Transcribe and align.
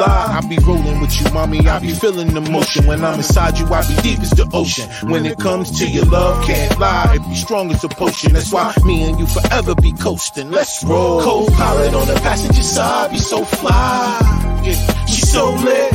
lie. 0.00 0.38
I 0.38 0.46
be 0.48 0.58
rolling 0.58 1.00
with 1.00 1.20
you, 1.20 1.30
mommy. 1.32 1.66
I 1.66 1.78
be 1.78 1.92
feeling 1.92 2.34
the 2.34 2.40
motion. 2.40 2.86
When 2.86 3.04
I'm 3.04 3.14
inside 3.14 3.58
you, 3.58 3.66
I 3.66 3.86
be 3.86 3.94
deep 4.02 4.20
as 4.20 4.30
the 4.30 4.48
ocean. 4.52 4.88
When 5.10 5.26
it 5.26 5.38
comes 5.38 5.78
to 5.78 5.88
your 5.88 6.04
love, 6.06 6.44
can't 6.44 6.78
lie. 6.78 7.14
It 7.16 7.28
be 7.28 7.34
strong 7.34 7.70
as 7.72 7.84
a 7.84 7.88
potion. 7.88 8.32
That's 8.32 8.52
why 8.52 8.74
me 8.84 9.04
and 9.04 9.18
you 9.18 9.26
forever 9.26 9.74
be 9.74 9.92
coasting. 9.92 10.50
Let's 10.50 10.84
roll. 10.84 11.22
Co-pilot 11.22 11.94
on 11.94 12.06
the 12.06 12.14
passenger 12.14 12.62
side, 12.62 13.10
be 13.10 13.18
so 13.18 13.44
fly. 13.44 14.62
Yeah, 14.64 15.06
she 15.06 15.20
so 15.22 15.50
lit, 15.50 15.92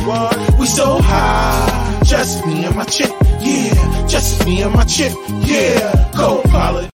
we 0.58 0.66
so 0.66 0.98
high. 1.00 2.00
Just 2.04 2.46
me 2.46 2.64
and 2.64 2.76
my 2.76 2.84
chick, 2.84 3.12
yeah. 3.40 4.06
Just 4.06 4.44
me 4.46 4.62
and 4.62 4.74
my 4.74 4.84
chick, 4.84 5.12
yeah. 5.46 6.10
Co-pilot. 6.14 6.93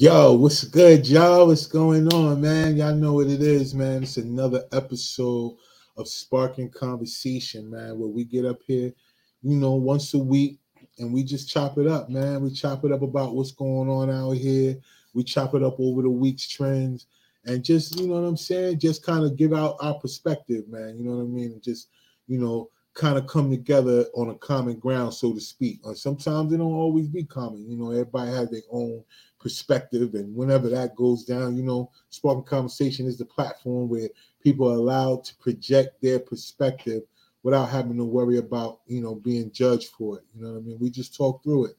Yo, 0.00 0.32
what's 0.32 0.64
good, 0.64 1.06
y'all? 1.06 1.46
What's 1.46 1.66
going 1.66 2.10
on, 2.14 2.40
man? 2.40 2.74
Y'all 2.74 2.94
know 2.94 3.12
what 3.12 3.26
it 3.26 3.42
is, 3.42 3.74
man. 3.74 4.02
It's 4.02 4.16
another 4.16 4.64
episode 4.72 5.58
of 5.98 6.08
Sparking 6.08 6.70
Conversation, 6.70 7.68
man, 7.68 7.98
where 7.98 8.08
we 8.08 8.24
get 8.24 8.46
up 8.46 8.60
here, 8.66 8.94
you 9.42 9.56
know, 9.56 9.74
once 9.74 10.14
a 10.14 10.18
week 10.18 10.58
and 10.98 11.12
we 11.12 11.22
just 11.22 11.50
chop 11.50 11.76
it 11.76 11.86
up, 11.86 12.08
man. 12.08 12.40
We 12.40 12.50
chop 12.50 12.82
it 12.86 12.92
up 12.92 13.02
about 13.02 13.34
what's 13.34 13.52
going 13.52 13.90
on 13.90 14.10
out 14.10 14.38
here. 14.38 14.78
We 15.12 15.22
chop 15.22 15.54
it 15.54 15.62
up 15.62 15.78
over 15.78 16.00
the 16.00 16.08
week's 16.08 16.48
trends 16.48 17.04
and 17.44 17.62
just, 17.62 18.00
you 18.00 18.06
know 18.06 18.22
what 18.22 18.26
I'm 18.26 18.38
saying? 18.38 18.78
Just 18.78 19.04
kind 19.04 19.22
of 19.22 19.36
give 19.36 19.52
out 19.52 19.76
our 19.82 19.98
perspective, 19.98 20.66
man. 20.66 20.96
You 20.96 21.04
know 21.04 21.16
what 21.16 21.24
I 21.24 21.26
mean? 21.26 21.52
And 21.52 21.62
Just, 21.62 21.90
you 22.26 22.38
know, 22.38 22.70
kind 22.94 23.18
of 23.18 23.26
come 23.26 23.50
together 23.50 24.06
on 24.14 24.30
a 24.30 24.34
common 24.36 24.78
ground, 24.78 25.12
so 25.12 25.34
to 25.34 25.40
speak. 25.40 25.80
Or 25.84 25.94
sometimes 25.94 26.54
it 26.54 26.56
don't 26.56 26.72
always 26.72 27.08
be 27.08 27.24
common. 27.24 27.70
You 27.70 27.76
know, 27.76 27.90
everybody 27.90 28.30
has 28.30 28.50
their 28.50 28.62
own 28.70 29.04
perspective. 29.40 30.14
And 30.14 30.34
whenever 30.34 30.68
that 30.68 30.94
goes 30.94 31.24
down, 31.24 31.56
you 31.56 31.62
know, 31.62 31.90
Sparking 32.10 32.44
Conversation 32.44 33.06
is 33.06 33.18
the 33.18 33.24
platform 33.24 33.88
where 33.88 34.08
people 34.42 34.70
are 34.70 34.76
allowed 34.76 35.24
to 35.24 35.36
project 35.36 36.00
their 36.02 36.20
perspective 36.20 37.02
without 37.42 37.70
having 37.70 37.96
to 37.96 38.04
worry 38.04 38.36
about, 38.36 38.80
you 38.86 39.00
know, 39.00 39.14
being 39.14 39.50
judged 39.50 39.88
for 39.88 40.18
it. 40.18 40.24
You 40.34 40.42
know 40.42 40.52
what 40.52 40.58
I 40.58 40.62
mean? 40.62 40.78
We 40.78 40.90
just 40.90 41.16
talk 41.16 41.42
through 41.42 41.66
it, 41.66 41.76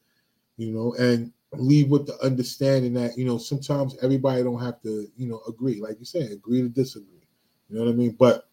you 0.57 0.71
know, 0.71 0.93
and 0.95 1.31
leave 1.53 1.89
with 1.89 2.07
the 2.07 2.17
understanding 2.23 2.93
that, 2.95 3.17
you 3.17 3.25
know, 3.25 3.37
sometimes 3.37 3.95
everybody 4.01 4.41
don't 4.43 4.61
have 4.61 4.81
to, 4.81 5.07
you 5.15 5.27
know, 5.27 5.41
agree. 5.47 5.79
Like 5.79 5.99
you 5.99 6.05
said, 6.05 6.31
agree 6.31 6.61
to 6.61 6.69
disagree. 6.69 7.27
You 7.69 7.77
know 7.77 7.85
what 7.85 7.91
I 7.91 7.95
mean? 7.95 8.15
But 8.17 8.49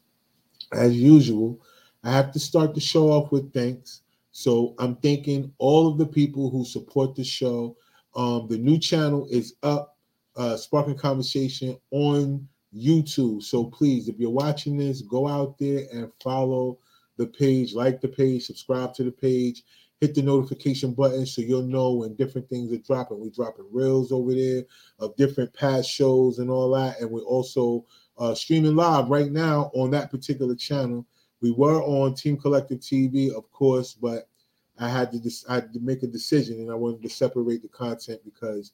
as 0.73 0.95
usual, 0.95 1.61
I 2.05 2.13
have 2.13 2.31
to 2.33 2.39
start 2.39 2.75
the 2.75 2.81
show 2.81 3.11
off 3.11 3.33
with 3.33 3.53
thanks. 3.53 4.03
So 4.33 4.75
I'm 4.79 4.97
thanking 4.97 5.53
all 5.59 5.91
of 5.91 5.99
the 5.99 6.07
people 6.07 6.51
who 6.51 6.65
support 6.65 7.15
the 7.15 7.25
show 7.25 7.77
um, 8.19 8.49
the 8.49 8.59
new 8.59 8.79
channel 8.79 9.29
is 9.31 9.55
up, 9.63 9.97
uh, 10.37 10.57
Sparking 10.57 10.99
Conversation 10.99 11.79
on 11.93 12.49
YouTube. 12.77 13.45
So 13.45 13.67
please, 13.67 14.09
if 14.09 14.19
you're 14.19 14.29
watching 14.29 14.77
this, 14.77 15.03
go 15.03 15.29
out 15.29 15.57
there 15.57 15.85
and 15.93 16.11
follow 16.21 16.79
the 17.17 17.29
page, 17.29 17.75
like 17.75 18.01
the 18.01 18.09
page, 18.09 18.45
subscribe 18.45 18.93
to 18.95 19.05
the 19.05 19.13
page, 19.13 19.63
hit 20.01 20.17
the 20.17 20.23
notification 20.23 20.95
button 20.95 21.27
so 21.27 21.43
you'll 21.43 21.63
know 21.63 21.93
when 21.93 22.17
different 22.17 22.49
things 22.49 22.73
are 22.73 22.79
dropping. 22.79 23.21
We're 23.21 23.31
dropping 23.31 23.67
reels 23.71 24.11
over 24.11 24.35
there 24.35 24.65
of 24.99 25.15
different 25.15 25.55
past 25.55 25.89
shows 25.89 26.41
and 26.41 26.51
all 26.51 26.73
that. 26.73 27.01
And 27.01 27.13
we're 27.13 27.21
also 27.21 27.87
uh, 28.19 28.35
streaming 28.35 28.75
live 28.75 29.11
right 29.11 29.31
now 29.31 29.71
on 29.75 29.93
that 29.93 30.11
particular 30.11 30.57
channel. 30.57 31.07
We 31.41 31.53
were 31.53 31.81
on 31.85 32.15
Team 32.15 32.37
Collective 32.37 32.81
TV, 32.81 33.33
of 33.33 33.49
course, 33.53 33.93
but 33.95 34.29
I 34.81 34.89
had 34.89 35.11
to 35.13 35.31
I 35.49 35.57
had 35.57 35.73
to 35.73 35.81
make 35.81 36.03
a 36.03 36.07
decision, 36.07 36.61
and 36.61 36.71
I 36.71 36.75
wanted 36.75 37.03
to 37.03 37.09
separate 37.09 37.63
the 37.63 37.69
content 37.69 38.21
because 38.25 38.73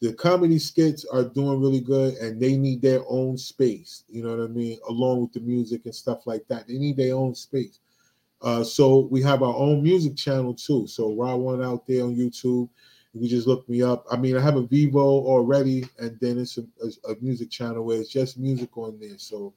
the 0.00 0.12
comedy 0.12 0.58
skits 0.58 1.04
are 1.04 1.24
doing 1.24 1.60
really 1.60 1.80
good, 1.80 2.14
and 2.14 2.40
they 2.40 2.56
need 2.56 2.82
their 2.82 3.02
own 3.08 3.36
space. 3.36 4.04
You 4.08 4.22
know 4.22 4.36
what 4.36 4.44
I 4.44 4.48
mean? 4.48 4.78
Along 4.88 5.22
with 5.22 5.32
the 5.32 5.40
music 5.40 5.86
and 5.86 5.94
stuff 5.94 6.26
like 6.26 6.46
that, 6.48 6.68
they 6.68 6.78
need 6.78 6.96
their 6.96 7.14
own 7.14 7.34
space. 7.34 7.80
Uh, 8.42 8.62
so 8.62 9.08
we 9.10 9.22
have 9.22 9.42
our 9.42 9.54
own 9.54 9.82
music 9.82 10.16
channel 10.16 10.54
too. 10.54 10.86
So 10.86 11.14
Raw 11.14 11.36
One 11.36 11.62
out 11.62 11.86
there 11.86 12.04
on 12.04 12.14
YouTube. 12.14 12.68
You 13.14 13.20
can 13.20 13.28
just 13.28 13.48
look 13.48 13.68
me 13.68 13.82
up. 13.82 14.04
I 14.10 14.16
mean, 14.16 14.36
I 14.36 14.40
have 14.40 14.56
a 14.56 14.62
Vevo 14.62 14.96
already, 14.96 15.84
and 15.98 16.18
then 16.20 16.38
it's 16.38 16.58
a, 16.58 16.62
a, 16.82 17.12
a 17.12 17.16
music 17.20 17.50
channel 17.50 17.84
where 17.84 18.00
it's 18.00 18.10
just 18.10 18.38
music 18.38 18.76
on 18.76 18.98
there. 19.00 19.18
So, 19.18 19.54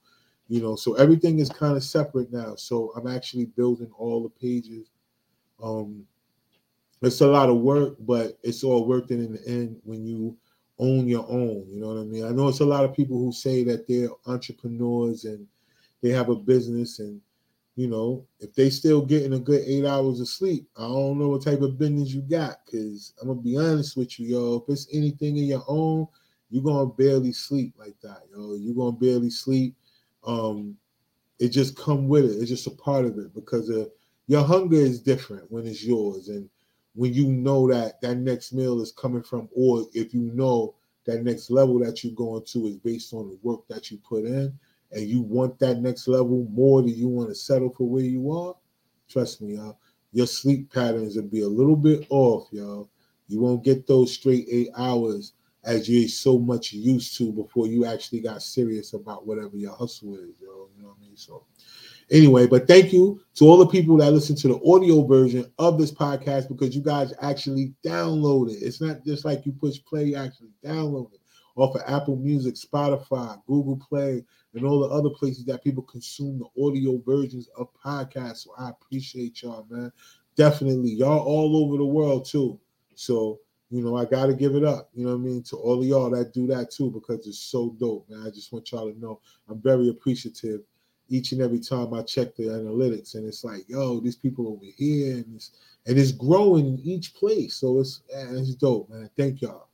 you 0.47 0.61
know, 0.61 0.75
so 0.75 0.93
everything 0.95 1.39
is 1.39 1.49
kind 1.49 1.75
of 1.75 1.83
separate 1.83 2.31
now. 2.31 2.55
So 2.55 2.93
I'm 2.95 3.07
actually 3.07 3.45
building 3.45 3.91
all 3.97 4.23
the 4.23 4.29
pages 4.29 4.90
um, 5.61 6.05
it's 7.01 7.21
a 7.21 7.27
lot 7.27 7.49
of 7.49 7.57
work, 7.57 7.95
but 7.99 8.37
it's 8.43 8.63
all 8.63 8.85
worth 8.87 9.11
it 9.11 9.19
in 9.19 9.33
the 9.33 9.47
end 9.47 9.79
when 9.83 10.05
you 10.05 10.37
own 10.79 11.07
your 11.07 11.25
own. 11.29 11.65
You 11.67 11.79
know 11.79 11.87
what 11.89 12.01
I 12.01 12.03
mean? 12.03 12.25
I 12.25 12.29
know 12.29 12.47
it's 12.47 12.59
a 12.59 12.65
lot 12.65 12.85
of 12.85 12.95
people 12.95 13.17
who 13.17 13.31
say 13.31 13.63
that 13.63 13.87
they're 13.87 14.09
entrepreneurs 14.27 15.25
and 15.25 15.47
they 16.01 16.09
have 16.09 16.29
a 16.29 16.35
business, 16.35 16.99
and 16.99 17.19
you 17.75 17.87
know, 17.87 18.25
if 18.39 18.53
they 18.53 18.69
still 18.69 19.03
getting 19.05 19.33
a 19.33 19.39
good 19.39 19.63
eight 19.65 19.85
hours 19.85 20.19
of 20.19 20.27
sleep, 20.27 20.67
I 20.77 20.81
don't 20.81 21.17
know 21.17 21.29
what 21.29 21.43
type 21.43 21.61
of 21.61 21.79
business 21.79 22.09
you 22.09 22.21
got. 22.21 22.57
Cause 22.69 23.13
I'm 23.21 23.29
gonna 23.29 23.41
be 23.41 23.57
honest 23.57 23.97
with 23.97 24.19
you, 24.19 24.27
yo. 24.27 24.55
If 24.57 24.73
it's 24.73 24.87
anything 24.93 25.37
in 25.37 25.45
your 25.45 25.63
own, 25.67 26.07
you're 26.49 26.63
gonna 26.63 26.87
barely 26.87 27.33
sleep 27.33 27.73
like 27.77 27.95
that, 28.03 28.23
yo. 28.31 28.55
You're 28.55 28.75
gonna 28.75 28.91
barely 28.91 29.29
sleep. 29.29 29.75
Um, 30.25 30.77
it 31.39 31.49
just 31.49 31.75
come 31.75 32.07
with 32.07 32.25
it. 32.25 32.37
It's 32.39 32.49
just 32.49 32.67
a 32.67 32.71
part 32.71 33.05
of 33.05 33.17
it 33.17 33.33
because 33.33 33.69
of 33.69 33.89
your 34.31 34.45
hunger 34.45 34.77
is 34.77 35.01
different 35.01 35.51
when 35.51 35.67
it's 35.67 35.83
yours 35.83 36.29
and 36.29 36.49
when 36.95 37.13
you 37.13 37.27
know 37.27 37.67
that 37.69 37.99
that 38.01 38.15
next 38.15 38.53
meal 38.53 38.81
is 38.81 38.93
coming 38.93 39.21
from 39.21 39.49
or 39.53 39.85
if 39.93 40.13
you 40.13 40.21
know 40.33 40.73
that 41.05 41.21
next 41.21 41.51
level 41.51 41.79
that 41.79 42.01
you're 42.01 42.13
going 42.13 42.41
to 42.45 42.67
is 42.67 42.77
based 42.77 43.13
on 43.13 43.27
the 43.27 43.37
work 43.43 43.59
that 43.67 43.91
you 43.91 43.97
put 43.97 44.23
in 44.23 44.57
and 44.93 45.07
you 45.07 45.21
want 45.21 45.59
that 45.59 45.81
next 45.81 46.07
level 46.07 46.47
more 46.51 46.81
than 46.81 46.95
you 46.95 47.09
want 47.09 47.27
to 47.27 47.35
settle 47.35 47.69
for 47.69 47.89
where 47.89 48.03
you 48.03 48.31
are 48.31 48.55
trust 49.09 49.41
me 49.41 49.55
y'all 49.55 49.77
your 50.13 50.27
sleep 50.27 50.71
patterns 50.71 51.15
will 51.15 51.23
be 51.23 51.41
a 51.41 51.47
little 51.47 51.75
bit 51.75 52.05
off 52.09 52.47
y'all. 52.51 52.89
You 53.27 53.39
won't 53.39 53.63
get 53.63 53.87
those 53.87 54.13
straight 54.13 54.45
eight 54.51 54.69
hours 54.75 55.33
as 55.63 55.89
you're 55.89 56.09
so 56.09 56.37
much 56.37 56.73
used 56.73 57.17
to 57.17 57.31
before 57.31 57.67
you 57.67 57.85
actually 57.85 58.19
got 58.19 58.41
serious 58.41 58.93
about 58.93 59.25
whatever 59.25 59.55
your 59.55 59.75
hustle 59.75 60.15
is 60.15 60.35
yo 60.41 60.69
you 60.75 60.81
know 60.81 60.89
what 60.89 60.97
i 60.99 61.01
mean? 61.01 61.15
So 61.15 61.45
Anyway, 62.11 62.45
but 62.45 62.67
thank 62.67 62.91
you 62.91 63.21
to 63.35 63.45
all 63.45 63.57
the 63.57 63.65
people 63.65 63.95
that 63.95 64.11
listen 64.11 64.35
to 64.35 64.49
the 64.49 64.61
audio 64.69 65.01
version 65.05 65.49
of 65.59 65.77
this 65.77 65.93
podcast 65.93 66.49
because 66.49 66.75
you 66.75 66.81
guys 66.81 67.13
actually 67.21 67.73
download 67.85 68.49
it. 68.49 68.57
It's 68.61 68.81
not 68.81 69.05
just 69.05 69.23
like 69.23 69.45
you 69.45 69.53
push 69.53 69.79
play, 69.85 70.05
you 70.05 70.15
actually 70.17 70.49
download 70.63 71.13
it 71.13 71.21
off 71.55 71.75
of 71.75 71.81
Apple 71.87 72.17
Music, 72.17 72.55
Spotify, 72.55 73.41
Google 73.47 73.77
Play, 73.77 74.25
and 74.53 74.65
all 74.65 74.81
the 74.81 74.93
other 74.93 75.09
places 75.09 75.45
that 75.45 75.63
people 75.63 75.83
consume 75.83 76.39
the 76.39 76.67
audio 76.67 77.01
versions 77.05 77.47
of 77.57 77.69
podcasts. 77.73 78.43
So 78.43 78.51
I 78.57 78.69
appreciate 78.69 79.41
y'all, 79.41 79.65
man. 79.69 79.91
Definitely. 80.35 80.91
Y'all 80.91 81.19
all 81.19 81.63
over 81.63 81.77
the 81.77 81.85
world 81.85 82.25
too. 82.25 82.59
So, 82.95 83.39
you 83.69 83.81
know, 83.81 83.95
I 83.95 84.03
got 84.03 84.25
to 84.25 84.33
give 84.33 84.55
it 84.55 84.65
up, 84.65 84.89
you 84.93 85.05
know 85.05 85.11
what 85.11 85.21
I 85.21 85.23
mean, 85.23 85.43
to 85.43 85.55
all 85.55 85.79
of 85.79 85.87
y'all 85.87 86.09
that 86.09 86.33
do 86.33 86.45
that 86.47 86.71
too, 86.71 86.91
because 86.91 87.25
it's 87.25 87.39
so 87.39 87.73
dope, 87.79 88.09
man. 88.09 88.27
I 88.27 88.29
just 88.29 88.51
want 88.51 88.69
y'all 88.69 88.91
to 88.91 88.99
know 88.99 89.21
I'm 89.47 89.61
very 89.61 89.87
appreciative 89.87 90.61
each 91.11 91.33
and 91.33 91.41
every 91.41 91.59
time 91.59 91.93
I 91.93 92.01
check 92.03 92.35
the 92.35 92.43
analytics, 92.43 93.15
and 93.15 93.27
it's 93.27 93.43
like, 93.43 93.67
yo, 93.67 93.99
these 93.99 94.15
people 94.15 94.47
over 94.47 94.65
here, 94.77 95.15
and 95.17 95.35
it's 95.35 95.51
and 95.85 95.97
it's 95.97 96.11
growing 96.11 96.65
in 96.65 96.79
each 96.83 97.13
place. 97.13 97.55
So 97.55 97.79
it's 97.79 98.01
it's 98.09 98.55
dope, 98.55 98.89
man. 98.89 99.09
Thank 99.17 99.41
y'all. 99.41 99.67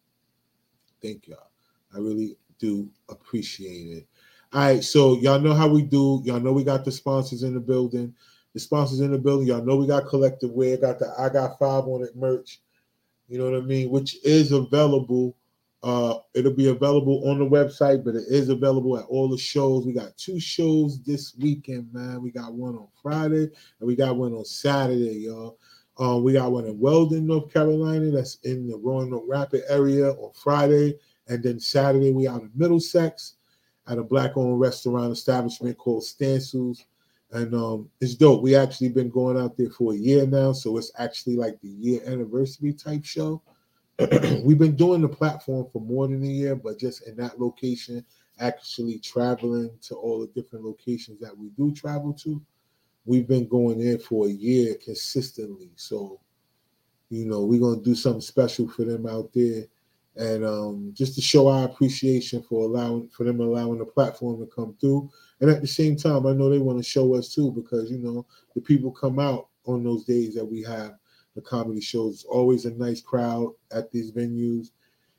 Thank 1.02 1.28
y'all. 1.28 1.48
I 1.96 2.00
really 2.00 2.38
do 2.60 2.90
appreciate 3.10 3.98
it. 3.98 4.08
All 4.52 4.62
right, 4.62 4.84
so 4.84 5.18
y'all 5.20 5.40
know 5.40 5.54
how 5.54 5.68
we 5.68 5.84
do. 5.84 6.22
Y'all 6.26 6.40
know 6.40 6.54
we 6.54 6.64
got 6.64 6.84
the 6.84 6.92
sponsors 6.92 7.44
in 7.44 7.54
the 7.54 7.60
building. 7.60 8.16
The 8.54 8.60
sponsors 8.60 9.02
in 9.02 9.12
the 9.12 9.18
building. 9.20 9.48
Y'all 9.48 9.64
know 9.64 9.76
we 9.76 9.86
got 9.86 10.08
collective 10.08 10.52
wear. 10.52 10.78
Got 10.78 11.00
the 11.00 11.14
I 11.20 11.30
got 11.30 11.60
five 11.60 11.84
on 11.84 12.04
it 12.04 12.16
merch. 12.16 12.62
You 13.28 13.38
know 13.38 13.46
what 13.52 13.62
I 13.62 13.66
mean? 13.66 13.92
Which 13.92 14.18
is 14.24 14.52
available 14.52 15.36
uh, 15.84 16.18
it'll 16.34 16.54
be 16.54 16.70
available 16.70 17.30
on 17.30 17.40
the 17.40 17.46
website, 17.46 18.04
but 18.04 18.16
it 18.16 18.26
is 18.28 18.50
available 18.50 18.98
at 18.98 19.06
all 19.06 19.30
the 19.30 19.38
shows. 19.38 19.86
We 19.86 19.94
got 19.94 20.18
two 20.18 20.40
shows 20.40 21.02
this 21.04 21.36
weekend, 21.40 21.94
man. 21.94 22.22
We 22.22 22.32
got 22.32 22.54
one 22.54 22.76
on 22.76 22.88
Friday 23.02 23.44
and 23.80 23.88
we 23.88 23.96
got 23.96 24.18
one 24.18 24.34
on 24.34 24.46
Saturday, 24.46 25.20
y'all. 25.20 25.58
Um, 26.00 26.24
we 26.24 26.34
got 26.34 26.52
one 26.52 26.66
in 26.66 26.80
Weldon, 26.80 27.26
North 27.26 27.52
Carolina. 27.52 28.12
That's 28.12 28.36
in 28.44 28.68
the 28.68 28.78
Roanoke 28.78 29.26
Rapid 29.28 29.64
area 29.68 30.12
on 30.12 30.32
Friday, 30.34 31.00
and 31.28 31.42
then 31.42 31.60
Saturday 31.60 32.12
we 32.12 32.28
out 32.28 32.42
in 32.42 32.52
Middlesex 32.56 33.36
at 33.88 33.98
a 33.98 34.04
black-owned 34.04 34.60
restaurant 34.60 35.12
establishment 35.12 35.78
called 35.78 36.04
Stancils, 36.04 36.86
and 37.32 37.56
um, 37.56 37.90
it's 38.00 38.14
dope. 38.14 38.44
We 38.44 38.56
actually 38.56 38.90
been 38.90 39.10
going 39.10 39.40
out 39.40 39.58
there 39.58 39.72
for 39.72 39.94
a 39.94 39.98
year 39.98 40.28
now, 40.28 40.52
so 40.52 40.78
it's 40.78 40.92
actually 41.00 41.36
like 41.36 41.60
the 41.62 41.70
year 41.70 42.02
anniversary 42.06 42.74
type 42.74 43.04
show. 43.04 43.42
we've 44.44 44.60
been 44.60 44.76
doing 44.76 45.02
the 45.02 45.10
platform 45.10 45.68
for 45.72 45.82
more 45.82 46.08
than 46.08 46.24
a 46.24 46.28
year, 46.28 46.56
but 46.56 46.78
just 46.78 47.08
in 47.08 47.16
that 47.18 47.40
location, 47.40 48.06
actually 48.40 49.00
traveling 49.00 49.72
to 49.82 49.96
all 49.96 50.20
the 50.20 50.28
different 50.40 50.64
locations 50.64 51.20
that 51.20 51.36
we 51.36 51.50
do 51.50 51.72
travel 51.74 52.14
to, 52.14 52.42
we've 53.06 53.28
been 53.28 53.48
going 53.48 53.80
there 53.80 53.98
for 53.98 54.28
a 54.28 54.32
year 54.32 54.76
consistently. 54.84 55.72
So, 55.76 56.20
you 57.10 57.26
know, 57.26 57.44
we're 57.44 57.60
gonna 57.60 57.82
do 57.82 57.96
something 57.96 58.22
special 58.22 58.68
for 58.68 58.84
them 58.84 59.08
out 59.08 59.32
there. 59.34 59.64
and 60.16 60.44
um, 60.46 60.92
just 60.94 61.16
to 61.16 61.22
show 61.22 61.48
our 61.48 61.66
appreciation 61.66 62.42
for 62.42 62.64
allowing 62.66 63.08
for 63.10 63.24
them 63.24 63.40
allowing 63.40 63.78
the 63.80 63.86
platform 63.86 64.40
to 64.40 64.48
come 64.48 64.76
through. 64.80 65.10
And 65.42 65.50
at 65.50 65.62
the 65.62 65.68
same 65.68 65.96
time, 65.96 66.26
I 66.26 66.34
know 66.34 66.50
they 66.50 66.58
want 66.60 66.80
to 66.80 66.84
show 66.84 67.16
us 67.16 67.34
too 67.34 67.52
because 67.52 67.92
you 67.92 68.00
know 68.00 68.26
the 68.56 68.62
people 68.62 68.92
come 68.92 69.20
out 69.20 69.48
on 69.66 69.84
those 69.84 70.06
days 70.06 70.34
that 70.36 70.46
we 70.46 70.64
have 70.64 70.98
the 71.38 71.42
comedy 71.42 71.80
shows. 71.80 72.26
Always 72.28 72.66
a 72.66 72.72
nice 72.72 73.00
crowd 73.00 73.54
at 73.72 73.92
these 73.92 74.12
venues. 74.12 74.72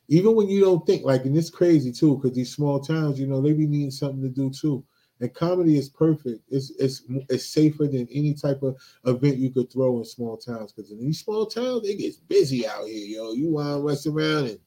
Even 0.08 0.34
when 0.34 0.48
you 0.48 0.60
don't 0.60 0.84
think 0.86 1.04
like, 1.04 1.24
and 1.24 1.36
it's 1.36 1.48
crazy 1.48 1.92
too, 1.92 2.16
because 2.16 2.36
these 2.36 2.52
small 2.52 2.80
towns, 2.80 3.20
you 3.20 3.26
know, 3.26 3.40
they 3.40 3.52
be 3.52 3.66
needing 3.66 3.90
something 3.90 4.20
to 4.22 4.28
do 4.28 4.50
too. 4.50 4.84
And 5.20 5.32
comedy 5.32 5.78
is 5.78 5.88
perfect. 5.88 6.42
It's 6.48 6.70
it's 6.78 7.02
it's 7.28 7.46
safer 7.46 7.86
than 7.86 8.08
any 8.10 8.34
type 8.34 8.62
of 8.62 8.76
event 9.04 9.38
you 9.38 9.50
could 9.50 9.70
throw 9.72 9.98
in 9.98 10.04
small 10.04 10.36
towns. 10.36 10.72
Because 10.72 10.90
in 10.90 11.00
these 11.00 11.20
small 11.20 11.46
towns, 11.46 11.88
it 11.88 11.98
gets 11.98 12.16
busy 12.16 12.66
out 12.66 12.86
here, 12.86 13.06
yo. 13.06 13.32
You 13.32 13.52
want 13.52 13.68
to 13.68 13.82
rest 13.82 14.06
around 14.06 14.46
and 14.46 14.58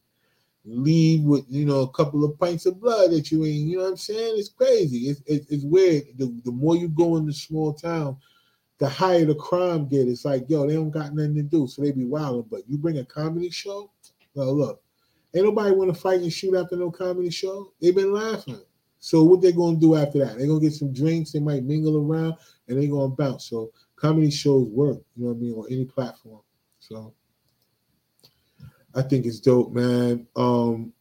leave 0.63 1.23
with 1.23 1.45
you 1.49 1.65
know 1.65 1.81
a 1.81 1.91
couple 1.91 2.23
of 2.23 2.37
pints 2.37 2.65
of 2.65 2.79
blood 2.79 3.11
that 3.11 3.31
you 3.31 3.45
ain't. 3.45 3.67
You 3.67 3.77
know 3.77 3.83
what 3.83 3.91
I'm 3.91 3.97
saying? 3.97 4.35
It's 4.37 4.49
crazy. 4.49 5.09
It's 5.09 5.21
it's, 5.25 5.49
it's 5.49 5.63
weird. 5.63 6.03
The, 6.17 6.33
the 6.43 6.51
more 6.51 6.75
you 6.75 6.89
go 6.89 7.17
in 7.17 7.25
the 7.25 7.33
small 7.33 7.73
town, 7.73 8.17
the 8.81 8.89
higher 8.89 9.25
the 9.25 9.35
crime 9.35 9.87
get. 9.87 10.07
It's 10.07 10.25
like 10.25 10.49
yo, 10.49 10.65
they 10.65 10.73
don't 10.73 10.89
got 10.89 11.13
nothing 11.13 11.35
to 11.35 11.43
do, 11.43 11.67
so 11.67 11.83
they 11.83 11.91
be 11.91 12.03
wilding. 12.03 12.47
But 12.49 12.67
you 12.67 12.79
bring 12.79 12.97
a 12.97 13.05
comedy 13.05 13.51
show, 13.51 13.91
well, 14.33 14.57
look, 14.57 14.81
ain't 15.35 15.45
nobody 15.45 15.69
want 15.69 15.93
to 15.93 16.01
fight 16.01 16.21
and 16.21 16.33
shoot 16.33 16.55
after 16.55 16.75
no 16.75 16.89
comedy 16.89 17.29
show. 17.29 17.71
They've 17.79 17.95
been 17.95 18.11
laughing. 18.11 18.59
So 18.97 19.23
what 19.23 19.39
they 19.39 19.51
gonna 19.51 19.77
do 19.77 19.95
after 19.95 20.17
that? 20.25 20.35
They're 20.35 20.47
gonna 20.47 20.59
get 20.59 20.73
some 20.73 20.91
drinks, 20.91 21.31
they 21.31 21.39
might 21.39 21.63
mingle 21.63 21.95
around, 21.95 22.33
and 22.67 22.81
they 22.81 22.87
gonna 22.87 23.09
bounce. 23.09 23.45
So 23.45 23.71
comedy 23.95 24.31
shows 24.31 24.67
work, 24.67 24.97
you 25.15 25.25
know 25.25 25.29
what 25.29 25.37
I 25.37 25.41
mean, 25.41 25.53
on 25.53 25.67
any 25.69 25.85
platform. 25.85 26.41
So 26.79 27.13
I 28.95 29.03
think 29.03 29.27
it's 29.27 29.39
dope, 29.39 29.73
man. 29.73 30.25
Um 30.35 30.91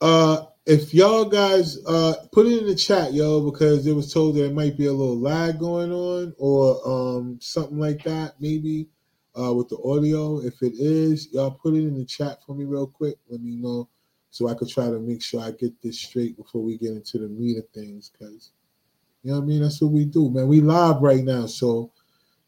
uh 0.00 0.44
if 0.66 0.92
y'all 0.92 1.24
guys 1.24 1.78
uh 1.86 2.14
put 2.32 2.46
it 2.46 2.58
in 2.58 2.66
the 2.66 2.74
chat, 2.74 3.12
yo, 3.14 3.50
because 3.50 3.86
it 3.86 3.92
was 3.94 4.12
told 4.12 4.36
there 4.36 4.50
might 4.50 4.76
be 4.76 4.86
a 4.86 4.92
little 4.92 5.18
lag 5.18 5.58
going 5.58 5.92
on 5.92 6.34
or 6.38 6.80
um 6.86 7.38
something 7.40 7.78
like 7.78 8.02
that, 8.04 8.34
maybe 8.40 8.88
uh 9.40 9.54
with 9.54 9.68
the 9.68 9.78
audio. 9.84 10.40
If 10.40 10.62
it 10.62 10.74
is, 10.74 11.32
y'all 11.32 11.52
put 11.52 11.74
it 11.74 11.86
in 11.86 11.96
the 11.96 12.04
chat 12.04 12.42
for 12.44 12.54
me 12.54 12.64
real 12.64 12.86
quick. 12.86 13.16
Let 13.28 13.40
me 13.40 13.56
know 13.56 13.88
so 14.36 14.48
I 14.48 14.54
could 14.54 14.68
try 14.68 14.86
to 14.86 14.98
make 14.98 15.22
sure 15.22 15.40
I 15.40 15.52
get 15.52 15.80
this 15.80 15.98
straight 15.98 16.36
before 16.36 16.62
we 16.62 16.76
get 16.76 16.90
into 16.90 17.16
the 17.16 17.28
meat 17.28 17.56
of 17.56 17.66
things. 17.70 18.10
Because, 18.10 18.50
you 19.22 19.30
know 19.30 19.38
what 19.38 19.44
I 19.44 19.46
mean? 19.46 19.62
That's 19.62 19.80
what 19.80 19.92
we 19.92 20.04
do, 20.04 20.28
man. 20.28 20.46
We 20.46 20.60
live 20.60 21.00
right 21.00 21.24
now. 21.24 21.46
So 21.46 21.90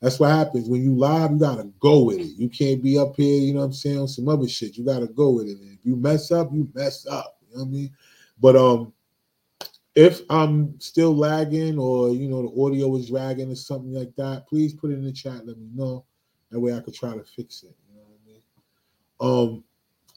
that's 0.03 0.21
what 0.21 0.31
happens. 0.31 0.69
When 0.69 0.82
you 0.82 0.94
live, 0.94 1.31
you 1.31 1.38
got 1.38 1.56
to 1.56 1.73
go 1.81 2.05
with 2.05 2.19
it. 2.19 2.37
You 2.37 2.50
can't 2.50 2.82
be 2.82 2.99
up 2.99 3.17
here, 3.17 3.41
you 3.41 3.55
know 3.55 3.61
what 3.61 3.67
I'm 3.67 3.73
saying, 3.73 4.00
on 4.00 4.09
some 4.09 4.29
other 4.29 4.47
shit. 4.47 4.76
You 4.76 4.85
got 4.85 5.00
to 5.00 5.06
go 5.06 5.31
with 5.31 5.47
it. 5.47 5.56
If 5.62 5.79
you 5.85 5.97
mess 5.97 6.31
up, 6.31 6.50
you 6.53 6.69
mess 6.75 7.06
up. 7.06 7.38
You 7.49 7.56
know 7.56 7.64
what 7.64 7.69
I 7.69 7.73
mean? 7.73 7.91
But, 8.40 8.56
um, 8.56 8.93
if 9.99 10.20
I'm 10.31 10.79
still 10.79 11.17
lagging 11.17 11.76
or 11.76 12.11
you 12.11 12.29
know 12.29 12.43
the 12.43 12.62
audio 12.62 12.94
is 12.94 13.08
dragging 13.08 13.50
or 13.50 13.56
something 13.56 13.93
like 13.93 14.14
that, 14.14 14.46
please 14.49 14.73
put 14.73 14.90
it 14.90 14.94
in 14.94 15.05
the 15.05 15.11
chat. 15.11 15.44
Let 15.44 15.58
me 15.58 15.69
know. 15.75 16.05
That 16.52 16.61
way 16.61 16.73
I 16.73 16.79
could 16.79 16.94
try 16.94 17.14
to 17.14 17.25
fix 17.25 17.64
it. 17.64 17.75
You 17.88 17.96
know 17.96 18.05
what 18.06 19.26
I 19.26 19.40
mean? 19.40 19.55
Um, 19.55 19.64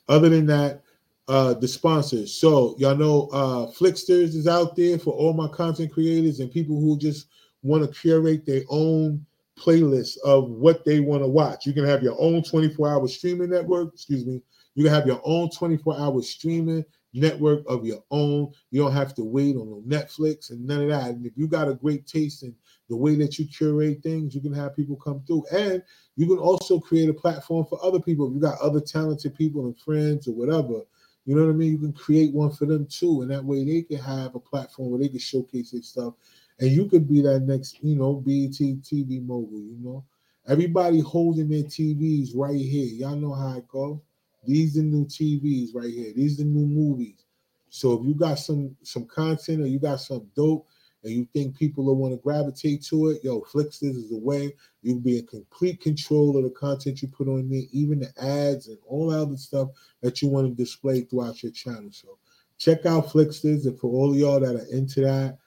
other 0.08 0.30
than 0.30 0.46
that, 0.46 0.84
uh 1.28 1.56
the 1.56 1.68
sponsors. 1.68 2.32
So 2.32 2.76
y'all 2.78 2.96
know 2.96 3.28
uh 3.34 3.72
Flixsters 3.72 4.36
is 4.36 4.48
out 4.48 4.76
there 4.76 5.00
for 5.00 5.14
all 5.14 5.34
my 5.34 5.48
content 5.48 5.92
creators 5.92 6.42
and 6.42 6.52
people 6.52 6.80
who 6.80 6.96
just 6.98 7.28
want 7.64 7.84
to 7.84 8.00
curate 8.00 8.46
their 8.46 8.64
own 8.70 9.26
playlist 9.58 10.18
of 10.24 10.50
what 10.50 10.86
they 10.86 11.00
want 11.00 11.24
to 11.24 11.28
watch. 11.28 11.66
You 11.66 11.74
can 11.74 11.86
have 11.86 12.04
your 12.04 12.16
own 12.20 12.42
24-hour 12.42 13.08
streaming 13.08 13.50
network, 13.50 13.94
excuse 13.94 14.26
me. 14.26 14.42
You 14.76 14.84
can 14.84 14.94
have 14.94 15.06
your 15.06 15.22
own 15.24 15.50
24-hour 15.50 16.22
streaming 16.22 16.86
network 17.14 17.64
of 17.68 17.86
your 17.86 18.04
own. 18.12 18.52
You 18.70 18.82
don't 18.82 18.94
have 18.94 19.14
to 19.16 19.24
wait 19.24 19.56
on 19.56 19.84
Netflix 19.88 20.52
and 20.52 20.66
none 20.66 20.84
of 20.84 20.90
that. 20.90 21.10
And 21.10 21.26
if 21.26 21.34
you 21.36 21.48
got 21.48 21.68
a 21.68 21.74
great 21.74 22.08
taste 22.08 22.44
in 22.44 22.56
the 22.90 22.96
way 22.96 23.16
that 23.16 23.38
you 23.38 23.46
curate 23.46 24.02
things, 24.04 24.34
you 24.34 24.42
can 24.42 24.54
have 24.54 24.76
people 24.76 24.96
come 24.96 25.22
through. 25.28 25.46
And 25.52 25.84
you 26.16 26.28
can 26.28 26.38
also 26.38 26.80
create 26.80 27.10
a 27.10 27.14
platform 27.14 27.66
for 27.66 27.84
other 27.84 28.00
people. 28.00 28.28
If 28.28 28.36
you 28.36 28.40
got 28.42 28.60
other 28.60 28.82
talented 28.82 29.36
people 29.36 29.66
and 29.66 29.78
friends 29.78 30.28
or 30.28 30.34
whatever, 30.34 30.82
you 31.26 31.36
know 31.36 31.46
what 31.46 31.52
I 31.52 31.56
mean? 31.56 31.72
You 31.72 31.78
can 31.78 31.94
create 31.94 32.34
one 32.34 32.52
for 32.52 32.66
them 32.66 32.88
too, 32.88 33.22
and 33.22 33.30
that 33.32 33.46
way 33.46 33.64
they 33.64 33.84
can 33.84 33.98
have 33.98 34.34
a 34.34 34.40
platform 34.40 34.90
where 34.90 35.00
they 35.00 35.08
can 35.08 35.20
showcase 35.20 35.72
their 35.72 35.84
stuff, 35.84 36.16
and 36.60 36.72
you 36.72 36.88
could 36.88 37.08
be 37.08 37.22
that 37.22 37.42
next, 37.42 37.82
you 37.84 37.96
know, 37.96 38.16
BET 38.16 38.52
TV 38.52 39.24
mogul. 39.24 39.60
You 39.60 39.78
know, 39.80 40.04
everybody 40.48 41.00
holding 41.00 41.50
their 41.50 41.64
TVs 41.64 42.32
right 42.36 42.60
here. 42.60 42.86
Y'all 42.86 43.16
know 43.16 43.34
how 43.34 43.58
it 43.58 43.68
go. 43.68 44.02
These 44.46 44.76
the 44.76 44.84
new 44.84 45.06
TVs 45.06 45.70
right 45.74 45.92
here. 45.92 46.14
These 46.14 46.38
the 46.38 46.44
new 46.44 46.66
movies. 46.66 47.26
So 47.70 47.94
if 47.94 48.06
you 48.06 48.14
got 48.14 48.40
some 48.40 48.76
some 48.84 49.06
content 49.06 49.62
or 49.62 49.68
you 49.68 49.80
got 49.80 50.00
some 50.00 50.28
dope 50.36 50.68
and 51.04 51.14
you 51.14 51.28
think 51.34 51.58
people 51.58 51.86
will 51.86 51.96
want 51.96 52.14
to 52.14 52.18
gravitate 52.18 52.84
to 52.84 53.10
it, 53.10 53.24
yo, 53.24 53.42
Flixsters 53.42 53.96
is 53.96 54.10
the 54.10 54.18
way. 54.18 54.54
You'll 54.82 55.00
be 55.00 55.20
in 55.20 55.28
complete 55.28 55.82
control 55.82 56.38
of 56.38 56.44
the 56.44 56.50
content 56.50 57.02
you 57.02 57.08
put 57.08 57.28
on 57.28 57.50
there, 57.50 57.64
even 57.72 58.00
the 58.00 58.12
ads 58.22 58.68
and 58.68 58.78
all 58.88 59.10
that 59.10 59.20
other 59.22 59.38
stuff 59.38 59.70
that 60.02 60.22
you 60.22 60.28
want 60.28 60.48
to 60.48 60.54
display 60.54 61.02
throughout 61.02 61.42
your 61.42 61.52
channel. 61.52 61.90
So 61.92 62.18
check 62.58 62.86
out 62.86 63.08
Flixsters, 63.08 63.66
and 63.66 63.80
for 63.80 63.88
all 63.88 64.12
of 64.12 64.18
y'all 64.18 64.40
that 64.40 64.56
are 64.56 64.76
into 64.76 65.02
that, 65.02 65.38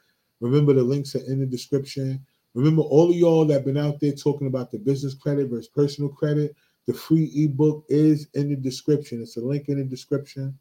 remember 0.41 0.73
the 0.73 0.83
links 0.83 1.15
are 1.15 1.25
in 1.27 1.41
the 1.41 1.47
description. 1.47 2.25
Remember, 2.55 2.83
all 2.83 3.11
of 3.11 3.17
y'all 3.17 3.45
that 3.47 3.65
been 3.65 3.77
out 3.77 3.99
there 4.01 4.13
talking 4.13 4.47
about 4.47 4.71
the 4.71 4.79
business 4.79 5.15
credit 5.15 5.49
versus 5.49 5.69
personal 5.69 6.09
credit, 6.09 6.55
the 6.87 6.95
free 6.95 7.31
ebook 7.35 7.85
is 7.89 8.29
in 8.35 8.51
the 8.51 8.57
description. 8.57 9.23
It's 9.23 9.37
a 9.37 9.41
link 9.41 9.69
in 9.69 9.79
the 9.79 9.85
description 9.85 10.59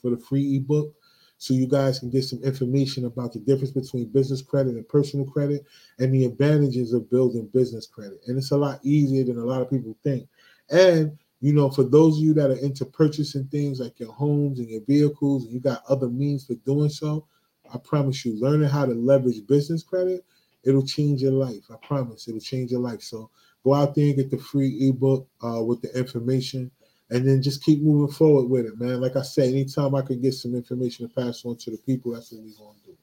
for 0.00 0.10
the 0.10 0.18
free 0.18 0.56
ebook 0.56 0.94
so 1.38 1.54
you 1.54 1.66
guys 1.66 1.98
can 1.98 2.10
get 2.10 2.24
some 2.24 2.42
information 2.42 3.06
about 3.06 3.32
the 3.32 3.38
difference 3.38 3.70
between 3.70 4.12
business 4.12 4.42
credit 4.42 4.74
and 4.74 4.86
personal 4.88 5.24
credit 5.24 5.64
and 5.98 6.12
the 6.12 6.26
advantages 6.26 6.92
of 6.92 7.08
building 7.10 7.48
business 7.54 7.86
credit. 7.86 8.20
And 8.26 8.36
it's 8.36 8.50
a 8.50 8.56
lot 8.56 8.80
easier 8.82 9.24
than 9.24 9.38
a 9.38 9.44
lot 9.44 9.62
of 9.62 9.70
people 9.70 9.96
think. 10.02 10.28
And 10.70 11.16
you 11.40 11.54
know, 11.54 11.70
for 11.70 11.84
those 11.84 12.18
of 12.18 12.24
you 12.24 12.34
that 12.34 12.50
are 12.50 12.58
into 12.58 12.84
purchasing 12.84 13.44
things 13.44 13.80
like 13.80 13.98
your 13.98 14.12
homes 14.12 14.58
and 14.58 14.68
your 14.68 14.82
vehicles, 14.86 15.44
and 15.44 15.52
you 15.52 15.60
got 15.60 15.82
other 15.88 16.08
means 16.08 16.44
for 16.44 16.54
doing 16.66 16.90
so, 16.90 17.26
I 17.72 17.78
promise 17.78 18.24
you, 18.24 18.38
learning 18.38 18.68
how 18.68 18.84
to 18.84 18.92
leverage 18.92 19.46
business 19.46 19.82
credit, 19.82 20.24
it'll 20.64 20.84
change 20.84 21.22
your 21.22 21.32
life. 21.32 21.64
I 21.70 21.76
promise 21.86 22.28
it'll 22.28 22.40
change 22.40 22.70
your 22.70 22.80
life. 22.80 23.00
So 23.00 23.30
go 23.64 23.74
out 23.74 23.94
there 23.94 24.06
and 24.06 24.16
get 24.16 24.30
the 24.30 24.38
free 24.38 24.88
ebook 24.88 25.28
uh, 25.44 25.62
with 25.62 25.82
the 25.82 25.96
information 25.98 26.70
and 27.10 27.26
then 27.26 27.42
just 27.42 27.64
keep 27.64 27.82
moving 27.82 28.14
forward 28.14 28.48
with 28.48 28.66
it, 28.66 28.80
man. 28.80 29.00
Like 29.00 29.16
I 29.16 29.22
said, 29.22 29.48
anytime 29.48 29.94
I 29.94 30.02
can 30.02 30.20
get 30.20 30.34
some 30.34 30.54
information 30.54 31.08
to 31.08 31.14
pass 31.14 31.44
on 31.44 31.56
to 31.56 31.70
the 31.70 31.78
people, 31.78 32.12
that's 32.12 32.32
what 32.32 32.42
we're 32.42 32.58
gonna 32.58 32.78
do. 32.84 32.96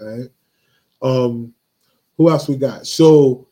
All 0.00 0.18
right. 0.18 0.30
Um, 1.02 1.54
who 2.16 2.30
else 2.30 2.48
we 2.48 2.56
got? 2.56 2.86
So 2.86 3.48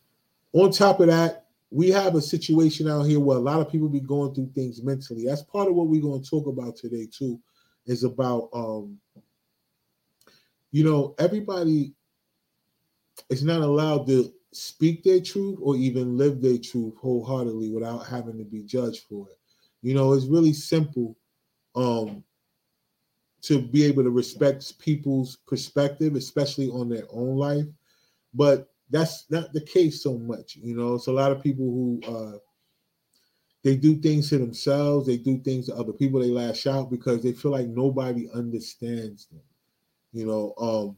on 0.53 0.71
top 0.71 1.01
of 1.01 1.09
that, 1.09 1.47
we 1.71 1.91
have 1.91 2.15
a 2.15 2.21
situation 2.21 2.89
out 2.89 3.05
here 3.05 3.19
where 3.19 3.39
a 3.39 3.41
lot 3.41 3.61
of 3.61 3.71
people 3.71 3.89
be 3.89 4.01
going 4.01 4.35
through 4.35 4.51
things 4.55 4.83
mentally. 4.83 5.25
That's 5.27 5.43
part 5.43 5.69
of 5.69 5.75
what 5.75 5.89
we're 5.89 6.03
going 6.03 6.23
to 6.23 6.29
talk 6.29 6.47
about 6.47 6.77
today, 6.77 7.09
too, 7.11 7.41
is 7.87 8.05
about 8.05 8.51
um, 8.53 8.99
you 10.71 10.85
know, 10.85 11.15
everybody 11.19 11.95
is 13.31 13.43
not 13.43 13.61
allowed 13.61 14.07
to 14.07 14.33
speak 14.53 15.03
their 15.03 15.21
truth 15.21 15.59
or 15.61 15.77
even 15.77 16.17
live 16.17 16.41
their 16.41 16.59
truth 16.59 16.95
wholeheartedly 16.99 17.71
without 17.71 18.07
having 18.07 18.39
to 18.39 18.45
be 18.45 18.63
judged 18.63 19.05
for 19.09 19.29
it. 19.29 19.39
You 19.83 19.95
know, 19.95 20.13
it's 20.13 20.27
really 20.27 20.53
simple 20.53 21.17
um, 21.75 22.23
to 23.43 23.61
be 23.61 23.85
able 23.85 24.05
to 24.05 24.11
respect 24.11 24.79
people's 24.79 25.37
perspective, 25.47 26.15
especially 26.15 26.69
on 26.71 26.89
their 26.89 27.05
own 27.11 27.37
life. 27.37 27.67
But 28.35 28.71
that's 28.91 29.25
not 29.31 29.53
the 29.53 29.61
case 29.61 30.03
so 30.03 30.19
much. 30.19 30.57
You 30.57 30.77
know, 30.77 30.95
it's 30.95 31.09
a 31.09 31.13
lot 31.13 31.33
of 31.33 31.43
people 31.43 31.65
who 31.65 32.01
uh, 32.07 32.39
they 33.65 33.77
do 33.77 33.97
things 33.97 34.29
to 34.29 34.39
themselves, 34.39 35.07
they 35.07 35.17
do 35.17 35.39
things 35.39 35.67
to 35.67 35.77
other 35.77 35.93
people, 35.93 36.21
they 36.21 36.31
lash 36.31 36.67
out 36.67 36.91
because 36.91 37.23
they 37.23 37.33
feel 37.33 37.53
like 37.53 37.69
nobody 37.69 38.29
understands 38.35 39.27
them. 39.27 39.41
You 40.13 40.27
know, 40.27 40.55
um, 40.59 40.97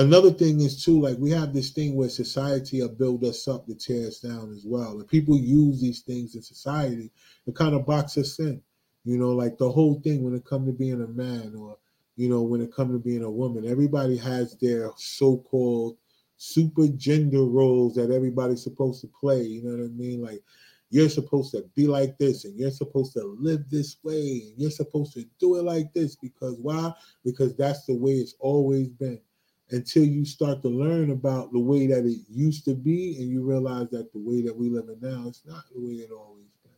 another 0.00 0.30
thing 0.30 0.60
is 0.60 0.82
too 0.82 1.00
like 1.00 1.18
we 1.18 1.30
have 1.30 1.52
this 1.52 1.70
thing 1.70 1.94
where 1.94 2.08
society 2.08 2.80
will 2.80 2.88
build 2.88 3.22
us 3.24 3.46
up 3.46 3.66
to 3.66 3.74
tear 3.74 4.08
us 4.08 4.20
down 4.20 4.50
as 4.52 4.64
well. 4.64 4.92
And 4.92 5.06
people 5.06 5.36
use 5.36 5.80
these 5.80 6.00
things 6.00 6.34
in 6.34 6.42
society 6.42 7.10
to 7.44 7.52
kind 7.52 7.74
of 7.74 7.86
box 7.86 8.16
us 8.16 8.38
in. 8.38 8.62
You 9.04 9.18
know 9.18 9.30
like 9.30 9.58
the 9.58 9.70
whole 9.70 10.00
thing 10.00 10.22
when 10.22 10.34
it 10.34 10.44
comes 10.44 10.68
to 10.68 10.72
being 10.72 11.02
a 11.02 11.06
man 11.06 11.54
or 11.56 11.76
you 12.16 12.28
know 12.28 12.42
when 12.42 12.60
it 12.60 12.72
comes 12.72 12.92
to 12.92 12.98
being 12.98 13.24
a 13.24 13.30
woman 13.30 13.66
everybody 13.66 14.16
has 14.18 14.56
their 14.58 14.90
so-called 14.96 15.96
super 16.36 16.86
gender 16.88 17.44
roles 17.44 17.94
that 17.94 18.10
everybody's 18.10 18.62
supposed 18.62 19.00
to 19.00 19.10
play 19.18 19.42
you 19.42 19.62
know 19.62 19.70
what 19.70 19.84
i 19.84 19.88
mean? 19.88 20.22
Like 20.22 20.42
you're 20.90 21.08
supposed 21.08 21.52
to 21.52 21.64
be 21.74 21.86
like 21.86 22.18
this 22.18 22.44
and 22.44 22.58
you're 22.58 22.70
supposed 22.70 23.14
to 23.14 23.36
live 23.38 23.64
this 23.70 23.96
way 24.02 24.42
and 24.46 24.54
you're 24.56 24.70
supposed 24.70 25.14
to 25.14 25.24
do 25.38 25.56
it 25.56 25.62
like 25.62 25.92
this 25.94 26.16
because 26.16 26.58
why? 26.60 26.92
Because 27.24 27.56
that's 27.56 27.86
the 27.86 27.94
way 27.94 28.12
it's 28.12 28.34
always 28.40 28.88
been 28.88 29.20
until 29.70 30.04
you 30.04 30.24
start 30.24 30.62
to 30.62 30.68
learn 30.68 31.10
about 31.10 31.52
the 31.52 31.58
way 31.58 31.86
that 31.86 32.04
it 32.04 32.18
used 32.28 32.64
to 32.64 32.74
be 32.74 33.16
and 33.18 33.28
you 33.28 33.42
realize 33.42 33.88
that 33.90 34.12
the 34.12 34.18
way 34.18 34.42
that 34.42 34.56
we 34.56 34.68
live 34.68 34.88
in 34.88 34.98
now 35.00 35.28
is 35.28 35.42
not 35.46 35.64
the 35.72 35.80
way 35.80 35.92
it 35.92 36.10
always 36.10 36.48
been 36.64 36.72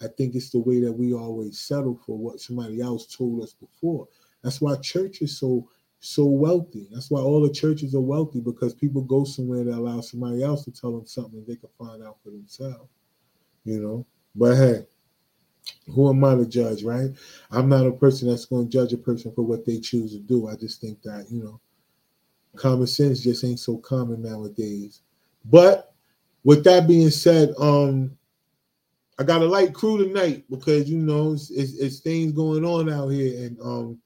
I 0.00 0.08
think 0.08 0.34
it's 0.34 0.50
the 0.50 0.58
way 0.58 0.80
that 0.80 0.92
we 0.92 1.14
always 1.14 1.58
settle 1.60 1.98
for 2.04 2.18
what 2.18 2.40
somebody 2.40 2.80
else 2.80 3.06
told 3.14 3.42
us 3.42 3.54
before. 3.54 4.08
That's 4.42 4.60
why 4.60 4.76
church 4.76 5.22
is 5.22 5.38
so 5.38 5.68
so 6.00 6.26
wealthy. 6.26 6.86
That's 6.92 7.10
why 7.10 7.20
all 7.20 7.40
the 7.40 7.52
churches 7.52 7.94
are 7.94 8.00
wealthy 8.00 8.40
because 8.40 8.74
people 8.74 9.02
go 9.02 9.24
somewhere 9.24 9.64
that 9.64 9.74
allow 9.74 10.02
somebody 10.02 10.42
else 10.42 10.64
to 10.64 10.70
tell 10.70 10.92
them 10.92 11.06
something 11.06 11.42
they 11.48 11.56
can 11.56 11.70
find 11.78 12.02
out 12.02 12.18
for 12.22 12.30
themselves. 12.30 12.90
You 13.64 13.80
know, 13.80 14.06
but 14.34 14.56
hey, 14.56 14.86
who 15.92 16.08
am 16.10 16.22
I 16.22 16.36
to 16.36 16.46
judge, 16.46 16.84
right? 16.84 17.10
I'm 17.50 17.68
not 17.68 17.86
a 17.86 17.92
person 17.92 18.28
that's 18.28 18.44
going 18.44 18.66
to 18.66 18.70
judge 18.70 18.92
a 18.92 18.98
person 18.98 19.32
for 19.32 19.42
what 19.42 19.64
they 19.64 19.80
choose 19.80 20.12
to 20.12 20.20
do. 20.20 20.48
I 20.48 20.56
just 20.56 20.80
think 20.80 21.02
that 21.02 21.26
you 21.30 21.42
know, 21.42 21.60
common 22.56 22.86
sense 22.86 23.22
just 23.22 23.44
ain't 23.44 23.60
so 23.60 23.78
common 23.78 24.22
nowadays. 24.22 25.02
But 25.44 25.94
with 26.44 26.64
that 26.64 26.86
being 26.88 27.10
said, 27.10 27.52
um, 27.58 28.16
I 29.18 29.24
got 29.24 29.42
a 29.42 29.46
light 29.46 29.72
crew 29.72 29.98
tonight 29.98 30.44
because 30.50 30.90
you 30.90 30.98
know 30.98 31.32
it's, 31.32 31.50
it's, 31.50 31.78
it's 31.78 32.00
things 32.00 32.32
going 32.32 32.64
on 32.64 32.90
out 32.90 33.08
here, 33.08 33.46
and 33.46 33.58
um, 33.60 33.98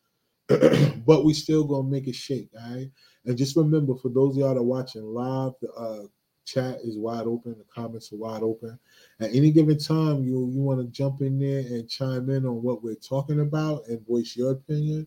but 1.07 1.25
we 1.25 1.33
still 1.33 1.65
gonna 1.65 1.89
make 1.89 2.07
it 2.07 2.15
shake, 2.15 2.49
all 2.61 2.77
right? 2.77 2.91
And 3.25 3.37
just 3.37 3.57
remember, 3.57 3.95
for 3.97 4.09
those 4.09 4.35
of 4.35 4.41
y'all 4.41 4.55
that 4.55 4.61
are 4.61 4.63
watching 4.63 5.03
live, 5.03 5.53
the 5.61 5.71
uh, 5.73 6.07
chat 6.45 6.79
is 6.83 6.97
wide 6.97 7.27
open, 7.27 7.57
the 7.59 7.65
comments 7.73 8.13
are 8.13 8.17
wide 8.17 8.43
open. 8.43 8.79
At 9.21 9.35
any 9.35 9.51
given 9.51 9.79
time, 9.79 10.25
you 10.25 10.51
you 10.53 10.61
want 10.61 10.81
to 10.81 10.87
jump 10.87 11.21
in 11.21 11.39
there 11.39 11.61
and 11.61 11.89
chime 11.89 12.31
in 12.31 12.47
on 12.47 12.63
what 12.63 12.83
we're 12.83 12.95
talking 12.95 13.41
about 13.41 13.87
and 13.89 14.07
voice 14.07 14.37
your 14.37 14.53
opinion. 14.53 15.07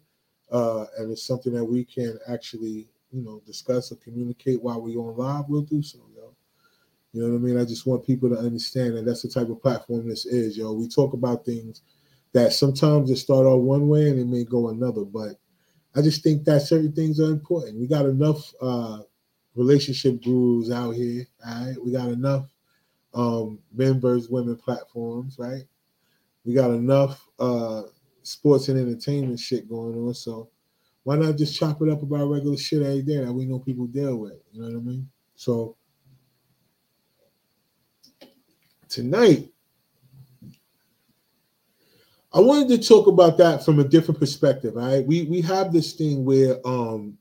Uh, 0.52 0.86
and 0.98 1.12
it's 1.12 1.26
something 1.26 1.54
that 1.54 1.66
we 1.66 1.84
can 1.84 2.20
actually, 2.28 2.88
you 3.14 3.24
know, 3.24 3.42
discuss 3.46 3.92
or 3.92 3.96
communicate 3.98 4.62
while 4.62 4.82
we're 4.82 5.00
on 5.00 5.16
live. 5.16 5.46
We'll 5.48 5.62
do 5.62 5.84
so, 5.84 6.00
yo. 6.16 6.36
You 7.14 7.22
know 7.22 7.30
what 7.30 7.38
I 7.38 7.40
mean? 7.40 7.60
I 7.60 7.66
just 7.66 7.86
want 7.86 8.06
people 8.06 8.30
to 8.30 8.38
understand 8.38 8.98
that 8.98 9.06
that's 9.06 9.22
the 9.22 9.30
type 9.30 9.50
of 9.50 9.62
platform 9.62 10.10
this 10.10 10.26
is, 10.26 10.58
yo. 10.58 10.74
We 10.74 10.88
talk 10.88 11.14
about 11.14 11.46
things 11.46 11.82
that 12.34 12.54
sometimes 12.54 13.12
it 13.12 13.18
start 13.18 13.46
off 13.46 13.62
one 13.62 13.88
way 13.88 14.10
and 14.10 14.20
it 14.20 14.26
may 14.26 14.44
go 14.44 14.70
another, 14.70 15.06
but 15.06 15.36
I 15.96 16.02
just 16.02 16.24
think 16.24 16.44
that 16.46 16.64
certain 16.64 16.92
things 16.92 17.20
are 17.20 17.32
important. 17.32 17.80
We 17.80 17.86
got 17.86 18.08
enough 18.08 18.52
uh, 18.60 19.02
relationship 19.56 20.24
gurus 20.24 20.72
out 20.72 20.92
here, 20.92 21.28
all 21.46 21.68
right? 21.68 21.86
We 21.86 21.92
got 21.92 22.10
enough 22.10 22.50
um, 23.14 23.60
women 23.76 24.58
platforms, 24.58 25.38
right? 25.38 25.64
We 26.46 26.56
got 26.56 26.72
enough 26.72 27.24
uh, 27.38 27.84
sports 28.24 28.70
and 28.70 28.80
entertainment 28.80 29.40
shit 29.40 29.70
going 29.70 29.96
on, 29.96 30.16
so 30.16 30.50
why 31.04 31.18
not 31.18 31.38
just 31.38 31.58
chop 31.58 31.82
it 31.82 31.90
up 31.90 32.02
about 32.02 32.30
regular 32.30 32.58
shit 32.58 32.82
every 32.82 33.02
day 33.02 33.18
that 33.18 33.34
we 33.34 33.46
know 33.46 33.60
people 33.60 33.88
deal 33.88 34.18
with? 34.18 34.40
You 34.52 34.62
know 34.62 34.68
what 34.68 34.78
I 34.78 34.82
mean? 34.82 35.10
So 35.36 35.76
tonight, 38.88 39.52
I 42.34 42.40
wanted 42.40 42.70
to 42.70 42.88
talk 42.88 43.08
about 43.08 43.38
that 43.38 43.64
from 43.64 43.80
a 43.80 43.84
different 43.84 44.20
perspective. 44.20 44.76
Right? 44.76 45.06
We 45.06 45.24
we 45.24 45.42
have 45.42 45.74
this 45.74 45.94
thing 45.94 46.24
where 46.24 46.66
um 46.66 47.18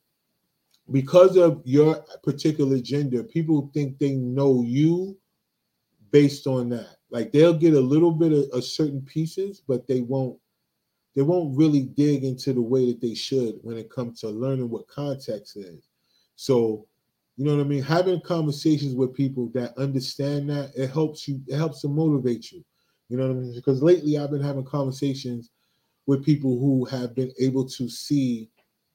because 0.91 1.37
of 1.37 1.63
your 1.65 2.05
particular 2.23 2.79
gender, 2.79 3.23
people 3.23 3.71
think 3.73 3.99
they 3.99 4.13
know 4.13 4.63
you 4.63 5.17
based 6.11 6.47
on 6.47 6.69
that. 6.71 6.97
Like 7.11 7.33
they'll 7.33 7.55
get 7.55 7.75
a 7.75 7.81
little 7.81 8.13
bit 8.13 8.33
of, 8.33 8.45
of 8.53 8.65
certain 8.65 9.03
pieces, 9.03 9.63
but 9.67 9.87
they 9.87 10.03
won't 10.03 10.39
they 11.15 11.23
won't 11.23 11.57
really 11.57 11.83
dig 11.83 12.25
into 12.25 12.53
the 12.53 12.63
way 12.63 12.87
that 12.87 13.01
they 13.01 13.15
should 13.15 13.59
when 13.63 13.77
it 13.77 13.91
comes 13.91 14.21
to 14.21 14.29
learning 14.29 14.71
what 14.71 14.89
context 14.89 15.57
is. 15.57 15.89
So, 16.37 16.87
you 17.37 17.45
know 17.45 17.57
what 17.57 17.65
I 17.65 17.69
mean? 17.69 17.83
Having 17.83 18.23
conversations 18.23 18.95
with 18.95 19.15
people 19.15 19.51
that 19.55 19.77
understand 19.77 20.51
that 20.51 20.73
it 20.77 20.91
helps 20.91 21.29
you, 21.29 21.41
it 21.47 21.57
helps 21.57 21.83
to 21.83 21.89
motivate 21.89 22.51
you. 22.53 22.65
You 23.09 23.19
know 23.19 23.29
what 23.29 23.37
I 23.37 23.41
mean? 23.41 23.55
Because 23.55 23.83
lately 23.83 24.19
I've 24.19 24.31
been 24.31 24.43
having 24.43 24.65
conversations 24.65 25.51
with 26.07 26.25
people 26.25 26.59
who 26.59 26.85
have 26.87 27.15
been 27.15 27.33
able 27.41 27.69
to 27.69 27.89
see 27.89 28.49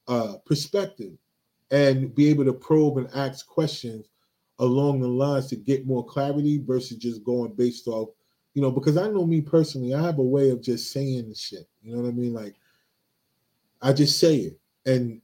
uh, 0.08 0.34
perspective 0.44 1.12
and 1.70 2.14
be 2.14 2.28
able 2.28 2.44
to 2.44 2.52
probe 2.52 2.98
and 2.98 3.08
ask 3.14 3.46
questions 3.46 4.08
along 4.58 5.00
the 5.00 5.08
lines 5.08 5.46
to 5.48 5.56
get 5.56 5.86
more 5.86 6.04
clarity 6.04 6.58
versus 6.66 6.96
just 6.96 7.22
going 7.22 7.52
based 7.54 7.86
off, 7.86 8.08
you 8.58 8.62
know, 8.62 8.72
because 8.72 8.96
I 8.96 9.06
know 9.06 9.24
me 9.24 9.40
personally, 9.40 9.94
I 9.94 10.02
have 10.02 10.18
a 10.18 10.22
way 10.22 10.50
of 10.50 10.60
just 10.60 10.90
saying 10.90 11.28
the 11.28 11.34
shit. 11.36 11.68
You 11.80 11.94
know 11.94 12.02
what 12.02 12.08
I 12.08 12.10
mean? 12.10 12.34
Like 12.34 12.56
I 13.80 13.92
just 13.92 14.18
say 14.18 14.34
it. 14.34 14.58
And 14.84 15.20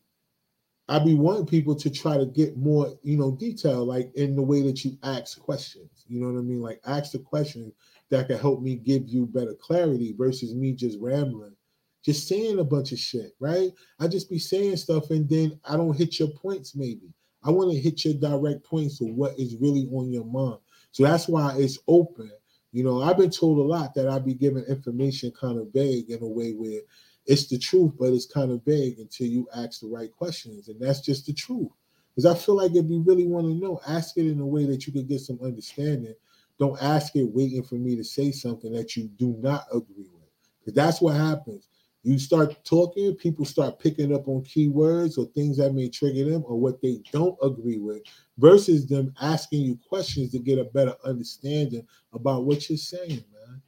I 0.89 1.01
be 1.01 1.15
wanting 1.15 1.47
people 1.47 1.75
to 1.75 1.91
try 1.91 2.17
to 2.17 2.27
get 2.27 2.57
more, 2.57 2.97
you 3.03 3.17
know, 3.17 3.33
detail, 3.33 3.85
like 3.85 4.15
in 4.15 4.37
the 4.37 4.43
way 4.43 4.63
that 4.63 4.85
you 4.85 4.97
ask 5.03 5.41
questions. 5.41 6.05
You 6.07 6.21
know 6.21 6.33
what 6.33 6.39
I 6.39 6.43
mean? 6.43 6.63
Like 6.63 6.81
ask 6.87 7.11
the 7.11 7.19
question 7.19 7.73
that 8.11 8.29
can 8.29 8.39
help 8.39 8.63
me 8.63 8.77
give 8.77 9.09
you 9.09 9.27
better 9.27 9.55
clarity 9.55 10.15
versus 10.17 10.55
me 10.55 10.71
just 10.71 11.01
rambling, 11.01 11.57
just 12.05 12.29
saying 12.29 12.61
a 12.61 12.65
bunch 12.65 12.93
of 12.93 13.01
shit, 13.01 13.33
right? 13.41 13.73
I 13.99 14.07
just 14.07 14.31
be 14.31 14.39
saying 14.39 14.77
stuff 14.77 15.11
and 15.11 15.29
then 15.29 15.59
I 15.69 15.77
don't 15.77 15.99
hit 15.99 16.21
your 16.21 16.29
points, 16.29 16.77
maybe. 16.77 17.13
I 17.43 17.51
want 17.51 17.73
to 17.73 17.81
hit 17.81 18.05
your 18.05 18.15
direct 18.15 18.63
points 18.63 19.01
of 19.01 19.09
what 19.09 19.37
is 19.41 19.57
really 19.57 19.89
on 19.93 20.13
your 20.13 20.25
mind. 20.25 20.61
So 20.93 21.03
that's 21.03 21.27
why 21.27 21.57
it's 21.59 21.81
open. 21.89 22.31
You 22.75 22.85
know, 22.85 23.03
I've 23.03 23.17
been 23.17 23.31
told 23.31 23.59
a 23.59 23.63
lot 23.63 23.95
that 23.95 24.09
I'd 24.09 24.27
be 24.27 24.35
giving 24.35 24.65
information 24.65 25.33
kind 25.33 25.59
of 25.59 25.73
vague 25.73 26.11
in 26.11 26.23
a 26.23 26.29
way 26.29 26.53
where 26.53 26.81
it's 27.25 27.47
the 27.47 27.59
truth, 27.59 27.93
but 27.99 28.13
it's 28.13 28.27
kind 28.27 28.51
of 28.51 28.65
vague 28.65 28.99
until 28.99 29.29
you 29.29 29.49
ask 29.57 29.81
the 29.81 29.87
right 29.87 30.13
questions. 30.13 30.69
And 30.69 30.79
that's 30.81 31.01
just 31.01 31.25
the 31.25 31.33
truth. 31.33 31.71
Because 32.15 32.27
I 32.27 32.39
feel 32.39 32.57
like 32.57 32.75
if 32.75 32.91
you 32.91 33.03
really 33.07 33.27
want 33.27 33.47
to 33.47 33.55
know, 33.55 33.81
ask 33.89 34.19
it 34.19 34.29
in 34.29 34.41
a 34.41 34.47
way 34.47 34.67
that 34.67 34.87
you 34.87 34.93
can 34.93 35.07
get 35.07 35.21
some 35.21 35.39
understanding 35.43 36.15
don't 36.59 36.81
ask 36.81 37.17
it 37.17 37.25
waiting 37.25 37.63
for 37.63 37.75
me 37.77 37.97
to 37.97 38.05
say 38.05 38.31
something 38.31 38.73
that 38.73 38.97
you 38.97 39.09
do 39.19 39.37
not 39.41 39.67
agree 39.73 40.09
with. 40.13 40.31
Because 40.61 40.75
that's 40.75 41.01
what 41.01 41.15
happens. 41.15 41.69
You 42.05 42.19
start 42.19 42.63
talking, 42.65 43.15
people 43.15 43.47
start 43.47 43.79
picking 43.79 44.15
up 44.15 44.29
on 44.29 44.43
keywords 44.43 45.17
or 45.17 45.25
things 45.33 45.57
that 45.57 45.73
may 45.73 45.89
trigger 45.89 46.31
them 46.31 46.45
or 46.47 46.61
what 46.61 46.83
they 46.83 47.01
don't 47.11 47.37
agree 47.43 47.79
with, 47.79 48.03
versus 48.37 48.87
them 48.87 49.15
asking 49.23 49.63
you 49.63 49.79
questions 49.89 50.31
to 50.33 50.39
get 50.39 50.59
a 50.59 50.65
better 50.65 50.95
understanding 51.05 51.87
about 52.13 52.45
what 52.45 52.69
you're 52.69 52.77
saying, 52.77 53.25
man. 53.33 53.63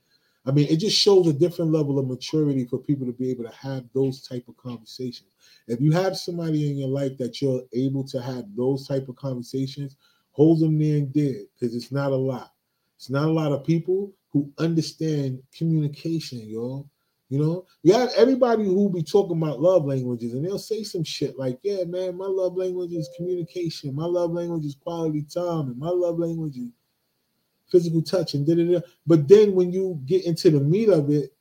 I 0.45 0.52
mean, 0.52 0.66
it 0.69 0.76
just 0.76 0.97
shows 0.97 1.26
a 1.26 1.33
different 1.33 1.73
level 1.73 1.99
of 1.99 2.07
maturity 2.07 2.66
for 2.66 2.78
people 2.78 3.07
to 3.07 3.12
be 3.12 3.31
able 3.31 3.45
to 3.45 3.57
have 3.57 3.85
those 3.95 4.21
type 4.28 4.45
of 4.49 4.57
conversations. 4.59 5.31
If 5.66 5.81
you 5.81 5.90
have 5.93 6.16
somebody 6.16 6.71
in 6.71 6.76
your 6.76 6.88
life 6.88 7.16
that 7.16 7.40
you're 7.40 7.62
able 7.73 8.05
to 8.09 8.21
have 8.21 8.45
those 8.55 8.87
type 8.87 9.09
of 9.09 9.16
conversations, 9.16 9.97
hold 10.33 10.61
them 10.61 10.76
near 10.76 10.99
and 10.99 11.12
dear 11.12 11.47
because 11.59 11.75
it's 11.75 11.90
not 11.90 12.12
a 12.12 12.16
lot. 12.16 12.52
It's 12.97 13.09
not 13.09 13.28
a 13.28 13.33
lot 13.33 13.52
of 13.52 13.64
people 13.64 14.12
who 14.31 14.52
understand 14.59 15.43
communication, 15.57 16.40
yo. 16.47 16.87
You 17.28 17.40
know, 17.40 17.66
you 17.83 17.92
have 17.92 18.11
everybody 18.16 18.64
who 18.64 18.88
be 18.88 19.02
talking 19.02 19.37
about 19.37 19.61
love 19.61 19.85
languages 19.85 20.33
and 20.33 20.45
they'll 20.45 20.59
say 20.59 20.85
some 20.85 21.02
shit 21.02 21.37
like, 21.37 21.59
yeah, 21.62 21.83
man, 21.85 22.16
my 22.16 22.26
love 22.26 22.56
language 22.56 22.92
is 22.92 23.11
communication, 23.16 23.95
my 23.95 24.04
love 24.04 24.30
language 24.30 24.64
is 24.64 24.76
quality 24.76 25.23
time, 25.23 25.68
and 25.68 25.78
my 25.78 25.88
love 25.88 26.18
language 26.18 26.56
is 26.56 26.68
physical 27.68 28.00
touch, 28.00 28.35
and 28.35 28.47
da 28.47 28.54
da 28.54 28.64
da. 28.64 28.80
But 29.06 29.26
then 29.26 29.54
when 29.56 29.73
you 29.73 30.00
get 30.06 30.25
into 30.25 30.50
the 30.50 30.61
meat 30.61 30.88
of 30.88 31.11
it, 31.11 31.33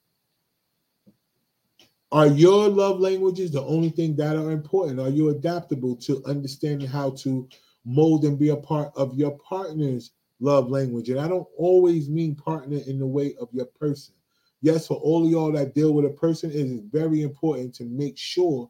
are 2.12 2.27
your 2.27 2.68
love 2.68 3.00
languages 3.00 3.51
the 3.51 3.63
only 3.63 3.89
thing 3.89 4.15
that 4.15 4.36
are 4.36 4.51
important? 4.51 5.00
Are 5.00 5.10
you 5.10 5.30
adaptable 5.30 5.96
to 5.98 6.24
understanding 6.25 6.88
how 6.88 7.12
to 7.12 7.48
mold 7.86 8.25
and 8.25 8.38
be 8.38 8.50
a 8.50 8.56
part 8.56 8.92
of 8.96 9.15
your 9.15 9.38
partner's 9.38 10.12
love 10.39 10.70
language. 10.70 11.10
And 11.10 11.20
I 11.20 11.27
don't 11.27 11.48
always 11.58 12.10
mean 12.10 12.36
partner 12.36 12.80
in 12.88 13.00
the 13.00 13.08
way 13.08 13.36
of 13.39 13.50
your 13.54 13.65
person. 13.65 14.15
Yes, 14.62 14.88
for 14.88 14.96
all 14.98 15.26
of 15.26 15.32
y'all 15.32 15.52
that 15.52 15.76
deal 15.76 15.94
with 15.94 16.06
a 16.06 16.10
person, 16.10 16.50
it 16.50 16.56
is 16.56 16.80
very 16.92 17.22
important 17.22 17.74
to 17.76 17.86
make 17.86 18.18
sure 18.18 18.70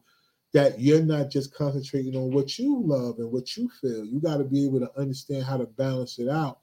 that 0.52 0.80
you're 0.80 1.02
not 1.02 1.30
just 1.30 1.54
concentrating 1.54 2.16
on 2.16 2.30
what 2.30 2.58
you 2.58 2.80
love 2.84 3.18
and 3.18 3.30
what 3.30 3.56
you 3.56 3.68
feel. 3.80 4.04
You 4.04 4.20
got 4.20 4.38
to 4.38 4.44
be 4.44 4.64
able 4.64 4.80
to 4.80 4.98
understand 4.98 5.44
how 5.44 5.56
to 5.56 5.66
balance 5.66 6.18
it 6.18 6.28
out 6.28 6.60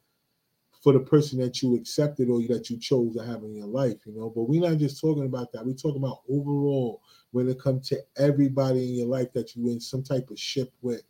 for 0.83 0.93
the 0.93 0.99
person 0.99 1.39
that 1.39 1.61
you 1.61 1.75
accepted 1.75 2.29
or 2.29 2.41
that 2.49 2.69
you 2.69 2.77
chose 2.77 3.15
to 3.15 3.23
have 3.23 3.43
in 3.43 3.55
your 3.55 3.67
life, 3.67 3.97
you 4.05 4.13
know. 4.13 4.29
But 4.29 4.43
we're 4.43 4.61
not 4.67 4.77
just 4.79 4.99
talking 4.99 5.25
about 5.25 5.51
that. 5.53 5.65
We're 5.65 5.73
talking 5.75 6.03
about 6.03 6.21
overall 6.29 7.01
when 7.31 7.47
it 7.49 7.59
comes 7.59 7.87
to 7.89 8.01
everybody 8.17 8.89
in 8.89 8.95
your 8.95 9.07
life 9.07 9.31
that 9.33 9.55
you're 9.55 9.71
in 9.71 9.79
some 9.79 10.03
type 10.03 10.29
of 10.29 10.39
ship 10.39 10.73
with 10.81 11.03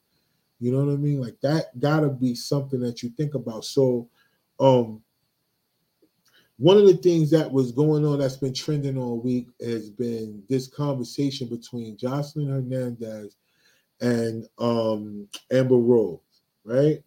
you 0.59 0.71
know 0.71 0.85
what 0.85 0.93
I 0.93 0.97
mean? 0.97 1.21
Like 1.21 1.39
that 1.41 1.79
gotta 1.79 2.09
be 2.09 2.35
something 2.35 2.79
that 2.81 3.03
you 3.03 3.11
think 3.11 3.35
about. 3.35 3.65
So 3.65 4.09
um 4.59 5.02
one 6.63 6.77
of 6.77 6.85
the 6.85 6.95
things 6.95 7.29
that 7.29 7.51
was 7.51 7.73
going 7.73 8.05
on 8.05 8.19
that's 8.19 8.37
been 8.37 8.53
trending 8.53 8.97
all 8.97 9.19
week 9.19 9.49
has 9.59 9.89
been 9.89 10.41
this 10.47 10.65
conversation 10.65 11.45
between 11.49 11.97
Joseline 11.97 12.49
Hernandez 12.49 13.35
and 13.99 14.47
um 14.59 15.27
Amber 15.51 15.75
Rose, 15.75 16.21
right? 16.63 17.03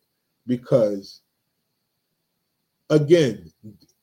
Because 0.46 1.22
again, 2.90 3.50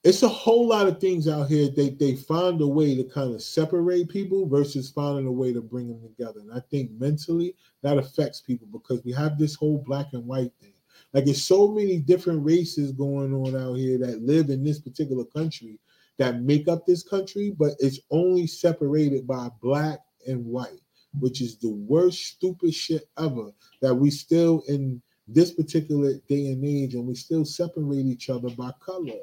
it's 0.03 0.23
a 0.23 0.27
whole 0.27 0.67
lot 0.67 0.87
of 0.87 0.99
things 0.99 1.27
out 1.27 1.49
here. 1.49 1.69
They 1.69 1.89
they 1.91 2.15
find 2.15 2.59
a 2.59 2.67
way 2.67 2.95
to 2.95 3.03
kind 3.03 3.35
of 3.35 3.43
separate 3.43 4.09
people 4.09 4.47
versus 4.49 4.89
finding 4.89 5.27
a 5.27 5.31
way 5.31 5.53
to 5.53 5.61
bring 5.61 5.87
them 5.87 6.01
together. 6.01 6.39
And 6.39 6.51
I 6.51 6.61
think 6.71 6.89
mentally 6.93 7.55
that 7.83 7.99
affects 7.99 8.41
people 8.41 8.67
because 8.71 9.03
we 9.05 9.11
have 9.11 9.37
this 9.37 9.53
whole 9.53 9.83
black 9.85 10.07
and 10.13 10.25
white 10.25 10.51
thing. 10.59 10.72
Like 11.13 11.25
there's 11.25 11.43
so 11.43 11.67
many 11.67 11.99
different 11.99 12.43
races 12.43 12.91
going 12.91 13.33
on 13.33 13.55
out 13.55 13.75
here 13.75 13.97
that 13.99 14.23
live 14.23 14.49
in 14.49 14.63
this 14.63 14.79
particular 14.79 15.25
country 15.25 15.79
that 16.17 16.41
make 16.41 16.67
up 16.67 16.85
this 16.85 17.03
country, 17.03 17.55
but 17.57 17.73
it's 17.79 17.99
only 18.11 18.47
separated 18.47 19.27
by 19.27 19.49
black 19.61 19.99
and 20.27 20.45
white, 20.45 20.81
which 21.19 21.41
is 21.41 21.57
the 21.57 21.69
worst 21.69 22.25
stupid 22.25 22.73
shit 22.73 23.03
ever. 23.17 23.51
That 23.81 23.93
we 23.93 24.09
still 24.09 24.63
in 24.67 25.01
this 25.27 25.51
particular 25.51 26.13
day 26.27 26.47
and 26.47 26.65
age, 26.65 26.95
and 26.95 27.07
we 27.07 27.15
still 27.15 27.45
separate 27.45 28.05
each 28.05 28.29
other 28.29 28.49
by 28.49 28.71
color. 28.79 29.19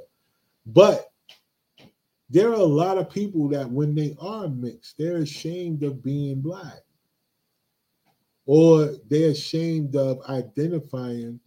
But 0.67 1.11
there 2.31 2.51
are 2.51 2.55
a 2.55 2.65
lot 2.65 2.99
of 2.99 3.11
people 3.11 3.49
that 3.49 3.69
when 3.69 3.95
they 3.95 4.17
are 4.21 4.49
mixed, 4.49 4.97
they're 4.97 5.19
ashamed 5.19 5.83
of 5.83 6.03
being 6.03 6.41
black. 6.41 6.81
Or 8.47 8.95
they're 9.09 9.31
ashamed 9.31 9.95
of 9.97 10.21
identifying 10.29 11.41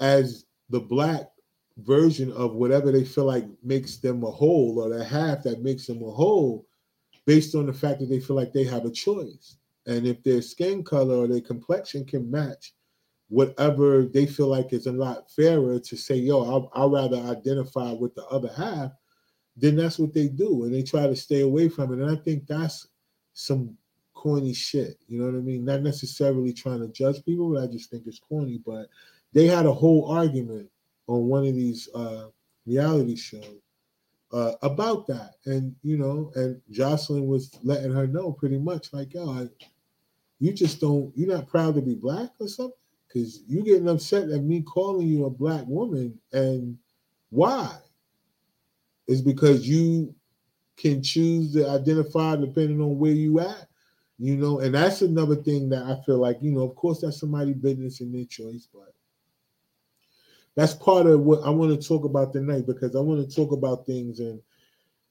as 0.00 0.46
the 0.70 0.80
black 0.80 1.30
version 1.78 2.32
of 2.32 2.54
whatever 2.54 2.90
they 2.92 3.04
feel 3.04 3.24
like 3.24 3.46
makes 3.62 3.96
them 3.96 4.22
a 4.24 4.30
whole 4.30 4.80
or 4.80 4.88
the 4.96 5.04
half 5.04 5.42
that 5.42 5.62
makes 5.62 5.86
them 5.86 6.02
a 6.02 6.10
whole 6.10 6.66
based 7.26 7.54
on 7.54 7.66
the 7.66 7.72
fact 7.72 8.00
that 8.00 8.08
they 8.08 8.20
feel 8.20 8.36
like 8.36 8.52
they 8.52 8.64
have 8.64 8.84
a 8.84 8.90
choice. 8.90 9.56
And 9.86 10.06
if 10.06 10.22
their 10.22 10.42
skin 10.42 10.82
color 10.82 11.16
or 11.16 11.26
their 11.26 11.40
complexion 11.40 12.04
can 12.04 12.30
match 12.30 12.74
whatever 13.28 14.04
they 14.06 14.26
feel 14.26 14.48
like 14.48 14.72
is 14.72 14.86
a 14.86 14.92
lot 14.92 15.30
fairer 15.30 15.78
to 15.78 15.96
say, 15.96 16.16
yo, 16.16 16.68
I'll 16.74 16.90
rather 16.90 17.16
identify 17.16 17.92
with 17.92 18.14
the 18.14 18.26
other 18.26 18.52
half, 18.56 18.90
then 19.56 19.76
that's 19.76 19.98
what 19.98 20.12
they 20.12 20.28
do. 20.28 20.64
And 20.64 20.74
they 20.74 20.82
try 20.82 21.06
to 21.06 21.16
stay 21.16 21.42
away 21.42 21.68
from 21.68 21.92
it. 21.92 22.02
And 22.02 22.10
I 22.10 22.20
think 22.20 22.46
that's 22.46 22.88
some 23.32 23.76
corny 24.14 24.52
shit. 24.52 24.98
You 25.06 25.20
know 25.20 25.26
what 25.26 25.34
I 25.34 25.42
mean? 25.42 25.64
Not 25.64 25.82
necessarily 25.82 26.52
trying 26.52 26.80
to 26.80 26.88
judge 26.88 27.24
people, 27.24 27.52
but 27.54 27.62
I 27.62 27.66
just 27.68 27.90
think 27.90 28.04
it's 28.06 28.18
corny. 28.18 28.60
But 28.64 28.88
they 29.32 29.46
had 29.46 29.66
a 29.66 29.72
whole 29.72 30.10
argument 30.10 30.68
on 31.06 31.28
one 31.28 31.46
of 31.46 31.54
these 31.54 31.88
uh, 31.94 32.26
reality 32.66 33.16
shows 33.16 33.60
uh, 34.32 34.52
about 34.62 35.06
that, 35.08 35.34
and 35.46 35.74
you 35.82 35.96
know, 35.96 36.30
and 36.36 36.60
Joseline 36.72 37.26
was 37.26 37.58
letting 37.62 37.92
her 37.92 38.06
know 38.06 38.32
pretty 38.32 38.58
much 38.58 38.92
like, 38.92 39.14
yo, 39.14 39.30
I, 39.30 39.48
you 40.38 40.52
just 40.52 40.80
don't, 40.80 41.12
you're 41.16 41.34
not 41.36 41.48
proud 41.48 41.74
to 41.74 41.82
be 41.82 41.94
black 41.94 42.30
or 42.38 42.48
something, 42.48 42.72
because 43.08 43.42
you're 43.48 43.64
getting 43.64 43.88
upset 43.88 44.30
at 44.30 44.42
me 44.42 44.62
calling 44.62 45.08
you 45.08 45.26
a 45.26 45.30
black 45.30 45.64
woman, 45.66 46.18
and 46.32 46.78
why? 47.30 47.76
Is 49.08 49.20
because 49.20 49.68
you 49.68 50.14
can 50.76 51.02
choose 51.02 51.52
to 51.54 51.68
identify 51.68 52.36
depending 52.36 52.80
on 52.80 52.98
where 52.98 53.12
you 53.12 53.40
at, 53.40 53.66
you 54.18 54.36
know, 54.36 54.60
and 54.60 54.74
that's 54.74 55.02
another 55.02 55.36
thing 55.36 55.68
that 55.70 55.82
I 55.82 56.00
feel 56.06 56.18
like, 56.18 56.38
you 56.40 56.52
know, 56.52 56.62
of 56.62 56.74
course 56.76 57.00
that's 57.00 57.18
somebody's 57.18 57.56
business 57.56 58.00
and 58.00 58.14
their 58.14 58.24
choice, 58.24 58.68
but 58.72 58.94
that's 60.56 60.74
part 60.74 61.06
of 61.06 61.20
what 61.20 61.42
I 61.44 61.50
want 61.50 61.80
to 61.80 61.88
talk 61.88 62.04
about 62.04 62.32
tonight 62.32 62.66
because 62.66 62.96
I 62.96 63.00
want 63.00 63.28
to 63.28 63.34
talk 63.34 63.52
about 63.52 63.86
things 63.86 64.20
and 64.20 64.40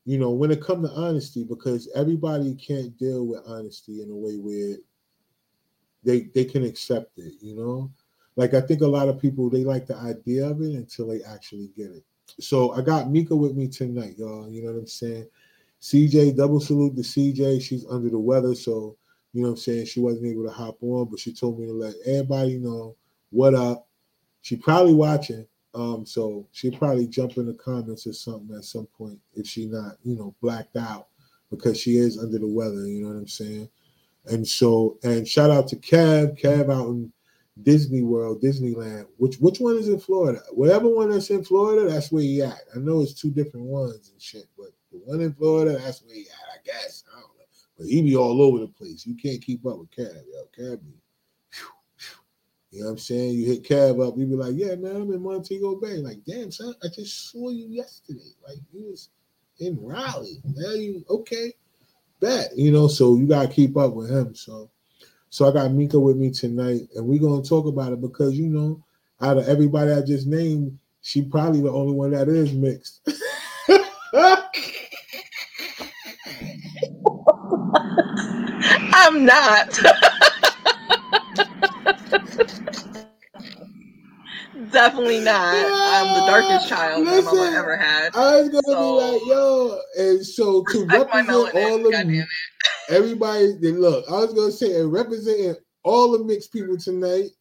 you 0.05 0.17
know 0.17 0.31
when 0.31 0.51
it 0.51 0.61
comes 0.61 0.89
to 0.89 0.95
honesty 0.95 1.43
because 1.43 1.89
everybody 1.95 2.55
can't 2.55 2.97
deal 2.97 3.25
with 3.25 3.41
honesty 3.47 4.01
in 4.01 4.09
a 4.09 4.15
way 4.15 4.35
where 4.35 4.77
they 6.03 6.29
they 6.35 6.45
can 6.45 6.63
accept 6.63 7.17
it 7.17 7.33
you 7.41 7.55
know? 7.55 7.91
Like 8.35 8.53
I 8.53 8.61
think 8.61 8.81
a 8.81 8.87
lot 8.87 9.09
of 9.09 9.19
people 9.19 9.49
they 9.49 9.63
like 9.63 9.85
the 9.85 9.97
idea 9.97 10.45
of 10.45 10.61
it 10.61 10.73
until 10.73 11.07
they 11.07 11.21
actually 11.23 11.71
get 11.75 11.91
it. 11.91 12.03
So 12.39 12.73
I 12.73 12.81
got 12.81 13.09
Mika 13.09 13.35
with 13.35 13.55
me 13.55 13.67
tonight 13.67 14.15
y'all 14.17 14.49
you 14.49 14.63
know 14.63 14.71
what 14.73 14.79
I'm 14.79 14.87
saying? 14.87 15.27
CJ 15.81 16.35
double 16.35 16.59
salute 16.59 16.95
to 16.95 17.01
CJ 17.01 17.61
she's 17.61 17.85
under 17.89 18.09
the 18.09 18.19
weather 18.19 18.55
so 18.55 18.97
you 19.33 19.41
know 19.41 19.49
what 19.49 19.53
I'm 19.53 19.57
saying? 19.57 19.85
She 19.85 19.99
wasn't 19.99 20.27
able 20.27 20.45
to 20.45 20.51
hop 20.51 20.77
on 20.81 21.09
but 21.09 21.19
she 21.19 21.33
told 21.33 21.59
me 21.59 21.65
to 21.65 21.73
let 21.73 21.95
everybody 22.05 22.57
know 22.57 22.95
what 23.31 23.53
up 23.53 23.88
she 24.49 24.55
probably 24.55 24.95
watching. 24.95 25.45
Um, 25.75 26.07
so 26.07 26.47
she'll 26.51 26.75
probably 26.75 27.05
jump 27.05 27.37
in 27.37 27.45
the 27.45 27.53
comments 27.53 28.07
or 28.07 28.13
something 28.13 28.55
at 28.57 28.63
some 28.63 28.87
point 28.87 29.19
if 29.35 29.45
she 29.45 29.67
not, 29.67 29.97
you 30.03 30.15
know, 30.15 30.33
blacked 30.41 30.75
out 30.75 31.09
because 31.51 31.79
she 31.79 31.97
is 31.97 32.17
under 32.17 32.39
the 32.39 32.47
weather, 32.47 32.87
you 32.87 33.03
know 33.03 33.09
what 33.09 33.19
I'm 33.19 33.27
saying? 33.27 33.69
And 34.25 34.47
so, 34.47 34.97
and 35.03 35.27
shout 35.27 35.51
out 35.51 35.67
to 35.67 35.75
Kev, 35.75 36.41
Kev 36.41 36.71
out 36.73 36.87
in 36.87 37.13
Disney 37.61 38.01
World, 38.01 38.41
Disneyland. 38.41 39.05
Which 39.17 39.35
which 39.37 39.59
one 39.59 39.77
is 39.77 39.87
in 39.87 39.99
Florida? 39.99 40.41
Whatever 40.51 40.89
one 40.89 41.11
that's 41.11 41.29
in 41.29 41.43
Florida, 41.43 41.87
that's 41.87 42.11
where 42.11 42.23
he 42.23 42.41
at. 42.41 42.61
I 42.75 42.79
know 42.79 43.01
it's 43.01 43.13
two 43.13 43.29
different 43.29 43.67
ones 43.67 44.09
and 44.11 44.19
shit, 44.19 44.45
but 44.57 44.69
the 44.91 44.97
one 44.97 45.21
in 45.21 45.33
Florida, 45.33 45.77
that's 45.77 46.01
where 46.01 46.15
he 46.15 46.21
at, 46.21 46.49
I 46.55 46.57
guess. 46.65 47.03
I 47.15 47.19
don't 47.19 47.29
know. 47.37 47.45
But 47.77 47.85
he 47.85 48.01
be 48.01 48.15
all 48.15 48.41
over 48.41 48.57
the 48.57 48.67
place. 48.67 49.05
You 49.05 49.15
can't 49.15 49.43
keep 49.43 49.63
up 49.67 49.77
with 49.77 49.91
Kev, 49.91 50.23
yo. 50.33 50.47
Kev 50.57 50.83
be 50.83 50.98
you 52.71 52.81
know 52.81 52.87
what 52.87 52.91
I'm 52.91 52.97
saying? 52.99 53.33
You 53.33 53.47
hit 53.47 53.63
Kev 53.63 54.07
up, 54.07 54.17
you 54.17 54.25
be 54.27 54.35
like, 54.35 54.53
yeah, 54.55 54.75
man, 54.75 54.95
I'm 54.95 55.11
in 55.11 55.23
Montego 55.23 55.75
Bay. 55.75 55.97
Like, 55.97 56.19
damn, 56.25 56.51
son, 56.51 56.75
I 56.83 56.87
just 56.87 57.31
saw 57.31 57.49
you 57.49 57.67
yesterday. 57.67 58.31
Like, 58.47 58.57
you 58.71 58.85
was 58.89 59.09
in 59.59 59.77
Raleigh. 59.81 60.41
Now 60.55 60.73
you 60.73 61.03
okay? 61.09 61.53
Bet, 62.19 62.51
you 62.55 62.71
know, 62.71 62.87
so 62.87 63.15
you 63.15 63.27
gotta 63.27 63.47
keep 63.47 63.75
up 63.77 63.93
with 63.93 64.09
him. 64.11 64.35
So 64.35 64.69
so 65.29 65.47
I 65.47 65.53
got 65.53 65.71
Mika 65.71 65.99
with 65.99 66.17
me 66.17 66.31
tonight, 66.31 66.81
and 66.95 67.05
we're 67.05 67.19
gonna 67.19 67.43
talk 67.43 67.65
about 67.65 67.93
it 67.93 68.01
because 68.01 68.37
you 68.37 68.47
know, 68.47 68.83
out 69.21 69.37
of 69.37 69.47
everybody 69.47 69.91
I 69.91 70.01
just 70.01 70.27
named, 70.27 70.77
she 71.01 71.21
probably 71.23 71.61
the 71.61 71.71
only 71.71 71.93
one 71.93 72.11
that 72.11 72.27
is 72.27 72.53
mixed. 72.53 73.01
I'm 78.93 79.25
not. 79.25 79.79
Definitely 84.79 85.19
not. 85.19 85.53
I'm 85.53 86.21
the 86.21 86.25
darkest 86.25 86.69
child 86.69 87.03
listen, 87.03 87.25
my 87.25 87.33
mama 87.33 87.57
ever 87.57 87.75
had. 87.75 88.15
I 88.15 88.39
was 88.39 88.47
gonna 88.47 88.61
so, 88.63 88.79
be 88.79 89.01
like, 89.01 89.21
yo, 89.25 89.79
and 89.97 90.25
so 90.25 90.63
to 90.63 90.85
represent 90.85 91.53
all 91.53 91.85
of 91.85 91.93
everybody. 92.87 93.57
Then 93.59 93.81
look, 93.81 94.05
I 94.07 94.13
was 94.19 94.33
gonna 94.33 94.53
say, 94.53 94.79
and 94.79 94.89
representing 94.89 95.55
all 95.83 96.13
the 96.13 96.23
mixed 96.23 96.53
people 96.53 96.77
tonight, 96.77 97.31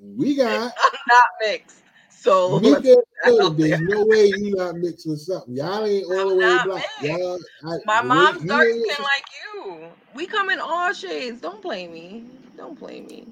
we 0.00 0.36
got. 0.36 0.72
I'm 0.84 0.98
not 1.08 1.24
mixed. 1.40 1.82
So 2.08 2.60
Mika, 2.60 2.96
there's 3.24 3.80
no 3.80 4.04
way 4.04 4.26
you 4.26 4.54
not 4.54 4.76
mixed 4.76 5.08
with 5.08 5.18
something. 5.18 5.56
Y'all 5.56 5.84
ain't 5.84 6.06
all 6.06 6.20
I'm 6.20 6.28
the 6.28 6.34
way 6.36 6.58
black. 6.64 6.84
Y'all, 7.02 7.38
I, 7.66 7.78
My 7.84 8.00
mom's 8.00 8.44
dark 8.44 8.68
skin 8.68 9.02
like 9.02 9.24
you. 9.42 9.88
We 10.14 10.26
come 10.26 10.50
in 10.50 10.60
all 10.60 10.92
shades. 10.92 11.40
Don't 11.40 11.60
blame 11.60 11.92
me. 11.92 12.26
Don't 12.56 12.78
blame 12.78 13.08
me. 13.08 13.26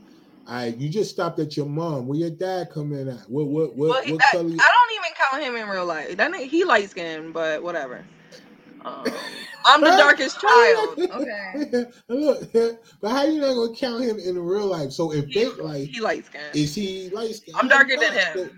I 0.46 0.66
you 0.66 0.88
just 0.88 1.10
stopped 1.10 1.38
at 1.38 1.56
your 1.56 1.66
mom. 1.66 2.06
Where 2.06 2.18
your 2.18 2.30
dad 2.30 2.70
come 2.70 2.92
in 2.92 3.08
at? 3.08 3.30
What 3.30 3.46
what 3.46 3.76
what, 3.76 3.88
well, 3.88 4.12
what 4.12 4.22
I, 4.22 4.30
color? 4.32 4.44
I 4.44 4.70
don't 4.72 4.92
even 4.96 5.10
count 5.30 5.42
him 5.42 5.56
in 5.56 5.68
real 5.68 5.86
life. 5.86 6.16
That 6.16 6.34
he 6.34 6.64
light 6.64 6.90
skinned, 6.90 7.32
but 7.32 7.62
whatever. 7.62 8.04
Um, 8.84 9.04
I'm 9.64 9.80
the 9.80 9.88
darkest 9.88 10.40
child. 10.40 10.98
Okay. 11.14 11.84
Look, 12.08 12.52
but 13.00 13.10
how 13.10 13.24
you 13.24 13.40
not 13.40 13.54
gonna 13.54 13.74
count 13.74 14.04
him 14.04 14.18
in 14.18 14.38
real 14.38 14.66
life? 14.66 14.92
So 14.92 15.12
in 15.12 15.30
fake 15.30 15.58
life, 15.58 15.88
he 15.88 16.00
light 16.00 16.26
skinned. 16.26 16.54
Is 16.54 16.74
he 16.74 17.08
light 17.10 17.34
skinned? 17.34 17.56
I'm 17.58 17.68
darker 17.68 17.96
than 17.96 18.12
him. 18.12 18.50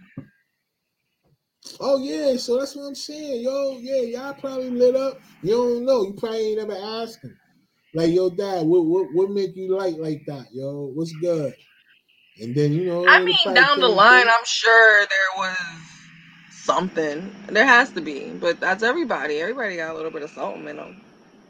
Oh 1.81 1.99
yeah, 2.03 2.37
so 2.37 2.59
that's 2.59 2.75
what 2.75 2.85
I'm 2.85 2.95
saying, 2.95 3.43
yo. 3.43 3.79
Yeah, 3.79 4.01
y'all 4.03 4.35
probably 4.35 4.71
lit 4.71 4.97
up. 4.97 5.21
You 5.43 5.53
don't 5.53 5.85
know. 5.85 6.03
You 6.05 6.15
probably 6.15 6.53
ain't 6.53 6.61
ever 6.61 6.77
asked 7.03 7.23
him. 7.23 7.37
Like, 7.95 8.13
yo, 8.13 8.31
dad, 8.31 8.67
what 8.67 8.85
what 8.85 9.07
what 9.13 9.31
make 9.31 9.57
you 9.57 9.77
light 9.77 9.99
like 9.99 10.23
that, 10.27 10.47
yo? 10.53 10.91
What's 10.95 11.13
good? 11.13 11.55
And 12.41 12.55
then 12.55 12.73
you 12.73 12.87
know, 12.87 13.07
I 13.09 13.23
mean, 13.23 13.37
down 13.55 13.81
the 13.81 13.89
line, 13.89 14.27
I'm 14.29 14.45
sure 14.45 15.01
there 15.01 15.39
was 15.39 15.57
something. 16.51 17.35
There 17.49 17.67
has 17.67 17.91
to 17.93 18.01
be, 18.01 18.31
but 18.41 18.61
that's 18.61 18.83
everybody. 18.83 19.41
Everybody 19.41 19.77
got 19.77 19.93
a 19.93 19.97
little 19.97 20.11
bit 20.11 20.23
of 20.23 20.31
something 20.31 20.69
in 20.69 20.77
them. 20.77 21.01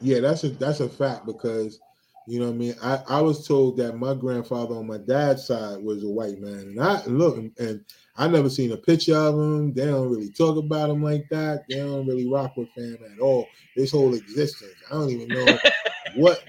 Yeah, 0.00 0.20
that's 0.20 0.44
a 0.44 0.50
that's 0.50 0.80
a 0.80 0.88
fact 0.88 1.26
because 1.26 1.80
you 2.26 2.38
know 2.38 2.46
what 2.46 2.54
I 2.54 2.58
mean. 2.58 2.74
I 2.82 3.00
I 3.08 3.20
was 3.20 3.46
told 3.48 3.78
that 3.78 3.96
my 3.96 4.14
grandfather 4.14 4.76
on 4.76 4.86
my 4.86 4.98
dad's 4.98 5.46
side 5.46 5.82
was 5.82 6.04
a 6.04 6.08
white 6.08 6.38
man, 6.38 6.60
and 6.60 6.80
I 6.80 7.04
look 7.06 7.38
and 7.58 7.84
I 8.16 8.28
never 8.28 8.48
seen 8.48 8.72
a 8.72 8.76
picture 8.76 9.16
of 9.16 9.34
him. 9.34 9.72
They 9.72 9.86
don't 9.86 10.10
really 10.10 10.30
talk 10.30 10.56
about 10.56 10.90
him 10.90 11.02
like 11.02 11.28
that. 11.30 11.64
They 11.68 11.76
don't 11.76 12.06
really 12.06 12.28
rock 12.28 12.56
with 12.56 12.68
him 12.76 12.98
at 13.12 13.20
all. 13.20 13.48
His 13.74 13.90
whole 13.90 14.14
existence, 14.14 14.74
I 14.90 14.94
don't 14.94 15.10
even 15.10 15.28
know 15.28 15.58
what 16.16 16.42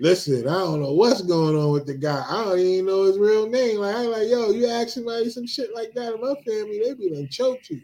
Listen, 0.00 0.46
I 0.46 0.58
don't 0.58 0.80
know 0.80 0.92
what's 0.92 1.22
going 1.22 1.56
on 1.56 1.72
with 1.72 1.86
the 1.86 1.94
guy. 1.94 2.24
I 2.28 2.44
don't 2.44 2.58
even 2.58 2.86
know 2.86 3.04
his 3.04 3.18
real 3.18 3.48
name. 3.48 3.78
Like, 3.78 3.96
I'm 3.96 4.06
like, 4.06 4.28
yo, 4.28 4.50
you 4.50 4.68
ask 4.68 4.90
somebody 4.90 5.28
some 5.28 5.46
shit 5.46 5.74
like 5.74 5.92
that 5.94 6.14
in 6.14 6.20
my 6.20 6.34
family, 6.46 6.80
they 6.84 6.94
be 6.94 7.10
done 7.10 7.28
choked 7.28 7.70
you. 7.70 7.80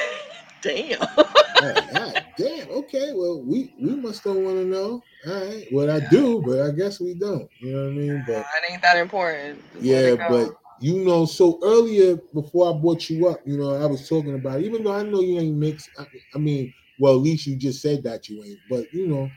damn. 0.62 1.00
right, 1.00 2.24
damn. 2.38 2.70
Okay. 2.70 3.12
Well, 3.12 3.42
we 3.44 3.74
we 3.78 3.94
must 3.94 4.24
don't 4.24 4.44
want 4.44 4.56
to 4.56 4.64
know. 4.64 5.04
All 5.26 5.46
right. 5.46 5.66
Well, 5.70 5.90
I 5.90 6.00
do, 6.10 6.42
but 6.46 6.60
I 6.62 6.70
guess 6.70 6.98
we 6.98 7.12
don't. 7.12 7.50
You 7.60 7.72
know 7.72 7.82
what 7.82 7.88
I 7.88 7.92
mean? 7.92 8.24
But 8.26 8.38
it 8.38 8.72
ain't 8.72 8.82
that 8.82 8.96
important. 8.96 9.60
Just 9.74 9.84
yeah, 9.84 10.28
but 10.28 10.52
you 10.80 11.04
know, 11.04 11.26
so 11.26 11.58
earlier 11.62 12.16
before 12.32 12.74
I 12.74 12.78
brought 12.80 13.10
you 13.10 13.28
up, 13.28 13.40
you 13.44 13.58
know, 13.58 13.74
I 13.74 13.84
was 13.84 14.08
talking 14.08 14.34
about 14.34 14.62
even 14.62 14.82
though 14.82 14.94
I 14.94 15.02
know 15.02 15.20
you 15.20 15.38
ain't 15.38 15.56
mixed. 15.56 15.90
I, 15.98 16.06
I 16.34 16.38
mean, 16.38 16.72
well, 16.98 17.14
at 17.14 17.20
least 17.20 17.46
you 17.46 17.56
just 17.56 17.82
said 17.82 18.02
that 18.04 18.30
you 18.30 18.42
ain't. 18.44 18.60
But 18.70 18.86
you 18.94 19.06
know, 19.06 19.30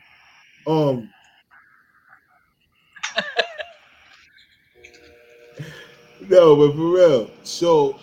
um, 0.66 1.10
no, 6.30 6.56
but 6.56 6.76
for 6.76 6.90
real. 6.90 7.32
So 7.44 8.00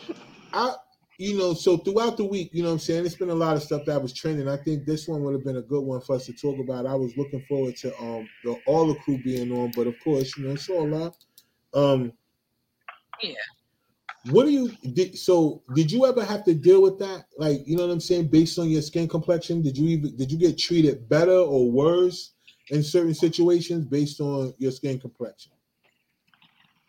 I 0.52 0.74
you 1.20 1.36
know, 1.36 1.52
so 1.52 1.76
throughout 1.76 2.16
the 2.16 2.24
week, 2.24 2.48
you 2.54 2.62
know 2.62 2.70
what 2.70 2.74
I'm 2.74 2.78
saying, 2.78 3.04
it's 3.04 3.14
been 3.14 3.28
a 3.28 3.34
lot 3.34 3.54
of 3.54 3.62
stuff 3.62 3.84
that 3.84 4.00
was 4.00 4.14
trending. 4.14 4.48
I 4.48 4.56
think 4.56 4.86
this 4.86 5.06
one 5.06 5.22
would 5.22 5.34
have 5.34 5.44
been 5.44 5.58
a 5.58 5.62
good 5.62 5.82
one 5.82 6.00
for 6.00 6.16
us 6.16 6.24
to 6.26 6.32
talk 6.32 6.58
about. 6.58 6.86
I 6.86 6.94
was 6.94 7.14
looking 7.18 7.42
forward 7.42 7.76
to 7.76 7.94
um 7.98 8.26
the 8.42 8.58
all 8.66 8.86
the 8.86 8.98
crew 9.00 9.18
being 9.22 9.52
on, 9.52 9.70
but 9.76 9.86
of 9.86 10.00
course, 10.00 10.34
you 10.38 10.46
know, 10.46 10.52
it's 10.52 10.70
all 10.70 10.88
lot. 10.88 11.16
Um 11.74 12.12
Yeah. 13.22 13.34
What 14.30 14.44
do 14.44 14.50
you 14.50 14.70
did 14.94 15.18
so 15.18 15.62
did 15.74 15.92
you 15.92 16.06
ever 16.06 16.24
have 16.24 16.44
to 16.44 16.54
deal 16.54 16.80
with 16.80 16.98
that? 17.00 17.26
Like, 17.36 17.66
you 17.66 17.76
know 17.76 17.86
what 17.86 17.92
I'm 17.92 18.00
saying, 18.00 18.28
based 18.28 18.58
on 18.58 18.70
your 18.70 18.82
skin 18.82 19.06
complexion? 19.06 19.60
Did 19.60 19.76
you 19.76 19.88
even 19.88 20.16
did 20.16 20.32
you 20.32 20.38
get 20.38 20.58
treated 20.58 21.06
better 21.06 21.32
or 21.32 21.70
worse 21.70 22.32
in 22.70 22.82
certain 22.82 23.14
situations 23.14 23.84
based 23.84 24.22
on 24.22 24.54
your 24.56 24.72
skin 24.72 24.98
complexion? 24.98 25.52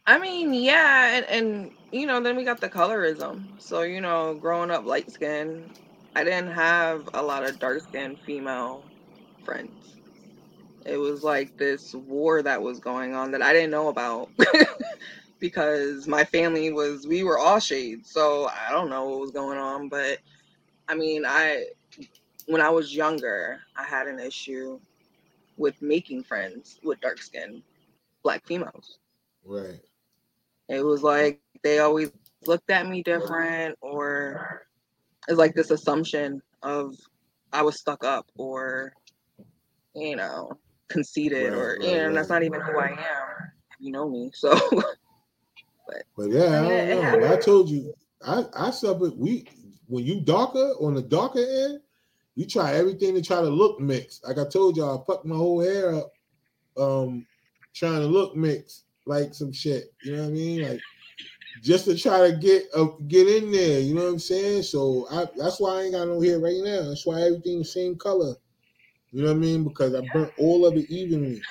I 0.06 0.20
mean, 0.20 0.54
yeah, 0.54 1.18
and, 1.18 1.26
and 1.26 1.72
you 1.92 2.06
know, 2.06 2.22
then 2.22 2.36
we 2.36 2.44
got 2.44 2.60
the 2.62 2.70
colorism. 2.70 3.62
So, 3.62 3.82
you 3.84 4.02
know, 4.02 4.36
growing 4.36 4.72
up 4.72 4.86
light 4.86 5.12
skin, 5.12 5.72
I 6.16 6.24
didn't 6.24 6.52
have 6.52 7.08
a 7.14 7.22
lot 7.24 7.44
of 7.46 7.60
dark 7.60 7.82
skinned 7.82 8.20
female 8.20 8.92
friends. 9.44 9.98
It 10.86 10.98
was 10.98 11.24
like 11.24 11.58
this 11.58 11.94
war 11.94 12.42
that 12.44 12.62
was 12.62 12.80
going 12.80 13.14
on 13.14 13.32
that 13.32 13.42
I 13.42 13.54
didn't 13.54 13.72
know 13.72 13.90
about 13.90 14.30
because 15.40 16.08
my 16.08 16.24
family 16.26 16.72
was 16.72 17.08
we 17.08 17.24
were 17.24 17.38
all 17.40 17.60
shades. 17.60 18.12
So 18.12 18.48
I 18.48 18.72
don't 18.72 18.90
know 18.90 19.08
what 19.10 19.20
was 19.20 19.32
going 19.32 19.58
on, 19.60 19.90
but 19.90 20.20
I 20.88 20.96
mean, 20.96 21.24
I 21.26 21.66
when 22.48 22.62
I 22.62 22.70
was 22.70 22.96
younger, 22.96 23.62
I 23.78 23.84
had 23.84 24.08
an 24.08 24.20
issue 24.20 24.80
with 25.58 25.82
making 25.82 26.24
friends 26.24 26.80
with 26.84 27.02
dark 27.02 27.22
skinned 27.22 27.64
black 28.24 28.46
females. 28.46 29.00
Right. 29.46 29.82
It 30.72 30.86
was 30.86 31.04
like 31.04 31.42
they 31.64 31.80
always 31.80 32.12
looked 32.48 32.70
at 32.72 32.88
me 32.88 33.04
different, 33.04 33.78
or 33.82 34.64
it's 35.28 35.38
like 35.38 35.54
this 35.54 35.70
assumption 35.72 36.42
of 36.64 36.96
I 37.54 37.62
was 37.62 37.80
stuck 37.80 38.04
up 38.06 38.26
or, 38.38 38.94
you 39.94 40.16
know, 40.16 40.52
conceited, 40.90 41.54
Right, 41.54 41.60
or 41.60 41.78
right, 41.80 41.82
you 41.82 41.88
know, 41.98 42.08
and 42.08 42.18
that's 42.18 42.30
not 42.30 42.44
even 42.44 42.62
who 42.62 42.80
I 42.80 42.92
am. 42.92 43.52
You 43.80 43.92
know 43.92 44.10
me, 44.10 44.32
so 44.34 44.54
But 46.18 46.32
yeah, 46.32 46.40
I 46.44 46.50
Yeah, 46.50 46.62
don't 46.62 46.90
it 46.90 46.96
know. 46.96 47.02
happened. 47.04 47.26
I 47.26 47.38
told 47.38 47.70
you, 47.70 47.94
I 48.26 48.46
I 48.56 48.72
suffered. 48.72 49.14
We 49.18 49.48
when 49.88 50.06
you 50.06 50.22
darker 50.22 50.74
on 50.80 50.94
the 50.94 51.02
darker 51.02 51.40
end, 51.40 51.82
you 52.36 52.46
try 52.46 52.74
everything 52.76 53.16
to 53.16 53.22
try 53.22 53.42
to 53.42 53.50
look 53.50 53.80
mixed. 53.80 54.26
Like 54.26 54.38
I 54.38 54.46
told 54.46 54.78
y'all, 54.78 55.02
I 55.02 55.06
fucked 55.06 55.26
my 55.26 55.36
whole 55.36 55.62
hair 55.62 55.96
up, 55.96 56.14
um, 56.78 57.26
trying 57.74 58.00
to 58.02 58.08
look 58.08 58.36
mixed, 58.36 58.86
like 59.12 59.34
some 59.34 59.52
shit. 59.52 59.94
You 60.04 60.16
know 60.16 60.24
what 60.24 60.30
I 60.30 60.32
mean? 60.32 60.70
Like 60.70 60.82
just 61.62 61.86
to 61.86 61.98
try 61.98 62.30
to 62.30 62.36
get 62.36 62.64
uh, 62.76 62.88
get 63.08 63.28
in 63.28 63.52
there. 63.52 63.80
You 63.80 63.94
know 63.94 64.04
what 64.04 64.14
I'm 64.14 64.20
saying? 64.20 64.64
So 64.64 65.08
I 65.12 65.26
that's 65.38 65.60
why 65.60 65.72
I 65.72 65.82
ain't 65.84 65.94
got 65.94 66.08
no 66.08 66.22
hair 66.22 66.40
right 66.40 66.62
now. 66.64 66.90
That's 66.90 67.06
why 67.06 67.22
everything 67.22 67.60
the 67.60 67.66
same 67.66 67.98
color. 67.98 68.36
You 69.12 69.24
know 69.24 69.28
what 69.28 69.38
I 69.38 69.40
mean? 69.40 69.64
Because 69.64 69.94
I 69.94 70.02
burnt 70.14 70.32
all 70.40 70.66
of 70.66 70.76
it 70.78 70.90
evenly, 70.90 71.42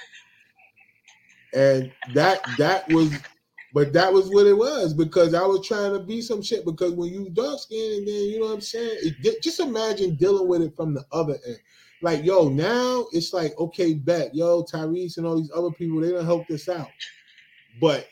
and 1.54 1.92
that 2.14 2.40
that 2.58 2.88
was 2.88 3.12
but 3.72 3.92
that 3.92 4.12
was 4.12 4.28
what 4.30 4.46
it 4.46 4.56
was 4.56 4.94
because 4.94 5.34
I 5.34 5.42
was 5.42 5.66
trying 5.66 5.92
to 5.92 6.00
be 6.00 6.20
some 6.22 6.42
shit. 6.42 6.64
Because 6.64 6.92
when 6.92 7.12
you 7.12 7.30
dark 7.30 7.60
skinned 7.60 7.98
and 7.98 8.08
then 8.08 8.14
you 8.14 8.40
know 8.40 8.46
what 8.46 8.54
I'm 8.54 8.60
saying, 8.60 8.98
it, 9.02 9.42
just 9.42 9.60
imagine 9.60 10.16
dealing 10.16 10.48
with 10.48 10.62
it 10.62 10.74
from 10.74 10.94
the 10.94 11.04
other 11.12 11.38
end. 11.46 11.58
Like 12.02 12.24
yo, 12.24 12.48
now 12.48 13.06
it's 13.12 13.32
like 13.32 13.52
okay, 13.58 13.94
bet 13.94 14.34
yo 14.34 14.64
Tyrese 14.64 15.18
and 15.18 15.26
all 15.26 15.36
these 15.36 15.52
other 15.54 15.70
people 15.70 16.00
they 16.00 16.10
don't 16.10 16.24
help 16.24 16.48
this 16.48 16.68
out. 16.68 16.88
But 17.80 18.08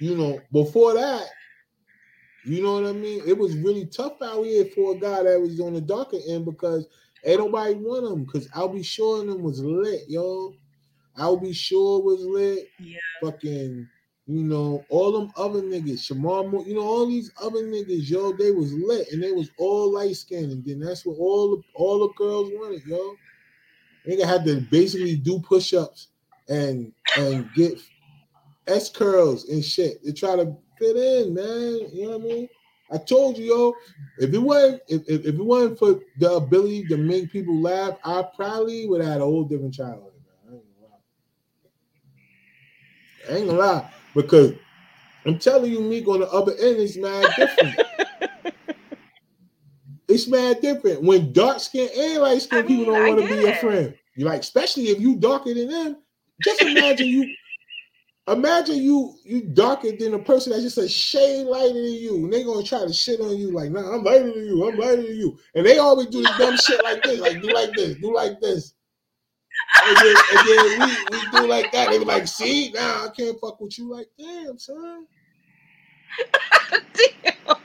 you 0.00 0.16
know, 0.16 0.40
before 0.52 0.94
that, 0.94 1.26
you 2.44 2.62
know 2.62 2.74
what 2.74 2.86
I 2.86 2.92
mean. 2.92 3.22
It 3.26 3.36
was 3.36 3.56
really 3.56 3.86
tough 3.86 4.20
out 4.22 4.44
here 4.44 4.66
for 4.74 4.96
a 4.96 4.98
guy 4.98 5.22
that 5.24 5.40
was 5.40 5.60
on 5.60 5.74
the 5.74 5.80
darker 5.80 6.18
end 6.28 6.44
because 6.44 6.86
ain't 7.24 7.40
nobody 7.40 7.74
want 7.74 8.06
him. 8.06 8.24
Because 8.24 8.48
Al 8.54 8.68
B. 8.68 8.82
Sure 8.82 9.24
them 9.24 9.42
was 9.42 9.60
lit, 9.60 10.02
yo. 10.08 10.54
Al 11.16 11.36
B. 11.36 11.52
Sure 11.52 12.02
was 12.02 12.20
lit. 12.24 12.68
yeah, 12.78 12.98
Fucking 13.22 13.88
you 14.28 14.44
know, 14.44 14.84
all 14.90 15.10
them 15.10 15.32
other 15.36 15.62
niggas, 15.62 16.00
Shemar, 16.00 16.50
Moore, 16.50 16.62
you 16.66 16.74
know, 16.74 16.82
all 16.82 17.06
these 17.06 17.32
other 17.42 17.62
niggas, 17.62 18.10
yo, 18.10 18.36
they 18.36 18.50
was 18.50 18.74
lit 18.74 19.08
and 19.10 19.22
they 19.22 19.32
was 19.32 19.50
all 19.56 19.90
light 19.94 20.14
skinned, 20.16 20.52
and 20.52 20.62
then 20.66 20.80
that's 20.80 21.06
what 21.06 21.16
all 21.18 21.56
the 21.56 21.62
all 21.74 21.98
the 22.00 22.12
girls 22.12 22.50
wanted, 22.52 22.84
yo. 22.84 23.14
Nigga 24.06 24.26
had 24.26 24.44
to 24.44 24.60
basically 24.70 25.16
do 25.16 25.40
push 25.40 25.72
ups 25.72 26.08
and 26.46 26.92
and 27.16 27.48
get 27.54 27.80
S 28.68 28.90
curls 28.90 29.48
and 29.48 29.64
shit 29.64 30.04
to 30.04 30.12
try 30.12 30.36
to 30.36 30.54
fit 30.78 30.96
in, 30.96 31.34
man. 31.34 31.80
You 31.92 32.04
know 32.04 32.18
what 32.18 32.20
I 32.20 32.34
mean? 32.34 32.48
I 32.90 32.98
told 32.98 33.36
you, 33.36 33.44
yo, 33.44 33.74
if 34.18 34.32
it 34.32 34.38
wasn't 34.38 34.82
if, 34.88 35.02
if, 35.08 35.26
if 35.26 35.34
it 35.34 35.44
wasn't 35.44 35.78
for 35.78 36.00
the 36.18 36.32
ability 36.32 36.86
to 36.86 36.96
make 36.96 37.30
people 37.30 37.60
laugh, 37.60 37.98
I 38.04 38.24
probably 38.34 38.86
would 38.86 39.02
have 39.02 39.12
had 39.12 39.20
a 39.20 39.24
whole 39.24 39.44
different 39.44 39.74
childhood. 39.74 40.12
Man. 40.48 40.54
I 40.54 40.54
ain't 40.54 40.66
gonna 40.76 40.78
lie. 40.88 40.94
I 43.28 43.36
ain't 43.36 43.46
gonna 43.46 43.58
lie 43.58 43.90
because 44.14 44.52
I'm 45.26 45.38
telling 45.38 45.70
you, 45.70 45.80
Meek 45.80 46.08
on 46.08 46.20
the 46.20 46.30
other 46.30 46.52
end 46.52 46.76
is 46.76 46.96
mad 46.96 47.30
different. 47.36 47.76
it's 50.08 50.26
mad 50.26 50.62
different 50.62 51.02
when 51.02 51.32
dark 51.32 51.60
skin 51.60 51.90
and 51.96 52.22
light 52.22 52.40
skin 52.40 52.60
I 52.60 52.62
people 52.62 52.84
mean, 52.84 52.94
don't 52.94 53.08
want 53.08 53.20
to 53.20 53.28
be 53.28 53.42
your 53.42 53.54
friend. 53.56 53.94
You 54.16 54.24
like, 54.24 54.40
especially 54.40 54.88
if 54.88 54.98
you 54.98 55.16
darker 55.16 55.52
than 55.52 55.68
them. 55.68 55.96
Just 56.42 56.62
imagine 56.62 57.08
you. 57.08 57.34
Imagine 58.28 58.76
you 58.76 59.14
you 59.24 59.42
darker 59.42 59.90
than 59.96 60.14
a 60.14 60.18
person 60.18 60.52
that's 60.52 60.62
just 60.62 60.78
a 60.78 60.88
shade 60.88 61.46
lighter 61.46 61.72
than 61.72 61.92
you, 61.92 62.16
and 62.16 62.32
they 62.32 62.44
gonna 62.44 62.62
try 62.62 62.86
to 62.86 62.92
shit 62.92 63.20
on 63.20 63.36
you 63.36 63.50
like, 63.52 63.70
nah, 63.70 63.94
I'm 63.94 64.04
lighter 64.04 64.30
than 64.32 64.44
you, 64.44 64.68
I'm 64.68 64.78
lighter 64.78 65.02
than 65.02 65.16
you, 65.16 65.38
and 65.54 65.64
they 65.64 65.78
always 65.78 66.08
do 66.08 66.20
this 66.22 66.38
dumb 66.38 66.56
shit 66.58 66.82
like 66.84 67.02
this, 67.02 67.20
like 67.20 67.40
do 67.40 67.52
like 67.52 67.72
this, 67.72 67.96
do 67.96 68.14
like 68.14 68.38
this, 68.40 68.74
and 69.86 69.96
then, 69.96 70.16
and 70.32 70.48
then 70.48 70.80
we, 70.80 71.18
we 71.18 71.30
do 71.30 71.46
like 71.46 71.72
that. 71.72 71.90
They 71.90 71.98
be 71.98 72.04
like, 72.04 72.26
see, 72.26 72.70
nah, 72.72 73.06
I 73.06 73.08
can't 73.16 73.38
fuck 73.40 73.60
with 73.60 73.78
you. 73.78 73.90
Like, 73.90 74.08
damn, 74.18 74.58
son. 74.58 75.06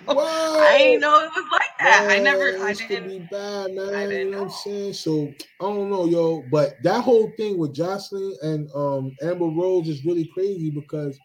I 0.08 0.78
ain't 0.80 1.02
know 1.02 1.20
it 1.20 1.32
was 1.36 1.46
like 1.52 1.78
that. 1.80 2.08
I 2.10 2.20
never, 2.20 2.58
I 2.64 2.74
didn't. 2.74 3.08
be 3.08 3.20
bad, 3.32 3.74
man. 3.74 3.94
I 3.94 4.04
you 4.04 4.10
didn't 4.10 4.32
know 4.32 4.38
what 4.40 4.44
I'm 4.46 4.50
saying? 4.52 4.94
So 4.94 5.34
I 5.62 5.64
don't 5.66 5.90
know, 5.90 6.06
yo. 6.06 6.44
But 6.52 6.82
that 6.84 7.02
whole 7.02 7.32
thing 7.38 7.58
with 7.58 7.76
Joseline 7.76 8.36
and 8.42 8.70
um 8.76 9.16
Amber 9.22 9.46
Rose 9.46 9.90
is 9.90 10.06
really 10.06 10.30
crazy 10.34 10.70
because 10.70 11.18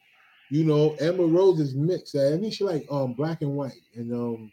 you 0.51 0.65
know 0.65 0.97
Amber 1.01 1.27
Rose 1.27 1.61
is 1.61 1.75
mixed. 1.75 2.17
I 2.17 2.39
think 2.39 2.53
she 2.53 2.65
like 2.65 2.87
um 2.91 3.15
black 3.15 3.43
and 3.43 3.53
white, 3.53 3.83
and 3.95 4.13
um, 4.13 4.51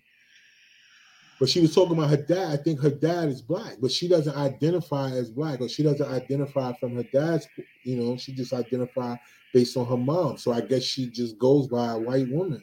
but 1.39 1.49
she 1.49 1.59
was 1.59 1.75
talking 1.75 1.97
about 1.97 2.09
her 2.09 2.17
dad. 2.17 2.51
I 2.51 2.57
think 2.57 2.79
her 2.81 2.89
dad 2.89 3.29
is 3.29 3.41
black, 3.41 3.75
but 3.81 3.91
she 3.91 4.07
doesn't 4.07 4.35
identify 4.35 5.11
as 5.11 5.29
black, 5.29 5.61
or 5.61 5.67
she 5.67 5.83
doesn't 5.83 6.09
identify 6.09 6.73
from 6.73 6.95
her 6.95 7.05
dad's. 7.13 7.47
You 7.83 7.97
know, 7.97 8.17
she 8.17 8.33
just 8.33 8.53
identify 8.53 9.15
based 9.55 9.77
on 9.77 9.85
her 9.87 9.95
mom. 9.95 10.37
So 10.37 10.51
I 10.51 10.59
guess 10.59 10.83
she 10.83 11.09
just 11.09 11.39
goes 11.39 11.67
by 11.67 11.93
a 11.93 11.97
white 11.97 12.27
woman. 12.27 12.61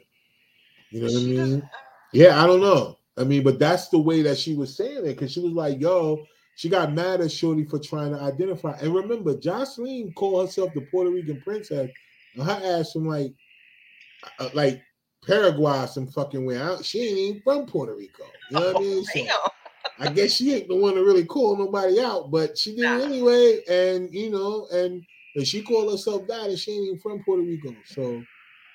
You 0.91 1.01
know 1.01 1.07
what 1.07 1.17
I 1.17 1.21
mean? 1.25 1.37
doesn't- 1.39 1.65
Yeah, 2.13 2.45
I 2.45 2.47
don't 2.47 2.61
know. 2.61 2.99
I 3.17 3.25
mean, 3.25 3.43
but 3.43 3.59
that's 3.59 3.89
the 3.89 3.99
way 3.99 4.21
that 4.23 4.37
she 4.37 4.55
was 4.55 4.77
saying 4.77 4.99
it 4.99 5.03
because 5.05 5.33
she 5.33 5.41
was 5.41 5.55
like, 5.55 5.81
yo, 5.81 6.27
she 6.55 6.69
got 6.69 6.93
mad 6.93 7.23
at 7.23 7.33
Shorty 7.33 7.65
for 7.65 7.79
trying 7.79 8.13
to 8.13 8.21
identify. 8.21 8.77
And 8.79 8.95
remember, 8.95 9.35
Joseline 9.35 10.15
called 10.15 10.47
herself 10.47 10.75
the 10.75 10.83
Puerto 10.83 11.11
Rican 11.11 11.41
princess, 11.41 11.89
and 12.35 12.45
her 12.45 12.61
ass 12.63 12.93
from 12.93 13.09
like, 13.09 13.33
uh, 14.39 14.51
like 14.53 14.83
Paraguay, 15.27 15.87
some 15.87 16.07
fucking 16.09 16.45
way 16.45 16.59
out. 16.59 16.85
She 16.85 17.01
ain't 17.01 17.19
even 17.19 17.43
from 17.43 17.65
Puerto 17.65 17.95
Rico. 17.97 18.25
You 18.51 18.59
know 18.59 18.67
what 18.67 18.77
I 18.77 18.81
mean? 18.81 19.05
So 19.05 19.27
I 19.99 20.09
guess 20.09 20.33
she 20.33 20.53
ain't 20.55 20.69
the 20.69 20.77
one 20.77 20.95
to 20.97 21.01
really 21.05 21.25
call 21.25 21.57
nobody 21.57 22.01
out, 22.01 22.31
but 22.31 22.59
she 22.59 22.77
did 22.77 22.85
Nah. 22.85 23.01
anyway. 23.03 23.63
And 23.67 24.13
you 24.13 24.29
know, 24.31 24.67
and, 24.73 25.03
and 25.35 25.47
she 25.47 25.63
called 25.63 25.91
herself 25.91 26.27
that, 26.29 26.49
and 26.49 26.59
she 26.59 26.73
ain't 26.73 26.87
even 26.87 26.99
from 27.01 27.23
Puerto 27.25 27.43
Rico. 27.43 27.77
So 27.85 28.23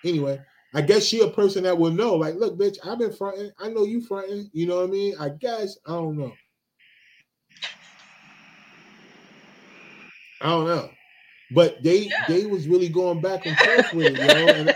anyway, 0.03 0.39
I 0.73 0.81
guess 0.81 1.03
she 1.03 1.21
a 1.21 1.29
person 1.29 1.63
that 1.63 1.77
will 1.77 1.91
know. 1.91 2.15
Like, 2.15 2.35
look, 2.35 2.57
bitch, 2.57 2.77
I've 2.85 2.99
been 2.99 3.13
fronting. 3.13 3.51
I 3.59 3.69
know 3.69 3.85
you 3.85 4.01
fronting. 4.01 4.49
You 4.53 4.67
know 4.67 4.77
what 4.77 4.89
I 4.89 4.91
mean? 4.91 5.15
I 5.19 5.29
guess 5.29 5.77
I 5.85 5.91
don't 5.91 6.17
know. 6.17 6.39
I 10.41 10.49
don't 10.49 10.67
know. 10.67 10.91
But 11.51 11.83
they 11.83 12.15
Yeah. 12.19 12.25
they 12.27 12.45
was 12.45 12.67
really 12.67 12.89
going 12.89 13.21
back 13.21 13.45
and 13.45 13.59
forth 13.59 13.93
with 13.93 14.07
it, 14.07 14.19
you 14.19 14.31
know. 14.31 14.53
And 14.53 14.75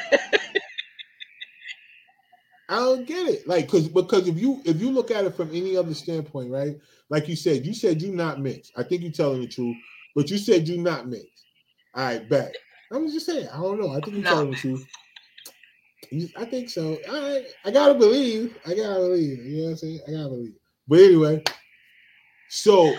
I 2.69 2.77
don't 2.77 3.05
get 3.07 3.27
it. 3.27 3.47
Like, 3.47 3.67
cause 3.67 3.89
because 3.89 4.27
if 4.27 4.39
you 4.39 4.61
if 4.65 4.79
you 4.81 4.91
look 4.91 5.11
at 5.11 5.25
it 5.25 5.35
from 5.35 5.49
any 5.49 5.75
other 5.75 5.93
standpoint, 5.93 6.51
right? 6.51 6.77
Like 7.09 7.27
you 7.27 7.35
said, 7.35 7.65
you 7.65 7.73
said 7.73 8.01
you 8.01 8.13
not 8.13 8.39
mixed. 8.39 8.71
I 8.77 8.83
think 8.83 9.01
you're 9.01 9.11
telling 9.11 9.41
the 9.41 9.47
truth, 9.47 9.75
but 10.15 10.29
you 10.29 10.37
said 10.37 10.67
you 10.67 10.77
not 10.77 11.07
mixed. 11.09 11.50
All 11.93 12.05
right, 12.05 12.29
bet. 12.29 12.55
I'm 12.91 13.09
just 13.09 13.25
saying, 13.25 13.47
I 13.53 13.57
don't 13.57 13.79
know. 13.79 13.89
I 13.89 13.99
think 14.01 14.17
you're 14.17 14.23
telling 14.23 14.51
the 14.51 14.57
truth. 14.57 14.85
You- 16.11 16.29
I 16.35 16.45
think 16.45 16.69
so. 16.69 16.97
All 17.09 17.21
right. 17.21 17.45
I 17.63 17.71
gotta 17.71 17.93
believe. 17.93 18.57
I 18.65 18.75
gotta 18.75 18.99
believe. 18.99 19.45
You 19.45 19.57
know 19.57 19.63
what 19.63 19.69
I'm 19.71 19.77
saying? 19.77 19.99
I 20.07 20.11
gotta 20.11 20.29
believe. 20.29 20.53
But 20.87 20.99
anyway, 20.99 21.43
so 22.49 22.93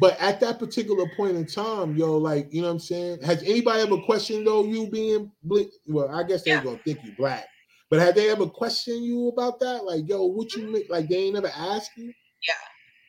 but 0.00 0.16
at 0.20 0.38
that 0.40 0.58
particular 0.58 1.10
point 1.16 1.36
in 1.36 1.46
time, 1.46 1.96
yo, 1.96 2.16
like, 2.16 2.52
you 2.52 2.60
know 2.62 2.68
what 2.68 2.74
I'm 2.74 2.78
saying? 2.78 3.22
Has 3.22 3.42
anybody 3.42 3.80
ever 3.80 3.98
questioned 3.98 4.46
though 4.46 4.64
you 4.64 4.88
being 4.88 5.32
ble- 5.42 5.70
well, 5.86 6.08
I 6.14 6.22
guess 6.22 6.42
they're 6.44 6.56
Yeah. 6.56 6.64
gonna 6.64 6.78
think 6.84 7.00
you 7.04 7.12
black. 7.16 7.46
But 7.90 8.00
have 8.00 8.14
they 8.14 8.30
ever 8.30 8.46
questioned 8.46 9.04
you 9.04 9.28
about 9.28 9.58
that? 9.60 9.84
Like, 9.84 10.08
yo, 10.08 10.24
what 10.24 10.52
you 10.52 10.62
mm-hmm. 10.62 10.72
make? 10.72 10.90
Like, 10.90 11.08
they 11.08 11.16
ain't 11.16 11.34
never 11.34 11.50
asked 11.54 11.92
you? 11.96 12.12
Yeah. 12.46 12.54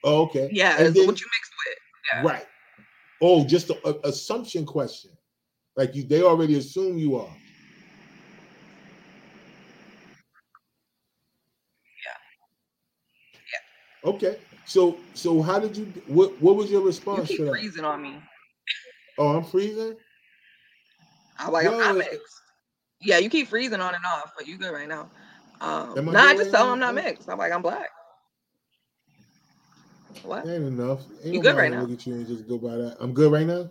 Oh, 0.04 0.22
okay. 0.24 0.50
Yeah, 0.52 0.78
then- 0.78 0.93
what 1.06 1.19
you 1.19 1.28
mixed 1.28 1.54
with. 1.67 1.78
Yeah. 2.13 2.22
Right. 2.24 2.48
Oh, 3.21 3.45
just 3.45 3.69
a, 3.69 3.77
a- 3.88 4.10
assumption 4.10 4.65
question. 4.65 5.12
Like 5.75 5.95
you, 5.95 6.03
they 6.03 6.21
already 6.23 6.58
assume 6.58 6.97
you 6.97 7.15
are. 7.17 7.36
Yeah. 12.05 12.17
Yeah. 14.03 14.10
Okay. 14.12 14.38
So, 14.65 14.97
so 15.13 15.41
how 15.41 15.60
did 15.60 15.75
you? 15.75 15.86
What 16.08 16.39
What 16.41 16.55
was 16.55 16.69
your 16.71 16.82
You 16.82 16.88
response 16.88 17.27
keep 17.27 17.38
to 17.38 17.45
that? 17.45 17.51
freezing 17.51 17.86
on 17.86 18.01
me. 18.01 18.21
Oh, 19.17 19.36
I'm 19.38 19.43
freezing. 19.43 19.95
I'm 21.38 21.51
like, 21.51 21.67
I'm 21.67 21.77
not 21.77 21.97
mixed. 21.97 22.19
Yeah, 23.01 23.17
you 23.17 23.29
keep 23.29 23.47
freezing 23.47 23.79
on 23.79 23.95
and 23.95 24.03
off, 24.05 24.34
but 24.38 24.45
you 24.47 24.58
good 24.58 24.73
right 24.73 24.88
now. 24.88 25.10
Um, 25.62 25.97
I 25.97 26.01
nah, 26.01 26.19
I 26.19 26.36
just 26.36 26.51
tell 26.51 26.65
them 26.65 26.73
I'm 26.73 26.79
not 26.79 26.95
mixed. 26.95 27.29
I'm 27.29 27.38
like, 27.38 27.51
I'm 27.51 27.62
black. 27.62 27.89
What? 30.24 30.48
Ain't 30.48 30.63
enough. 30.63 31.02
Ain't 31.24 31.36
You 31.36 31.41
good 31.41 31.56
right 31.56 31.72
now? 31.72 31.82
Look 31.82 32.00
at 32.00 32.08
you 32.08 32.13
and 32.13 32.28
just 32.28 32.48
go 32.48 32.58
by 32.58 32.76
that. 32.76 32.98
I'm 33.00 33.13
good 33.13 33.32
right 33.32 33.45
now. 33.48 33.69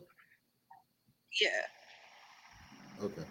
Yeah. 1.40 1.48
Okay. 3.05 3.22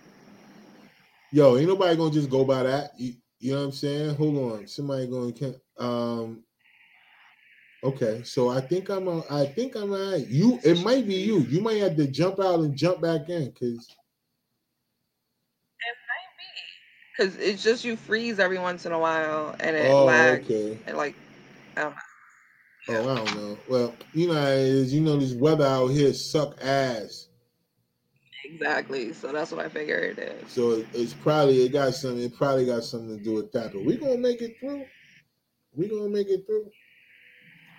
Yo, 1.32 1.58
ain't 1.58 1.68
nobody 1.68 1.96
gonna 1.96 2.12
just 2.12 2.30
go 2.30 2.46
by 2.46 2.64
that. 2.64 2.92
You, 2.98 3.14
you 3.40 3.52
know 3.52 3.60
what 3.60 3.66
I'm 3.66 3.72
saying? 3.72 4.16
Hold 4.16 4.54
on. 4.54 4.68
Somebody 4.68 5.08
going 5.08 5.34
to 5.34 5.56
um 5.78 6.44
Okay, 7.84 8.24
so 8.24 8.50
I 8.50 8.60
think 8.60 8.90
I'm 8.90 9.08
a, 9.08 9.22
I 9.30 9.46
think 9.46 9.76
I'm 9.76 9.94
all 9.94 10.12
right. 10.12 10.28
You 10.28 10.60
it 10.64 10.84
might 10.84 11.08
be 11.08 11.16
you. 11.16 11.42
You 11.42 11.62
might 11.62 11.78
have 11.78 11.96
to 11.98 12.08
jump 12.08 12.40
out 12.40 12.60
and 12.62 12.76
jump 12.76 13.02
back 13.02 13.30
in 13.30 13.46
because 13.46 13.88
it 15.80 15.96
might 16.10 16.34
be. 16.38 16.50
Because 17.18 17.36
it's 17.38 17.64
just 17.64 17.86
you 17.86 17.96
freeze 17.96 18.40
every 18.40 18.58
once 18.58 18.86
in 18.86 18.92
a 18.94 19.00
while 19.00 19.56
and 19.60 19.76
it 19.76 19.92
oh 19.92 20.06
lags. 20.06 20.46
okay. 20.46 20.80
And 20.88 20.98
like, 20.98 21.16
I 21.76 21.82
don't 21.84 21.92
know. 21.92 21.98
Oh, 22.90 23.10
I 23.10 23.16
don't 23.16 23.36
know. 23.36 23.58
Well, 23.70 23.96
you 24.14 24.28
know 24.28 24.34
how. 24.34 24.52
You 24.54 25.02
know 25.02 25.18
this 25.18 25.34
weather 25.34 25.66
out 25.66 25.88
here 25.88 26.14
suck 26.14 26.58
ass. 26.62 27.28
Exactly. 28.46 29.14
So 29.14 29.32
that's 29.32 29.52
what 29.52 29.66
I 29.66 29.70
figured 29.70 30.18
it 30.18 30.44
is. 30.44 30.52
So 30.52 30.72
it- 30.72 30.88
it's 30.94 31.14
probably 31.14 31.64
it 31.66 31.70
got 31.72 31.94
something. 31.94 32.24
It 32.24 32.36
probably 32.36 32.66
got 32.66 32.84
something 32.84 33.18
to 33.18 33.24
do 33.24 33.34
with 33.34 33.52
that. 33.52 33.74
But 33.74 33.84
we 33.84 33.98
gonna 33.98 34.18
make 34.18 34.42
it 34.42 34.58
through. 34.60 34.86
We 35.74 35.88
gonna 35.88 36.10
make 36.10 36.30
it 36.30 36.46
through. 36.46 36.70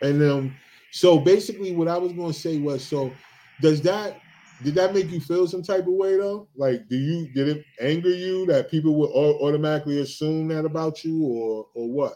And 0.02 0.22
um, 0.22 0.54
so 0.92 1.18
basically, 1.18 1.74
what 1.74 1.88
I 1.88 1.98
was 1.98 2.12
gonna 2.12 2.32
say 2.32 2.58
was, 2.58 2.84
so 2.84 3.12
does 3.60 3.80
that 3.82 4.20
did 4.62 4.74
that 4.74 4.94
make 4.94 5.10
you 5.10 5.20
feel 5.20 5.46
some 5.46 5.62
type 5.62 5.86
of 5.86 5.94
way 5.94 6.16
though? 6.16 6.48
Like, 6.56 6.88
do 6.88 6.96
you 6.96 7.28
did 7.32 7.48
it 7.48 7.64
anger 7.80 8.10
you 8.10 8.46
that 8.46 8.70
people 8.70 8.94
would 8.96 9.10
automatically 9.10 10.00
assume 10.00 10.48
that 10.48 10.64
about 10.64 11.04
you, 11.04 11.22
or 11.22 11.66
or 11.74 11.90
what? 11.90 12.14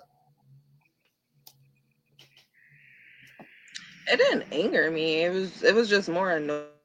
It 4.07 4.17
didn't 4.19 4.45
anger 4.53 4.91
me. 4.91 5.23
It 5.25 5.33
was 5.33 5.63
it 5.63 5.75
was 5.75 5.89
just 5.89 6.09
more 6.09 6.31
annoying. 6.31 6.83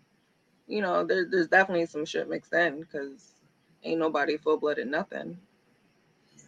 You 0.67 0.81
know, 0.81 1.05
there, 1.05 1.27
there's 1.31 1.49
definitely 1.49 1.87
some 1.87 2.05
shit 2.05 2.29
mixed 2.29 2.53
in 2.53 2.81
because 2.81 3.33
ain't 3.83 4.01
nobody 4.01 4.37
full 4.39 4.59
blooded 4.59 4.89
nothing. 4.89 5.39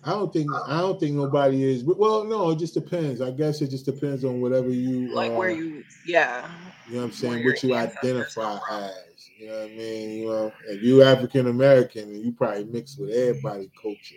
I 0.05 0.11
don't 0.11 0.33
think 0.33 0.49
I 0.69 0.81
don't 0.81 1.01
think 1.01 1.17
nobody 1.17 1.65
is. 1.65 1.83
Well, 1.83 2.25
no, 2.25 2.51
it 2.51 2.59
just 2.59 2.75
depends. 2.75 3.21
I 3.21 3.31
guess 3.33 3.61
it 3.61 3.71
just 3.71 3.85
depends 3.85 4.25
on 4.25 4.41
whatever 4.41 4.71
you 4.71 5.13
Like 5.13 5.37
where 5.37 5.51
uh, 5.51 5.55
you, 5.55 5.85
yeah, 6.07 6.49
You 6.87 6.95
know 6.95 6.99
what 7.01 7.05
I'm 7.07 7.13
saying? 7.13 7.45
What 7.45 7.63
you 7.63 7.75
identify 7.75 8.59
as. 8.71 9.31
You 9.39 9.49
know 9.49 9.61
what 9.61 9.71
I 9.71 9.75
mean? 9.75 10.11
You 10.11 10.27
know, 10.27 10.53
if 10.69 10.83
you 10.83 11.03
African 11.03 11.49
American, 11.49 12.25
you 12.25 12.33
probably 12.33 12.65
mix 12.65 12.97
with 12.97 13.11
everybody 13.11 13.71
culture. 13.81 14.15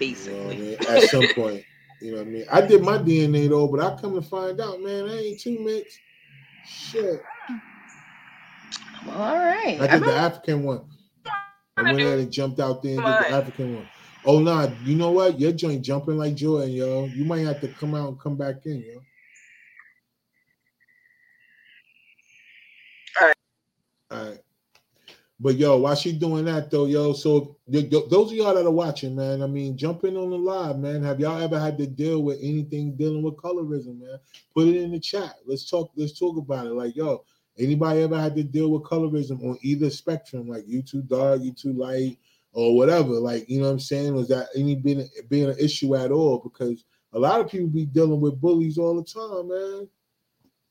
You 0.00 0.32
know 0.32 0.42
I 0.42 0.54
basically. 0.54 0.56
mean? 0.56 0.76
At 0.88 1.02
some 1.04 1.28
point. 1.28 1.64
You 2.00 2.12
know 2.12 2.18
what 2.18 2.26
I 2.26 2.30
mean? 2.30 2.44
I 2.50 2.60
did 2.60 2.82
my 2.82 2.98
DNA 2.98 3.48
though, 3.48 3.68
but 3.68 3.80
I 3.80 3.98
come 3.98 4.14
to 4.14 4.22
find 4.22 4.60
out, 4.60 4.82
man, 4.82 5.08
I 5.08 5.16
ain't 5.16 5.40
too 5.40 5.58
mixed. 5.60 6.00
Shit. 6.66 7.22
Well, 9.06 9.16
all 9.16 9.36
right. 9.36 9.78
I 9.80 9.86
did 9.86 10.04
the 10.04 10.14
African 10.14 10.64
one. 10.64 10.84
I 11.76 11.82
went 11.82 12.04
ahead 12.04 12.18
and 12.18 12.32
jumped 12.32 12.60
out 12.60 12.82
there 12.82 12.96
and 12.96 13.04
did 13.04 13.18
the 13.18 13.30
African 13.30 13.74
one. 13.74 13.88
Oh 14.24 14.40
nah, 14.40 14.68
you 14.84 14.96
know 14.96 15.12
what? 15.12 15.38
Your 15.38 15.52
joint 15.52 15.82
jumping 15.82 16.16
like 16.18 16.34
Jordan, 16.34 16.70
yo. 16.72 17.06
You 17.14 17.24
might 17.24 17.46
have 17.46 17.60
to 17.60 17.68
come 17.68 17.94
out 17.94 18.08
and 18.08 18.20
come 18.20 18.36
back 18.36 18.56
in, 18.64 18.82
yo. 18.82 19.00
All 23.20 23.26
right. 23.28 23.36
All 24.10 24.30
right. 24.30 24.38
But 25.38 25.56
yo, 25.56 25.76
while 25.76 25.94
she 25.94 26.12
doing 26.12 26.46
that 26.46 26.70
though, 26.70 26.86
yo, 26.86 27.12
so 27.12 27.58
th- 27.70 27.90
th- 27.90 28.08
those 28.08 28.30
of 28.30 28.36
y'all 28.38 28.54
that 28.54 28.64
are 28.64 28.70
watching, 28.70 29.14
man, 29.14 29.42
I 29.42 29.46
mean, 29.46 29.76
jumping 29.76 30.16
on 30.16 30.30
the 30.30 30.38
live, 30.38 30.78
man. 30.78 31.02
Have 31.02 31.20
y'all 31.20 31.40
ever 31.40 31.60
had 31.60 31.76
to 31.78 31.86
deal 31.86 32.22
with 32.22 32.38
anything 32.40 32.96
dealing 32.96 33.22
with 33.22 33.36
colorism, 33.36 34.00
man? 34.00 34.18
Put 34.54 34.68
it 34.68 34.76
in 34.76 34.92
the 34.92 34.98
chat. 34.98 35.34
Let's 35.46 35.68
talk. 35.68 35.90
Let's 35.94 36.18
talk 36.18 36.38
about 36.38 36.66
it. 36.66 36.72
Like, 36.72 36.96
yo, 36.96 37.22
anybody 37.58 38.02
ever 38.02 38.18
had 38.18 38.36
to 38.36 38.42
deal 38.42 38.70
with 38.70 38.82
colorism 38.82 39.42
on 39.44 39.58
either 39.62 39.90
spectrum, 39.90 40.48
like 40.48 40.64
you 40.66 40.82
too 40.82 41.02
dark, 41.02 41.40
you 41.42 41.52
too 41.52 41.72
light, 41.72 42.18
or 42.52 42.76
whatever? 42.76 43.12
Like, 43.12 43.48
you 43.48 43.58
know 43.58 43.66
what 43.66 43.72
I'm 43.72 43.80
saying? 43.80 44.14
Was 44.14 44.28
that 44.28 44.48
any 44.56 44.74
being 44.74 45.08
being 45.28 45.50
an 45.50 45.58
issue 45.58 45.94
at 45.96 46.10
all? 46.10 46.38
Because 46.38 46.84
a 47.12 47.18
lot 47.18 47.40
of 47.40 47.50
people 47.50 47.68
be 47.68 47.86
dealing 47.86 48.20
with 48.20 48.40
bullies 48.40 48.78
all 48.78 48.96
the 48.96 49.04
time, 49.04 49.48
man. 49.48 49.88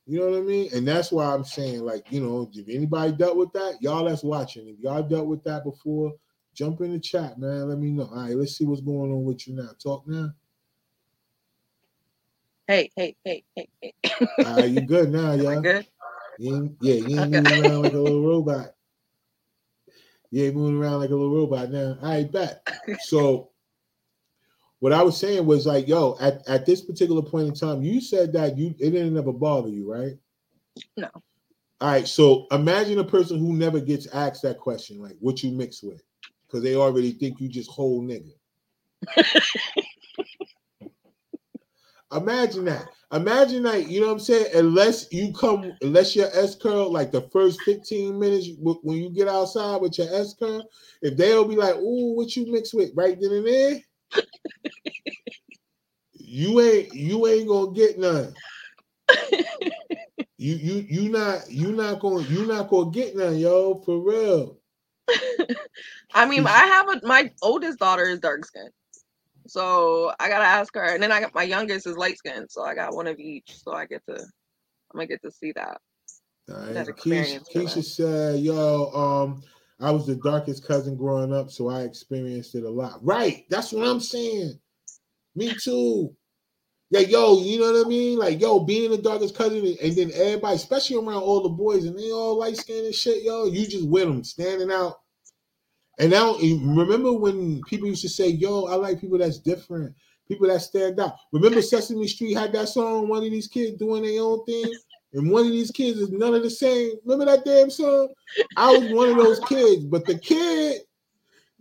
You 0.08 0.20
know 0.20 0.30
what 0.30 0.38
I 0.38 0.42
mean? 0.42 0.70
And 0.74 0.88
that's 0.88 1.12
why 1.12 1.26
I'm 1.26 1.44
saying, 1.44 1.82
like, 1.82 2.12
you 2.12 2.22
know, 2.22 2.50
if 2.54 2.70
anybody 2.70 3.12
dealt 3.12 3.38
with 3.38 3.52
that, 3.54 3.78
y'all 3.82 4.06
that's 4.06 4.24
watching, 4.24 4.68
if 4.68 4.80
y'all 4.80 5.02
dealt 5.02 5.26
with 5.26 5.44
that 5.46 5.64
before, 5.64 6.14
jump 6.54 6.82
in 6.82 6.92
the 6.92 7.00
chat, 7.00 7.40
man. 7.40 7.70
Let 7.70 7.80
me 7.80 7.92
know. 7.92 8.10
All 8.14 8.22
right, 8.24 8.36
let's 8.36 8.56
see 8.56 8.66
what's 8.66 8.82
going 8.82 9.12
on 9.12 9.24
with 9.24 9.48
you 9.48 9.56
now. 9.56 9.70
Talk 9.82 10.08
now. 10.08 10.32
Hey, 12.68 12.92
hey, 12.96 13.16
hey, 13.24 13.44
hey, 13.56 13.70
hey. 13.82 13.94
All 14.44 14.60
right, 14.60 14.70
you 14.70 14.82
good 14.82 15.12
now, 15.12 15.34
y'all. 15.34 15.62
good? 15.62 15.88
You 16.38 16.56
ain't, 16.56 16.76
yeah, 16.80 16.96
you 16.96 17.22
ain't 17.22 17.34
Okay. 17.34 17.42
moving 17.42 17.60
around 17.60 17.84
like 17.84 17.94
a 17.94 18.00
little 18.00 18.26
robot. 18.26 18.72
You 20.32 20.46
ain't 20.46 20.56
moving 20.56 20.82
around 20.82 21.00
like 21.00 21.10
a 21.10 21.16
little 21.16 21.34
robot 21.34 21.72
now. 21.72 21.98
All 22.02 22.10
right, 22.10 22.32
bet. 22.32 22.68
So, 23.00 23.52
what 24.80 24.92
I 24.94 25.02
was 25.02 25.18
saying 25.18 25.46
was 25.46 25.66
like, 25.66 25.88
yo, 25.88 26.18
at, 26.20 26.48
at 26.48 26.66
this 26.66 26.82
particular 26.82 27.22
point 27.22 27.48
in 27.48 27.54
time, 27.54 27.82
you 27.82 28.02
said 28.02 28.34
that 28.34 28.58
you 28.58 28.76
it 28.80 28.92
didn't 28.92 29.18
ever 29.18 29.32
bother 29.32 29.70
you, 29.70 29.92
right? 29.92 30.18
No. 30.98 31.10
All 31.82 31.90
right, 31.92 32.08
so 32.08 32.48
imagine 32.52 33.00
a 33.00 33.04
person 33.04 33.38
who 33.40 33.54
never 33.54 33.80
gets 33.80 34.08
asked 34.08 34.44
that 34.44 34.60
question, 34.60 35.02
like 35.02 35.16
what 35.20 35.44
you 35.44 35.52
mix 35.52 35.84
with, 35.84 36.04
because 36.48 36.64
they 36.64 36.76
already 36.76 37.12
think 37.12 37.40
you 37.40 37.50
just 37.50 37.70
whole 37.70 38.02
nigga. 38.02 38.32
Imagine 42.12 42.66
that. 42.66 42.88
Imagine 43.12 43.64
that. 43.64 43.90
You 43.90 44.02
know 44.02 44.08
what 44.08 44.14
I'm 44.14 44.20
saying? 44.20 44.48
Unless 44.54 45.12
you 45.12 45.34
come, 45.34 45.72
unless 45.82 46.16
your 46.16 46.28
S 46.28 46.56
curl, 46.56 46.92
like 46.92 47.12
the 47.12 47.22
first 47.32 47.62
15 47.64 48.20
minutes 48.20 48.50
when 48.60 48.98
you 48.98 49.10
get 49.10 49.28
outside 49.28 49.82
with 49.82 49.98
your 49.98 50.14
S 50.14 50.34
curl, 50.38 50.68
if 51.02 51.18
they'll 51.18 51.48
be 51.48 51.56
like, 51.56 51.76
"Ooh, 51.76 52.16
what 52.16 52.36
you 52.36 52.52
mix 52.52 52.74
with?" 52.74 52.92
Right 52.96 53.18
then 53.20 53.32
and 53.32 53.48
there, 53.48 53.82
you 56.14 56.62
ain't 56.62 56.94
you 56.94 57.28
ain't 57.28 57.48
gonna 57.48 57.72
get 57.72 57.98
none. 57.98 58.34
You 60.38 60.56
you 60.56 60.86
you 60.88 61.10
not 61.10 61.50
you 61.50 61.72
not 61.72 62.00
gonna 62.00 62.24
you 62.24 62.46
not 62.46 62.70
gonna 62.70 62.92
get 62.92 63.16
none, 63.16 63.38
yo, 63.38 63.82
for 63.86 64.00
real. 64.00 64.58
I 66.14 66.26
mean, 66.26 66.46
I 66.46 66.66
have 66.66 66.90
a 66.90 67.06
my 67.06 67.32
oldest 67.42 67.80
daughter 67.80 68.04
is 68.04 68.20
dark 68.20 68.46
skinned. 68.46 68.72
So 69.48 70.12
I 70.20 70.30
gotta 70.30 70.46
ask 70.46 70.74
her. 70.76 70.94
And 70.94 71.02
then 71.02 71.12
I 71.12 71.22
got 71.22 71.36
my 71.36 71.44
youngest 71.44 71.88
is 71.88 71.98
light 71.98 72.18
skinned, 72.18 72.50
so 72.50 72.64
I 72.64 72.76
got 72.76 72.96
one 72.96 73.08
of 73.08 73.20
each. 73.20 73.56
So 73.64 73.74
I 73.74 73.86
get 73.86 74.02
to 74.08 74.16
I'm 74.16 75.00
gonna 75.00 75.08
get 75.08 75.22
to 75.24 75.32
see 75.32 75.52
that. 75.54 75.80
All 76.50 76.58
right. 76.58 76.74
That 76.74 76.88
Keisha, 76.88 77.52
Keisha 77.52 77.84
said, 77.84 78.40
"Yo, 78.40 78.92
um, 78.94 79.44
I 79.80 79.92
was 79.92 80.06
the 80.06 80.16
darkest 80.16 80.66
cousin 80.66 80.96
growing 80.96 81.34
up, 81.34 81.52
so 81.52 81.70
I 81.70 81.82
experienced 81.82 82.56
it 82.56 82.64
a 82.64 82.70
lot." 82.70 83.04
Right. 83.04 83.46
That's 83.50 83.74
what 83.74 83.88
I'm 83.88 84.00
saying. 84.00 84.60
Me 85.36 85.54
too. 85.56 86.16
Yeah, 86.92 87.00
yo, 87.00 87.42
you 87.42 87.60
know 87.60 87.74
what 87.74 87.86
I 87.86 87.90
mean? 87.90 88.20
Like, 88.20 88.40
yo, 88.40 88.60
being 88.60 88.92
the 88.92 88.98
darkest 88.98 89.36
cousin, 89.36 89.76
and 89.82 89.96
then 89.96 90.12
everybody, 90.14 90.56
especially 90.56 90.98
around 90.98 91.24
all 91.24 91.42
the 91.42 91.50
boys, 91.50 91.86
and 91.86 91.98
they 91.98 92.12
all 92.12 92.38
light 92.38 92.58
skinned 92.58 92.86
and 92.86 92.96
shit, 92.96 93.24
yo, 93.24 93.46
you 93.48 93.66
just 93.66 93.88
with 93.88 94.04
them, 94.08 94.24
standing 94.24 94.72
out. 94.72 95.00
And 95.98 96.12
now, 96.12 96.36
remember 96.38 97.14
when 97.14 97.62
people 97.64 97.88
used 97.88 98.02
to 98.02 98.10
say, 98.10 98.28
"Yo, 98.28 98.66
I 98.66 98.76
like 98.76 99.02
people 99.02 99.18
that's 99.18 99.40
different." 99.40 99.96
People 100.28 100.48
that 100.48 100.62
stand 100.62 101.00
out. 101.00 101.14
Remember 101.32 101.62
Sesame 101.62 102.08
Street 102.08 102.34
had 102.34 102.52
that 102.54 102.68
song, 102.68 103.08
one 103.08 103.24
of 103.24 103.30
these 103.30 103.48
kids 103.48 103.78
doing 103.78 104.02
their 104.02 104.24
own 104.24 104.44
thing, 104.46 104.74
and 105.14 105.30
one 105.30 105.46
of 105.46 105.52
these 105.52 105.70
kids 105.70 106.00
is 106.00 106.10
none 106.10 106.34
of 106.34 106.42
the 106.42 106.50
same. 106.50 106.94
Remember 107.06 107.32
that 107.32 107.46
damn 107.46 107.70
song? 107.70 108.10
I 108.58 108.76
was 108.76 108.92
one 108.92 109.10
of 109.10 109.18
those 109.18 109.40
kids, 109.42 109.86
but 109.86 110.04
the 110.06 110.18
kid 110.18 110.82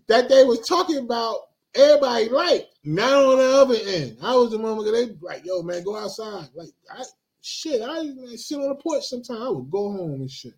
that 0.06 0.30
they 0.30 0.44
was 0.44 0.66
talking 0.66 0.96
about, 0.96 1.36
everybody 1.74 2.30
liked. 2.30 2.68
Not 2.84 3.12
on 3.12 3.36
the 3.36 3.44
other 3.44 3.76
end. 3.86 4.16
I 4.22 4.34
was 4.34 4.50
the 4.50 4.56
motherfucker. 4.56 4.92
They 4.92 5.14
like, 5.20 5.44
yo, 5.44 5.62
man, 5.62 5.84
go 5.84 5.96
outside. 5.96 6.48
Like, 6.54 6.70
I 6.90 7.04
shit, 7.42 7.82
I 7.82 8.02
man, 8.02 8.38
sit 8.38 8.58
on 8.58 8.70
the 8.70 8.76
porch 8.76 9.04
sometimes. 9.04 9.40
I 9.40 9.48
would 9.50 9.70
go 9.70 9.92
home 9.92 10.22
and 10.22 10.30
shit. 10.30 10.54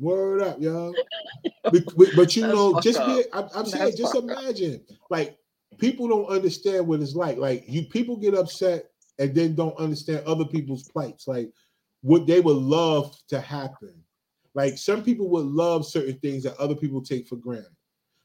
Word 0.00 0.42
up, 0.42 0.60
y'all. 0.60 0.94
but, 1.64 1.84
but, 2.16 2.36
you 2.36 2.46
know, 2.46 2.80
just 2.80 2.98
be, 3.06 3.24
I'm, 3.32 3.48
I'm 3.54 3.66
saying, 3.66 3.96
just 3.96 4.14
fucked 4.14 4.30
up. 4.30 4.38
imagine, 4.38 4.80
like 5.10 5.38
people 5.78 6.08
don't 6.08 6.26
understand 6.26 6.86
what 6.86 7.00
it's 7.00 7.14
like. 7.14 7.36
Like 7.36 7.64
you, 7.68 7.84
people 7.84 8.16
get 8.16 8.34
upset 8.34 8.90
and 9.18 9.34
then 9.34 9.54
don't 9.54 9.78
understand 9.78 10.24
other 10.26 10.44
people's 10.44 10.88
plights. 10.88 11.28
Like 11.28 11.50
what 12.02 12.26
they 12.26 12.40
would 12.40 12.56
love 12.56 13.16
to 13.28 13.40
happen. 13.40 13.94
Like 14.54 14.78
some 14.78 15.02
people 15.02 15.28
would 15.30 15.46
love 15.46 15.86
certain 15.86 16.18
things 16.18 16.42
that 16.44 16.56
other 16.56 16.74
people 16.74 17.02
take 17.02 17.28
for 17.28 17.36
granted. 17.36 17.70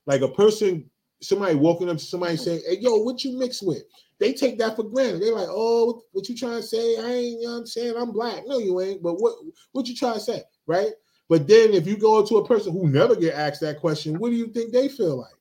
Like 0.07 0.21
a 0.21 0.27
person, 0.27 0.89
somebody 1.21 1.55
walking 1.55 1.89
up 1.89 1.97
to 1.97 2.03
somebody 2.03 2.37
saying, 2.37 2.61
"Hey, 2.67 2.77
yo, 2.79 2.95
what 2.97 3.23
you 3.23 3.37
mix 3.37 3.61
with?" 3.61 3.83
They 4.19 4.33
take 4.33 4.57
that 4.59 4.75
for 4.75 4.83
granted. 4.83 5.21
They're 5.21 5.35
like, 5.35 5.49
"Oh, 5.49 5.85
what, 5.85 6.03
what 6.11 6.29
you 6.29 6.35
trying 6.35 6.61
to 6.61 6.63
say? 6.63 6.97
I 6.97 7.13
ain't, 7.13 7.41
you 7.41 7.47
know 7.47 7.53
what 7.53 7.59
I'm 7.59 7.67
saying? 7.67 7.95
I'm 7.97 8.11
black." 8.11 8.43
No, 8.47 8.57
you 8.57 8.79
ain't. 8.81 9.03
But 9.03 9.15
what, 9.15 9.35
what 9.71 9.87
you 9.87 9.95
trying 9.95 10.15
to 10.15 10.19
say, 10.19 10.43
right? 10.67 10.91
But 11.27 11.47
then 11.47 11.73
if 11.73 11.87
you 11.87 11.97
go 11.97 12.23
to 12.25 12.37
a 12.37 12.47
person 12.47 12.71
who 12.71 12.87
never 12.87 13.15
get 13.15 13.33
asked 13.33 13.61
that 13.61 13.79
question, 13.79 14.19
what 14.19 14.29
do 14.29 14.35
you 14.35 14.47
think 14.47 14.71
they 14.71 14.89
feel 14.89 15.17
like? 15.17 15.33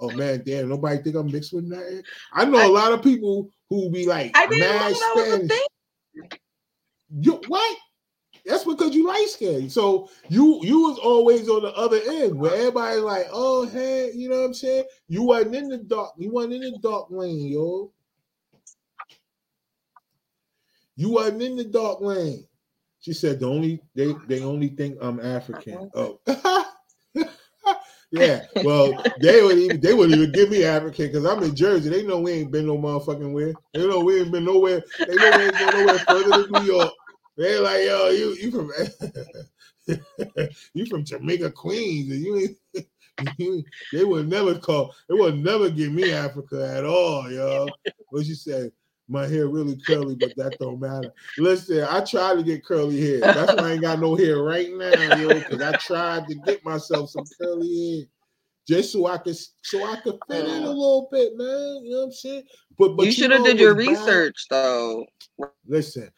Oh 0.00 0.10
man, 0.12 0.42
damn, 0.46 0.68
nobody 0.70 1.02
think 1.02 1.16
I'm 1.16 1.30
mixed 1.30 1.52
with 1.52 1.68
that. 1.70 2.02
I 2.32 2.46
know 2.46 2.58
a 2.58 2.62
I- 2.62 2.68
lot 2.68 2.92
of 2.92 3.02
people 3.02 3.50
who 3.68 3.90
be 3.90 4.06
like 4.06 4.34
I 4.34 4.46
didn't 4.46 4.60
know 4.60 4.66
mad 4.66 4.94
that 4.94 5.14
was 5.14 5.26
a 5.26 5.30
Spanish. 5.30 5.48
thing. 5.50 5.66
You 7.20 7.40
what? 7.48 7.78
That's 8.46 8.64
because 8.64 8.94
you 8.94 9.06
light 9.06 9.28
skinned. 9.28 9.70
So 9.70 10.08
you 10.30 10.60
you 10.62 10.80
was 10.80 10.98
always 10.98 11.48
on 11.50 11.62
the 11.62 11.72
other 11.74 12.00
end 12.06 12.38
where 12.38 12.54
everybody 12.54 12.96
like, 13.00 13.26
oh 13.30 13.66
hey, 13.68 14.10
you 14.14 14.30
know 14.30 14.40
what 14.40 14.46
I'm 14.46 14.54
saying? 14.54 14.84
You 15.08 15.22
wasn't 15.24 15.56
in 15.56 15.68
the 15.68 15.78
dark, 15.78 16.12
you 16.16 16.30
wasn't 16.30 16.54
in 16.54 16.72
the 16.72 16.78
dark 16.78 17.08
lane, 17.10 17.46
yo. 17.48 17.92
You 20.96 21.10
wasn't 21.10 21.42
in 21.42 21.56
the 21.56 21.64
dark 21.64 22.00
lane. 22.00 22.46
She 23.00 23.12
said 23.14 23.40
the 23.40 23.46
only 23.46 23.80
they 23.94 24.14
they 24.28 24.42
only 24.42 24.68
think 24.68 24.98
I'm 25.00 25.20
African. 25.20 25.90
Uh-huh. 25.94 26.64
Oh. 27.16 27.26
yeah, 28.12 28.42
well, 28.62 29.02
they 29.22 29.42
would 29.42 29.58
even 29.58 29.80
they 29.80 29.94
wouldn't 29.94 30.18
even 30.18 30.32
give 30.32 30.50
me 30.50 30.64
African 30.64 31.06
because 31.06 31.24
I'm 31.24 31.42
in 31.42 31.56
Jersey. 31.56 31.88
They 31.88 32.02
know 32.06 32.20
we 32.20 32.32
ain't 32.32 32.52
been 32.52 32.66
no 32.66 32.76
motherfucking 32.76 33.32
where. 33.32 33.54
They 33.72 33.86
know 33.86 34.00
we 34.00 34.20
ain't 34.20 34.32
been 34.32 34.44
nowhere. 34.44 34.82
They 35.06 35.14
know 35.16 35.32
we 35.32 35.44
ain't 35.44 35.58
been 35.58 35.72
nowhere 35.72 35.98
further 36.00 36.32
than 36.32 36.52
New 36.52 36.62
York. 36.62 36.92
They're 37.36 37.60
like, 37.60 37.84
yo, 37.86 38.10
you 38.10 38.34
you 38.34 38.50
from 38.50 38.70
you 40.74 40.86
from 40.86 41.04
Jamaica, 41.04 41.52
Queens, 41.52 42.10
and 42.12 42.20
you 42.22 42.36
ain't. 42.36 43.66
They 43.92 44.04
would 44.04 44.28
never 44.28 44.58
call. 44.58 44.94
They 45.08 45.14
would 45.14 45.38
never 45.38 45.70
give 45.70 45.92
me 45.92 46.12
Africa 46.12 46.74
at 46.76 46.84
all, 46.84 47.30
yo. 47.30 47.68
What 48.08 48.26
you 48.26 48.34
say? 48.34 48.70
My 49.10 49.26
hair 49.26 49.48
really 49.48 49.76
curly, 49.84 50.14
but 50.14 50.36
that 50.36 50.56
don't 50.60 50.78
matter. 50.78 51.12
Listen, 51.36 51.82
I 51.82 52.00
tried 52.00 52.36
to 52.36 52.44
get 52.44 52.64
curly 52.64 53.00
hair. 53.00 53.20
That's 53.20 53.54
why 53.56 53.70
I 53.70 53.72
ain't 53.72 53.82
got 53.82 53.98
no 53.98 54.14
hair 54.14 54.38
right 54.38 54.68
now, 54.72 55.16
yo. 55.16 55.28
Because 55.28 55.60
I 55.60 55.72
tried 55.78 56.28
to 56.28 56.36
get 56.36 56.64
myself 56.64 57.10
some 57.10 57.24
curly 57.40 57.96
hair, 57.96 58.06
just 58.68 58.92
so 58.92 59.06
I 59.08 59.18
could, 59.18 59.36
so 59.62 59.84
I 59.84 59.96
could 59.96 60.16
fit 60.30 60.44
in 60.44 60.62
a 60.62 60.66
uh. 60.66 60.72
little 60.72 61.08
bit, 61.10 61.36
man. 61.36 61.80
You 61.84 61.90
know 61.90 61.98
what 61.98 62.04
I'm 62.04 62.12
saying? 62.12 62.44
But 62.78 62.96
but 62.96 63.06
you 63.06 63.12
should 63.12 63.32
have 63.32 63.44
did 63.44 63.58
your 63.58 63.74
what's 63.74 63.88
bad? 63.88 63.98
research 63.98 64.46
though. 64.48 65.06
Listen. 65.66 66.10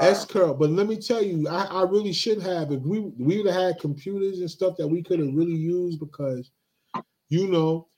S 0.00 0.24
curl. 0.24 0.54
But 0.54 0.70
let 0.70 0.86
me 0.86 0.96
tell 0.96 1.22
you, 1.22 1.48
I, 1.48 1.64
I 1.64 1.82
really 1.82 2.12
should 2.12 2.42
have. 2.42 2.72
If 2.72 2.82
we 2.82 3.00
we 3.18 3.38
would 3.38 3.52
have 3.52 3.62
had 3.62 3.78
computers 3.78 4.40
and 4.40 4.50
stuff 4.50 4.76
that 4.78 4.88
we 4.88 5.02
could 5.02 5.18
have 5.18 5.34
really 5.34 5.54
used 5.54 6.00
because, 6.00 6.50
you 7.28 7.48
know, 7.48 7.88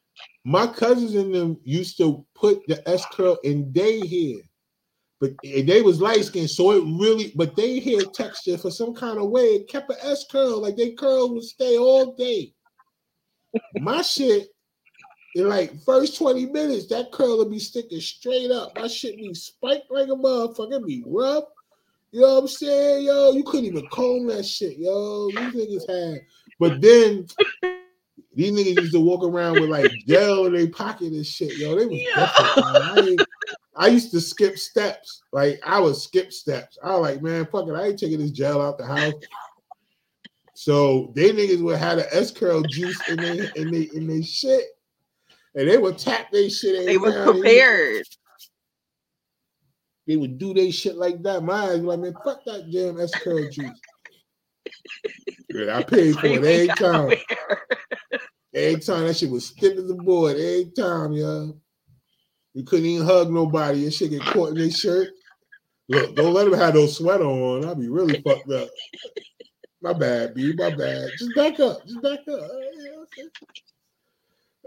my 0.44 0.66
cousins 0.66 1.14
and 1.14 1.35
them 1.35 1.59
used 1.64 1.96
to 1.98 2.24
put 2.35 2.66
the 2.66 2.87
S 2.88 3.04
curl 3.12 3.38
in 3.44 3.72
their 3.72 4.04
hair, 4.06 4.38
but 5.20 5.33
they 5.42 5.83
was 5.83 6.00
light 6.00 6.24
skinned, 6.24 6.50
so 6.50 6.70
it 6.72 6.83
really. 6.98 7.33
But 7.37 7.56
they 7.56 7.80
hair 7.80 8.02
texture 8.02 8.56
for 8.56 8.70
some 8.70 8.94
kind 8.94 9.18
of 9.18 9.30
way 9.30 9.42
it 9.42 9.68
kept 9.68 9.90
an 9.90 9.96
S 10.02 10.24
curl, 10.30 10.62
like 10.62 10.76
they 10.76 10.92
curl 10.92 11.35
would 11.35 11.44
stay 11.44 11.76
all 11.76 12.14
day. 12.14 12.54
My 13.76 14.02
shit. 14.02 14.48
In 15.37 15.48
like 15.48 15.80
first 15.85 16.18
20 16.18 16.46
minutes, 16.46 16.88
that 16.88 17.12
curl 17.12 17.38
would 17.38 17.52
be 17.52 17.61
sticking 17.61 18.00
straight 18.00 18.50
up. 18.50 18.76
My 18.76 18.88
shit 18.88 19.16
be 19.16 19.33
spiked 19.33 19.88
like 19.88 20.09
a 20.09 20.16
motherfucker. 20.16 20.85
Be 20.85 21.04
rough. 21.06 21.44
You 22.11 22.22
know 22.22 22.35
what 22.35 22.40
I'm 22.40 22.48
saying, 22.48 23.06
yo? 23.06 23.30
You 23.30 23.44
couldn't 23.44 23.66
even 23.66 23.87
comb 23.92 24.26
that 24.26 24.44
shit, 24.44 24.76
yo. 24.76 25.28
These 25.28 25.54
niggas 25.54 25.88
had, 25.88 26.22
but 26.59 26.80
then 26.80 27.28
these 28.35 28.52
niggas 28.52 28.74
used 28.76 28.92
to 28.92 29.00
walk 29.00 29.24
around 29.24 29.59
with 29.59 29.70
like 29.70 29.96
gel 30.06 30.46
in 30.46 30.52
their 30.54 30.68
pocket 30.70 31.12
and 31.12 31.26
shit, 31.26 31.56
yo. 31.56 31.78
They 31.78 31.87
was 31.87 32.00
Yeah. 32.16 32.26
different. 32.26 32.52
I, 32.56 33.20
I 33.76 33.87
used 33.88 34.11
to 34.12 34.20
skip 34.20 34.59
steps, 34.59 35.22
like 35.33 35.61
I 35.64 35.78
would 35.80 35.96
skip 35.96 36.33
steps. 36.33 36.78
I 36.83 36.90
was 36.92 37.00
like, 37.02 37.22
man, 37.22 37.46
fuck 37.46 37.68
it, 37.68 37.74
I 37.74 37.87
ain't 37.88 37.98
taking 37.98 38.18
this 38.18 38.33
gel 38.33 38.61
out 38.61 38.78
the 38.78 38.87
house. 38.87 39.14
So 40.54 41.12
they 41.14 41.30
niggas 41.30 41.62
would 41.62 41.78
have 41.78 41.98
the 41.98 42.14
S 42.14 42.30
curl 42.30 42.62
juice 42.64 43.09
in 43.09 43.20
they 43.20 43.50
in 43.56 43.70
they 43.70 43.83
in 43.94 44.06
they 44.06 44.22
shit, 44.22 44.64
and 45.54 45.68
they 45.68 45.78
would 45.78 45.96
tap 45.98 46.30
their 46.30 46.50
shit. 46.50 46.85
They 46.87 46.98
was 46.98 47.14
now 47.14 47.30
and 47.30 47.35
then 47.37 47.42
prepared. 47.42 48.06
they 50.06 50.16
would 50.16 50.37
do 50.38 50.52
their 50.52 50.70
shit 50.72 50.96
like 50.96 51.22
that. 51.22 51.42
My 51.42 51.54
eyes 51.70 51.80
were 51.80 51.96
like, 51.96 52.00
man, 52.00 52.14
fuck 52.24 52.44
that 52.44 52.70
damn 52.70 53.00
S 53.00 53.14
curl 53.22 53.48
juice. 53.48 53.80
I 55.72 55.83
paid 55.83 56.16
for 56.16 56.26
it 56.26 56.44
every 56.44 56.68
time. 56.68 57.11
Every 58.55 58.81
time 58.81 59.07
that 59.07 59.17
shit 59.17 59.31
was 59.31 59.47
stiff 59.47 59.79
as 59.79 59.91
a 59.91 59.95
board. 59.95 60.37
Every 60.37 60.73
time, 60.77 61.13
yo. 61.13 61.57
You 62.55 62.65
couldn't 62.65 62.87
even 62.87 63.07
hug 63.07 63.31
nobody. 63.31 63.81
Your 63.81 63.91
shit 63.93 64.11
get 64.11 64.23
caught 64.23 64.51
in 64.51 64.55
their 64.57 64.71
shirt. 64.71 65.09
Look, 65.89 66.17
don't 66.17 66.35
let 66.35 66.45
them 66.45 66.59
have 66.59 66.75
no 66.75 66.87
sweater 66.87 67.25
on. 67.25 67.65
I'll 67.65 67.75
be 67.75 67.89
really 67.89 68.21
fucked 68.23 68.51
up. 68.51 68.69
My 69.83 69.93
bad, 69.93 70.35
B. 70.35 70.53
My 70.57 70.71
bad. 70.71 71.11
Just 71.19 71.35
back 71.35 71.59
up. 71.61 71.87
Just 71.87 72.03
back 72.03 72.21
up. 72.29 72.51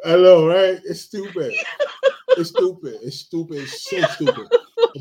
I 0.05 0.15
know, 0.15 0.47
right? 0.47 0.79
It's 0.85 1.01
stupid. 1.01 1.53
It's 2.29 2.49
stupid. 2.49 2.99
It's 3.03 3.19
stupid. 3.19 3.57
It's 3.57 3.89
so 3.89 4.01
stupid. 4.01 4.47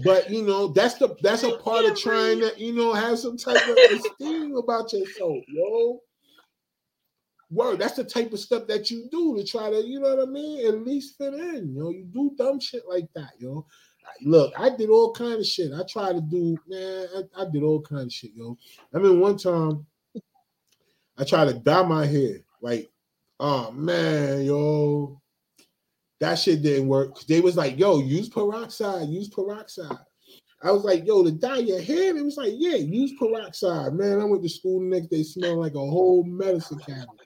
But 0.05 0.31
you 0.31 0.43
know, 0.43 0.69
that's 0.69 0.95
the 0.95 1.17
that's 1.23 1.43
a 1.43 1.57
part 1.59 1.85
of 1.87 1.99
trying 1.99 2.41
to, 2.41 2.53
you 2.57 2.73
know, 2.73 2.93
have 2.93 3.19
some 3.19 3.37
type 3.37 3.67
of 3.69 3.77
esteem 3.77 4.57
about 4.57 4.93
yourself, 4.93 5.39
yo. 5.49 6.01
Word, 7.53 7.81
that's 7.81 7.97
the 7.97 8.05
type 8.05 8.33
of 8.33 8.41
stuff 8.41 8.67
that 8.69 8.91
you 8.91 9.09
do 9.11 9.37
to 9.37 9.45
try 9.45 9.69
to, 9.69 9.87
you 9.87 10.01
know 10.01 10.17
what 10.17 10.27
I 10.27 10.31
mean, 10.31 10.67
at 10.67 10.87
least 10.87 11.19
fit 11.19 11.35
in. 11.35 11.75
You 11.75 11.81
know, 11.81 11.91
you 11.91 12.05
do 12.05 12.33
dumb 12.39 12.59
shit 12.59 12.83
like 12.89 13.09
that, 13.15 13.33
yo. 13.39 13.67
Look, 14.23 14.53
I 14.59 14.71
did 14.71 14.89
all 14.89 15.13
kind 15.13 15.35
of 15.35 15.47
shit. 15.47 15.71
I 15.73 15.83
tried 15.89 16.15
to 16.15 16.21
do, 16.23 16.57
man, 16.67 17.07
I, 17.15 17.43
I 17.43 17.51
did 17.51 17.63
all 17.63 17.83
kind 17.83 18.07
of 18.07 18.13
shit, 18.13 18.31
yo. 18.35 18.57
I 18.95 18.99
mean, 18.99 19.21
one 19.21 19.37
time 19.37 19.87
I 21.19 21.25
tried 21.25 21.49
to 21.49 21.55
dye 21.55 21.83
my 21.83 22.07
hair. 22.07 22.39
Like, 22.63 22.91
oh 23.39 23.71
man, 23.73 24.45
yo. 24.45 25.21
That 26.21 26.37
shit 26.37 26.63
didn't 26.63 26.89
work. 26.89 27.21
They 27.27 27.41
was 27.41 27.57
like, 27.57 27.79
yo, 27.79 27.99
use 27.99 28.29
peroxide, 28.29 29.09
use 29.09 29.29
peroxide. 29.29 29.99
I 30.63 30.71
was 30.71 30.85
like, 30.85 31.05
yo, 31.05 31.25
to 31.25 31.33
dye 31.33 31.57
your 31.57 31.83
hair? 31.83 32.17
It 32.17 32.25
was 32.25 32.37
like, 32.37 32.53
yeah, 32.55 32.77
use 32.77 33.13
peroxide. 33.19 33.95
Man, 33.95 34.21
I 34.21 34.25
went 34.25 34.43
to 34.45 34.49
school 34.49 34.79
the 34.79 34.87
next 34.87 35.09
day 35.09 35.25
smelling 35.25 35.59
like 35.59 35.75
a 35.75 35.79
whole 35.79 36.23
medicine 36.23 36.79
cabinet. 36.79 37.22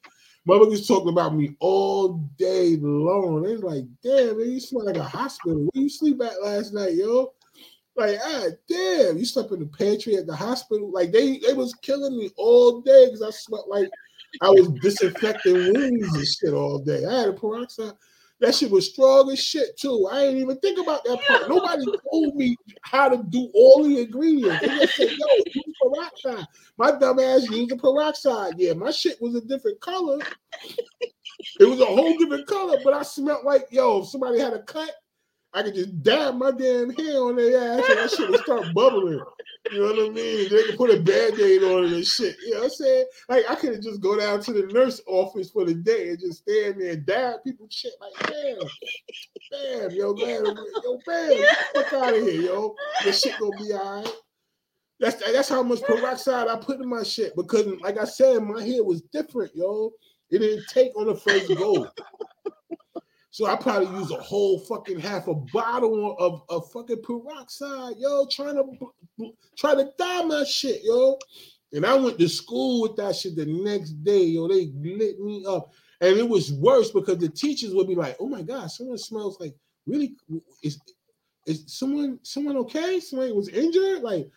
Motherfuckers 0.47 0.87
talking 0.87 1.09
about 1.09 1.35
me 1.35 1.57
all 1.59 2.19
day 2.39 2.77
long. 2.77 3.43
They 3.43 3.57
like, 3.57 3.85
damn, 4.03 4.39
man, 4.39 4.51
you 4.51 4.61
smell 4.61 4.87
like 4.87 4.97
a 4.97 5.03
hospital. 5.03 5.69
Where 5.73 5.83
you 5.83 5.89
sleep 5.89 6.23
at 6.23 6.43
last 6.43 6.73
night, 6.73 6.95
yo? 6.95 7.33
Like, 7.97 8.19
ah, 8.23 8.47
damn, 8.69 9.19
you 9.19 9.25
slept 9.25 9.51
in 9.53 9.61
the 9.61 9.67
pantry 9.67 10.17
at 10.17 10.27
the 10.27 10.37
hospital. 10.37 10.93
Like 10.93 11.11
they, 11.11 11.39
they 11.39 11.55
was 11.55 11.75
killing 11.83 12.17
me 12.17 12.31
all 12.37 12.81
day 12.83 13.07
because 13.07 13.23
I 13.23 13.31
smelled 13.31 13.69
like 13.69 13.89
I 14.41 14.51
was 14.51 14.69
disinfecting 14.81 15.55
wounds 15.55 16.15
and 16.15 16.27
shit 16.27 16.53
all 16.53 16.79
day. 16.79 17.05
I 17.05 17.21
had 17.21 17.29
a 17.31 17.33
peroxide. 17.33 17.95
That 18.41 18.55
shit 18.55 18.71
was 18.71 18.91
strong 18.91 19.31
as 19.31 19.43
shit 19.43 19.79
too. 19.79 20.09
I 20.13 20.25
didn't 20.25 20.43
even 20.43 20.59
think 20.59 20.79
about 20.79 21.05
that 21.05 21.21
part. 21.27 21.49
Nobody 21.49 21.85
told 22.13 22.37
me 22.37 22.55
how 22.83 23.09
to 23.09 23.23
do 23.23 23.49
all 23.55 23.83
the 23.83 24.01
ingredients. 24.01 24.61
They 24.61 24.69
just 24.69 24.97
said, 24.97 25.11
yo, 25.11 25.27
use 25.47 25.75
peroxide. 25.83 26.47
My 26.77 26.91
dumb 26.93 27.19
ass 27.19 27.49
used 27.49 27.71
the 27.71 27.77
peroxide. 27.77 28.55
Yeah, 28.59 28.75
my 28.75 28.91
shit 28.91 29.21
was 29.23 29.35
a 29.37 29.41
different 29.41 29.81
color. 29.81 30.19
It 31.61 31.65
was 31.65 31.81
a 31.81 31.87
whole 31.87 32.17
different 32.19 32.47
color, 32.47 32.79
but 32.85 32.93
I 32.93 33.03
smelled 33.03 33.45
like, 33.45 33.69
yo, 33.71 34.03
if 34.03 34.09
somebody 34.09 34.39
had 34.39 34.53
a 34.53 34.63
cut, 34.63 34.91
I 35.55 35.63
could 35.63 35.75
just 35.75 36.03
dab 36.03 36.35
my 36.35 36.51
damn 36.51 36.91
hair 36.91 37.23
on 37.23 37.37
their 37.37 37.79
ass 37.79 37.89
and 37.89 37.99
that 37.99 38.11
shit 38.11 38.29
would 38.29 38.41
start 38.41 38.75
bubbling. 38.75 39.23
You 39.73 39.81
know 39.81 39.87
what 39.87 40.11
I 40.11 40.13
mean? 40.13 40.49
They 40.51 40.63
can 40.65 40.77
put 40.77 40.91
a 40.91 41.01
band-aid 41.01 41.63
on 41.63 41.85
it 41.85 41.93
and 41.93 42.07
shit. 42.07 42.37
You 42.45 42.53
know 42.53 42.59
what 42.59 42.65
I'm 42.65 42.71
saying? 42.71 43.07
Like 43.29 43.45
I 43.51 43.55
could 43.55 43.75
have 43.75 43.83
just 43.83 44.01
go 44.01 44.19
down 44.19 44.41
to 44.43 44.53
the 44.53 44.73
nurse 44.73 45.01
office 45.07 45.51
for 45.51 45.65
the 45.65 45.75
day 45.75 46.11
and 46.11 46.21
just 46.21 46.43
stand 46.43 46.81
there 46.81 46.93
and 46.93 47.07
dab 47.07 47.45
people 47.45 47.67
shit 47.71 47.93
like 48.01 48.31
damn. 48.31 48.59
Bam, 49.51 49.91
yo, 49.91 50.15
bam, 50.15 50.45
yo, 50.85 50.99
bam, 51.07 51.45
fuck 51.75 51.93
out 51.93 52.15
of 52.15 52.23
here, 52.23 52.43
yo. 52.43 52.75
This 53.05 53.21
shit 53.21 53.39
gonna 53.39 53.57
be 53.57 53.73
all 53.73 54.03
right. 54.03 54.13
That's 54.99 55.23
that's 55.33 55.49
how 55.49 55.63
much 55.63 55.83
peroxide 55.83 56.49
I 56.49 56.57
put 56.57 56.81
in 56.81 56.89
my 56.89 57.03
shit 57.03 57.37
because, 57.37 57.67
like 57.81 57.99
I 57.99 58.05
said, 58.05 58.43
my 58.43 58.63
hair 58.63 58.83
was 58.83 59.03
different, 59.13 59.55
yo. 59.55 59.93
It 60.31 60.39
didn't 60.39 60.67
take 60.69 60.97
on 60.97 61.07
the 61.07 61.15
first 61.15 61.49
go. 61.57 61.89
So 63.37 63.45
I 63.45 63.55
probably 63.55 63.95
use 63.99 64.11
a 64.13 64.23
whole 64.23 64.59
fucking 64.61 64.99
half 64.99 65.29
a 65.29 65.35
bottle 65.35 66.17
of, 66.19 66.41
of 66.49 66.73
fucking 66.73 67.03
peroxide, 67.03 67.97
yo, 67.99 68.27
trying 68.31 68.55
to 68.55 69.31
try 69.59 69.75
to 69.75 69.91
dye 69.99 70.25
my 70.25 70.43
shit, 70.45 70.81
yo. 70.83 71.19
And 71.75 71.85
I 71.85 71.97
went 71.97 72.19
to 72.19 72.31
school 72.31 72.81
with 72.81 72.97
that 72.97 73.15
shit 73.15 73.37
the 73.37 73.45
next 73.45 74.03
day, 74.03 74.23
yo. 74.23 74.49
They 74.49 74.71
lit 74.75 75.21
me 75.21 75.45
up. 75.47 75.71
And 76.01 76.17
it 76.17 76.27
was 76.27 76.55
worse 76.55 76.91
because 76.93 77.19
the 77.19 77.29
teachers 77.29 77.75
would 77.75 77.87
be 77.87 77.95
like, 77.95 78.17
oh 78.21 78.27
my 78.27 78.41
God, 78.41 78.71
someone 78.71 78.97
smells 78.97 79.39
like 79.39 79.55
really 79.85 80.17
is 80.63 80.81
is 81.47 81.65
someone 81.67 82.19
someone 82.23 82.57
okay? 82.57 83.01
Someone 83.01 83.37
was 83.37 83.51
injured? 83.51 84.01
Like 84.01 84.31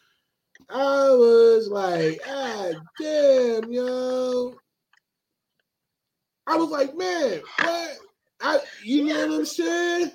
I 0.69 1.09
was 1.11 1.69
like, 1.69 2.19
ah 2.27 2.71
damn, 2.99 3.71
yo. 3.71 4.55
I 6.47 6.57
was 6.57 6.69
like, 6.69 6.97
man, 6.97 7.39
what? 7.61 7.97
I, 8.41 8.59
you 8.83 9.05
know 9.05 9.27
what 9.27 9.39
I'm 9.39 9.45
saying? 9.45 10.11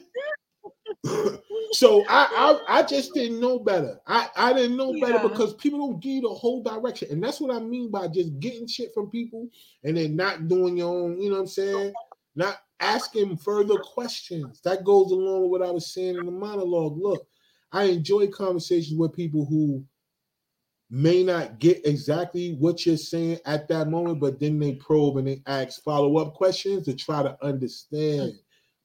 so 1.72 2.05
I, 2.09 2.59
I 2.68 2.79
I 2.79 2.83
just 2.83 3.12
didn't 3.14 3.41
know 3.41 3.59
better. 3.59 4.01
I 4.07 4.29
I 4.37 4.53
didn't 4.53 4.77
know 4.77 4.95
better 5.01 5.29
because 5.29 5.55
people 5.55 5.79
don't 5.79 6.01
give 6.01 6.12
you 6.12 6.20
the 6.22 6.29
whole 6.29 6.62
direction, 6.62 7.09
and 7.11 7.22
that's 7.22 7.41
what 7.41 7.55
I 7.55 7.61
mean 7.61 7.91
by 7.91 8.09
just 8.09 8.39
getting 8.41 8.66
shit 8.66 8.93
from 8.95 9.11
people 9.11 9.49
and 9.83 9.97
then 9.97 10.16
not 10.16 10.49
doing 10.49 10.77
your 10.77 10.95
own. 10.95 11.20
You 11.20 11.29
know 11.29 11.37
what 11.37 11.43
I'm 11.43 11.47
saying? 11.49 11.93
Not 12.37 12.59
asking 12.81 13.37
further 13.37 13.77
questions. 13.77 14.61
That 14.64 14.85
goes 14.85 15.11
along 15.11 15.43
with 15.43 15.61
what 15.61 15.68
I 15.68 15.70
was 15.70 15.93
saying 15.93 16.16
in 16.16 16.27
the 16.27 16.33
monologue. 16.33 16.99
Look, 16.99 17.27
I 17.72 17.85
enjoy 17.85 18.29
conversations 18.29 18.99
with 18.99 19.12
people 19.12 19.45
who 19.45 19.85
may 20.95 21.25
not 21.25 21.59
get 21.59 21.85
exactly 21.85 22.55
what 22.61 22.87
you're 22.87 22.97
saying 22.97 23.37
at 23.47 23.67
that 23.67 23.89
moment, 23.89 24.21
but 24.21 24.39
then 24.39 24.61
they 24.61 24.77
probe 24.77 25.17
and 25.17 25.27
they 25.27 25.43
ask 25.49 25.83
follow 25.83 26.19
up 26.19 26.35
questions 26.35 26.85
to 26.85 26.95
try 26.95 27.21
to 27.21 27.37
understand 27.45 28.33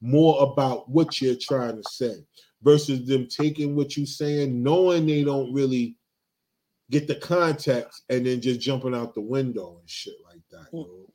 more 0.01 0.41
about 0.41 0.89
what 0.89 1.22
you're 1.22 1.36
trying 1.39 1.76
to 1.76 1.88
say 1.88 2.16
versus 2.64 3.07
them 3.07 3.28
taking 3.28 3.76
what 3.76 3.95
you're 3.95 4.07
saying, 4.07 4.64
knowing 4.64 5.05
they 5.05 5.24
don't 5.24 5.53
really 5.53 5.97
get 6.89 7.07
the 7.07 7.14
context 7.14 8.01
and 8.10 8.26
then 8.26 8.41
just 8.41 8.60
jumping 8.60 8.95
out 8.95 9.14
the 9.14 9.22
window 9.22 9.78
and 9.80 9.88
shit 9.88 10.16
like 10.26 10.41
that. 10.49 10.66
Mm. 10.74 10.80
You 10.80 10.80
know? 10.80 11.05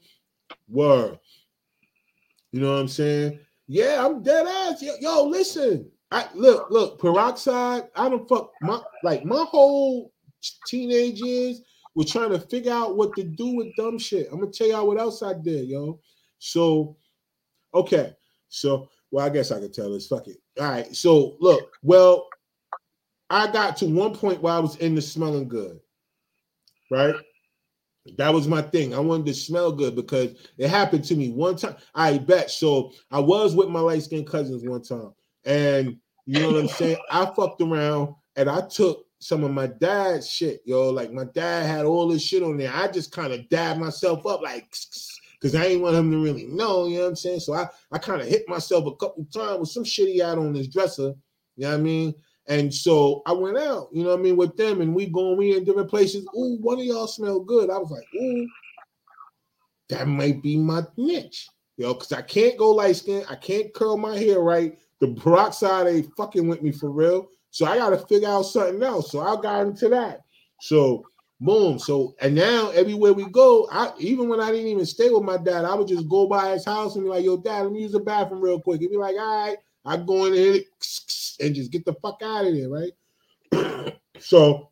Word. 0.68 1.18
You 2.52 2.60
know 2.60 2.72
what 2.72 2.80
I'm 2.80 2.88
saying? 2.88 3.40
Yeah, 3.66 4.06
I'm 4.06 4.22
dead 4.22 4.46
ass. 4.46 4.80
Yo, 4.80 4.94
yo, 5.00 5.24
listen. 5.24 5.90
I 6.12 6.28
look, 6.34 6.70
look, 6.70 7.00
peroxide. 7.00 7.88
I 7.96 8.08
don't 8.08 8.28
fuck 8.28 8.52
my 8.60 8.80
like 9.02 9.24
my 9.24 9.44
whole 9.48 10.13
teenage 10.66 11.20
was 11.94 12.10
trying 12.10 12.30
to 12.30 12.40
figure 12.40 12.72
out 12.72 12.96
what 12.96 13.14
to 13.16 13.24
do 13.24 13.54
with 13.56 13.74
dumb 13.76 13.98
shit. 13.98 14.28
I'm 14.30 14.40
gonna 14.40 14.50
tell 14.50 14.68
y'all 14.68 14.86
what 14.86 14.98
else 14.98 15.22
I 15.22 15.34
did, 15.34 15.68
yo. 15.68 16.00
So, 16.38 16.96
okay, 17.74 18.14
so 18.48 18.88
well, 19.10 19.24
I 19.24 19.28
guess 19.28 19.52
I 19.52 19.60
could 19.60 19.72
tell 19.72 19.92
this. 19.92 20.08
Fuck 20.08 20.28
it. 20.28 20.38
All 20.60 20.68
right. 20.68 20.94
So 20.94 21.36
look, 21.40 21.70
well, 21.82 22.26
I 23.30 23.50
got 23.50 23.76
to 23.78 23.86
one 23.86 24.14
point 24.14 24.42
where 24.42 24.54
I 24.54 24.58
was 24.58 24.76
in 24.76 24.94
the 24.94 25.02
smelling 25.02 25.48
good, 25.48 25.78
right? 26.90 27.14
That 28.18 28.34
was 28.34 28.46
my 28.46 28.60
thing. 28.60 28.94
I 28.94 28.98
wanted 28.98 29.26
to 29.26 29.34
smell 29.34 29.72
good 29.72 29.96
because 29.96 30.36
it 30.58 30.68
happened 30.68 31.04
to 31.04 31.14
me 31.14 31.30
one 31.30 31.56
time. 31.56 31.76
I 31.94 32.18
bet. 32.18 32.50
So 32.50 32.92
I 33.10 33.18
was 33.18 33.56
with 33.56 33.68
my 33.68 33.80
light 33.80 34.02
skinned 34.02 34.26
cousins 34.26 34.62
one 34.68 34.82
time, 34.82 35.12
and 35.44 35.96
you 36.26 36.40
know 36.40 36.52
what 36.52 36.60
I'm 36.60 36.68
saying. 36.68 36.98
I 37.10 37.24
fucked 37.26 37.62
around 37.62 38.14
and 38.36 38.50
I 38.50 38.62
took 38.62 39.03
some 39.24 39.42
of 39.42 39.50
my 39.50 39.66
dad's 39.66 40.28
shit, 40.28 40.60
yo. 40.66 40.90
Like 40.90 41.10
my 41.10 41.24
dad 41.24 41.64
had 41.64 41.86
all 41.86 42.08
this 42.08 42.20
shit 42.20 42.42
on 42.42 42.58
there. 42.58 42.70
I 42.70 42.88
just 42.88 43.10
kind 43.10 43.32
of 43.32 43.48
dabbed 43.48 43.80
myself 43.80 44.26
up, 44.26 44.42
like, 44.42 44.70
because 45.40 45.54
I 45.54 45.64
ain't 45.64 45.80
want 45.80 45.96
him 45.96 46.10
to 46.10 46.22
really 46.22 46.44
know, 46.44 46.86
you 46.86 46.96
know 46.96 47.04
what 47.04 47.08
I'm 47.08 47.16
saying? 47.16 47.40
So 47.40 47.54
I, 47.54 47.66
I 47.90 47.96
kind 47.96 48.20
of 48.20 48.28
hit 48.28 48.46
myself 48.48 48.84
a 48.84 48.94
couple 48.96 49.24
times 49.32 49.60
with 49.60 49.70
some 49.70 49.82
shit 49.82 50.08
he 50.08 50.18
had 50.18 50.36
on 50.36 50.54
his 50.54 50.68
dresser, 50.68 51.14
you 51.56 51.64
know 51.64 51.70
what 51.70 51.78
I 51.80 51.82
mean? 51.82 52.14
And 52.48 52.72
so 52.72 53.22
I 53.24 53.32
went 53.32 53.56
out, 53.56 53.88
you 53.92 54.02
know 54.02 54.10
what 54.10 54.18
I 54.18 54.22
mean, 54.22 54.36
with 54.36 54.58
them, 54.58 54.82
and 54.82 54.94
we 54.94 55.06
going, 55.06 55.38
we 55.38 55.56
in 55.56 55.64
different 55.64 55.88
places. 55.88 56.28
Ooh, 56.36 56.58
one 56.60 56.78
of 56.78 56.84
y'all 56.84 57.06
smell 57.06 57.40
good. 57.40 57.70
I 57.70 57.78
was 57.78 57.90
like, 57.90 58.04
ooh, 58.14 58.46
that 59.88 60.06
might 60.06 60.42
be 60.42 60.58
my 60.58 60.82
niche, 60.98 61.48
yo, 61.78 61.94
because 61.94 62.12
I 62.12 62.20
can't 62.20 62.58
go 62.58 62.72
light 62.72 62.96
skin, 62.96 63.24
I 63.30 63.36
can't 63.36 63.72
curl 63.72 63.96
my 63.96 64.18
hair 64.18 64.40
right. 64.40 64.78
The 65.00 65.14
peroxide 65.14 65.86
ain't 65.86 66.14
fucking 66.14 66.46
with 66.46 66.60
me 66.60 66.72
for 66.72 66.90
real. 66.90 67.30
So 67.54 67.66
I 67.66 67.76
got 67.76 67.90
to 67.90 67.98
figure 67.98 68.28
out 68.28 68.42
something 68.42 68.82
else. 68.82 69.12
So 69.12 69.20
I 69.20 69.40
got 69.40 69.64
into 69.64 69.88
that. 69.90 70.22
So 70.60 71.04
boom. 71.40 71.78
So 71.78 72.16
and 72.20 72.34
now 72.34 72.70
everywhere 72.70 73.12
we 73.12 73.30
go, 73.30 73.68
I 73.70 73.92
even 74.00 74.28
when 74.28 74.40
I 74.40 74.50
didn't 74.50 74.66
even 74.66 74.84
stay 74.84 75.08
with 75.08 75.22
my 75.22 75.36
dad, 75.36 75.64
I 75.64 75.72
would 75.76 75.86
just 75.86 76.08
go 76.08 76.26
by 76.26 76.50
his 76.50 76.64
house 76.64 76.96
and 76.96 77.04
be 77.04 77.10
like, 77.10 77.24
"Yo, 77.24 77.36
dad, 77.36 77.62
let 77.62 77.70
me 77.70 77.82
use 77.82 77.92
the 77.92 78.00
bathroom 78.00 78.40
real 78.40 78.60
quick." 78.60 78.80
He'd 78.80 78.90
be 78.90 78.96
like, 78.96 79.14
"All 79.16 79.46
right." 79.46 79.56
I 79.84 79.98
go 79.98 80.24
in 80.24 80.34
there 80.34 80.60
and 81.46 81.54
just 81.54 81.70
get 81.70 81.84
the 81.84 81.94
fuck 82.02 82.20
out 82.24 82.44
of 82.44 82.54
there, 82.54 82.68
right? 82.68 83.94
so 84.18 84.70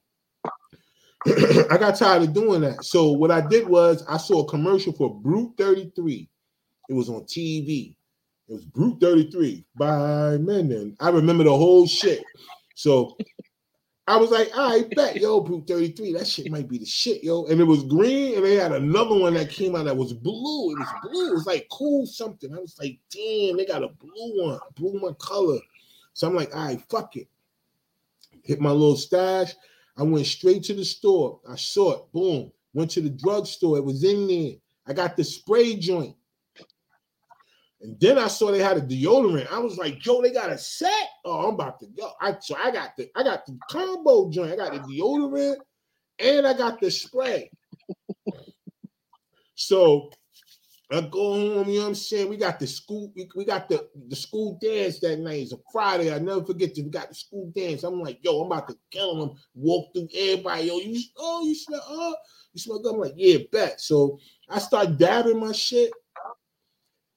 I 1.71 1.77
got 1.79 1.95
tired 1.95 2.23
of 2.23 2.33
doing 2.33 2.63
that. 2.63 2.85
So 2.85 3.13
what 3.13 3.31
I 3.31 3.47
did 3.47 3.69
was 3.69 4.05
I 4.09 4.17
saw 4.17 4.43
a 4.43 4.49
commercial 4.49 4.93
for 4.93 5.15
Brut 5.15 5.51
33. 5.57 6.29
It 6.89 6.95
was 6.95 7.09
on 7.09 7.23
TV. 7.27 7.95
It 8.49 8.53
was 8.53 8.65
Brut 8.65 9.01
33 9.01 9.65
by 9.77 10.39
Mennen. 10.39 10.97
I 10.99 11.11
remember 11.11 11.45
the 11.45 11.57
whole 11.57 11.87
shit. 11.87 12.25
So 12.75 13.17
I 14.09 14.17
was 14.17 14.31
like, 14.31 14.51
I 14.57 14.85
bet, 14.97 15.17
yo, 15.17 15.41
Brut 15.41 15.67
33, 15.67 16.15
that 16.15 16.27
shit 16.27 16.51
might 16.51 16.69
be 16.69 16.79
the 16.79 16.85
shit, 16.85 17.23
yo. 17.23 17.47
And 17.47 17.61
it 17.61 17.65
was 17.65 17.85
green, 17.85 18.35
and 18.37 18.45
they 18.45 18.57
had 18.57 18.73
another 18.73 19.17
one 19.17 19.35
that 19.35 19.51
came 19.51 19.77
out 19.77 19.85
that 19.85 19.97
was 19.97 20.13
blue. 20.13 20.73
It 20.73 20.79
was 20.79 20.89
blue. 21.03 21.29
It 21.29 21.35
was 21.35 21.47
like 21.47 21.69
cool 21.71 22.07
something. 22.07 22.53
I 22.53 22.59
was 22.59 22.77
like, 22.81 22.99
damn, 23.11 23.57
they 23.57 23.65
got 23.65 23.85
a 23.85 23.89
blue 23.89 24.45
one, 24.45 24.59
blue 24.75 24.99
my 25.01 25.13
color. 25.19 25.59
So 26.15 26.27
I'm 26.27 26.35
like, 26.35 26.55
all 26.55 26.67
right, 26.67 26.83
fuck 26.91 27.17
it. 27.17 27.29
Hit 28.43 28.61
my 28.61 28.71
little 28.71 28.97
stash. 28.97 29.55
I 29.97 30.03
went 30.03 30.27
straight 30.27 30.65
to 30.65 30.75
the 30.75 30.85
store. 30.85 31.41
I 31.49 31.55
saw 31.55 31.93
it. 31.93 32.13
Boom. 32.13 32.51
Went 32.75 32.91
to 32.93 33.01
the 33.01 33.11
drugstore. 33.11 33.77
It 33.77 33.85
was 33.85 34.03
in 34.03 34.27
there. 34.27 34.55
I 34.87 34.95
got 34.95 35.17
the 35.17 35.23
spray 35.23 35.77
joint. 35.77 36.17
And 37.83 37.99
then 37.99 38.17
I 38.17 38.29
saw 38.29 38.51
they 38.51 38.61
had 38.61 38.77
a 38.77 38.81
deodorant. 38.81 39.51
I 39.51 39.59
was 39.59 39.77
like, 39.77 40.07
yo, 40.07 40.23
they 40.23 40.31
got 40.31 40.51
a 40.51 40.59
set. 40.59 41.09
Oh, 41.25 41.49
I'm 41.49 41.55
about 41.55 41.81
to 41.81 41.87
go. 41.87 42.13
I 42.21 42.37
so 42.41 42.57
I 42.57 42.71
got 42.71 42.97
the 42.97 43.11
I 43.17 43.25
got 43.25 43.45
the 43.45 43.59
combo 43.69 44.31
joint. 44.31 44.53
I 44.53 44.57
got 44.57 44.73
the 44.73 44.79
deodorant 44.79 45.57
and 46.21 46.47
I 46.47 46.55
got 46.55 46.81
the 46.81 46.91
spray. 46.91 47.51
so 49.55 50.11
I 50.93 51.01
go 51.01 51.35
home, 51.35 51.69
you 51.69 51.77
know 51.77 51.83
what 51.83 51.89
I'm 51.89 51.95
saying? 51.95 52.29
We 52.29 52.37
got 52.37 52.61
the 52.61 52.67
school, 52.67 53.11
we, 53.17 53.29
we 53.35 53.45
got 53.47 53.69
the, 53.69 53.89
the 54.09 54.17
school 54.17 54.59
dance 54.61 55.01
that 55.01 55.19
night. 55.19 55.41
It's 55.41 55.53
a 55.53 55.59
Friday. 55.73 56.15
I 56.15 56.19
never 56.19 56.45
forget 56.45 56.75
to 56.75 56.83
we 56.83 56.91
got 56.91 57.09
the 57.09 57.15
school 57.15 57.51
dance. 57.57 57.83
I'm 57.83 58.01
like, 58.01 58.19
yo, 58.23 58.43
I'm 58.43 58.53
about 58.53 58.69
to 58.69 58.77
kill 58.91 59.19
them. 59.19 59.37
Walk 59.55 59.93
through 59.95 60.09
everybody. 60.15 60.65
Yo, 60.65 60.79
you 60.79 61.01
oh, 61.17 61.45
you 61.45 61.55
smell 61.55 61.83
oh, 61.89 62.15
you 62.53 62.61
smell 62.61 62.81
good. 62.81 62.95
I'm 62.95 63.01
like, 63.01 63.15
yeah, 63.17 63.39
bet. 63.51 63.81
So 63.81 64.19
I 64.51 64.59
start 64.59 64.99
dabbing 64.99 65.41
my 65.41 65.53
shit. 65.53 65.91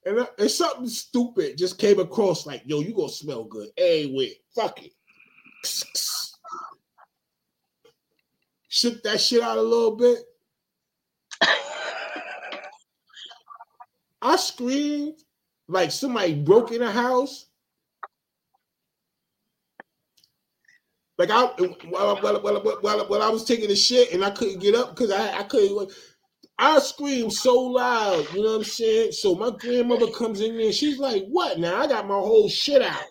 And, 0.05 0.27
and 0.37 0.51
something 0.51 0.87
stupid 0.87 1.57
just 1.57 1.79
came 1.79 1.99
across 1.99 2.45
like, 2.45 2.61
yo, 2.65 2.79
you 2.79 2.93
gonna 2.93 3.09
smell 3.09 3.43
good. 3.43 3.69
Hey, 3.75 4.11
wait, 4.13 4.37
fuck 4.53 4.79
it. 4.83 4.93
Shook 8.69 9.01
that 9.03 9.19
shit 9.19 9.41
out 9.41 9.57
a 9.57 9.61
little 9.61 9.95
bit. 9.95 10.19
I 14.21 14.35
screamed 14.35 15.21
like 15.67 15.91
somebody 15.91 16.35
broke 16.35 16.71
in 16.71 16.81
a 16.81 16.91
house. 16.91 17.47
Like 21.17 21.29
I 21.29 21.45
while, 21.87 22.17
while, 22.21 22.41
while, 22.41 23.07
while, 23.07 23.23
I 23.23 23.29
was 23.29 23.45
taking 23.45 23.71
a 23.71 23.75
shit 23.75 24.11
and 24.11 24.23
I 24.23 24.31
couldn't 24.31 24.59
get 24.59 24.75
up 24.75 24.95
because 24.95 25.11
I, 25.11 25.39
I 25.39 25.43
couldn't 25.43 25.89
I 26.57 26.79
scream 26.79 27.29
so 27.29 27.59
loud, 27.59 28.25
you 28.33 28.43
know 28.43 28.51
what 28.51 28.57
I'm 28.57 28.63
saying? 28.63 29.11
So 29.11 29.35
my 29.35 29.51
grandmother 29.51 30.07
comes 30.11 30.41
in 30.41 30.57
there, 30.57 30.71
she's 30.71 30.97
like, 30.97 31.25
"What 31.27 31.59
now? 31.59 31.81
I 31.81 31.87
got 31.87 32.07
my 32.07 32.15
whole 32.15 32.49
shit 32.49 32.81
out." 32.81 33.03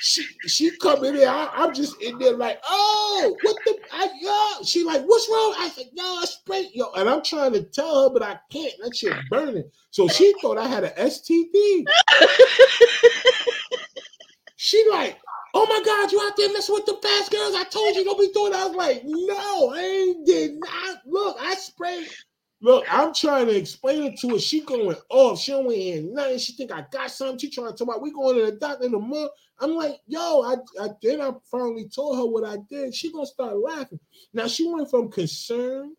She 0.00 0.24
she 0.46 0.70
come 0.78 1.04
in 1.04 1.16
there, 1.16 1.28
I, 1.28 1.64
am 1.64 1.74
just 1.74 2.00
in 2.00 2.18
there 2.18 2.36
like, 2.36 2.58
"Oh, 2.66 3.36
what 3.42 3.56
the? 3.66 3.78
I, 3.92 4.08
yo. 4.18 4.64
She 4.64 4.82
like, 4.82 5.02
"What's 5.04 5.28
wrong?" 5.28 5.54
I 5.58 5.68
said, 5.68 5.90
"No, 5.92 6.04
I 6.04 6.24
sprayed 6.24 6.70
yo," 6.72 6.90
and 6.92 7.08
I'm 7.08 7.22
trying 7.22 7.52
to 7.52 7.62
tell 7.64 8.04
her, 8.04 8.10
but 8.10 8.22
I 8.22 8.38
can't. 8.50 8.72
That 8.82 8.96
shit 8.96 9.12
burning. 9.28 9.70
So 9.90 10.08
she 10.08 10.32
thought 10.40 10.56
I 10.56 10.66
had 10.66 10.84
an 10.84 10.92
STD. 10.96 11.84
She 14.62 14.86
like, 14.90 15.18
oh 15.54 15.66
my 15.66 15.82
God, 15.84 16.12
you 16.12 16.20
out 16.22 16.36
there 16.36 16.52
messing 16.52 16.74
with 16.74 16.86
the 16.86 16.98
fast 17.02 17.30
girls. 17.30 17.54
I 17.54 17.64
told 17.64 17.96
you 17.96 18.04
don't 18.04 18.18
be 18.18 18.32
doing 18.32 18.52
that. 18.52 18.60
I 18.60 18.66
was 18.66 18.76
like, 18.76 19.02
no, 19.04 19.72
I 19.74 20.14
did 20.24 20.58
not. 20.58 21.02
Look, 21.06 21.36
I 21.40 21.54
sprayed. 21.54 22.08
Look, 22.62 22.84
I'm 22.90 23.14
trying 23.14 23.46
to 23.46 23.56
explain 23.56 24.02
it 24.04 24.20
to 24.20 24.30
her. 24.30 24.38
She 24.38 24.60
going 24.60 24.94
off. 25.08 25.40
She 25.40 25.52
don't 25.52 25.70
hear 25.70 26.02
nothing. 26.02 26.38
She 26.38 26.52
think 26.52 26.70
I 26.70 26.84
got 26.92 27.10
something. 27.10 27.38
She 27.38 27.48
trying 27.48 27.68
to 27.68 27.72
talk 27.72 27.88
about 27.88 28.02
we 28.02 28.12
going 28.12 28.36
to 28.36 28.50
the 28.50 28.58
doctor 28.58 28.84
in 28.84 28.94
a 28.94 28.98
month. 28.98 29.30
I'm 29.58 29.74
like, 29.74 29.96
yo, 30.06 30.42
I, 30.42 30.56
I 30.82 30.88
then 31.02 31.22
I 31.22 31.32
finally 31.50 31.88
told 31.88 32.16
her 32.16 32.26
what 32.26 32.44
I 32.44 32.58
did. 32.68 32.94
She 32.94 33.12
gonna 33.12 33.26
start 33.26 33.56
laughing. 33.56 34.00
Now 34.34 34.46
she 34.46 34.68
went 34.68 34.90
from 34.90 35.10
concern 35.10 35.94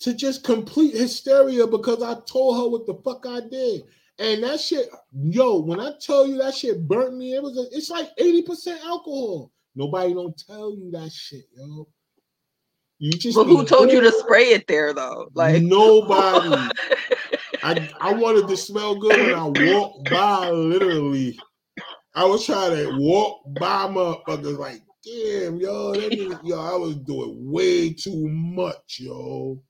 to 0.00 0.14
just 0.14 0.44
complete 0.44 0.96
hysteria 0.96 1.66
because 1.66 2.02
I 2.02 2.14
told 2.26 2.56
her 2.56 2.68
what 2.68 2.86
the 2.86 2.94
fuck 3.04 3.24
I 3.26 3.40
did. 3.48 3.82
And 4.18 4.42
that 4.42 4.60
shit, 4.60 4.88
yo, 5.12 5.60
when 5.60 5.78
I 5.78 5.92
tell 6.00 6.26
you 6.26 6.38
that 6.38 6.54
shit 6.54 6.86
burnt 6.88 7.16
me, 7.16 7.34
it 7.34 7.42
was 7.42 7.56
a, 7.56 7.76
it's 7.76 7.88
like 7.88 8.08
80% 8.16 8.80
alcohol. 8.84 9.52
Nobody 9.76 10.12
don't 10.12 10.36
tell 10.36 10.74
you 10.74 10.90
that 10.92 11.12
shit, 11.12 11.44
yo. 11.56 11.86
You 12.98 13.12
just 13.12 13.36
but 13.36 13.44
who 13.44 13.64
told 13.64 13.92
you 13.92 14.00
to 14.00 14.10
spray 14.10 14.50
it 14.50 14.66
there 14.66 14.92
though? 14.92 15.28
Like 15.34 15.62
nobody. 15.62 16.68
I 17.62 17.88
I 18.00 18.12
wanted 18.12 18.48
to 18.48 18.56
smell 18.56 18.96
good 18.96 19.20
when 19.20 19.34
I 19.34 19.44
walked 19.44 20.10
by 20.10 20.50
literally. 20.50 21.38
I 22.16 22.24
was 22.24 22.44
trying 22.44 22.74
to 22.74 22.98
walk 22.98 23.42
by 23.60 23.86
my 23.86 24.00
motherfuckers 24.00 24.58
like, 24.58 24.82
damn, 25.04 25.60
yo, 25.60 25.92
that 25.92 26.10
nigga, 26.10 26.40
yo, 26.42 26.60
I 26.60 26.74
was 26.74 26.96
doing 26.96 27.52
way 27.52 27.92
too 27.92 28.26
much, 28.28 28.98
yo 28.98 29.62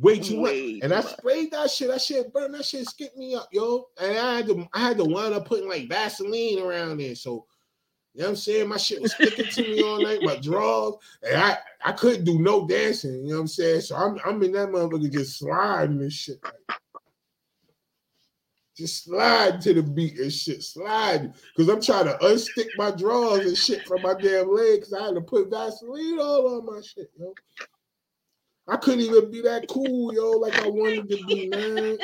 way 0.00 0.18
too 0.18 0.40
way 0.40 0.74
much. 0.74 0.84
And 0.84 0.92
I 0.92 1.00
sprayed 1.00 1.50
that 1.52 1.70
shit. 1.70 1.88
That 1.88 2.00
shit 2.00 2.32
burned. 2.32 2.54
That 2.54 2.64
shit 2.64 2.86
skipped 2.86 3.16
me 3.16 3.34
up, 3.34 3.48
yo. 3.52 3.88
And 4.00 4.16
I 4.16 4.36
had 4.36 4.46
to 4.46 4.68
I 4.72 4.80
had 4.80 4.98
to 4.98 5.04
wind 5.04 5.34
up 5.34 5.46
putting 5.46 5.68
like 5.68 5.88
Vaseline 5.88 6.60
around 6.60 6.98
there. 6.98 7.14
So 7.14 7.46
you 8.14 8.20
know 8.20 8.26
what 8.26 8.30
I'm 8.30 8.36
saying? 8.36 8.68
My 8.68 8.76
shit 8.76 9.00
was 9.00 9.14
sticking 9.14 9.46
to 9.46 9.62
me 9.62 9.82
all 9.82 10.02
night, 10.02 10.18
my 10.22 10.36
drawers. 10.36 10.96
And 11.22 11.40
I, 11.40 11.56
I 11.82 11.92
couldn't 11.92 12.24
do 12.24 12.38
no 12.38 12.66
dancing, 12.66 13.24
you 13.24 13.28
know 13.28 13.36
what 13.36 13.40
I'm 13.40 13.46
saying? 13.48 13.80
So 13.82 13.96
I'm 13.96 14.18
I'm 14.24 14.42
in 14.42 14.52
that 14.52 14.68
motherfucker 14.68 15.10
just 15.10 15.38
sliding 15.38 16.00
and 16.00 16.12
shit. 16.12 16.38
Like, 16.44 16.78
just 18.76 19.04
slide 19.04 19.60
to 19.62 19.74
the 19.74 19.82
beat 19.82 20.18
and 20.18 20.32
shit, 20.32 20.62
slide. 20.62 21.32
Cause 21.56 21.68
I'm 21.68 21.80
trying 21.80 22.06
to 22.06 22.18
unstick 22.22 22.68
my 22.76 22.90
drawers 22.90 23.46
and 23.46 23.56
shit 23.56 23.86
from 23.86 24.02
my 24.02 24.14
damn 24.14 24.50
legs. 24.50 24.92
I 24.92 25.06
had 25.06 25.14
to 25.14 25.20
put 25.20 25.50
Vaseline 25.50 26.18
all 26.20 26.58
on 26.58 26.66
my 26.66 26.80
shit, 26.80 27.10
yo. 27.18 27.34
I 28.68 28.76
couldn't 28.76 29.00
even 29.00 29.30
be 29.30 29.42
that 29.42 29.66
cool, 29.68 30.14
yo, 30.14 30.30
like 30.32 30.56
I 30.62 30.68
wanted 30.68 31.08
to 31.08 31.24
be, 31.26 31.48
man. 31.48 31.98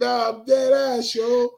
nah, 0.00 0.30
I'm 0.30 0.44
dead 0.44 0.72
ass, 0.72 1.14
yo. 1.14 1.50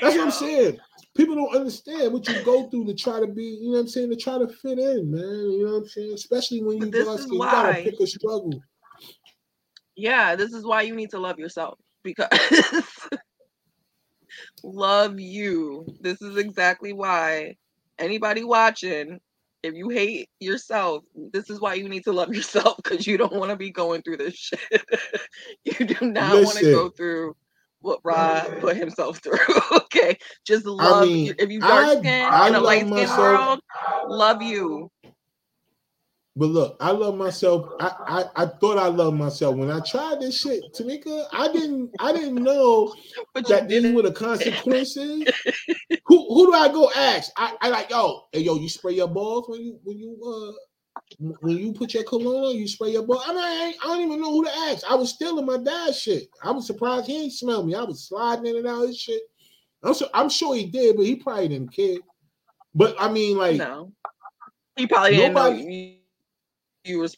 That's 0.00 0.16
what 0.16 0.24
I'm 0.24 0.30
saying. 0.30 0.78
People 1.14 1.34
don't 1.34 1.54
understand 1.54 2.12
what 2.12 2.26
you 2.28 2.42
go 2.44 2.68
through 2.70 2.86
to 2.86 2.94
try 2.94 3.20
to 3.20 3.26
be, 3.26 3.44
you 3.44 3.66
know 3.66 3.72
what 3.72 3.80
I'm 3.80 3.88
saying, 3.88 4.10
to 4.10 4.16
try 4.16 4.38
to 4.38 4.48
fit 4.48 4.78
in, 4.78 5.10
man. 5.10 5.22
You 5.22 5.66
know 5.66 5.72
what 5.72 5.78
I'm 5.78 5.88
saying? 5.88 6.12
Especially 6.14 6.62
when 6.62 6.78
you, 6.78 6.90
go, 6.90 7.16
you 7.16 7.38
gotta 7.38 7.82
pick 7.82 8.00
a 8.00 8.06
struggle. 8.06 8.62
Yeah, 9.96 10.36
this 10.36 10.52
is 10.54 10.64
why 10.64 10.82
you 10.82 10.94
need 10.94 11.10
to 11.10 11.18
love 11.18 11.38
yourself 11.38 11.78
because 12.02 12.28
love 14.62 15.20
you. 15.20 15.86
This 16.00 16.22
is 16.22 16.36
exactly 16.36 16.92
why 16.92 17.56
anybody 17.98 18.44
watching 18.44 19.20
if 19.62 19.74
you 19.74 19.88
hate 19.88 20.28
yourself, 20.40 21.04
this 21.14 21.50
is 21.50 21.60
why 21.60 21.74
you 21.74 21.88
need 21.88 22.04
to 22.04 22.12
love 22.12 22.34
yourself 22.34 22.76
because 22.82 23.06
you 23.06 23.16
don't 23.16 23.34
want 23.34 23.50
to 23.50 23.56
be 23.56 23.70
going 23.70 24.02
through 24.02 24.18
this 24.18 24.34
shit. 24.34 24.84
you 25.64 25.86
do 25.86 26.06
not 26.06 26.44
want 26.44 26.58
to 26.58 26.64
go 26.64 26.88
through 26.90 27.34
what 27.80 28.00
Rod 28.04 28.56
put 28.60 28.76
himself 28.76 29.18
through. 29.18 29.38
okay, 29.72 30.18
just 30.46 30.66
love. 30.66 31.02
I 31.02 31.06
mean, 31.06 31.34
if 31.38 31.50
you 31.50 31.60
dark 31.60 31.98
skin 31.98 32.32
in 32.46 32.54
a 32.54 32.60
light 32.60 32.86
skin 32.86 33.08
world, 33.18 33.60
love 34.06 34.42
you. 34.42 34.90
But 36.36 36.46
look, 36.46 36.76
I 36.80 36.92
love 36.92 37.16
myself. 37.16 37.68
I, 37.80 38.24
I 38.36 38.44
I 38.44 38.46
thought 38.46 38.78
I 38.78 38.86
loved 38.86 39.16
myself 39.16 39.56
when 39.56 39.70
I 39.70 39.80
tried 39.80 40.20
this 40.20 40.40
shit, 40.40 40.62
Tamika. 40.74 41.26
I 41.32 41.52
didn't 41.52 41.90
I 41.98 42.12
didn't 42.12 42.36
know 42.36 42.94
but 43.34 43.48
that 43.48 43.68
these 43.68 43.92
were 43.92 44.02
the 44.02 44.12
consequences. 44.12 45.24
who 46.06 46.34
who 46.34 46.46
do 46.46 46.54
I 46.54 46.68
go 46.68 46.90
ask? 46.94 47.32
I, 47.36 47.56
I 47.60 47.68
like 47.68 47.90
yo, 47.90 48.26
hey 48.32 48.40
yo, 48.40 48.56
you 48.56 48.68
spray 48.68 48.94
your 48.94 49.08
balls 49.08 49.46
when 49.48 49.60
you 49.60 49.80
when 49.82 49.98
you 49.98 50.16
uh 50.24 50.52
when 51.40 51.56
you 51.56 51.72
put 51.72 51.94
your 51.94 52.04
cologne 52.04 52.44
on, 52.44 52.56
you 52.56 52.68
spray 52.68 52.90
your 52.90 53.02
balls. 53.02 53.24
I 53.26 53.32
mean, 53.32 53.42
I, 53.42 53.74
I 53.82 53.86
don't 53.88 54.02
even 54.02 54.20
know 54.20 54.30
who 54.30 54.44
to 54.44 54.56
ask. 54.68 54.88
I 54.88 54.94
was 54.94 55.10
stealing 55.10 55.46
my 55.46 55.56
dad's 55.56 56.00
shit. 56.00 56.28
I 56.44 56.52
was 56.52 56.66
surprised 56.66 57.06
he 57.06 57.24
ain't 57.24 57.32
smell 57.32 57.64
me. 57.64 57.74
I 57.74 57.82
was 57.82 58.06
sliding 58.06 58.46
in 58.46 58.56
and 58.56 58.66
out 58.68 58.82
of 58.82 58.88
his 58.88 58.98
shit. 58.98 59.22
I'm 59.82 59.94
sure 59.94 60.08
I'm 60.14 60.28
sure 60.28 60.54
he 60.54 60.66
did, 60.66 60.96
but 60.96 61.06
he 61.06 61.16
probably 61.16 61.48
didn't 61.48 61.74
care. 61.74 61.98
But 62.72 62.94
I 63.00 63.10
mean, 63.10 63.36
like, 63.36 63.56
no, 63.56 63.92
he 64.76 64.86
probably 64.86 65.16
nobody, 65.16 65.56
didn't 65.56 65.99
you 66.84 66.98
was 66.98 67.16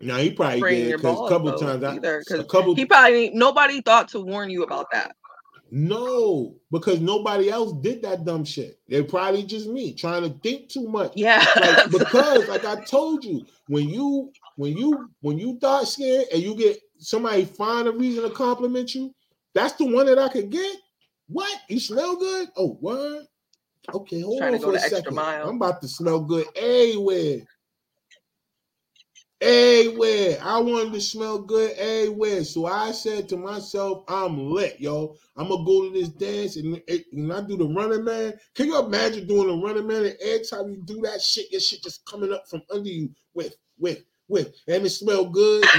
no, 0.00 0.16
he 0.16 0.30
probably 0.30 0.60
did 0.60 0.96
because 0.96 1.18
a 1.18 1.28
couple 1.28 1.58
times 1.58 1.82
I, 1.82 1.94
either, 1.94 2.18
because 2.18 2.40
a 2.40 2.44
couple 2.44 2.74
he 2.74 2.84
probably 2.84 3.30
nobody 3.30 3.80
thought 3.80 4.08
to 4.08 4.20
warn 4.20 4.50
you 4.50 4.62
about 4.62 4.90
that. 4.92 5.16
No, 5.70 6.54
because 6.70 7.00
nobody 7.00 7.50
else 7.50 7.72
did 7.80 8.02
that 8.02 8.24
dumb 8.24 8.44
shit. 8.44 8.78
They're 8.88 9.02
probably 9.02 9.42
just 9.42 9.68
me 9.68 9.94
trying 9.94 10.22
to 10.22 10.38
think 10.40 10.68
too 10.68 10.86
much. 10.88 11.12
Yeah, 11.16 11.44
like, 11.56 11.90
because 11.98 12.48
like 12.48 12.64
I 12.64 12.84
told 12.84 13.24
you, 13.24 13.46
when 13.68 13.88
you 13.88 14.32
when 14.56 14.76
you 14.76 15.08
when 15.22 15.38
you 15.38 15.58
dark 15.58 15.86
scared 15.86 16.26
and 16.32 16.42
you 16.42 16.54
get 16.54 16.78
somebody 16.98 17.44
find 17.46 17.88
a 17.88 17.92
reason 17.92 18.22
to 18.22 18.30
compliment 18.30 18.94
you, 18.94 19.14
that's 19.54 19.74
the 19.74 19.86
one 19.86 20.06
that 20.06 20.18
I 20.18 20.28
could 20.28 20.50
get. 20.50 20.76
What? 21.28 21.58
You 21.68 21.80
smell 21.80 22.16
good? 22.16 22.48
Oh, 22.56 22.76
what? 22.80 23.26
Okay, 23.94 24.20
hold 24.20 24.42
on 24.42 24.58
for 24.60 24.74
a 24.74 24.78
second. 24.78 25.18
I'm 25.18 25.56
about 25.56 25.80
to 25.80 25.88
smell 25.88 26.20
good 26.20 26.46
everywhere. 26.54 27.38
Everywhere. 29.40 30.38
I 30.42 30.58
wanted 30.60 30.94
to 30.94 31.00
smell 31.00 31.38
good 31.38 31.72
everywhere. 31.76 32.42
So 32.42 32.64
I 32.64 32.92
said 32.92 33.28
to 33.28 33.36
myself, 33.36 34.04
I'm 34.08 34.50
lit, 34.50 34.80
yo. 34.80 35.14
I'm 35.36 35.48
gonna 35.48 35.64
go 35.64 35.84
to 35.84 35.90
this 35.92 36.08
dance 36.08 36.56
and 36.56 36.80
when 37.12 37.30
I 37.30 37.42
do 37.42 37.58
the 37.58 37.66
running 37.66 38.04
man. 38.04 38.32
Can 38.54 38.66
you 38.66 38.82
imagine 38.82 39.26
doing 39.26 39.48
the 39.48 39.66
running 39.66 39.86
man 39.86 40.06
and 40.06 40.16
every 40.22 40.46
time 40.46 40.70
you 40.70 40.82
do 40.84 41.02
that 41.02 41.20
shit, 41.20 41.52
your 41.52 41.60
shit 41.60 41.82
just 41.82 42.06
coming 42.06 42.32
up 42.32 42.48
from 42.48 42.62
under 42.72 42.88
you 42.88 43.10
with 43.34 43.56
with 43.78 44.04
with 44.28 44.54
and 44.68 44.86
it 44.86 44.90
smell 44.90 45.26
good. 45.26 45.64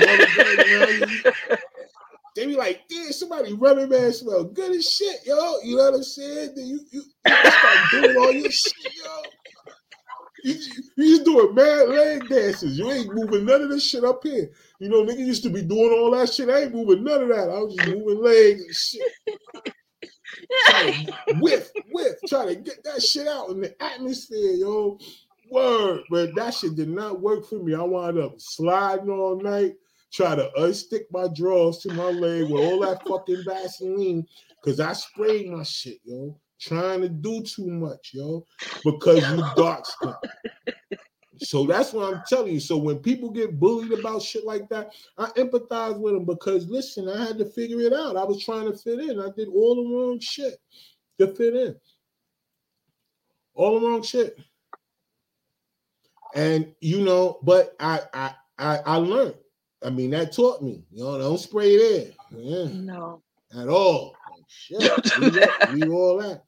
they 2.36 2.46
be 2.46 2.56
like, 2.56 2.84
damn, 2.88 3.12
somebody 3.12 3.54
running 3.54 3.90
man 3.90 4.14
smell 4.14 4.44
good 4.44 4.76
as 4.76 4.88
shit, 4.88 5.26
yo. 5.26 5.56
You 5.64 5.78
know 5.78 5.86
what 5.86 5.96
I'm 5.96 6.04
saying? 6.04 6.54
Then 6.56 6.68
you 6.68 6.80
you, 6.92 7.04
you 7.26 7.34
start 7.34 7.78
doing 7.92 8.18
all 8.18 8.32
your 8.32 8.52
shit, 8.52 8.94
yo. 8.96 9.24
You, 10.44 10.54
you 10.54 10.84
just 11.06 11.26
doing 11.26 11.54
mad 11.54 11.90
leg 11.90 12.28
dances. 12.28 12.78
You 12.78 12.90
ain't 12.92 13.14
moving 13.14 13.46
none 13.46 13.62
of 13.62 13.70
this 13.70 13.88
shit 13.88 14.04
up 14.04 14.24
here. 14.24 14.50
You 14.80 14.90
know, 14.90 15.04
nigga 15.04 15.20
used 15.20 15.44
to 15.44 15.50
be 15.50 15.62
doing 15.62 15.92
all 15.92 16.12
that 16.12 16.34
shit. 16.34 16.50
I 16.50 16.64
ain't 16.64 16.74
moving 16.74 17.04
none 17.04 17.24
of 17.24 17.30
that. 17.30 17.50
I 17.50 17.60
was 17.60 17.76
just 17.76 17.90
moving 17.90 18.24
legs 18.24 18.64
and 18.64 18.76
shit. 18.76 19.02
whiff, 21.42 21.72
whiff, 21.92 22.16
trying 22.28 22.48
to 22.48 22.56
get 22.56 22.84
that 22.84 23.02
shit 23.02 23.28
out 23.28 23.50
in 23.50 23.62
the 23.62 23.84
atmosphere, 23.84 24.54
yo. 24.54 24.98
Word, 25.50 26.02
but 26.10 26.36
that 26.36 26.54
shit 26.54 26.76
did 26.76 26.90
not 26.90 27.22
work 27.22 27.48
for 27.48 27.60
me. 27.60 27.74
I 27.74 27.82
wound 27.82 28.20
up 28.20 28.34
sliding 28.38 29.10
all 29.10 29.40
night, 29.40 29.76
try 30.12 30.36
to 30.36 30.52
unstick 30.60 31.04
my 31.10 31.28
drawers 31.34 31.78
to 31.80 31.94
my 31.94 32.10
leg 32.10 32.50
with 32.50 32.62
all 32.62 32.82
that 32.82 33.08
fucking 33.08 33.44
Vaseline, 33.46 34.28
because 34.62 34.82
I 34.82 34.92
sprayed 34.92 35.50
my 35.50 35.64
shit, 35.64 36.00
yo 36.04 36.38
trying 36.60 37.02
to 37.02 37.10
do 37.10 37.42
too 37.44 37.68
much, 37.68 38.12
yo, 38.14 38.46
because 38.84 39.30
you 39.32 39.44
dark 39.56 39.86
skin. 39.86 40.14
So 41.40 41.66
that's 41.66 41.94
what 41.94 42.14
I'm 42.14 42.24
telling 42.28 42.54
you. 42.54 42.60
So 42.60 42.78
when 42.78 43.00
people 43.00 43.30
get 43.30 43.60
bullied 43.60 43.92
about 43.92 44.22
shit 44.22 44.46
like 44.46 44.68
that, 44.70 44.94
I 45.18 45.26
empathize 45.32 45.98
with 45.98 46.14
them 46.14 46.26
because 46.26 46.68
listen, 46.68 47.10
I 47.10 47.26
had 47.26 47.38
to 47.38 47.46
figure 47.46 47.82
it 47.82 47.94
out. 47.94 48.18
I 48.18 48.24
was 48.24 48.44
trying 48.44 48.72
to 48.72 48.78
fit 48.78 49.00
in. 49.00 49.20
I 49.20 49.30
did 49.36 49.48
all 49.50 49.76
the 49.76 49.96
wrong 49.96 50.20
shit 50.20 50.60
to 51.20 51.28
fit 51.28 51.56
in. 51.56 51.76
All 53.54 53.80
the 53.80 53.88
wrong 53.88 54.04
shit. 54.04 54.38
And 56.36 56.74
you 56.82 57.02
know, 57.02 57.40
but 57.44 57.76
I 57.80 58.02
I 58.14 58.34
I, 58.58 58.78
I 58.86 58.96
learned. 58.98 59.36
I 59.84 59.90
mean, 59.90 60.12
that 60.12 60.34
taught 60.34 60.62
me. 60.62 60.84
You 60.92 61.04
know, 61.04 61.18
don't 61.18 61.38
spray 61.38 61.78
there. 61.78 62.12
Yeah. 62.32 62.68
No. 62.74 63.22
At 63.58 63.68
all. 63.68 64.16
Shit. 64.48 64.82
leave 65.72 65.92
all 65.92 66.18
that 66.20 66.44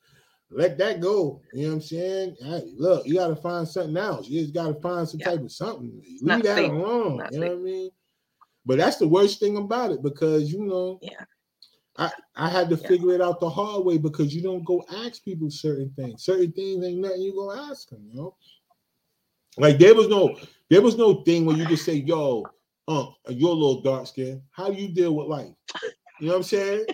let 0.52 0.78
that 0.80 1.00
go. 1.00 1.42
You 1.54 1.64
know 1.64 1.68
what 1.70 1.74
I'm 1.76 1.82
saying? 1.82 2.36
Hey, 2.42 2.64
look, 2.76 3.06
you 3.06 3.16
got 3.16 3.28
to 3.28 3.36
find 3.36 3.68
something 3.68 3.98
else. 3.98 4.28
You 4.28 4.42
just 4.42 4.54
got 4.54 4.68
to 4.68 4.82
find 4.82 5.08
some 5.08 5.20
yeah. 5.20 5.28
type 5.28 5.42
of 5.42 5.52
something. 5.52 6.02
Leave 6.04 6.24
Not 6.24 6.44
that 6.44 6.58
safe. 6.58 6.72
alone. 6.72 7.18
Not 7.18 7.32
you 7.32 7.40
know 7.40 7.46
safe. 7.46 7.52
what 7.52 7.60
I 7.60 7.64
mean? 7.64 7.90
But 8.66 8.78
that's 8.78 8.98
the 8.98 9.08
worst 9.08 9.40
thing 9.40 9.58
about 9.58 9.92
it 9.92 10.04
because 10.04 10.52
you 10.52 10.66
know, 10.66 11.00
yeah, 11.02 11.24
I 11.98 12.12
I 12.36 12.50
had 12.50 12.70
to 12.70 12.76
yeah. 12.76 12.88
figure 12.88 13.14
it 13.14 13.22
out 13.22 13.40
the 13.40 13.50
hard 13.50 13.86
way 13.86 13.98
because 13.98 14.34
you 14.34 14.42
don't 14.42 14.66
go 14.66 14.84
ask 15.06 15.24
people 15.24 15.50
certain 15.50 15.92
things. 15.96 16.24
Certain 16.24 16.52
things 16.52 16.86
ain't 16.86 17.00
nothing 17.00 17.22
you 17.22 17.34
go 17.34 17.52
ask 17.52 17.90
them. 17.90 18.04
You 18.10 18.16
know, 18.16 18.36
like 19.58 19.78
there 19.80 19.96
was 19.96 20.08
no 20.08 20.36
there 20.70 20.82
was 20.82 20.98
no 20.98 21.24
thing 21.24 21.46
where 21.46 21.56
you 21.56 21.66
just 21.66 21.86
say, 21.86 21.94
"Yo, 21.94 22.44
um, 22.88 23.14
you're 23.30 23.50
a 23.50 23.54
little 23.54 23.82
dark 23.82 24.08
skin. 24.08 24.42
How 24.52 24.70
do 24.70 24.76
you 24.76 24.90
deal 24.90 25.16
with 25.16 25.28
life?" 25.28 25.54
You 26.20 26.28
know 26.28 26.34
what 26.34 26.38
I'm 26.38 26.44
saying? 26.44 26.86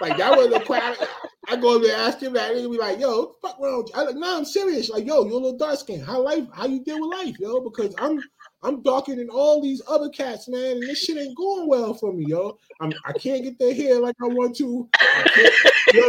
like 0.00 0.16
that 0.18 0.36
was 0.36 0.52
a 0.52 0.60
question. 0.60 1.06
I 1.50 1.56
go 1.56 1.74
over 1.74 1.84
there 1.84 1.96
ask 1.96 2.20
him 2.20 2.34
that, 2.34 2.54
and 2.54 2.70
be 2.70 2.78
like, 2.78 3.00
"Yo, 3.00 3.20
what 3.20 3.40
the 3.40 3.48
fuck 3.48 3.60
wrong 3.60 3.78
with 3.78 3.88
you?" 3.88 4.00
I 4.00 4.04
like, 4.04 4.16
"Nah, 4.16 4.36
I'm 4.36 4.44
serious. 4.44 4.90
Like, 4.90 5.06
yo, 5.06 5.24
you're 5.24 5.32
a 5.32 5.34
little 5.34 5.56
dark 5.56 5.78
skin. 5.78 6.00
How 6.00 6.20
life? 6.20 6.46
How 6.52 6.66
you 6.66 6.84
deal 6.84 7.00
with 7.00 7.18
life, 7.18 7.38
yo? 7.38 7.60
Because 7.60 7.94
I'm 7.98 8.20
I'm 8.62 8.82
darker 8.82 9.14
than 9.14 9.30
all 9.30 9.62
these 9.62 9.80
other 9.86 10.08
cats, 10.10 10.48
man, 10.48 10.72
and 10.72 10.82
this 10.82 11.04
shit 11.04 11.16
ain't 11.16 11.36
going 11.36 11.68
well 11.68 11.94
for 11.94 12.12
me, 12.12 12.24
yo. 12.26 12.58
I'm 12.80 12.92
I 13.04 13.12
can't 13.12 13.44
get 13.44 13.58
their 13.58 13.74
hair 13.74 14.00
like 14.00 14.16
I 14.22 14.26
want 14.26 14.56
to. 14.56 14.88
I, 14.98 15.50
yo, 15.94 16.02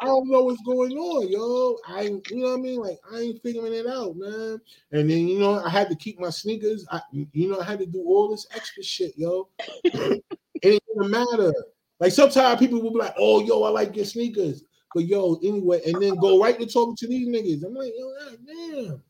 I 0.00 0.06
don't 0.06 0.30
know 0.30 0.44
what's 0.44 0.62
going 0.62 0.92
on, 0.92 1.28
yo. 1.28 1.76
I 1.86 2.02
you 2.02 2.22
know 2.36 2.50
what 2.50 2.58
I 2.58 2.62
mean? 2.62 2.80
Like 2.80 2.98
I 3.12 3.18
ain't 3.18 3.42
figuring 3.42 3.74
it 3.74 3.86
out, 3.86 4.16
man. 4.16 4.60
And 4.92 5.10
then 5.10 5.28
you 5.28 5.38
know 5.38 5.62
I 5.62 5.68
had 5.68 5.90
to 5.90 5.96
keep 5.96 6.18
my 6.18 6.30
sneakers. 6.30 6.86
I 6.90 7.00
you 7.12 7.50
know 7.50 7.60
I 7.60 7.64
had 7.64 7.80
to 7.80 7.86
do 7.86 8.02
all 8.06 8.30
this 8.30 8.46
extra 8.54 8.82
shit, 8.82 9.12
yo. 9.16 9.48
it 9.84 10.22
ain't 10.64 10.82
even 10.96 11.10
matter. 11.10 11.52
Like 12.00 12.12
sometimes 12.12 12.60
people 12.60 12.80
will 12.80 12.92
be 12.92 12.98
like, 12.98 13.14
"Oh, 13.18 13.40
yo, 13.44 13.62
I 13.64 13.70
like 13.70 13.96
your 13.96 14.04
sneakers," 14.04 14.62
but 14.94 15.04
yo, 15.04 15.38
anyway, 15.42 15.80
and 15.86 16.00
then 16.00 16.16
go 16.16 16.40
right 16.40 16.58
to 16.58 16.66
talking 16.66 16.96
to 16.96 17.08
these 17.08 17.28
niggas. 17.28 17.66
I'm 17.66 17.74
like, 17.74 17.92
yo, 17.96 18.12
God 18.18 18.38
damn. 18.46 19.02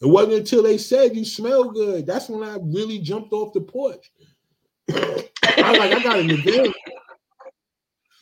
It 0.00 0.06
wasn't 0.06 0.34
until 0.34 0.62
they 0.62 0.78
said 0.78 1.16
you 1.16 1.24
smell 1.24 1.70
good. 1.70 2.06
That's 2.06 2.28
when 2.28 2.48
I 2.48 2.56
really 2.62 3.00
jumped 3.00 3.32
off 3.32 3.52
the 3.52 3.60
porch. 3.60 4.10
I 4.90 5.26
was 5.42 5.78
like, 5.78 5.92
I 5.92 6.02
got 6.02 6.20
an 6.20 6.30
advantage. 6.30 6.72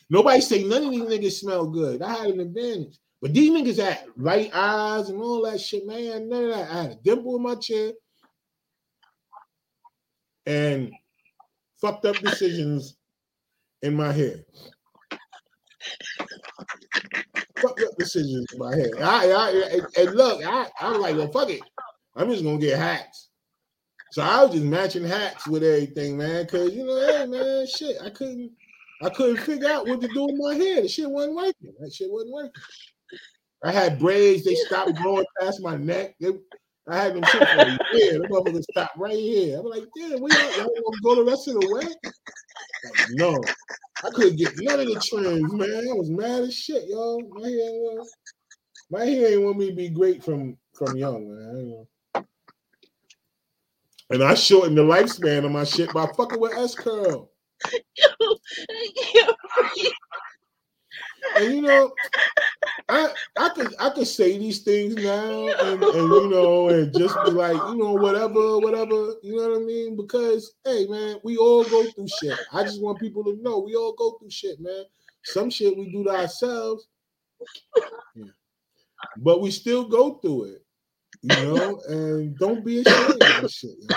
Nobody 0.09 0.41
say 0.41 0.63
none 0.63 0.85
of 0.85 0.91
these 0.91 1.01
niggas 1.01 1.39
smell 1.39 1.67
good. 1.67 2.01
I 2.01 2.15
had 2.15 2.31
an 2.31 2.39
advantage. 2.39 2.97
But 3.21 3.33
these 3.33 3.51
niggas 3.51 3.81
had 3.81 4.05
right 4.15 4.49
eyes 4.53 5.09
and 5.09 5.21
all 5.21 5.43
that 5.43 5.61
shit, 5.61 5.85
man. 5.85 6.29
None 6.29 6.45
of 6.45 6.49
that. 6.51 6.71
I 6.71 6.81
had 6.83 6.91
a 6.91 6.95
dimple 6.95 7.35
in 7.35 7.43
my 7.43 7.55
chin 7.55 7.93
and 10.45 10.91
fucked 11.79 12.05
up 12.05 12.15
decisions 12.17 12.97
in 13.81 13.95
my 13.95 14.11
head. 14.11 14.43
Fucked 17.59 17.81
up 17.81 17.97
decisions 17.97 18.45
in 18.53 18.59
my 18.59 18.75
head. 18.75 18.91
I, 19.01 19.31
I, 19.31 20.01
and 20.01 20.15
look, 20.15 20.45
I, 20.45 20.67
I 20.79 20.91
was 20.91 20.99
like, 20.99 21.15
well, 21.15 21.31
fuck 21.31 21.49
it. 21.49 21.61
I'm 22.15 22.29
just 22.29 22.43
gonna 22.43 22.57
get 22.57 22.77
hats. 22.77 23.29
So 24.11 24.21
I 24.21 24.43
was 24.43 24.53
just 24.53 24.65
matching 24.65 25.03
hats 25.03 25.47
with 25.47 25.63
everything, 25.63 26.17
man. 26.17 26.45
Cause 26.47 26.73
you 26.73 26.85
know, 26.85 26.99
hey 26.99 27.25
man, 27.27 27.67
shit, 27.67 27.97
I 28.01 28.09
couldn't, 28.09 28.51
I 29.01 29.09
couldn't 29.09 29.37
figure 29.37 29.69
out 29.69 29.87
what 29.87 30.01
to 30.01 30.07
do 30.07 30.25
with 30.25 30.35
my 30.37 30.55
hair. 30.55 30.81
The 30.81 30.87
shit 30.87 31.09
wasn't 31.09 31.35
working. 31.35 31.73
That 31.79 31.93
shit 31.93 32.11
wasn't 32.11 32.33
working. 32.33 32.51
I 33.63 33.71
had 33.71 33.99
braids, 33.99 34.43
they 34.43 34.55
stopped 34.55 34.95
growing 34.95 35.25
past 35.39 35.61
my 35.61 35.77
neck. 35.77 36.15
They, 36.19 36.31
I 36.89 36.97
had 36.97 37.15
them 37.15 37.25
shit 37.25 37.49
for 37.49 37.67
a 37.67 37.77
year. 37.91 38.19
The 38.19 38.27
motherfucker 38.29 38.63
stopped 38.63 38.97
right 38.97 39.13
here. 39.13 39.59
I'm 39.59 39.65
like, 39.65 39.83
damn, 39.95 40.21
we 40.21 40.31
y'all 40.31 40.55
gonna 40.55 41.01
go 41.03 41.15
the 41.15 41.23
rest 41.23 41.47
of 41.49 41.55
the 41.55 41.73
way? 41.73 41.83
Like, 41.83 43.09
no, 43.09 43.43
I 44.05 44.09
couldn't 44.11 44.37
get 44.37 44.53
none 44.57 44.79
of 44.79 44.87
the 44.87 44.99
trims, 44.99 45.53
man. 45.53 45.89
I 45.89 45.93
was 45.93 46.09
mad 46.09 46.43
as 46.43 46.55
shit, 46.55 46.83
yo. 46.87 47.19
My 47.33 47.47
hair 47.47 47.59
ain't 47.59 47.81
want, 47.81 48.09
my 48.89 49.05
hair 49.05 49.33
ain't 49.33 49.43
want 49.43 49.57
me 49.57 49.69
to 49.69 49.75
be 49.75 49.89
great 49.89 50.23
from 50.23 50.57
from 50.73 50.95
young, 50.95 51.27
man. 51.27 51.85
And 54.09 54.23
I 54.23 54.35
shortened 54.35 54.77
the 54.77 54.83
lifespan 54.83 55.43
of 55.43 55.51
my 55.51 55.65
shit 55.65 55.93
by 55.93 56.07
fucking 56.15 56.39
with 56.39 56.57
S 56.57 56.75
curl. 56.75 57.29
and 61.35 61.53
you 61.53 61.61
know, 61.61 61.93
I 62.89 63.09
I 63.37 63.49
could 63.49 63.73
I 63.79 63.89
could 63.89 64.07
say 64.07 64.37
these 64.37 64.59
things 64.59 64.95
now 64.95 65.47
and, 65.47 65.83
and 65.83 66.11
you 66.11 66.29
know 66.29 66.69
and 66.69 66.93
just 66.93 67.15
be 67.25 67.31
like, 67.31 67.55
you 67.55 67.75
know, 67.77 67.93
whatever, 67.93 68.59
whatever, 68.59 69.15
you 69.21 69.35
know 69.35 69.49
what 69.49 69.61
I 69.61 69.63
mean? 69.63 69.95
Because 69.95 70.53
hey 70.65 70.85
man, 70.87 71.17
we 71.23 71.37
all 71.37 71.63
go 71.63 71.83
through 71.91 72.07
shit. 72.07 72.39
I 72.53 72.63
just 72.63 72.81
want 72.81 72.99
people 72.99 73.23
to 73.25 73.37
know 73.41 73.59
we 73.59 73.75
all 73.75 73.93
go 73.93 74.11
through 74.19 74.31
shit, 74.31 74.59
man. 74.59 74.83
Some 75.23 75.49
shit 75.49 75.77
we 75.77 75.91
do 75.91 76.03
to 76.05 76.09
ourselves. 76.09 76.87
But 79.17 79.41
we 79.41 79.51
still 79.51 79.87
go 79.87 80.15
through 80.15 80.45
it, 80.45 80.65
you 81.21 81.35
know, 81.35 81.81
and 81.87 82.37
don't 82.37 82.63
be 82.63 82.81
ashamed 82.81 83.21
of 83.21 83.51
shit. 83.51 83.71
You? 83.79 83.87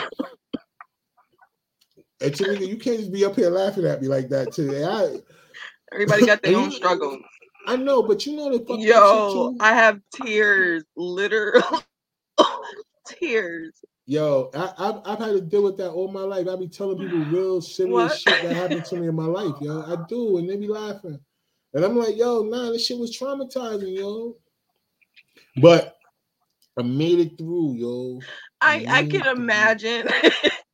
And 2.22 2.32
Tamika, 2.32 2.66
you 2.66 2.76
can't 2.76 2.98
just 2.98 3.12
be 3.12 3.24
up 3.24 3.36
here 3.36 3.50
laughing 3.50 3.86
at 3.86 4.02
me 4.02 4.08
like 4.08 4.28
that 4.28 4.52
today. 4.52 4.84
I 4.84 5.20
Everybody 5.93 6.22
got 6.24 6.43
their 6.43 6.57
own 6.57 6.70
struggles. 6.70 7.18
I 7.66 7.76
know, 7.76 8.03
but 8.03 8.26
you 8.26 8.36
know 8.36 8.51
the 8.57 8.64
Yo, 8.78 9.57
I 9.61 9.74
have 9.74 10.01
tears, 10.14 10.84
literal 10.97 11.62
tears. 13.07 13.72
Yo, 14.07 14.51
I, 14.55 14.72
have 14.78 15.03
I've 15.05 15.18
had 15.18 15.32
to 15.32 15.41
deal 15.41 15.62
with 15.64 15.76
that 15.78 15.91
all 15.91 16.09
my 16.09 16.22
life. 16.22 16.49
I 16.49 16.57
be 16.57 16.68
telling 16.68 16.99
people 16.99 17.24
real 17.26 17.61
serious 17.61 18.20
shit 18.20 18.43
that 18.43 18.55
happened 18.57 18.84
to 18.86 18.97
me 18.97 19.09
in 19.09 19.14
my 19.14 19.26
life, 19.26 19.55
yo. 19.61 19.82
I 19.82 19.97
do, 20.09 20.38
and 20.38 20.49
they 20.51 20.57
be 20.57 20.68
laughing. 20.68 21.18
And 21.74 21.84
I'm 21.84 21.97
like, 21.97 22.16
yo, 22.16 22.43
nah, 22.43 22.70
this 22.70 22.86
shit 22.86 22.99
was 22.99 23.16
traumatizing, 23.16 23.97
yo. 23.97 24.36
But 25.57 25.97
I 26.78 26.82
made 26.82 27.20
it 27.20 27.38
through, 27.38 27.74
yo. 27.74 28.20
I, 28.61 28.84
I, 28.88 28.99
I 28.99 29.03
can 29.05 29.26
imagine. 29.36 30.09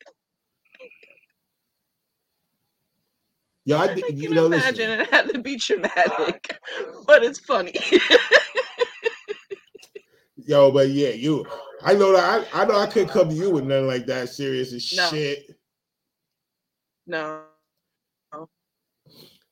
Yeah, 3.67 3.81
I, 3.81 3.89
can 3.89 4.17
you 4.17 4.31
know, 4.31 4.47
imagine 4.47 4.91
listen. 4.91 5.01
it 5.01 5.11
had 5.11 5.29
to 5.33 5.41
be 5.41 5.57
traumatic, 5.57 6.57
but 7.07 7.25
it's 7.25 7.41
funny. 7.41 7.75
Yo, 10.47 10.71
but 10.71 10.91
yeah, 10.91 11.09
you. 11.09 11.45
I 11.83 11.95
know 11.95 12.12
that 12.12 12.47
I, 12.55 12.62
I 12.62 12.64
know 12.64 12.79
I 12.79 12.87
couldn't 12.87 13.09
come 13.09 13.29
to 13.29 13.35
you 13.35 13.51
with 13.51 13.64
nothing 13.64 13.89
like 13.89 14.07
that 14.07 14.29
serious 14.29 14.73
as 14.73 14.93
no. 14.97 15.09
shit. 15.09 15.51
No. 17.09 17.43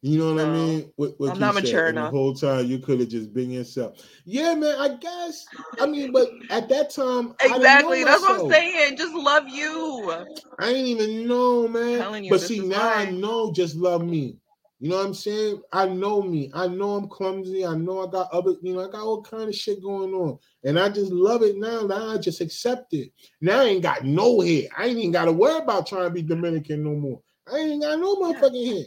You 0.06 0.18
know 0.18 0.34
what 0.34 0.44
no. 0.44 0.52
I 0.52 0.54
mean? 0.54 0.92
What, 0.96 1.18
what 1.18 1.30
I'm 1.30 1.38
not 1.38 1.54
mature 1.54 1.86
enough. 1.86 2.12
The 2.12 2.18
whole 2.18 2.34
time 2.34 2.66
you 2.66 2.78
could 2.78 3.00
have 3.00 3.08
just 3.08 3.32
been 3.32 3.50
yourself. 3.50 4.06
Yeah, 4.26 4.54
man. 4.54 4.78
I 4.78 4.96
guess. 4.96 5.46
I 5.80 5.86
mean, 5.86 6.12
but 6.12 6.28
at 6.50 6.68
that 6.68 6.90
time, 6.90 7.34
exactly. 7.40 8.04
That's 8.04 8.20
what 8.20 8.42
I'm 8.42 8.50
saying. 8.50 8.98
Just 8.98 9.14
love 9.14 9.48
you. 9.48 10.12
I 10.58 10.68
ain't 10.68 10.88
even 10.88 11.26
know, 11.26 11.66
man. 11.68 12.22
You, 12.22 12.28
but 12.28 12.42
see, 12.42 12.60
now 12.60 12.86
I 12.86 13.10
know. 13.12 13.50
Just 13.50 13.76
love 13.76 14.04
me. 14.04 14.36
You 14.78 14.90
know 14.90 14.98
what 14.98 15.06
I'm 15.06 15.14
saying? 15.14 15.62
I 15.72 15.86
know 15.86 16.20
me. 16.20 16.50
I 16.52 16.66
know 16.66 16.96
I'm 16.96 17.08
clumsy. 17.08 17.64
I 17.64 17.74
know 17.74 18.06
I 18.06 18.10
got 18.10 18.30
other, 18.30 18.56
you 18.60 18.74
know, 18.74 18.86
I 18.86 18.90
got 18.90 19.00
all 19.00 19.22
kind 19.22 19.48
of 19.48 19.54
shit 19.54 19.82
going 19.82 20.12
on. 20.12 20.38
And 20.64 20.78
I 20.78 20.90
just 20.90 21.12
love 21.12 21.42
it 21.42 21.56
now. 21.56 21.80
Now 21.86 22.10
I 22.10 22.18
just 22.18 22.42
accept 22.42 22.92
it. 22.92 23.10
Now 23.40 23.62
I 23.62 23.64
ain't 23.64 23.82
got 23.82 24.04
no 24.04 24.42
hair. 24.42 24.64
I 24.76 24.84
ain't 24.84 24.98
even 24.98 25.12
got 25.12 25.24
to 25.24 25.32
worry 25.32 25.62
about 25.62 25.86
trying 25.86 26.04
to 26.04 26.10
be 26.10 26.20
Dominican 26.20 26.84
no 26.84 26.94
more. 26.94 27.22
I 27.50 27.56
ain't 27.56 27.82
got 27.82 27.98
no 27.98 28.16
motherfucking 28.16 28.74
hair. 28.74 28.84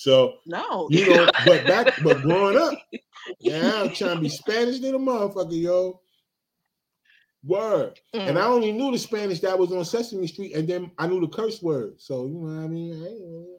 So 0.00 0.38
no, 0.46 0.88
you 0.90 1.10
know, 1.10 1.30
but 1.44 1.66
back, 1.66 2.02
but 2.02 2.22
growing 2.22 2.56
up, 2.56 2.72
yeah, 3.38 3.82
I'm 3.82 3.92
trying 3.92 4.14
to 4.16 4.22
be 4.22 4.30
Spanish 4.30 4.78
little 4.78 4.98
motherfucker, 4.98 5.60
yo. 5.60 6.00
Word. 7.44 8.00
Mm. 8.14 8.28
And 8.30 8.38
I 8.38 8.46
only 8.46 8.72
knew 8.72 8.90
the 8.92 8.98
Spanish 8.98 9.40
that 9.40 9.58
was 9.58 9.72
on 9.72 9.84
Sesame 9.84 10.26
Street, 10.26 10.54
and 10.54 10.66
then 10.66 10.90
I 10.96 11.06
knew 11.06 11.20
the 11.20 11.28
curse 11.28 11.60
word. 11.60 12.00
So 12.00 12.24
you 12.24 12.32
know 12.32 12.60
what 12.60 12.64
I 12.64 12.68
mean? 12.68 13.58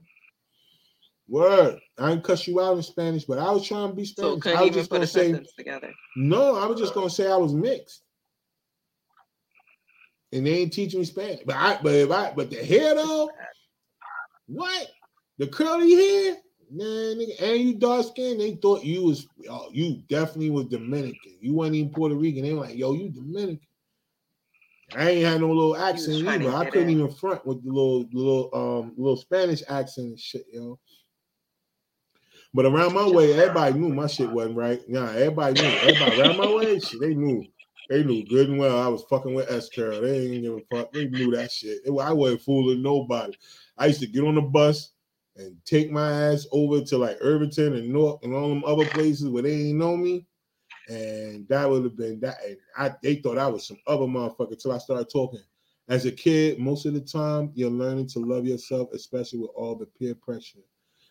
Word. 1.27 1.79
I 1.99 2.09
didn't 2.09 2.23
cuss 2.23 2.47
you 2.47 2.59
out 2.59 2.75
in 2.75 2.81
Spanish, 2.81 3.25
but 3.25 3.37
I 3.37 3.51
was 3.51 3.67
trying 3.67 3.89
to 3.89 3.95
be 3.95 4.05
Spanish. 4.05 4.43
So 4.43 4.57
I 4.57 4.63
was 4.63 4.71
just 4.71 4.89
gonna 4.89 5.05
say 5.05 5.39
together. 5.55 5.91
No, 6.15 6.55
I 6.55 6.65
was 6.65 6.79
just 6.79 6.95
gonna 6.95 7.11
say 7.11 7.31
I 7.31 7.37
was 7.37 7.53
mixed. 7.53 8.01
And 10.33 10.47
they 10.47 10.61
ain't 10.61 10.73
teaching 10.73 11.01
me 11.01 11.05
Spanish. 11.05 11.41
But 11.45 11.55
I 11.55 11.77
but 11.83 11.93
if 11.93 12.09
I 12.09 12.33
but 12.35 12.49
the 12.49 12.65
hair 12.65 12.95
though, 12.95 13.29
what? 14.47 14.87
The 15.41 15.47
curly 15.47 15.95
hair, 15.95 16.37
man, 16.69 17.17
nigga, 17.17 17.41
and 17.41 17.61
you 17.61 17.73
dark 17.73 18.05
skin, 18.05 18.37
they 18.37 18.59
thought 18.61 18.83
you 18.83 19.05
was 19.05 19.25
oh, 19.49 19.69
you 19.71 20.03
definitely 20.07 20.51
was 20.51 20.67
Dominican. 20.67 21.35
You 21.39 21.55
weren't 21.55 21.73
even 21.73 21.91
Puerto 21.91 22.13
Rican. 22.13 22.43
They 22.43 22.53
were 22.53 22.59
like, 22.59 22.77
yo, 22.77 22.93
you 22.93 23.09
Dominican. 23.09 23.59
I 24.95 25.09
ain't 25.09 25.25
had 25.25 25.41
no 25.41 25.47
little 25.47 25.75
accent 25.75 26.27
either. 26.27 26.55
I 26.55 26.69
couldn't 26.69 26.91
even 26.91 27.09
front 27.09 27.43
with 27.43 27.63
the 27.63 27.71
little 27.71 28.05
little 28.13 28.49
um 28.53 28.93
little 28.97 29.17
Spanish 29.17 29.63
accent 29.67 30.09
and 30.09 30.19
shit, 30.19 30.45
yo. 30.53 30.77
But 32.53 32.67
around 32.67 32.93
my 32.93 33.09
way, 33.09 33.33
everybody 33.33 33.79
knew 33.79 33.89
my 33.89 34.05
shit 34.05 34.29
wasn't 34.29 34.57
right. 34.57 34.87
Nah, 34.87 35.09
everybody 35.09 35.59
knew. 35.59 35.67
Everybody 35.69 36.21
around 36.21 36.37
my 36.37 36.53
way, 36.53 36.79
shit, 36.79 37.01
they 37.01 37.15
knew. 37.15 37.47
They 37.89 38.03
knew 38.03 38.23
good 38.27 38.47
and 38.47 38.59
well 38.59 38.79
I 38.79 38.89
was 38.89 39.05
fucking 39.09 39.33
with 39.33 39.49
S 39.49 39.69
Curl. 39.69 40.01
They 40.01 40.19
ain't 40.19 40.43
give 40.43 40.53
a 40.53 40.61
fuck. 40.69 40.93
They 40.93 41.07
knew 41.07 41.31
that 41.31 41.51
shit. 41.51 41.79
It, 41.83 41.99
I 41.99 42.13
wasn't 42.13 42.43
fooling 42.43 42.83
nobody. 42.83 43.33
I 43.75 43.87
used 43.87 44.01
to 44.01 44.07
get 44.07 44.23
on 44.23 44.35
the 44.35 44.41
bus, 44.41 44.91
and 45.41 45.57
take 45.65 45.91
my 45.91 46.11
ass 46.11 46.47
over 46.51 46.81
to 46.81 46.97
like 46.97 47.17
Irvington 47.21 47.75
and 47.75 47.89
North 47.89 48.23
and 48.23 48.33
all 48.33 48.49
them 48.49 48.63
other 48.65 48.85
places 48.85 49.29
where 49.29 49.43
they 49.43 49.53
ain't 49.53 49.77
know 49.77 49.97
me. 49.97 50.25
And 50.89 51.47
that 51.47 51.69
would 51.69 51.83
have 51.83 51.95
been 51.95 52.19
that. 52.21 52.37
I 52.77 52.93
they 53.01 53.15
thought 53.15 53.37
I 53.37 53.47
was 53.47 53.67
some 53.67 53.77
other 53.87 54.05
motherfucker 54.05 54.61
till 54.61 54.71
I 54.71 54.77
started 54.77 55.09
talking. 55.09 55.41
As 55.89 56.05
a 56.05 56.11
kid, 56.11 56.59
most 56.59 56.85
of 56.85 56.93
the 56.93 57.01
time 57.01 57.51
you're 57.53 57.69
learning 57.69 58.07
to 58.09 58.19
love 58.19 58.45
yourself, 58.45 58.89
especially 58.93 59.39
with 59.39 59.51
all 59.55 59.75
the 59.75 59.85
peer 59.85 60.15
pressure. 60.15 60.59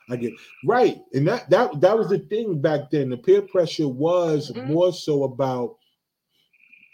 I 0.09 0.17
get 0.17 0.33
right, 0.65 0.99
and 1.13 1.27
that 1.29 1.49
that 1.51 1.81
that 1.81 1.97
was 1.97 2.09
the 2.09 2.19
thing 2.19 2.61
back 2.61 2.91
then. 2.91 3.11
The 3.11 3.17
peer 3.17 3.43
pressure 3.43 3.89
was 3.89 4.51
mm-hmm. 4.51 4.73
more 4.73 4.93
so 4.93 5.25
about 5.25 5.77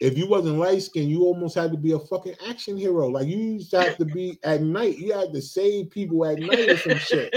if 0.01 0.19
you 0.19 0.27
wasn't 0.27 0.59
light 0.59 0.83
skinned, 0.83 1.11
you 1.11 1.23
almost 1.23 1.55
had 1.55 1.71
to 1.73 1.79
be 1.79 1.93
a 1.93 1.99
fucking 1.99 2.37
action 2.49 2.77
hero. 2.77 3.09
Like 3.09 3.29
you 3.29 3.39
used 3.39 3.71
to 3.71 3.83
have 3.83 3.97
to 3.99 4.05
be 4.05 4.39
at 4.45 4.63
night. 4.63 4.99
You 4.99 5.13
had 5.13 5.33
to 5.33 5.41
save 5.41 5.91
people 5.91 6.25
at 6.27 6.39
night 6.39 6.71
or 6.71 6.77
some 6.77 6.99
shit. 6.99 7.35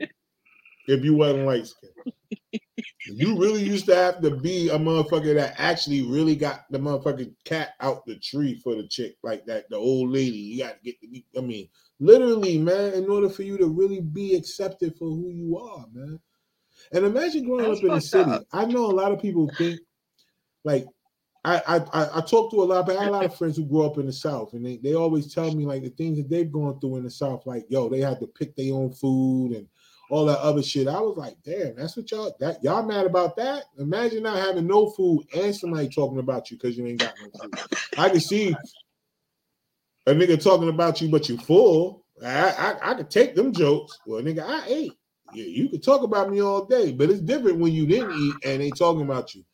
if 0.86 1.04
you 1.04 1.14
wasn't 1.14 1.46
light 1.46 1.66
skinned. 1.66 2.62
you 3.04 3.38
really 3.38 3.62
used 3.62 3.86
to 3.86 3.96
have 3.96 4.20
to 4.20 4.30
be 4.30 4.68
a 4.68 4.78
motherfucker 4.78 5.34
that 5.34 5.54
actually 5.58 6.02
really 6.02 6.36
got 6.36 6.64
the 6.70 6.78
motherfucking 6.78 7.34
cat 7.44 7.70
out 7.80 8.06
the 8.06 8.16
tree 8.16 8.54
for 8.62 8.76
the 8.76 8.86
chick 8.86 9.16
like 9.22 9.44
that, 9.46 9.68
the 9.68 9.76
old 9.76 10.10
lady. 10.10 10.36
You 10.36 10.64
got 10.64 10.78
to 10.78 10.84
get 10.84 11.00
to 11.00 11.08
be, 11.08 11.26
I 11.36 11.40
mean, 11.40 11.68
literally, 11.98 12.58
man, 12.58 12.92
in 12.94 13.10
order 13.10 13.28
for 13.28 13.42
you 13.42 13.58
to 13.58 13.66
really 13.66 14.00
be 14.00 14.34
accepted 14.34 14.96
for 14.96 15.06
who 15.06 15.30
you 15.30 15.58
are, 15.58 15.86
man. 15.92 16.20
And 16.92 17.04
imagine 17.04 17.44
growing 17.44 17.68
That's 17.68 17.80
up 17.80 17.84
in 17.84 17.94
the 17.94 18.00
city. 18.00 18.30
up. 18.30 18.46
I 18.52 18.64
know 18.64 18.86
a 18.86 18.92
lot 18.92 19.12
of 19.12 19.20
people 19.20 19.50
think 19.58 19.80
like 20.64 20.86
I 21.56 21.76
I 21.76 22.18
I, 22.18 22.20
talk 22.20 22.50
to 22.50 22.62
a 22.62 22.64
lot, 22.64 22.86
but 22.86 22.96
I 22.96 23.04
had 23.04 23.08
a 23.10 23.12
lot 23.12 23.24
of 23.24 23.36
friends 23.36 23.56
who 23.56 23.64
grew 23.64 23.84
up 23.84 23.98
in 23.98 24.06
the 24.06 24.12
South, 24.12 24.52
and 24.52 24.64
they, 24.64 24.76
they 24.76 24.94
always 24.94 25.32
tell 25.32 25.54
me 25.54 25.64
like 25.64 25.82
the 25.82 25.90
things 25.90 26.18
that 26.18 26.28
they've 26.28 26.50
gone 26.50 26.78
through 26.80 26.96
in 26.96 27.04
the 27.04 27.10
South, 27.10 27.46
like 27.46 27.66
yo, 27.68 27.88
they 27.88 28.00
had 28.00 28.20
to 28.20 28.26
pick 28.26 28.54
their 28.56 28.74
own 28.74 28.92
food 28.92 29.52
and 29.52 29.66
all 30.10 30.26
that 30.26 30.40
other 30.40 30.62
shit. 30.62 30.88
I 30.88 31.00
was 31.00 31.16
like, 31.16 31.36
damn, 31.44 31.76
that's 31.76 31.96
what 31.96 32.10
y'all 32.10 32.34
that 32.40 32.62
y'all 32.62 32.82
mad 32.82 33.06
about 33.06 33.36
that? 33.36 33.64
Imagine 33.78 34.24
not 34.24 34.38
having 34.38 34.66
no 34.66 34.90
food 34.90 35.26
and 35.34 35.54
somebody 35.54 35.88
talking 35.88 36.18
about 36.18 36.50
you 36.50 36.56
because 36.56 36.76
you 36.76 36.86
ain't 36.86 37.00
got 37.00 37.14
no 37.22 37.30
food. 37.40 37.78
I 37.96 38.08
can 38.08 38.20
see 38.20 38.54
a 40.06 40.12
nigga 40.12 40.42
talking 40.42 40.68
about 40.68 41.00
you, 41.00 41.08
but 41.08 41.28
you 41.28 41.38
full. 41.38 42.04
I, 42.24 42.50
I 42.50 42.90
I 42.90 42.94
could 42.94 43.10
take 43.10 43.34
them 43.34 43.52
jokes. 43.52 43.98
Well, 44.06 44.22
nigga, 44.22 44.44
I 44.44 44.64
ate. 44.66 44.92
Yeah, 45.34 45.44
you 45.44 45.68
could 45.68 45.82
talk 45.82 46.02
about 46.02 46.30
me 46.30 46.40
all 46.40 46.64
day, 46.64 46.90
but 46.92 47.10
it's 47.10 47.20
different 47.20 47.58
when 47.58 47.72
you 47.72 47.86
didn't 47.86 48.12
eat 48.12 48.34
and 48.44 48.62
they 48.62 48.70
talking 48.70 49.02
about 49.02 49.34
you. 49.34 49.44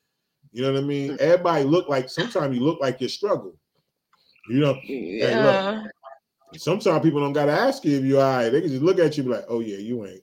You 0.54 0.62
know 0.62 0.72
what 0.72 0.84
I 0.84 0.86
mean? 0.86 1.10
Mm. 1.10 1.18
Everybody 1.18 1.64
look 1.64 1.88
like 1.88 2.08
sometimes 2.08 2.56
you 2.56 2.62
look 2.62 2.80
like 2.80 3.00
you 3.00 3.08
struggle. 3.08 3.56
You 4.48 4.60
know, 4.60 4.78
Yeah. 4.84 5.82
sometimes 6.56 7.02
people 7.02 7.18
don't 7.18 7.32
gotta 7.32 7.50
ask 7.50 7.84
you 7.84 7.98
if 7.98 8.04
you're 8.04 8.22
all 8.22 8.36
right. 8.36 8.50
They 8.50 8.60
can 8.60 8.70
just 8.70 8.82
look 8.82 9.00
at 9.00 9.16
you 9.16 9.24
and 9.24 9.32
be 9.32 9.36
like, 9.36 9.46
oh 9.48 9.58
yeah, 9.58 9.78
you 9.78 10.06
ain't. 10.06 10.22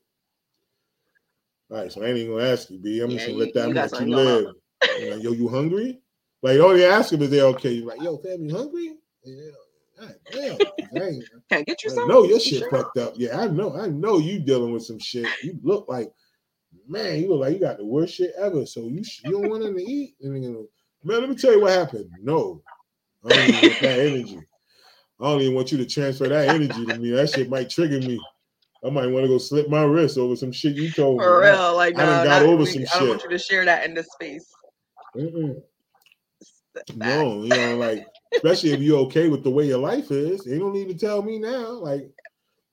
All 1.69 1.77
right, 1.79 1.91
so 1.91 2.01
I 2.01 2.07
ain't 2.07 2.17
even 2.19 2.31
gonna 2.37 2.49
ask 2.49 2.69
you, 2.69 2.79
B. 2.79 3.01
I'm 3.01 3.09
just 3.09 3.25
gonna 3.25 3.37
you- 3.37 3.43
let 3.43 3.53
that 3.55 3.67
you 3.67 3.73
let 3.73 3.99
you 3.99 4.15
live. 4.15 4.55
You 5.01 5.09
know, 5.09 5.15
yo, 5.17 5.31
you 5.33 5.49
hungry? 5.49 5.99
Like 6.41 6.59
only 6.59 6.85
ask 6.85 7.11
them 7.11 7.21
if 7.23 7.29
they're 7.29 7.45
okay. 7.47 7.71
You're 7.71 7.87
like, 7.87 8.01
yo, 8.01 8.17
fam, 8.17 8.41
you 8.45 8.55
hungry? 8.55 8.95
Yeah. 9.25 9.51
God 9.99 10.15
damn. 10.31 10.53
I 10.55 10.97
Can 11.49 11.59
I 11.59 11.61
get 11.63 11.83
you 11.83 11.91
I 11.91 11.95
some? 11.95 12.07
know 12.07 12.23
your 12.23 12.35
You 12.35 12.39
shit 12.39 12.59
sure? 12.59 12.69
fucked 12.69 12.97
up. 12.97 13.15
Yeah, 13.17 13.37
I 13.37 13.47
know. 13.47 13.75
I 13.75 13.87
know 13.87 14.17
you 14.17 14.39
dealing 14.39 14.71
with 14.71 14.85
some 14.85 14.97
shit. 14.99 15.27
You 15.43 15.59
look 15.61 15.87
like, 15.89 16.09
man, 16.91 17.21
you 17.21 17.29
look 17.29 17.41
like 17.41 17.53
you 17.53 17.59
got 17.59 17.77
the 17.77 17.85
worst 17.85 18.15
shit 18.15 18.33
ever. 18.37 18.65
So 18.65 18.81
you 18.87 19.03
sh- 19.03 19.21
you 19.23 19.33
don't 19.33 19.49
want 19.49 19.63
them 19.63 19.75
to 19.77 19.83
eat. 19.83 20.15
Man, 20.21 20.67
let 21.03 21.29
me 21.29 21.35
tell 21.35 21.53
you 21.53 21.61
what 21.61 21.71
happened. 21.71 22.09
No, 22.21 22.61
I 23.25 23.29
don't 23.29 23.39
even 23.39 23.61
want 23.61 23.79
that 23.81 23.99
energy. 23.99 24.39
I 25.19 25.23
don't 25.25 25.41
even 25.41 25.55
want 25.55 25.71
you 25.71 25.77
to 25.77 25.85
transfer 25.85 26.27
that 26.27 26.49
energy 26.49 26.85
to 26.85 26.97
me. 26.99 27.11
That 27.11 27.29
shit 27.29 27.49
might 27.49 27.69
trigger 27.69 27.99
me. 27.99 28.19
I 28.83 28.89
might 28.89 29.07
want 29.07 29.23
to 29.23 29.27
go 29.29 29.37
slip 29.37 29.69
my 29.69 29.83
wrist 29.83 30.17
over 30.17 30.35
some 30.35 30.51
shit 30.51 30.75
you 30.75 30.91
told 30.91 31.19
me. 31.19 31.23
For 31.23 31.39
real, 31.39 31.75
like 31.75 31.97
I 31.97 32.23
no, 32.23 32.23
got 32.23 32.41
over 32.41 32.65
some 32.65 32.83
I 32.93 32.99
don't 32.99 33.09
want 33.09 33.23
you 33.23 33.29
to 33.29 33.37
share 33.39 33.65
that 33.65 33.85
in 33.85 33.93
the 33.93 34.03
space. 34.03 34.51
Mm-mm. 35.15 35.61
No, 36.95 37.43
you 37.43 37.55
know, 37.55 37.77
like 37.77 38.05
especially 38.33 38.71
if 38.71 38.81
you're 38.81 38.99
okay 39.01 39.27
with 39.27 39.43
the 39.43 39.51
way 39.51 39.67
your 39.67 39.77
life 39.77 40.09
is, 40.11 40.45
you 40.47 40.57
don't 40.57 40.73
need 40.73 40.87
to 40.87 40.95
tell 40.95 41.21
me 41.21 41.37
now. 41.37 41.73
Like 41.73 42.09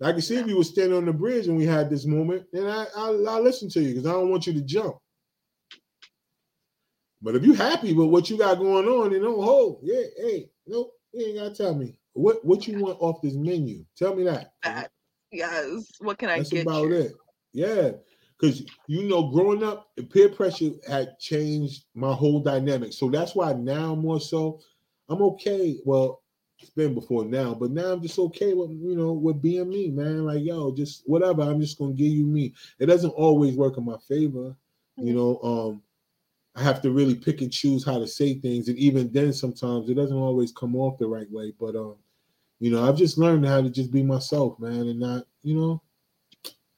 I 0.01 0.12
can 0.12 0.20
see 0.22 0.36
if 0.36 0.46
you 0.46 0.57
were 0.57 0.64
standing 0.64 0.96
on 0.96 1.07
the 1.07 1.12
bridge 1.12 1.49
and 1.49 1.57
we 1.57 1.66
had 1.66 1.90
this 1.90 2.07
moment, 2.07 2.46
and 2.53 2.68
I 2.68 2.86
I, 2.96 3.09
I 3.09 3.38
listen 3.40 3.68
to 3.70 3.80
you 3.80 3.94
because 3.94 4.07
I 4.07 4.12
don't 4.12 4.30
want 4.30 4.46
you 4.46 4.53
to 4.55 4.61
jump. 4.62 4.96
But 7.20 7.34
if 7.34 7.44
you 7.44 7.53
happy 7.55 7.92
with 7.94 8.09
what 8.09 8.30
you 8.30 8.38
got 8.38 8.59
going 8.59 8.86
on, 8.86 9.11
then 9.11 9.22
don't 9.22 9.42
hold. 9.42 9.80
Yeah, 9.82 10.03
hey, 10.18 10.51
nope, 10.66 10.92
you 11.12 11.26
ain't 11.26 11.38
gotta 11.38 11.55
tell 11.55 11.74
me 11.74 11.96
what 12.12 12.44
what 12.44 12.66
you 12.68 12.78
want 12.78 12.99
off 13.01 13.20
this 13.22 13.34
menu. 13.34 13.84
Tell 13.96 14.14
me 14.14 14.24
that. 14.24 14.53
That- 14.62 14.90
Yes. 15.30 15.84
What 15.99 16.16
can 16.16 16.30
I 16.30 16.38
That's 16.38 16.49
get 16.49 16.62
about 16.62 16.88
you? 16.88 16.94
it. 16.94 17.12
Yeah. 17.53 17.90
Because 18.40 18.64
you 18.86 19.03
know, 19.09 19.28
growing 19.30 19.62
up, 19.62 19.90
peer 20.11 20.30
pressure 20.30 20.70
had 20.88 21.18
changed 21.18 21.84
my 21.94 22.14
whole 22.14 22.40
dynamic. 22.40 22.94
So 22.94 23.11
that's 23.11 23.34
why 23.34 23.53
now 23.53 23.94
more 23.94 24.20
so, 24.20 24.61
I'm 25.11 25.20
okay. 25.20 25.80
Well, 25.84 26.22
it's 26.61 26.71
been 26.71 26.95
before 26.95 27.25
now, 27.25 27.55
but 27.55 27.71
now 27.71 27.93
I'm 27.93 28.03
just 28.03 28.19
okay 28.19 28.53
with 28.55 28.71
you 28.71 28.97
know 28.97 29.13
with 29.13 29.41
being 29.41 29.69
me, 29.69 29.91
man. 29.91 30.25
Like 30.25 30.43
yo, 30.45 30.73
just 30.75 31.03
whatever. 31.07 31.43
I'm 31.43 31.61
just 31.61 31.79
gonna 31.79 31.93
give 31.93 32.09
you 32.13 32.27
me. 32.27 32.55
It 32.79 32.87
doesn't 32.87 33.11
always 33.11 33.57
work 33.57 33.79
in 33.79 33.85
my 33.85 33.97
favor, 34.09 34.55
you 34.97 35.13
Mhm. 35.13 35.17
know. 35.17 35.39
Um, 35.43 35.83
I 36.57 36.63
have 36.63 36.83
to 36.83 36.91
really 36.91 37.15
pick 37.15 37.41
and 37.41 37.53
choose 37.53 37.85
how 37.85 37.99
to 37.99 38.07
say 38.07 38.35
things, 38.35 38.69
and 38.69 38.77
even 38.79 39.13
then, 39.13 39.33
sometimes 39.33 39.89
it 39.89 39.95
doesn't 39.95 40.17
always 40.17 40.51
come 40.53 40.75
off 40.75 40.99
the 40.99 41.07
right 41.07 41.31
way. 41.31 41.53
But 41.59 41.77
um, 41.77 41.97
you 42.59 42.71
know, 42.71 42.89
I've 42.89 42.97
just 42.97 43.19
learned 43.19 43.47
how 43.47 43.61
to 43.61 43.71
just 43.71 43.93
be 43.93 44.03
myself, 44.03 44.59
man, 44.59 44.89
and 44.89 44.99
not, 44.99 45.27
you 45.43 45.55
know, 45.55 45.83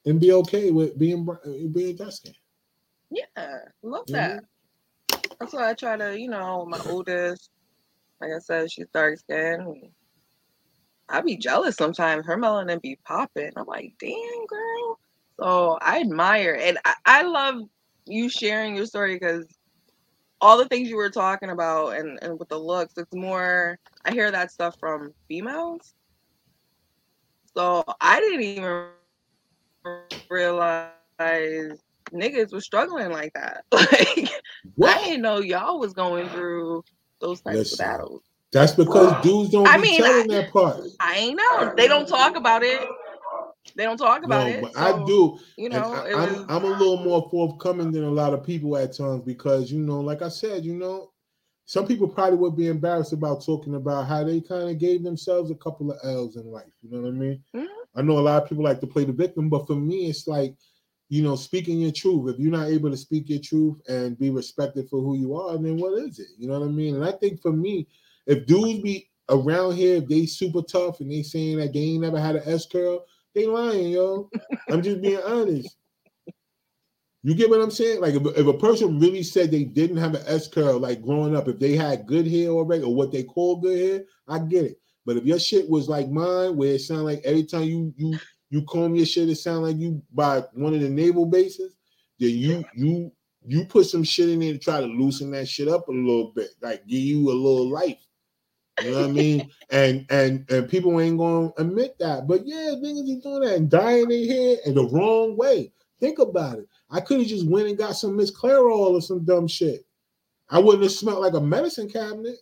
and 0.05 0.19
be 0.19 0.31
okay 0.33 0.69
with 0.69 0.97
being 0.99 1.27
being 1.71 1.95
Dustin. 1.95 2.33
Yeah, 3.09 3.25
love 3.81 4.05
Mhm. 4.07 4.11
that. 4.13 4.43
That's 5.39 5.53
why 5.53 5.71
I 5.71 5.73
try 5.73 5.97
to, 5.97 6.19
you 6.19 6.29
know, 6.29 6.65
my 6.67 6.79
oldest, 6.87 7.49
like 8.21 8.31
I 8.35 8.39
said, 8.39 8.71
she's 8.71 8.87
dark 8.93 9.19
skinned. 9.19 9.89
I 11.09 11.21
be 11.21 11.37
jealous 11.37 11.75
sometimes. 11.75 12.25
Her 12.25 12.37
melanin 12.37 12.81
be 12.81 12.97
popping. 13.05 13.51
I'm 13.57 13.65
like, 13.65 13.93
damn, 13.99 14.45
girl. 14.47 14.99
So 15.39 15.77
I 15.81 16.01
admire 16.01 16.57
and 16.61 16.77
I, 16.85 16.93
I 17.05 17.23
love 17.23 17.63
you 18.05 18.29
sharing 18.29 18.75
your 18.75 18.85
story 18.85 19.15
because 19.15 19.45
all 20.41 20.57
the 20.57 20.67
things 20.67 20.89
you 20.89 20.95
were 20.97 21.09
talking 21.09 21.49
about 21.49 21.95
and, 21.97 22.19
and 22.21 22.39
with 22.39 22.49
the 22.49 22.57
looks, 22.57 22.93
it's 22.97 23.13
more 23.13 23.77
I 24.05 24.11
hear 24.11 24.31
that 24.31 24.51
stuff 24.51 24.75
from 24.79 25.13
females. 25.27 25.93
So 27.55 27.83
I 27.99 28.19
didn't 28.21 28.41
even 28.43 28.85
realize 30.29 30.93
niggas 32.13 32.53
was 32.53 32.65
struggling 32.65 33.11
like 33.11 33.33
that. 33.33 33.65
Like 33.73 34.29
What? 34.75 34.97
I 34.97 35.03
didn't 35.03 35.21
know 35.21 35.39
y'all 35.39 35.79
was 35.79 35.93
going 35.93 36.29
through 36.29 36.83
those 37.21 37.41
types 37.41 37.57
Listen. 37.57 37.85
of 37.85 37.91
battles. 37.91 38.21
That's 38.51 38.73
because 38.73 39.23
dudes 39.23 39.51
don't 39.51 39.67
I 39.67 39.77
be 39.77 39.83
mean, 39.83 40.01
telling 40.01 40.27
that 40.27 40.51
part. 40.51 40.81
I 40.99 41.15
ain't 41.15 41.37
know. 41.37 41.73
They 41.77 41.87
don't 41.87 42.07
talk 42.07 42.35
about 42.35 42.63
it. 42.63 42.81
They 43.75 43.83
don't 43.83 43.97
talk 43.97 44.25
about 44.25 44.47
No, 44.47 44.53
it. 44.53 44.61
but 44.61 44.77
I 44.77 44.91
do. 45.05 45.37
You 45.55 45.69
know, 45.69 45.93
I, 45.93 46.09
it 46.09 46.15
I'm 46.15 46.45
I'm 46.49 46.65
a 46.65 46.77
little 46.77 46.97
more 46.97 47.27
forthcoming 47.31 47.91
than 47.91 48.03
a 48.03 48.11
lot 48.11 48.33
of 48.33 48.43
people 48.43 48.75
at 48.75 48.97
times 48.97 49.23
because 49.23 49.71
you 49.71 49.79
know, 49.79 50.01
like 50.01 50.21
I 50.21 50.29
said, 50.29 50.65
you 50.65 50.75
know, 50.75 51.11
some 51.65 51.87
people 51.87 52.07
probably 52.09 52.37
would 52.37 52.57
be 52.57 52.67
embarrassed 52.67 53.13
about 53.13 53.45
talking 53.45 53.75
about 53.75 54.07
how 54.07 54.23
they 54.25 54.41
kind 54.41 54.69
of 54.69 54.77
gave 54.77 55.03
themselves 55.03 55.51
a 55.51 55.55
couple 55.55 55.91
of 55.91 55.99
L's 56.03 56.35
in 56.35 56.51
life. 56.51 56.65
You 56.81 56.91
know 56.91 57.01
what 57.03 57.07
I 57.09 57.11
mean? 57.11 57.43
Mhm. 57.55 57.67
I 57.95 58.01
know 58.01 58.17
a 58.17 58.19
lot 58.19 58.43
of 58.43 58.49
people 58.49 58.63
like 58.65 58.81
to 58.81 58.87
play 58.87 59.05
the 59.05 59.13
victim, 59.13 59.47
but 59.49 59.67
for 59.67 59.75
me, 59.75 60.09
it's 60.09 60.27
like, 60.27 60.55
you 61.11 61.21
know, 61.21 61.35
speaking 61.35 61.81
your 61.81 61.91
truth. 61.91 62.33
If 62.33 62.39
you're 62.39 62.53
not 62.53 62.69
able 62.69 62.89
to 62.89 62.95
speak 62.95 63.27
your 63.27 63.41
truth 63.41 63.81
and 63.89 64.17
be 64.17 64.29
respected 64.29 64.89
for 64.89 65.01
who 65.01 65.17
you 65.17 65.35
are, 65.35 65.57
then 65.57 65.75
what 65.75 66.01
is 66.01 66.19
it? 66.19 66.29
You 66.37 66.47
know 66.47 66.57
what 66.57 66.65
I 66.65 66.71
mean? 66.71 66.95
And 66.95 67.03
I 67.03 67.11
think 67.11 67.41
for 67.41 67.51
me, 67.51 67.85
if 68.27 68.45
dudes 68.45 68.81
be 68.81 69.09
around 69.27 69.75
here, 69.75 69.97
if 69.97 70.07
they 70.07 70.25
super 70.25 70.61
tough 70.61 71.01
and 71.01 71.11
they 71.11 71.21
saying 71.21 71.57
that 71.57 71.73
they 71.73 71.81
ain't 71.81 72.03
never 72.03 72.17
had 72.17 72.37
an 72.37 72.43
S 72.45 72.65
curl, 72.65 73.03
they 73.35 73.45
lying, 73.45 73.89
yo. 73.89 74.29
I'm 74.69 74.81
just 74.81 75.01
being 75.01 75.19
honest. 75.25 75.75
You 77.23 77.35
get 77.35 77.49
what 77.49 77.59
I'm 77.59 77.71
saying? 77.71 77.99
Like 77.99 78.15
if, 78.15 78.25
if 78.37 78.47
a 78.47 78.53
person 78.53 78.97
really 78.97 79.21
said 79.21 79.51
they 79.51 79.65
didn't 79.65 79.97
have 79.97 80.15
an 80.15 80.23
S 80.27 80.47
curl, 80.47 80.79
like 80.79 81.01
growing 81.01 81.35
up, 81.35 81.49
if 81.49 81.59
they 81.59 81.75
had 81.75 82.07
good 82.07 82.25
hair 82.25 82.51
already 82.51 82.83
or 82.83 82.95
what 82.95 83.11
they 83.11 83.23
call 83.23 83.57
good 83.57 83.77
hair, 83.77 84.03
I 84.29 84.39
get 84.39 84.63
it. 84.63 84.79
But 85.05 85.17
if 85.17 85.25
your 85.25 85.39
shit 85.39 85.69
was 85.69 85.89
like 85.89 86.09
mine, 86.09 86.55
where 86.55 86.75
it 86.75 86.79
sound 86.79 87.03
like 87.03 87.21
every 87.25 87.43
time 87.43 87.63
you 87.63 87.93
you 87.97 88.17
you 88.51 88.61
comb 88.63 88.93
your 88.93 89.05
shit, 89.05 89.29
it 89.29 89.35
sound 89.35 89.63
like 89.63 89.77
you 89.77 90.01
by 90.13 90.43
one 90.53 90.73
of 90.73 90.81
the 90.81 90.89
naval 90.89 91.25
bases, 91.25 91.73
then 92.19 92.29
you 92.29 92.63
you 92.75 93.11
you 93.47 93.65
put 93.65 93.87
some 93.87 94.03
shit 94.03 94.29
in 94.29 94.39
there 94.39 94.53
to 94.53 94.59
try 94.59 94.79
to 94.79 94.85
loosen 94.85 95.31
that 95.31 95.47
shit 95.47 95.67
up 95.67 95.87
a 95.87 95.91
little 95.91 96.31
bit, 96.35 96.49
like 96.61 96.85
give 96.85 96.99
you 96.99 97.31
a 97.31 97.33
little 97.33 97.69
life. 97.69 97.97
You 98.83 98.91
know 98.91 99.01
what 99.01 99.09
I 99.09 99.13
mean? 99.13 99.49
And 99.71 100.05
and 100.09 100.45
and 100.51 100.69
people 100.69 100.99
ain't 100.99 101.17
gonna 101.17 101.53
admit 101.57 101.97
that. 101.99 102.27
But 102.27 102.45
yeah, 102.45 102.75
niggas 102.75 103.09
is 103.09 103.23
doing 103.23 103.39
that 103.43 103.55
and 103.55 103.69
dyeing 103.69 104.09
their 104.09 104.27
hair 104.27 104.57
in 104.65 104.75
the 104.75 104.83
wrong 104.83 105.37
way. 105.37 105.71
Think 106.01 106.19
about 106.19 106.59
it. 106.59 106.67
I 106.89 106.99
could 106.99 107.19
have 107.19 107.27
just 107.27 107.47
went 107.47 107.69
and 107.69 107.77
got 107.77 107.93
some 107.93 108.17
Miss 108.17 108.31
Clairol 108.31 108.91
or 108.91 109.01
some 109.01 109.23
dumb 109.23 109.47
shit. 109.47 109.85
I 110.49 110.59
wouldn't 110.59 110.83
have 110.83 110.91
smelled 110.91 111.21
like 111.21 111.35
a 111.35 111.39
medicine 111.39 111.89
cabinet. 111.89 112.35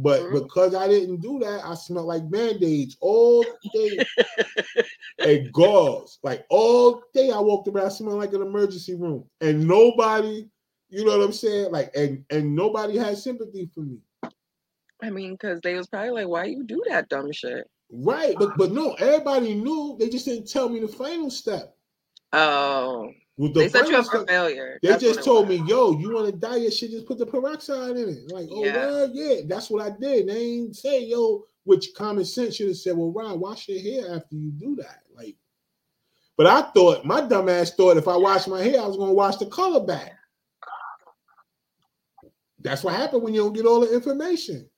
But 0.00 0.22
Mhm. 0.22 0.32
because 0.32 0.76
I 0.76 0.86
didn't 0.86 1.20
do 1.20 1.40
that, 1.40 1.66
I 1.66 1.74
smelled 1.74 2.06
like 2.06 2.30
band-aids 2.30 2.96
all 3.00 3.44
day 3.74 3.98
and 5.18 5.52
gauze. 5.52 6.20
Like 6.22 6.46
all 6.50 7.02
day 7.12 7.32
I 7.32 7.40
walked 7.40 7.66
around 7.66 7.90
smelling 7.90 8.20
like 8.20 8.32
an 8.32 8.42
emergency 8.42 8.94
room. 8.94 9.28
And 9.40 9.66
nobody, 9.66 10.48
you 10.88 11.04
know 11.04 11.18
what 11.18 11.24
I'm 11.24 11.32
saying? 11.32 11.72
Like, 11.72 11.90
and 11.96 12.24
and 12.30 12.54
nobody 12.54 12.96
had 12.96 13.18
sympathy 13.18 13.68
for 13.74 13.80
me. 13.80 13.98
I 15.02 15.10
mean, 15.10 15.32
because 15.32 15.60
they 15.62 15.74
was 15.74 15.88
probably 15.88 16.10
like, 16.10 16.28
why 16.28 16.44
you 16.44 16.62
do 16.62 16.80
that 16.88 17.08
dumb 17.08 17.32
shit? 17.32 17.68
Right. 17.90 18.38
But 18.38 18.56
but 18.56 18.70
no, 18.70 18.92
everybody 18.94 19.54
knew. 19.54 19.96
They 19.98 20.08
just 20.08 20.26
didn't 20.26 20.48
tell 20.48 20.68
me 20.68 20.78
the 20.78 20.88
final 20.88 21.30
step. 21.30 21.76
Oh, 22.32 23.10
The 23.38 23.48
they 23.50 23.68
set 23.68 23.88
you 23.88 23.96
up 23.96 24.06
for 24.06 24.26
failure. 24.26 24.80
They 24.82 24.88
That's 24.88 25.02
just 25.02 25.22
told 25.22 25.48
was. 25.48 25.60
me, 25.60 25.66
yo, 25.68 25.92
you 25.92 26.12
want 26.12 26.26
to 26.26 26.32
dye 26.36 26.56
your 26.56 26.72
shit, 26.72 26.90
just 26.90 27.06
put 27.06 27.18
the 27.18 27.26
peroxide 27.26 27.96
in 27.96 28.08
it. 28.08 28.32
Like, 28.32 28.48
oh, 28.50 28.64
Yeah. 28.64 28.74
well, 28.86 29.10
yeah, 29.14 29.42
that's 29.46 29.70
what 29.70 29.80
I 29.80 29.90
did. 29.96 30.28
They 30.28 30.36
ain't 30.36 30.74
say, 30.76 31.04
yo, 31.04 31.44
which 31.62 31.94
common 31.96 32.24
sense 32.24 32.56
should 32.56 32.66
have 32.66 32.76
said, 32.76 32.96
well, 32.96 33.12
Ryan, 33.12 33.38
wash 33.38 33.68
your 33.68 33.80
hair 33.80 34.16
after 34.16 34.34
you 34.34 34.50
do 34.50 34.74
that. 34.76 35.02
Like, 35.14 35.36
But 36.36 36.46
I 36.48 36.62
thought 36.72 37.04
my 37.04 37.20
dumb 37.20 37.48
ass 37.48 37.72
thought 37.74 37.96
if 37.96 38.08
I 38.08 38.16
washed 38.16 38.48
my 38.48 38.60
hair, 38.62 38.80
I 38.80 38.86
was 38.86 38.96
gonna 38.96 39.12
wash 39.12 39.36
the 39.36 39.46
color 39.46 39.84
back. 39.84 40.14
That's 42.60 42.82
what 42.82 42.94
happened 42.94 43.22
when 43.22 43.34
you 43.34 43.42
don't 43.42 43.52
get 43.52 43.66
all 43.66 43.80
the 43.80 43.94
information. 43.94 44.68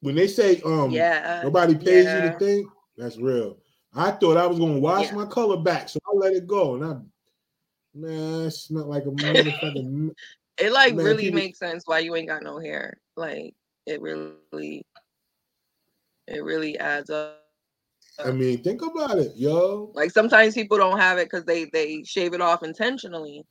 When 0.00 0.14
they 0.16 0.26
say 0.26 0.60
um 0.66 0.90
yeah, 0.90 1.40
nobody 1.44 1.74
pays 1.76 2.04
yeah. 2.04 2.24
you 2.24 2.30
to 2.32 2.38
think, 2.38 2.66
that's 2.96 3.16
real. 3.16 3.56
I 3.94 4.10
thought 4.10 4.36
I 4.36 4.46
was 4.46 4.58
gonna 4.58 4.78
wash 4.80 5.06
Yeah. 5.06 5.14
my 5.14 5.26
color 5.26 5.56
back, 5.56 5.88
so 5.88 5.98
I 6.06 6.16
let 6.16 6.32
it 6.34 6.46
go. 6.46 6.74
And 6.74 6.84
I 6.84 6.96
man, 7.94 8.46
it's 8.46 8.70
not 8.70 8.88
like 8.88 9.04
a 9.04 9.10
motherfucking 9.10 10.10
It 10.58 10.70
like 10.72 10.94
Man, 10.94 11.04
really 11.04 11.24
people- 11.24 11.40
makes 11.40 11.58
sense 11.58 11.84
why 11.86 12.00
you 12.00 12.14
ain't 12.14 12.28
got 12.28 12.42
no 12.42 12.58
hair. 12.58 12.98
Like 13.16 13.54
it 13.86 14.00
really, 14.00 14.84
it 16.28 16.44
really 16.44 16.78
adds 16.78 17.10
up. 17.10 17.38
I 18.22 18.30
mean, 18.30 18.62
think 18.62 18.82
about 18.82 19.18
it, 19.18 19.32
yo. 19.34 19.90
Like 19.94 20.10
sometimes 20.10 20.54
people 20.54 20.76
don't 20.76 20.98
have 20.98 21.18
it 21.18 21.24
because 21.30 21.44
they 21.46 21.64
they 21.64 22.02
shave 22.04 22.34
it 22.34 22.40
off 22.42 22.62
intentionally. 22.62 23.44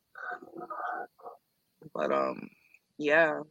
But 1.93 2.11
um, 2.11 2.47
yeah, 2.97 3.41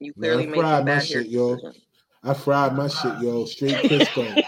you 0.00 0.12
Man, 0.16 0.30
clearly 0.30 0.46
made 0.46 0.60
fried 0.60 0.78
some 0.78 0.84
bad 0.86 1.04
shit, 1.04 1.26
yo. 1.28 1.58
I 2.22 2.34
fried 2.34 2.76
my 2.76 2.86
shit, 2.88 3.18
yo. 3.22 3.46
Straight 3.46 3.76
Crisco. 3.76 4.44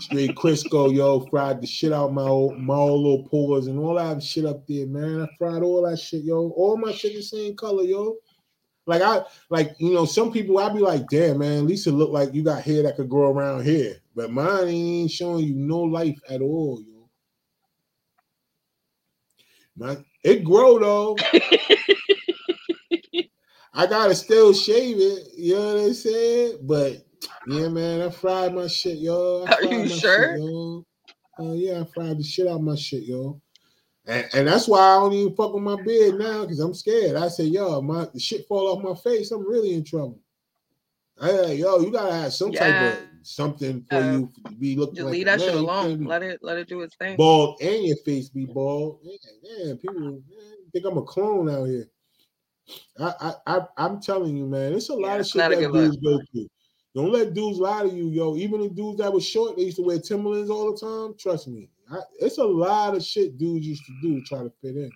Straight 0.00 0.36
Crisco, 0.36 0.94
yo. 0.94 1.20
Fried 1.26 1.60
the 1.60 1.66
shit 1.66 1.92
out 1.92 2.12
my 2.12 2.22
old, 2.22 2.58
my 2.58 2.74
old 2.74 3.02
little 3.02 3.24
pores 3.24 3.66
and 3.66 3.78
all 3.78 3.94
that 3.94 4.22
shit 4.22 4.44
up 4.44 4.64
there, 4.68 4.86
man. 4.86 5.22
I 5.22 5.28
fried 5.36 5.62
all 5.62 5.82
that 5.88 5.98
shit, 5.98 6.22
yo. 6.22 6.50
All 6.50 6.76
my 6.76 6.92
shit 6.92 7.14
the 7.14 7.22
same 7.22 7.56
color, 7.56 7.82
yo. 7.82 8.18
Like 8.86 9.02
I 9.02 9.22
like, 9.50 9.74
you 9.78 9.92
know, 9.92 10.04
some 10.04 10.32
people 10.32 10.58
I'd 10.58 10.74
be 10.74 10.80
like, 10.80 11.08
damn, 11.08 11.38
man, 11.38 11.58
at 11.58 11.64
least 11.64 11.88
it 11.88 11.92
look 11.92 12.10
like 12.10 12.32
you 12.32 12.42
got 12.42 12.62
hair 12.62 12.84
that 12.84 12.96
could 12.96 13.10
grow 13.10 13.32
around 13.32 13.64
here. 13.64 13.96
But 14.14 14.30
mine 14.30 14.68
ain't 14.68 15.10
showing 15.10 15.44
you 15.44 15.54
no 15.54 15.80
life 15.80 16.18
at 16.30 16.40
all, 16.40 16.80
yo. 16.80 17.10
Man, 19.76 20.04
it 20.24 20.44
grow 20.44 20.78
though. 20.78 21.16
I 23.74 23.86
gotta 23.86 24.14
still 24.14 24.54
shave 24.54 24.96
it, 24.98 25.28
you 25.36 25.54
know 25.54 25.74
what 25.74 25.84
I'm 25.84 25.94
saying? 25.94 26.58
But 26.62 27.04
yeah, 27.48 27.68
man, 27.68 28.02
I 28.02 28.10
fried 28.10 28.54
my 28.54 28.66
shit, 28.66 28.98
yo. 28.98 29.44
I 29.46 29.54
Are 29.54 29.64
you 29.64 29.88
sure? 29.88 30.28
Shit, 30.30 30.40
yo. 30.40 30.84
Uh, 31.40 31.52
yeah, 31.52 31.80
I 31.80 31.84
fried 31.84 32.18
the 32.18 32.22
shit 32.22 32.46
out 32.46 32.56
of 32.56 32.62
my 32.62 32.74
shit, 32.74 33.04
yo. 33.04 33.40
And, 34.06 34.26
and 34.34 34.48
that's 34.48 34.66
why 34.66 34.80
I 34.80 34.94
don't 35.00 35.12
even 35.12 35.34
fuck 35.34 35.54
with 35.54 35.62
my 35.62 35.80
beard 35.82 36.18
now, 36.18 36.42
because 36.42 36.60
I'm 36.60 36.74
scared. 36.74 37.16
I 37.16 37.28
say, 37.28 37.44
yo, 37.44 37.80
my 37.82 38.06
the 38.12 38.18
shit 38.18 38.46
fall 38.48 38.68
off 38.68 38.82
my 38.82 38.94
face, 38.94 39.30
I'm 39.30 39.46
really 39.48 39.74
in 39.74 39.84
trouble. 39.84 40.18
Hey, 41.20 41.56
yo, 41.56 41.80
you 41.80 41.90
gotta 41.90 42.14
have 42.14 42.32
some 42.32 42.52
type 42.52 42.80
of 42.80 42.96
something 43.22 43.84
for 43.88 43.96
Yeah. 43.96 44.12
you 44.12 44.32
to 44.46 44.54
be 44.54 44.76
looking 44.76 44.94
Just 44.96 45.04
like 45.06 45.12
leave 45.12 45.26
that 45.26 45.40
shit 45.40 45.54
man. 45.54 45.62
You 45.62 45.66
can't 45.66 45.86
alone. 45.86 46.04
Let 46.04 46.22
it 46.22 46.38
let 46.42 46.58
it 46.58 46.68
do 46.68 46.80
its 46.82 46.96
thing. 46.96 47.16
bald 47.16 47.60
and 47.60 47.84
your 47.84 47.96
face 47.98 48.28
be 48.28 48.46
bald. 48.46 49.00
Yeah, 49.02 49.16
yeah, 49.42 49.74
people 49.74 50.00
man, 50.00 50.22
think 50.72 50.86
I'm 50.86 50.96
a 50.96 51.02
clone 51.02 51.50
out 51.50 51.64
here. 51.64 51.88
I, 53.00 53.12
I, 53.20 53.56
I 53.58 53.66
I'm 53.78 54.00
telling 54.00 54.36
you, 54.36 54.46
man, 54.46 54.72
it's 54.74 54.88
a 54.88 54.94
lot 54.94 55.14
Yeah, 55.14 55.18
of 55.18 55.26
shit 55.26 55.50
that 55.50 55.60
look. 55.60 55.72
dudes 55.72 55.96
go 55.98 56.20
through. 56.32 56.48
Don't 56.98 57.12
let 57.12 57.32
dudes 57.32 57.60
lie 57.60 57.84
to 57.84 57.88
you, 57.88 58.08
yo. 58.08 58.36
Even 58.36 58.60
the 58.60 58.68
dudes 58.68 58.98
that 58.98 59.12
was 59.12 59.24
short, 59.24 59.56
they 59.56 59.62
used 59.62 59.76
to 59.76 59.84
wear 59.84 60.00
Timberlands 60.00 60.50
all 60.50 60.72
the 60.72 60.80
time. 60.80 61.14
Trust 61.16 61.46
me, 61.46 61.70
I, 61.88 61.98
it's 62.18 62.38
a 62.38 62.44
lot 62.44 62.96
of 62.96 63.04
shit 63.04 63.38
dudes 63.38 63.64
used 63.64 63.84
to 63.86 63.92
do 64.02 64.20
to 64.20 64.26
try 64.26 64.40
to 64.40 64.50
fit 64.60 64.74
in. 64.74 64.90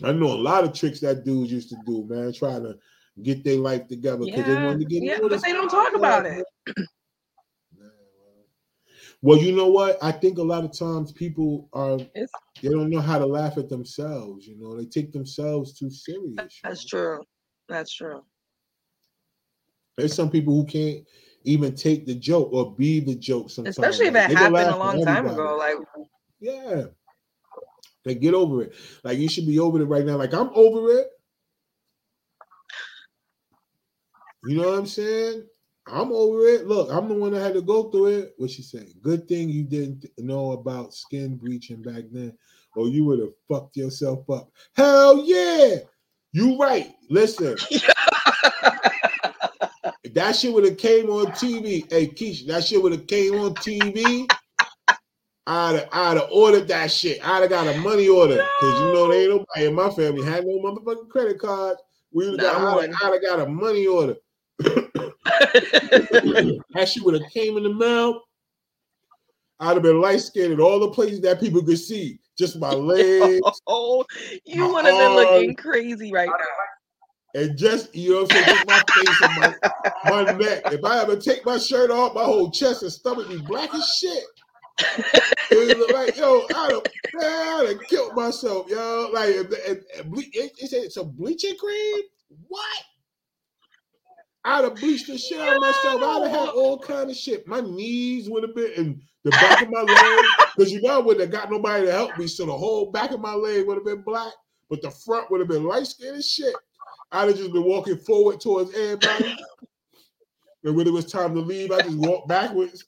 yo. 0.00 0.08
I 0.08 0.12
know 0.12 0.32
a 0.32 0.40
lot 0.40 0.64
of 0.64 0.72
tricks 0.72 1.00
that 1.00 1.26
dudes 1.26 1.52
used 1.52 1.68
to 1.68 1.76
do, 1.84 2.06
man, 2.08 2.32
trying 2.32 2.62
to 2.62 2.78
get 3.22 3.44
their 3.44 3.58
life 3.58 3.86
together 3.86 4.24
because 4.24 4.46
they 4.46 4.54
Yeah, 4.54 4.64
wanted 4.64 4.78
to 4.78 4.86
get 4.86 5.02
yeah, 5.02 5.18
but 5.20 5.42
they 5.42 5.52
don't 5.52 5.68
talk 5.68 5.94
about 5.94 6.24
it. 6.24 6.42
Well, 9.20 9.38
you 9.38 9.54
know 9.54 9.68
what? 9.68 9.98
I 10.02 10.12
think 10.12 10.38
a 10.38 10.42
lot 10.42 10.64
of 10.64 10.72
times 10.72 11.12
people 11.12 11.68
are 11.74 11.98
It's 12.14 12.32
they 12.62 12.70
don't 12.70 12.88
know 12.88 13.00
how 13.00 13.18
to 13.18 13.26
laugh 13.26 13.58
at 13.58 13.68
themselves. 13.68 14.46
You 14.46 14.56
know, 14.58 14.74
they 14.74 14.86
take 14.86 15.12
themselves 15.12 15.78
too 15.78 15.90
serious. 15.90 16.60
that's 16.62 16.62
know? 16.62 16.98
true. 16.98 17.20
That's 17.68 17.94
true. 17.94 18.22
There's 19.96 20.14
some 20.14 20.30
people 20.30 20.54
who 20.54 20.66
can't 20.66 21.06
even 21.44 21.74
take 21.74 22.06
the 22.06 22.14
joke 22.14 22.50
or 22.52 22.74
be 22.74 23.00
the 23.00 23.14
joke. 23.14 23.50
Sometimes, 23.50 23.78
Especially 23.78 24.06
if 24.06 24.14
Like, 24.14 24.30
it 24.30 24.34
they 24.34 24.34
happened 24.34 24.70
a 24.70 24.76
long 24.76 25.04
time 25.04 25.26
ago. 25.26 25.56
Like 25.58 25.76
Yeah, 26.40 26.84
they 28.04 28.14
get 28.14 28.34
over 28.34 28.62
it. 28.62 28.74
Like 29.02 29.18
you 29.18 29.28
should 29.28 29.46
be 29.46 29.58
over 29.58 29.80
it 29.80 29.86
right 29.86 30.04
now. 30.04 30.16
Like 30.16 30.34
I'm 30.34 30.50
over 30.54 30.90
it. 30.92 31.08
You 34.42 34.58
know 34.58 34.70
what 34.70 34.78
I'm 34.78 34.86
saying? 34.86 35.44
I'm 35.86 36.12
over 36.12 36.46
it. 36.46 36.66
Look, 36.66 36.90
I'm 36.90 37.08
the 37.08 37.14
one 37.14 37.32
that 37.32 37.42
had 37.42 37.54
to 37.54 37.62
go 37.62 37.90
through 37.90 38.06
it. 38.06 38.34
What 38.38 38.50
she 38.50 38.62
said? 38.62 38.88
Good 39.02 39.28
thing 39.28 39.48
you 39.48 39.64
didn't 39.64 40.06
know 40.18 40.52
about 40.52 40.94
skin 40.94 41.36
bleaching 41.36 41.82
back 41.82 42.04
then, 42.10 42.36
or 42.74 42.88
you 42.88 43.04
would 43.04 43.20
have 43.20 43.34
fucked 43.48 43.76
yourself 43.76 44.28
up. 44.30 44.50
Hell 44.76 45.22
yeah, 45.24 45.76
you 46.32 46.58
right. 46.58 46.94
Listen, 47.10 47.56
if 50.14 50.22
that 50.22 50.36
shit 50.36 50.52
would 50.52 50.64
have 50.64 50.76
came 50.78 51.10
on 51.10 51.26
TV. 51.32 51.90
Hey, 51.90 52.06
Keisha, 52.06 52.46
that 52.46 52.64
shit 52.64 52.80
would 52.82 52.92
have 52.92 53.06
came 53.06 53.34
on 53.34 53.54
TV. 53.56 54.30
I'd 55.46 55.74
have, 55.74 55.88
I'd 55.92 56.16
have 56.16 56.28
ordered 56.30 56.68
that 56.68 56.90
shit. 56.90 57.26
I'd 57.26 57.42
have 57.42 57.50
got 57.50 57.66
a 57.66 57.78
money 57.80 58.08
order 58.08 58.36
because 58.36 58.80
you 58.80 58.92
know 58.92 59.08
there 59.10 59.20
ain't 59.20 59.30
nobody 59.30 59.66
in 59.66 59.74
my 59.74 59.90
family 59.90 60.24
had 60.24 60.46
no 60.46 60.58
motherfucking 60.58 61.08
credit 61.10 61.38
cards. 61.38 61.80
We 62.12 62.30
would 62.30 62.40
have 62.40 62.52
Not 62.52 62.60
got, 62.60 62.68
I'd, 62.68 62.74
one. 62.76 62.92
have- 62.92 63.02
I'd 63.02 63.12
have 63.12 63.22
got 63.22 63.40
a 63.40 63.46
money 63.50 63.86
order. 63.86 64.16
that 64.58 65.20
shit 66.90 67.04
would 67.04 67.20
have 67.20 67.30
came 67.30 67.56
in 67.56 67.64
the 67.64 67.74
mail. 67.74 68.22
I'd 69.60 69.74
have 69.74 69.82
been 69.82 70.00
light 70.00 70.20
skinned 70.20 70.52
in 70.52 70.60
all 70.60 70.80
the 70.80 70.90
places 70.90 71.20
that 71.22 71.40
people 71.40 71.62
could 71.62 71.78
see. 71.78 72.18
Just 72.38 72.58
my 72.58 72.70
legs 72.70 73.40
oh, 73.66 74.04
you 74.44 74.68
would 74.72 74.84
have 74.84 74.98
been 74.98 75.14
looking 75.14 75.54
crazy 75.54 76.12
right 76.12 76.28
now. 76.28 76.34
And 77.34 77.58
just 77.58 77.94
you 77.94 78.12
know 78.12 78.22
what 78.22 78.36
I'm 78.36 78.44
saying, 78.44 78.64
my 78.66 78.82
face 78.94 79.22
and 79.22 79.38
my, 79.40 80.24
my 80.24 80.32
neck. 80.32 80.62
If 80.72 80.84
I 80.84 81.02
ever 81.02 81.16
take 81.16 81.44
my 81.44 81.58
shirt 81.58 81.90
off, 81.90 82.14
my 82.14 82.24
whole 82.24 82.50
chest 82.50 82.82
and 82.82 82.92
stomach 82.92 83.28
be 83.28 83.38
black 83.38 83.74
as 83.74 83.86
shit. 83.98 84.24
Like, 85.92 86.16
yo, 86.16 86.46
I'd 86.54 86.72
have, 86.72 86.82
man, 87.14 87.66
I'd 87.66 87.88
killed 87.88 88.14
myself, 88.14 88.68
yo. 88.68 89.10
Like, 89.12 89.34
and, 89.34 89.52
and, 89.52 89.82
and 89.96 90.10
ble- 90.10 90.22
it, 90.32 90.52
it 90.58 90.70
said 90.70 90.90
some 90.90 91.10
bleaching 91.10 91.56
cream. 91.56 92.02
What? 92.48 92.82
I'd 94.44 94.64
have 94.64 94.74
bleached 94.74 95.06
the 95.06 95.16
shit 95.16 95.40
out 95.40 95.56
of 95.56 95.62
myself. 95.62 96.02
I'd 96.02 96.28
have 96.28 96.30
had 96.30 96.48
all 96.50 96.78
kind 96.78 97.10
of 97.10 97.16
shit. 97.16 97.46
My 97.46 97.60
knees 97.60 98.28
would 98.28 98.42
have 98.42 98.54
been 98.54 98.72
in 98.72 99.02
the 99.22 99.30
back 99.30 99.62
of 99.62 99.70
my 99.70 99.80
leg 99.82 100.24
because 100.54 100.72
you 100.72 100.82
know 100.82 100.96
I 100.96 100.98
wouldn't 100.98 101.20
have 101.20 101.30
got 101.30 101.50
nobody 101.50 101.86
to 101.86 101.92
help 101.92 102.18
me. 102.18 102.26
So 102.26 102.44
the 102.44 102.52
whole 102.52 102.90
back 102.90 103.12
of 103.12 103.20
my 103.20 103.34
leg 103.34 103.66
would 103.66 103.76
have 103.76 103.86
been 103.86 104.02
black, 104.02 104.32
but 104.68 104.82
the 104.82 104.90
front 104.90 105.30
would 105.30 105.40
have 105.40 105.48
been 105.48 105.64
light 105.64 105.86
skinned 105.86 106.16
as 106.16 106.28
shit. 106.28 106.54
I'd 107.14 107.28
have 107.28 107.36
just 107.36 107.52
been 107.52 107.64
walking 107.64 107.96
forward 107.96 108.40
towards 108.40 108.74
everybody. 108.74 109.36
and 110.64 110.76
when 110.76 110.86
it 110.86 110.92
was 110.92 111.10
time 111.10 111.32
to 111.34 111.40
leave, 111.40 111.70
I 111.70 111.80
just 111.82 111.96
walked 111.96 112.28
backwards. 112.28 112.84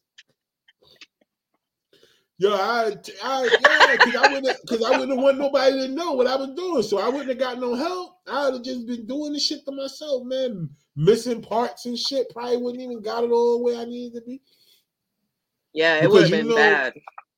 Yo, 2.38 2.52
I, 2.52 2.92
I 3.24 3.48
yeah, 3.62 3.96
because 3.96 4.16
I 4.16 4.32
wouldn't, 4.32 4.58
because 4.62 4.84
I 4.84 4.98
wouldn't 4.98 5.22
want 5.22 5.38
nobody 5.38 5.86
to 5.86 5.88
know 5.88 6.12
what 6.12 6.26
I 6.26 6.36
was 6.36 6.50
doing, 6.54 6.82
so 6.82 6.98
I 6.98 7.08
wouldn't 7.08 7.30
have 7.30 7.38
got 7.38 7.58
no 7.60 7.74
help. 7.74 8.18
I'd 8.26 8.52
have 8.52 8.62
just 8.62 8.86
been 8.86 9.06
doing 9.06 9.32
the 9.32 9.38
shit 9.38 9.64
to 9.64 9.72
myself, 9.72 10.24
man, 10.24 10.68
missing 10.96 11.40
parts 11.40 11.86
and 11.86 11.96
shit. 11.96 12.28
Probably 12.30 12.58
wouldn't 12.58 12.82
even 12.82 13.00
got 13.00 13.24
it 13.24 13.30
all 13.30 13.62
where 13.62 13.80
I 13.80 13.84
needed 13.84 14.18
to 14.18 14.26
be. 14.26 14.42
Yeah, 15.72 16.02
it 16.02 16.10
would 16.10 16.22
have 16.22 16.30
been 16.30 16.48
know- 16.48 16.56
bad. 16.56 16.94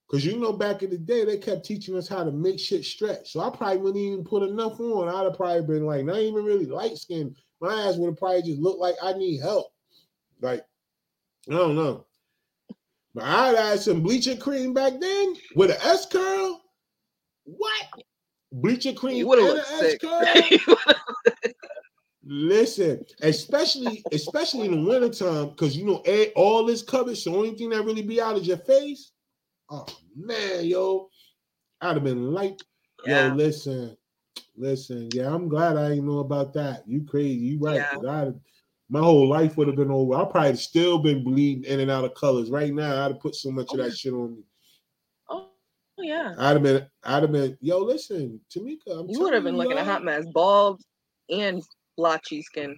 Because 0.09 0.25
you 0.25 0.39
know, 0.39 0.53
back 0.53 0.83
in 0.83 0.91
the 0.91 0.99
day, 0.99 1.25
they 1.25 1.37
kept 1.37 1.67
teaching 1.67 1.97
us 1.97 2.09
how 2.09 2.25
to 2.25 2.33
make 2.33 2.59
shit 2.59 2.85
stretch. 2.85 3.33
So 3.33 3.41
I 3.41 3.51
probably 3.51 3.77
wouldn't 3.77 4.03
even 4.03 4.25
put 4.25 4.43
enough 4.43 4.81
on. 4.81 5.09
I'd 5.09 5.25
have 5.25 5.37
probably 5.37 5.63
been 5.63 5.85
like, 5.85 6.05
not 6.05 6.19
even 6.19 6.45
really 6.45 6.65
light 6.65 6.97
skinned. 6.97 7.37
My 7.61 7.83
ass 7.83 7.97
would 7.97 8.07
have 8.07 8.17
probably 8.17 8.43
just 8.43 8.61
looked 8.61 8.81
like 8.81 8.95
I 9.03 9.13
need 9.13 9.41
help. 9.41 9.67
Like, 10.41 10.65
I 11.51 11.53
don't 11.53 11.77
know. 11.77 12.07
But 13.15 13.25
I'd 13.25 13.57
had 13.57 13.81
some 13.81 14.03
bleaching 14.03 14.39
cream 14.39 14.73
back 14.73 14.95
then 14.99 15.35
with 15.55 15.71
an 15.71 15.77
S 15.83 16.07
curl. 16.07 16.63
What? 17.45 17.87
Bleaching 18.53 18.95
cream 18.95 19.17
You 19.17 19.29
would 19.29 19.41
and 19.41 19.59
have 19.59 19.81
an 19.81 19.87
S 19.87 20.67
curl? 20.67 20.77
Listen, 22.25 23.05
especially 23.23 24.03
especially 24.13 24.67
in 24.67 24.73
the 24.73 24.89
wintertime, 24.89 25.49
because 25.49 25.77
you 25.77 25.85
know 25.85 26.03
all 26.37 26.65
this 26.65 26.83
coverage, 26.83 27.25
the 27.25 27.31
only 27.31 27.55
thing 27.55 27.71
that 27.71 27.85
really 27.85 28.03
be 28.03 28.21
out 28.21 28.37
is 28.37 28.47
your 28.47 28.59
face. 28.59 29.13
Oh 29.71 29.87
man, 30.17 30.65
yo, 30.65 31.09
I'd 31.81 31.97
have 31.97 32.05
been 32.05 32.33
like, 32.33 32.59
yeah. 33.07 33.29
yo, 33.29 33.35
listen, 33.35 33.97
listen, 34.57 35.09
yeah, 35.13 35.33
I'm 35.33 35.49
glad 35.49 35.77
I 35.77 35.91
didn't 35.91 36.07
know 36.07 36.21
about 36.21 36.55
that. 36.55 36.85
You 36.87 37.05
crazy, 37.05 37.39
you 37.39 37.59
right? 37.59 37.85
Yeah. 38.03 38.31
my 38.89 39.01
whole 39.01 39.29
life 39.29 39.57
would 39.57 39.67
have 39.67 39.77
been 39.77 39.91
over. 39.91 40.15
I 40.15 40.25
probably 40.25 40.57
still 40.57 40.99
been 40.99 41.23
bleeding 41.23 41.65
in 41.65 41.81
and 41.81 41.91
out 41.91 42.05
of 42.05 42.15
colors. 42.15 42.51
Right 42.51 42.73
now, 42.73 43.05
I'd 43.05 43.13
have 43.13 43.21
put 43.21 43.35
so 43.35 43.51
much 43.51 43.69
oh, 43.71 43.79
of 43.79 43.85
that 43.85 43.97
shit 43.97 44.15
on 44.15 44.37
me. 44.37 44.43
Oh 45.29 45.51
yeah. 45.99 46.35
I'd 46.39 46.55
have 46.55 46.63
been, 46.63 46.87
I'd 47.05 47.23
have 47.23 47.33
been, 47.33 47.59
yo, 47.61 47.79
listen, 47.79 48.41
Tamika, 48.51 49.01
I'm 49.01 49.11
You 49.11 49.21
would 49.21 49.35
have 49.35 49.45
been 49.45 49.57
looking 49.57 49.79
a 49.79 49.85
hot 49.85 50.03
mess, 50.03 50.25
bald 50.33 50.81
and 51.29 51.63
blotchy 51.99 52.41
skin. 52.41 52.75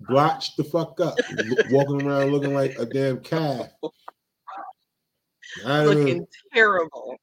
blotched 0.00 0.56
the 0.56 0.64
fuck 0.64 1.00
up, 1.00 1.16
walking 1.70 2.06
around 2.06 2.30
looking 2.30 2.54
like 2.54 2.78
a 2.78 2.86
damn 2.86 3.18
calf. 3.18 3.66
looking 5.64 6.26
terrible. 6.52 7.16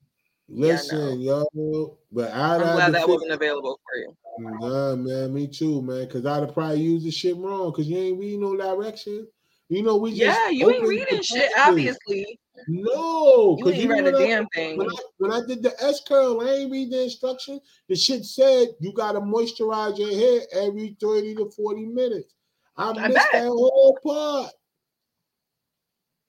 Listen, 0.53 1.21
yeah, 1.21 1.43
yo, 1.53 1.97
but 2.11 2.31
I'd 2.31 2.61
I'm 2.61 2.75
glad 2.75 2.93
that 2.93 3.07
wasn't 3.07 3.31
available 3.31 3.79
for 3.85 3.97
you. 3.97 4.15
Nah, 4.39 4.95
man, 4.95 5.33
me 5.33 5.47
too, 5.47 5.81
man. 5.81 6.09
Cause 6.09 6.25
I'd 6.25 6.41
have 6.41 6.53
probably 6.53 6.81
used 6.81 7.05
the 7.05 7.11
shit 7.11 7.37
wrong. 7.37 7.71
Cause 7.71 7.87
you 7.87 7.97
ain't 7.97 8.19
reading 8.19 8.41
no 8.41 8.57
direction. 8.57 9.27
You 9.69 9.83
know, 9.83 9.95
we 9.95 10.09
just 10.11 10.21
yeah, 10.21 10.49
you 10.49 10.69
ain't 10.69 10.85
reading 10.85 11.21
shit, 11.21 11.49
obviously. 11.57 12.37
No, 12.67 13.55
because 13.55 13.77
you 13.77 13.93
ain't 13.93 14.05
read 14.05 14.13
a 14.13 14.17
damn 14.17 14.47
thing. 14.47 14.77
When 14.77 14.89
I, 14.89 14.95
when 15.17 15.31
I 15.31 15.41
did 15.47 15.63
the 15.63 15.73
S 15.81 16.01
curl, 16.05 16.41
I 16.41 16.51
ain't 16.51 16.71
read 16.71 16.91
the 16.91 17.03
instruction. 17.03 17.59
The 17.87 17.95
shit 17.95 18.25
said 18.25 18.69
you 18.81 18.91
gotta 18.93 19.21
moisturize 19.21 19.97
your 19.97 20.13
hair 20.13 20.41
every 20.53 20.97
30 20.99 21.35
to 21.35 21.49
40 21.55 21.85
minutes. 21.85 22.35
I, 22.75 22.89
I 22.89 23.07
missed 23.07 23.13
bet. 23.13 23.31
that 23.31 23.47
whole 23.47 23.97
part. 24.03 24.51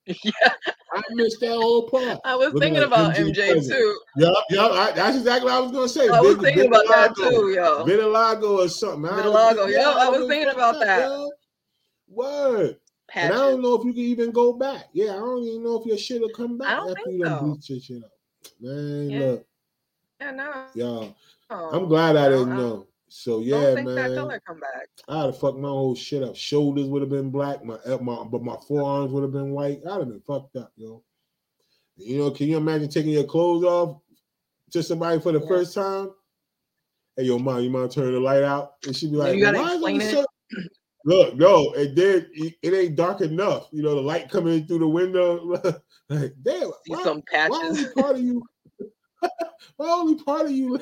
Yeah, 0.24 0.52
I 0.92 1.02
missed 1.12 1.40
that 1.40 1.52
whole 1.52 1.88
part. 1.88 2.18
I 2.24 2.34
was 2.34 2.52
Looking 2.52 2.74
thinking 2.74 2.82
about 2.82 3.14
MJ, 3.14 3.34
MJ 3.34 3.68
too. 3.68 4.00
Yep, 4.16 4.34
yep. 4.50 4.94
that's 4.94 5.16
exactly 5.16 5.50
what 5.50 5.56
I 5.56 5.60
was 5.60 5.72
gonna 5.72 5.88
say. 5.88 6.08
I 6.08 6.20
was 6.20 6.36
thinking 6.36 6.66
about 6.66 6.86
that 6.88 7.14
too, 7.16 7.52
yo. 7.54 7.84
Vitiligo 7.84 8.64
or 8.64 8.68
something. 8.68 9.10
Vitiligo, 9.10 9.70
yeah. 9.70 9.94
I 9.96 10.08
was 10.08 10.28
thinking 10.28 10.50
about 10.50 10.80
that. 10.80 11.02
Yo. 11.02 11.30
Word. 12.08 12.76
Patches. 13.08 13.30
And 13.30 13.38
I 13.38 13.50
don't 13.50 13.62
know 13.62 13.74
if 13.74 13.84
you 13.84 13.92
can 13.92 14.02
even 14.02 14.30
go 14.32 14.52
back. 14.54 14.88
Yeah, 14.92 15.12
I 15.12 15.16
don't 15.16 15.44
even 15.44 15.62
know 15.62 15.80
if 15.80 15.86
your 15.86 15.98
shit 15.98 16.20
will 16.20 16.30
come 16.30 16.58
back 16.58 16.80
I 16.80 16.90
after 16.90 17.10
you 17.10 17.24
done 17.24 17.38
so. 17.38 17.44
bleach 17.44 17.70
your 17.70 17.80
shit 17.80 18.04
up. 18.04 18.10
Man, 18.60 19.10
yeah. 19.10 19.18
look. 19.18 19.46
Yeah, 20.20 20.30
no. 20.30 20.64
Y'all. 20.74 21.16
Oh, 21.50 21.70
I'm 21.72 21.88
glad 21.88 22.16
I 22.16 22.28
didn't 22.28 22.56
know. 22.56 22.86
So 23.14 23.40
yeah, 23.40 23.74
man. 23.74 23.84
That 23.94 24.14
color 24.14 24.40
come 24.46 24.58
back. 24.58 24.88
I'd 25.06 25.26
have 25.26 25.38
fucked 25.38 25.58
my 25.58 25.68
whole 25.68 25.94
shit 25.94 26.22
up. 26.22 26.34
Shoulders 26.34 26.86
would 26.86 27.02
have 27.02 27.10
been 27.10 27.30
black, 27.30 27.62
my, 27.62 27.74
uh, 27.84 27.98
my 27.98 28.24
but 28.24 28.42
my 28.42 28.56
forearms 28.66 29.12
would 29.12 29.22
have 29.22 29.32
been 29.32 29.50
white. 29.50 29.80
I'd 29.86 29.98
have 29.98 30.08
been 30.08 30.22
fucked 30.22 30.56
up, 30.56 30.72
yo. 30.76 31.02
You 31.96 32.18
know, 32.18 32.30
can 32.30 32.48
you 32.48 32.56
imagine 32.56 32.88
taking 32.88 33.12
your 33.12 33.24
clothes 33.24 33.64
off 33.64 34.00
to 34.70 34.82
somebody 34.82 35.20
for 35.20 35.30
the 35.30 35.40
yeah. 35.40 35.46
first 35.46 35.74
time? 35.74 36.10
Hey, 37.14 37.24
yo, 37.24 37.38
mom, 37.38 37.60
you 37.60 37.68
mind 37.68 37.90
turn 37.90 38.12
the 38.12 38.18
light 38.18 38.44
out? 38.44 38.76
And 38.86 38.96
she'd 38.96 39.10
be 39.10 39.18
like, 39.18 39.36
you 39.36 39.44
gotta 39.44 39.62
explain 39.62 40.00
it. 40.00 40.10
So- 40.10 40.26
Look, 41.04 41.34
no, 41.36 41.72
it 41.72 41.94
did. 41.94 42.28
It 42.32 42.72
ain't 42.72 42.96
dark 42.96 43.20
enough. 43.20 43.68
You 43.72 43.82
know, 43.82 43.94
the 43.94 44.00
light 44.00 44.30
coming 44.30 44.66
through 44.66 44.78
the 44.78 44.88
window. 44.88 45.44
like, 46.08 46.32
damn, 46.42 46.62
See 46.62 46.72
why, 46.86 47.02
some 47.02 47.22
patches. 47.30 47.50
Why 47.50 47.66
only 47.66 47.88
part 47.94 48.16
of 48.16 48.22
you? 48.22 48.42
why 49.76 49.90
only 49.90 50.22
part 50.22 50.46
of 50.46 50.52
you? 50.52 50.80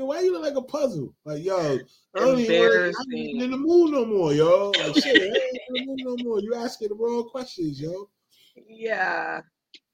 Why 0.00 0.20
you 0.20 0.32
look 0.32 0.42
like 0.42 0.56
a 0.56 0.62
puzzle? 0.62 1.14
Like, 1.24 1.44
yo, 1.44 1.78
I 2.16 2.18
don't 2.18 2.38
even 2.38 2.92
ain't 3.12 3.42
in 3.42 3.50
the 3.50 3.56
mood 3.56 3.92
no 3.92 4.04
more, 4.04 4.32
yo. 4.32 4.70
Like, 4.70 4.94
shit, 5.02 5.22
I 5.22 5.24
ain't 5.24 5.60
in 5.68 5.74
the 5.74 5.84
mood 5.86 6.00
no 6.02 6.24
more. 6.24 6.40
You 6.40 6.54
asking 6.54 6.88
the 6.88 6.94
wrong 6.94 7.28
questions, 7.28 7.80
yo. 7.80 8.08
Yeah. 8.68 9.40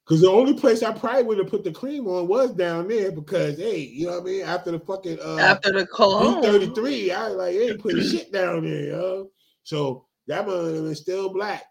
Because 0.05 0.21
the 0.21 0.29
only 0.29 0.53
place 0.53 0.83
I 0.83 0.91
probably 0.91 1.23
would 1.23 1.37
have 1.37 1.47
put 1.47 1.63
the 1.63 1.71
cream 1.71 2.07
on 2.07 2.27
was 2.27 2.53
down 2.53 2.87
there 2.87 3.11
because 3.11 3.57
hey, 3.57 3.79
you 3.79 4.07
know 4.07 4.13
what 4.13 4.23
I 4.23 4.25
mean? 4.25 4.41
After 4.43 4.71
the 4.71 4.79
fucking 4.79 5.19
uh 5.23 5.37
after 5.37 5.71
the 5.71 5.85
cologne 5.85 6.41
33, 6.41 7.11
I 7.11 7.27
like, 7.27 7.55
ain't 7.55 7.79
putting 7.79 8.03
shit 8.03 8.31
down 8.31 8.63
there, 8.63 8.87
yo. 8.87 9.31
So 9.63 10.07
that 10.27 10.45
one 10.45 10.87
is 10.87 10.99
still 10.99 11.31
black. 11.31 11.63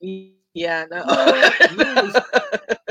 Yeah, 0.00 0.86
no. 0.90 1.04
you 1.70 1.76
know 1.76 2.12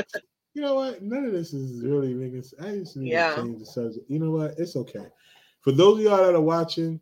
what? 0.74 1.02
None 1.02 1.24
of 1.24 1.32
this 1.32 1.52
is 1.52 1.82
really 1.82 2.14
niggas. 2.14 2.54
I 2.60 2.78
just 2.78 2.96
need 2.96 3.10
yeah. 3.12 3.34
to 3.34 3.42
change 3.42 3.58
the 3.58 3.66
subject. 3.66 4.10
You 4.10 4.18
know 4.18 4.30
what? 4.30 4.54
It's 4.58 4.76
okay. 4.76 5.06
For 5.60 5.72
those 5.72 5.98
of 5.98 6.04
y'all 6.04 6.18
that 6.18 6.34
are 6.34 6.40
watching, 6.40 7.00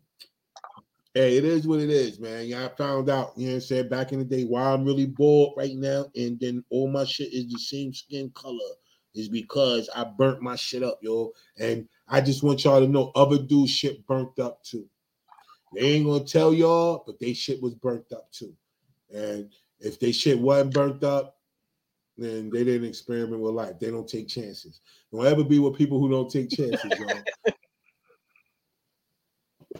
hey, 1.13 1.37
it 1.37 1.45
is 1.45 1.67
what 1.67 1.79
it 1.79 1.89
is, 1.89 2.19
man. 2.19 2.53
I 2.53 2.67
found 2.69 3.09
out, 3.09 3.33
you 3.37 3.45
know 3.45 3.53
what 3.53 3.55
I'm 3.55 3.61
saying, 3.61 3.89
back 3.89 4.11
in 4.11 4.19
the 4.19 4.25
day 4.25 4.43
why 4.43 4.71
I'm 4.71 4.83
really 4.83 5.05
bored 5.05 5.53
right 5.55 5.75
now, 5.75 6.07
and 6.15 6.39
then 6.39 6.63
all 6.69 6.89
my 6.89 7.05
shit 7.05 7.33
is 7.33 7.47
the 7.51 7.59
same 7.59 7.93
skin 7.93 8.31
color, 8.35 8.59
is 9.13 9.29
because 9.29 9.89
I 9.95 10.03
burnt 10.03 10.41
my 10.41 10.57
shit 10.57 10.83
up, 10.83 10.99
yo. 11.01 11.31
And 11.57 11.87
I 12.09 12.21
just 12.21 12.43
want 12.43 12.63
y'all 12.63 12.81
to 12.81 12.87
know 12.87 13.11
other 13.15 13.37
dudes 13.37 13.71
shit 13.71 14.05
burnt 14.05 14.37
up 14.39 14.63
too. 14.63 14.85
They 15.73 15.81
ain't 15.81 16.05
gonna 16.05 16.23
tell 16.23 16.53
y'all, 16.53 17.03
but 17.05 17.19
they 17.19 17.33
shit 17.33 17.61
was 17.61 17.75
burnt 17.75 18.11
up 18.11 18.31
too. 18.31 18.53
And 19.13 19.49
if 19.79 19.99
they 19.99 20.11
shit 20.11 20.39
wasn't 20.39 20.73
burnt 20.73 21.03
up, 21.03 21.34
then 22.17 22.49
they 22.49 22.63
didn't 22.63 22.87
experiment 22.87 23.41
with 23.41 23.53
life. 23.53 23.77
They 23.79 23.91
don't 23.91 24.07
take 24.07 24.27
chances. 24.27 24.81
Don't 25.11 25.25
ever 25.25 25.43
be 25.43 25.59
with 25.59 25.77
people 25.77 25.99
who 25.99 26.09
don't 26.09 26.31
take 26.31 26.49
chances, 26.49 26.99
y'all. 26.99 27.23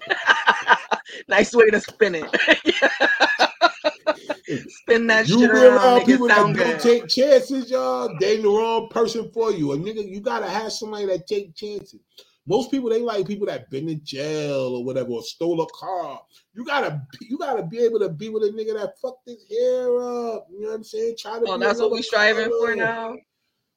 nice 1.28 1.54
way 1.54 1.70
to 1.70 1.80
spin 1.80 2.16
it. 2.16 2.26
spin 4.70 5.08
that 5.08 5.28
you 5.28 5.40
shit 5.40 5.50
around. 5.50 6.06
people 6.06 6.28
that 6.28 6.54
good. 6.54 6.64
don't 6.64 6.82
take 6.82 7.08
chances, 7.08 7.72
y'all. 7.72 8.16
They 8.20 8.42
the 8.42 8.50
wrong 8.50 8.90
person 8.90 9.32
for 9.34 9.52
you. 9.52 9.72
A 9.72 9.78
nigga, 9.78 10.08
you 10.08 10.20
gotta 10.20 10.50
have 10.50 10.72
somebody 10.72 11.06
that 11.06 11.28
take 11.28 11.56
chances. 11.56 12.00
Most 12.48 12.70
people 12.70 12.90
they 12.90 13.02
like 13.02 13.26
people 13.28 13.48
that 13.48 13.70
been 13.72 13.90
in 13.90 14.02
jail 14.04 14.76
or 14.76 14.86
whatever 14.86 15.12
or 15.12 15.24
stole 15.24 15.62
a 15.62 15.68
car. 15.72 16.22
You 16.54 16.64
gotta 16.64 17.02
you 17.20 17.38
gotta 17.38 17.64
be 17.64 17.80
able 17.80 18.00
to 18.00 18.10
be 18.10 18.30
with 18.30 18.44
a 18.44 18.50
nigga 18.50 18.80
that 18.80 19.00
fucked 19.02 19.28
his 19.28 19.44
hair 19.50 19.98
up. 19.98 20.48
You 20.52 20.62
know 20.62 20.70
what 20.70 20.76
I'm 20.76 20.84
saying? 20.84 21.16
Try 21.18 21.40
to. 21.40 21.46
Oh, 21.48 21.58
that's 21.58 21.80
what 21.80 21.92
we 21.92 22.04
striving 22.04 22.50
color. 22.50 22.74
for 22.74 22.76
now. 22.76 23.16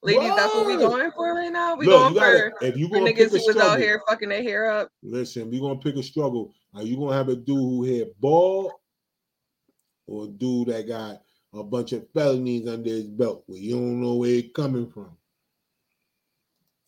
Ladies, 0.01 0.29
what? 0.29 0.37
that's 0.37 0.53
what 0.53 0.67
we 0.67 0.77
going 0.77 1.11
for 1.11 1.33
right 1.33 1.51
now. 1.51 1.75
We 1.75 1.87
Look, 1.87 1.99
going 1.99 2.13
gotta, 2.13 2.51
for, 2.59 2.65
if 2.65 2.77
you 2.77 2.87
for 2.87 2.97
niggas 2.97 3.31
who 3.31 3.45
was 3.47 3.57
out 3.57 3.79
here 3.79 4.01
fucking 4.07 4.29
their 4.29 4.43
hair 4.43 4.69
up. 4.69 4.91
Listen, 5.01 5.49
we 5.49 5.59
gonna 5.59 5.79
pick 5.79 5.95
a 5.95 6.03
struggle. 6.03 6.53
Are 6.75 6.83
you 6.83 6.95
gonna 6.95 7.15
have 7.15 7.29
a 7.29 7.35
dude 7.35 7.57
who 7.57 7.83
hair 7.83 8.05
bald 8.19 8.71
or 10.05 10.25
a 10.25 10.27
dude 10.27 10.67
that 10.67 10.87
got 10.87 11.21
a 11.53 11.63
bunch 11.63 11.93
of 11.93 12.07
felonies 12.13 12.67
under 12.67 12.89
his 12.89 13.07
belt 13.07 13.43
where 13.47 13.59
you 13.59 13.73
don't 13.73 13.99
know 13.99 14.15
where 14.15 14.29
it's 14.29 14.53
coming 14.53 14.89
from? 14.89 15.09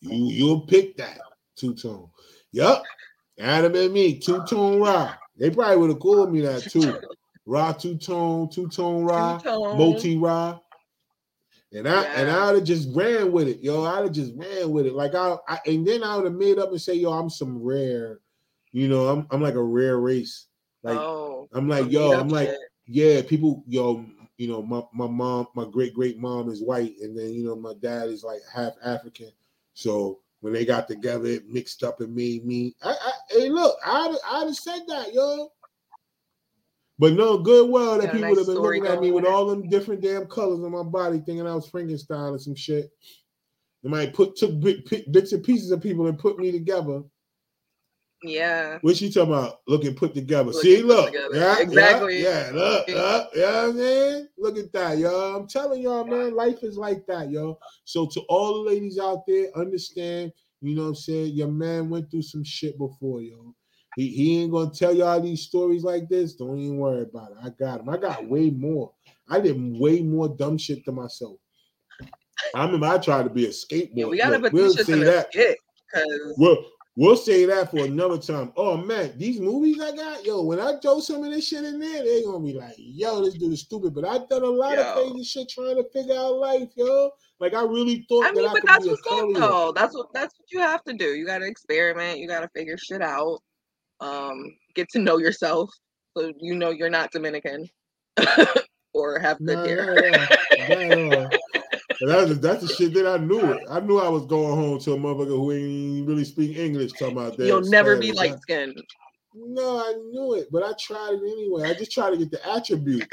You 0.00 0.30
you'll 0.30 0.60
pick 0.60 0.96
that 0.96 1.18
two 1.56 1.74
tone. 1.74 2.08
Yup. 2.52 2.82
Adam 3.38 3.74
and 3.74 3.92
me, 3.92 4.18
two 4.18 4.44
tone 4.44 4.80
raw. 4.80 5.14
They 5.38 5.50
probably 5.50 5.76
would 5.76 5.90
have 5.90 6.00
called 6.00 6.32
me 6.32 6.42
that 6.42 6.62
too. 6.62 6.98
Raw 7.46 7.72
two 7.72 7.96
tone, 7.96 8.48
two 8.50 8.68
tone 8.68 9.04
raw, 9.04 9.40
multi 9.44 10.16
raw. 10.16 10.58
And 11.72 11.88
I 11.88 12.02
yeah. 12.02 12.12
and 12.16 12.30
I'd 12.30 12.54
have 12.54 12.64
just 12.64 12.88
ran 12.94 13.32
with 13.32 13.48
it, 13.48 13.60
yo. 13.60 13.84
I'd 13.84 14.04
have 14.04 14.12
just 14.12 14.32
ran 14.36 14.70
with 14.70 14.86
it. 14.86 14.92
Like 14.92 15.14
I, 15.14 15.36
I 15.48 15.58
and 15.66 15.86
then 15.86 16.04
I 16.04 16.16
would 16.16 16.26
have 16.26 16.34
made 16.34 16.58
up 16.58 16.70
and 16.70 16.80
say, 16.80 16.94
yo, 16.94 17.12
I'm 17.12 17.30
some 17.30 17.62
rare, 17.62 18.20
you 18.72 18.88
know, 18.88 19.08
I'm 19.08 19.26
I'm 19.30 19.40
like 19.40 19.54
a 19.54 19.62
rare 19.62 19.98
race. 19.98 20.46
Like 20.82 20.98
oh, 20.98 21.48
I'm 21.52 21.68
like, 21.68 21.90
yo, 21.90 22.12
I'm 22.12 22.28
like, 22.28 22.50
yeah, 22.86 23.22
people, 23.22 23.64
yo, 23.66 24.04
you 24.36 24.48
know, 24.48 24.62
my, 24.62 24.82
my 24.92 25.06
mom, 25.06 25.46
my 25.54 25.64
great 25.64 25.94
great 25.94 26.18
mom 26.18 26.50
is 26.50 26.62
white, 26.62 26.94
and 27.00 27.16
then 27.16 27.32
you 27.32 27.44
know, 27.44 27.56
my 27.56 27.72
dad 27.80 28.08
is 28.08 28.22
like 28.22 28.40
half 28.52 28.72
African. 28.84 29.32
So 29.74 30.20
when 30.42 30.52
they 30.52 30.64
got 30.64 30.88
together, 30.88 31.26
it 31.26 31.48
mixed 31.48 31.84
up 31.84 32.00
and 32.00 32.14
made 32.14 32.44
me. 32.44 32.74
I, 32.82 32.90
I 32.90 33.12
hey, 33.30 33.48
look, 33.48 33.78
I'd 33.86 34.16
I'd 34.28 34.46
have 34.46 34.56
said 34.56 34.80
that, 34.88 35.14
yo. 35.14 35.48
But 36.98 37.14
no, 37.14 37.38
good 37.38 37.70
well 37.70 37.98
that 37.98 38.12
people 38.12 38.28
nice 38.28 38.38
have 38.38 38.46
been 38.48 38.56
looking 38.56 38.86
at 38.86 39.00
me 39.00 39.12
with 39.12 39.24
all 39.24 39.46
them 39.46 39.68
different 39.68 40.02
damn 40.02 40.26
colors 40.26 40.62
on 40.62 40.72
my 40.72 40.82
body, 40.82 41.18
thinking 41.18 41.46
I 41.46 41.54
was 41.54 41.68
Frankenstein 41.68 42.34
or 42.34 42.38
some 42.38 42.56
shit. 42.56 42.90
They 43.82 43.88
might 43.88 44.14
put 44.14 44.36
took 44.36 44.60
big 44.60 44.84
bits 45.12 45.32
and 45.32 45.44
pieces 45.44 45.70
of 45.70 45.80
people 45.80 46.08
and 46.08 46.18
put 46.18 46.38
me 46.38 46.50
together. 46.50 47.02
Yeah. 48.22 48.78
What 48.82 48.96
she 48.96 49.10
talking 49.10 49.32
about? 49.32 49.60
Looking 49.66 49.94
put 49.94 50.14
together. 50.14 50.50
Looking 50.52 50.60
See, 50.60 50.82
look. 50.82 51.06
Together. 51.06 51.34
Yeah, 51.34 51.58
exactly. 51.60 52.22
Yeah, 52.22 52.46
yeah 52.46 52.52
look, 52.52 52.88
yeah. 52.88 52.96
What 52.96 53.68
I'm 53.70 53.76
saying? 53.76 54.28
Look 54.38 54.58
at 54.58 54.72
that, 54.72 54.98
y'all. 54.98 55.36
I'm 55.36 55.48
telling 55.48 55.82
y'all, 55.82 56.04
man, 56.04 56.34
life 56.34 56.62
is 56.62 56.76
like 56.76 57.06
that, 57.06 57.30
y'all. 57.30 57.58
So 57.84 58.06
to 58.06 58.20
all 58.28 58.54
the 58.54 58.70
ladies 58.70 58.98
out 58.98 59.24
there, 59.26 59.46
understand, 59.56 60.32
you 60.60 60.74
know 60.74 60.82
what 60.82 60.88
I'm 60.88 60.94
saying? 60.94 61.34
Your 61.34 61.48
man 61.48 61.90
went 61.90 62.10
through 62.10 62.22
some 62.22 62.44
shit 62.44 62.78
before, 62.78 63.20
yo. 63.20 63.54
He, 63.96 64.08
he 64.08 64.42
ain't 64.42 64.52
gonna 64.52 64.70
tell 64.70 64.94
y'all 64.94 65.20
these 65.20 65.42
stories 65.42 65.84
like 65.84 66.08
this. 66.08 66.34
Don't 66.34 66.58
even 66.58 66.78
worry 66.78 67.02
about 67.02 67.32
it. 67.32 67.38
I 67.42 67.50
got 67.50 67.80
him. 67.80 67.88
I 67.90 67.98
got 67.98 68.26
way 68.26 68.50
more. 68.50 68.92
I 69.28 69.40
did 69.40 69.56
way 69.78 70.00
more 70.00 70.28
dumb 70.28 70.56
shit 70.56 70.84
to 70.86 70.92
myself. 70.92 71.36
I 72.54 72.64
remember 72.64 72.86
I 72.86 72.98
tried 72.98 73.24
to 73.24 73.30
be 73.30 73.46
a 73.46 73.50
skateboard. 73.50 73.90
Yeah, 73.94 74.06
we 74.06 74.18
gotta 74.18 74.40
put 74.40 74.52
we'll 74.52 74.72
say 74.72 74.98
that. 75.00 75.28
Skit, 75.30 75.58
we'll, 76.38 76.64
we'll 76.96 77.16
say 77.16 77.44
that 77.46 77.70
for 77.70 77.84
another 77.84 78.18
time. 78.18 78.52
Oh 78.56 78.76
man, 78.76 79.12
these 79.16 79.40
movies 79.40 79.80
I 79.80 79.94
got, 79.94 80.24
yo, 80.24 80.42
when 80.42 80.60
I 80.60 80.78
throw 80.80 81.00
some 81.00 81.24
of 81.24 81.32
this 81.32 81.48
shit 81.48 81.64
in 81.64 81.78
there, 81.78 82.04
they 82.04 82.22
gonna 82.22 82.40
be 82.40 82.52
like, 82.52 82.74
yo, 82.76 83.24
this 83.24 83.34
dude 83.34 83.52
is 83.52 83.60
stupid. 83.60 83.94
But 83.94 84.04
I've 84.04 84.28
done 84.28 84.42
a 84.42 84.46
lot 84.46 84.74
yo. 84.74 84.82
of 84.82 84.94
crazy 84.94 85.24
shit 85.24 85.48
trying 85.48 85.76
to 85.76 85.84
figure 85.92 86.16
out 86.16 86.36
life, 86.36 86.68
yo. 86.76 87.10
Like 87.40 87.54
I 87.54 87.62
really 87.62 88.06
thought. 88.08 88.26
I 88.26 88.32
mean, 88.32 88.44
that 88.44 88.52
but 88.52 88.62
that's 88.66 88.86
what's 88.86 89.02
up, 89.10 89.28
though. 89.34 89.72
That's 89.74 89.94
what 89.94 90.12
that's 90.12 90.34
what 90.38 90.50
you 90.50 90.60
have 90.60 90.84
to 90.84 90.92
do. 90.92 91.14
You 91.14 91.26
got 91.26 91.38
to 91.38 91.46
experiment. 91.46 92.18
You 92.18 92.28
got 92.28 92.40
to 92.40 92.48
figure 92.54 92.78
shit 92.78 93.02
out 93.02 93.40
um, 94.02 94.56
get 94.74 94.88
to 94.90 94.98
know 94.98 95.18
yourself 95.18 95.70
so 96.16 96.32
you 96.40 96.54
know 96.54 96.70
you're 96.70 96.90
not 96.90 97.12
Dominican 97.12 97.68
or 98.94 99.18
have 99.18 99.38
good 99.38 99.58
nah, 99.58 99.64
hair. 99.64 100.10
Nah, 100.10 101.28
that's, 102.06 102.38
that's 102.38 102.62
the 102.62 102.68
shit 102.68 102.94
that 102.94 103.06
I 103.06 103.16
knew 103.18 103.52
it. 103.52 103.62
I 103.70 103.80
knew 103.80 103.98
I 103.98 104.08
was 104.08 104.26
going 104.26 104.56
home 104.56 104.78
to 104.80 104.92
a 104.92 104.96
motherfucker 104.96 105.28
who 105.28 105.52
ain't 105.52 106.08
really 106.08 106.24
speak 106.24 106.56
English 106.56 106.92
talking 106.92 107.16
about 107.16 107.36
that. 107.36 107.46
You'll 107.46 107.62
never 107.62 107.96
be 107.96 108.12
light 108.12 108.40
skinned. 108.40 108.82
No, 109.34 109.78
I 109.78 109.94
knew 110.10 110.34
it, 110.34 110.48
but 110.50 110.62
I 110.62 110.72
tried 110.78 111.14
it 111.14 111.22
anyway. 111.22 111.64
I 111.64 111.74
just 111.74 111.92
tried 111.92 112.10
to 112.10 112.16
get 112.18 112.30
the 112.30 112.46
attribute. 112.50 113.10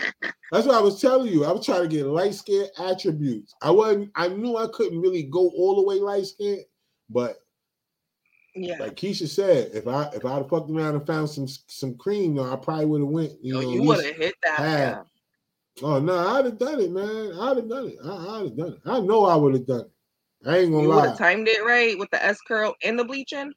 That's 0.52 0.66
what 0.68 0.76
I 0.76 0.82
was 0.82 1.00
telling 1.00 1.32
you. 1.32 1.46
I 1.46 1.52
was 1.52 1.66
trying 1.66 1.84
to 1.84 1.88
get 1.88 2.06
light 2.08 2.34
skin 2.34 2.68
attributes. 2.78 3.54
I 3.62 3.72
wasn't. 3.72 4.12
I 4.16 4.28
knew 4.28 4.58
I 4.58 4.68
couldn't 4.74 5.00
really 5.00 5.24
go 5.24 5.50
all 5.50 5.76
the 5.78 5.88
way 5.88 5.96
light 5.96 6.26
skin, 6.26 6.60
but 7.10 7.38
Yeah. 8.56 8.78
like 8.80 8.96
Keisha 8.96 9.28
said, 9.30 9.72
if 9.74 9.88
I 9.88 10.10
if 10.14 10.26
I'd 10.26 10.38
have 10.38 10.50
fucked 10.50 10.70
around 10.72 10.96
and 10.96 11.08
found 11.08 11.30
some 11.30 11.48
some 11.48 11.96
cream, 11.96 12.36
though, 12.36 12.52
I 12.52 12.56
probably 12.58 12.86
would 12.86 13.02
have 13.02 13.10
went. 13.10 13.34
You 13.42 13.54
Yo, 13.54 13.62
know, 13.62 13.72
you 13.72 13.82
would 13.84 14.04
have 14.04 14.16
hit 14.16 14.36
that. 14.44 14.58
half. 14.58 15.08
Yeah. 15.82 15.88
Oh 15.88 15.99
no, 15.99 16.15
I'd 16.17 16.45
have 16.45 16.57
done 16.57 16.80
it, 16.82 16.91
man. 16.91 17.32
I'd 17.39 17.57
have 17.57 17.69
done 17.69 17.88
it. 17.88 17.97
I, 18.03 18.09
I'd 18.09 18.43
have 18.45 18.57
done 18.57 18.73
it. 18.73 18.80
I 18.86 18.99
know 18.99 19.25
I 19.25 19.36
would 19.36 19.53
have 19.53 19.65
done 19.65 19.82
it. 19.82 19.91
I 20.49 20.57
ain't 20.59 20.71
gonna 20.71 20.84
You 20.84 20.89
would 20.89 20.95
lie. 20.95 21.07
have 21.07 21.17
timed 21.17 21.47
it 21.47 21.63
right 21.65 21.97
with 21.97 22.09
the 22.11 22.23
S 22.23 22.39
curl 22.47 22.75
and 22.84 22.97
the 22.97 23.03
bleaching. 23.03 23.53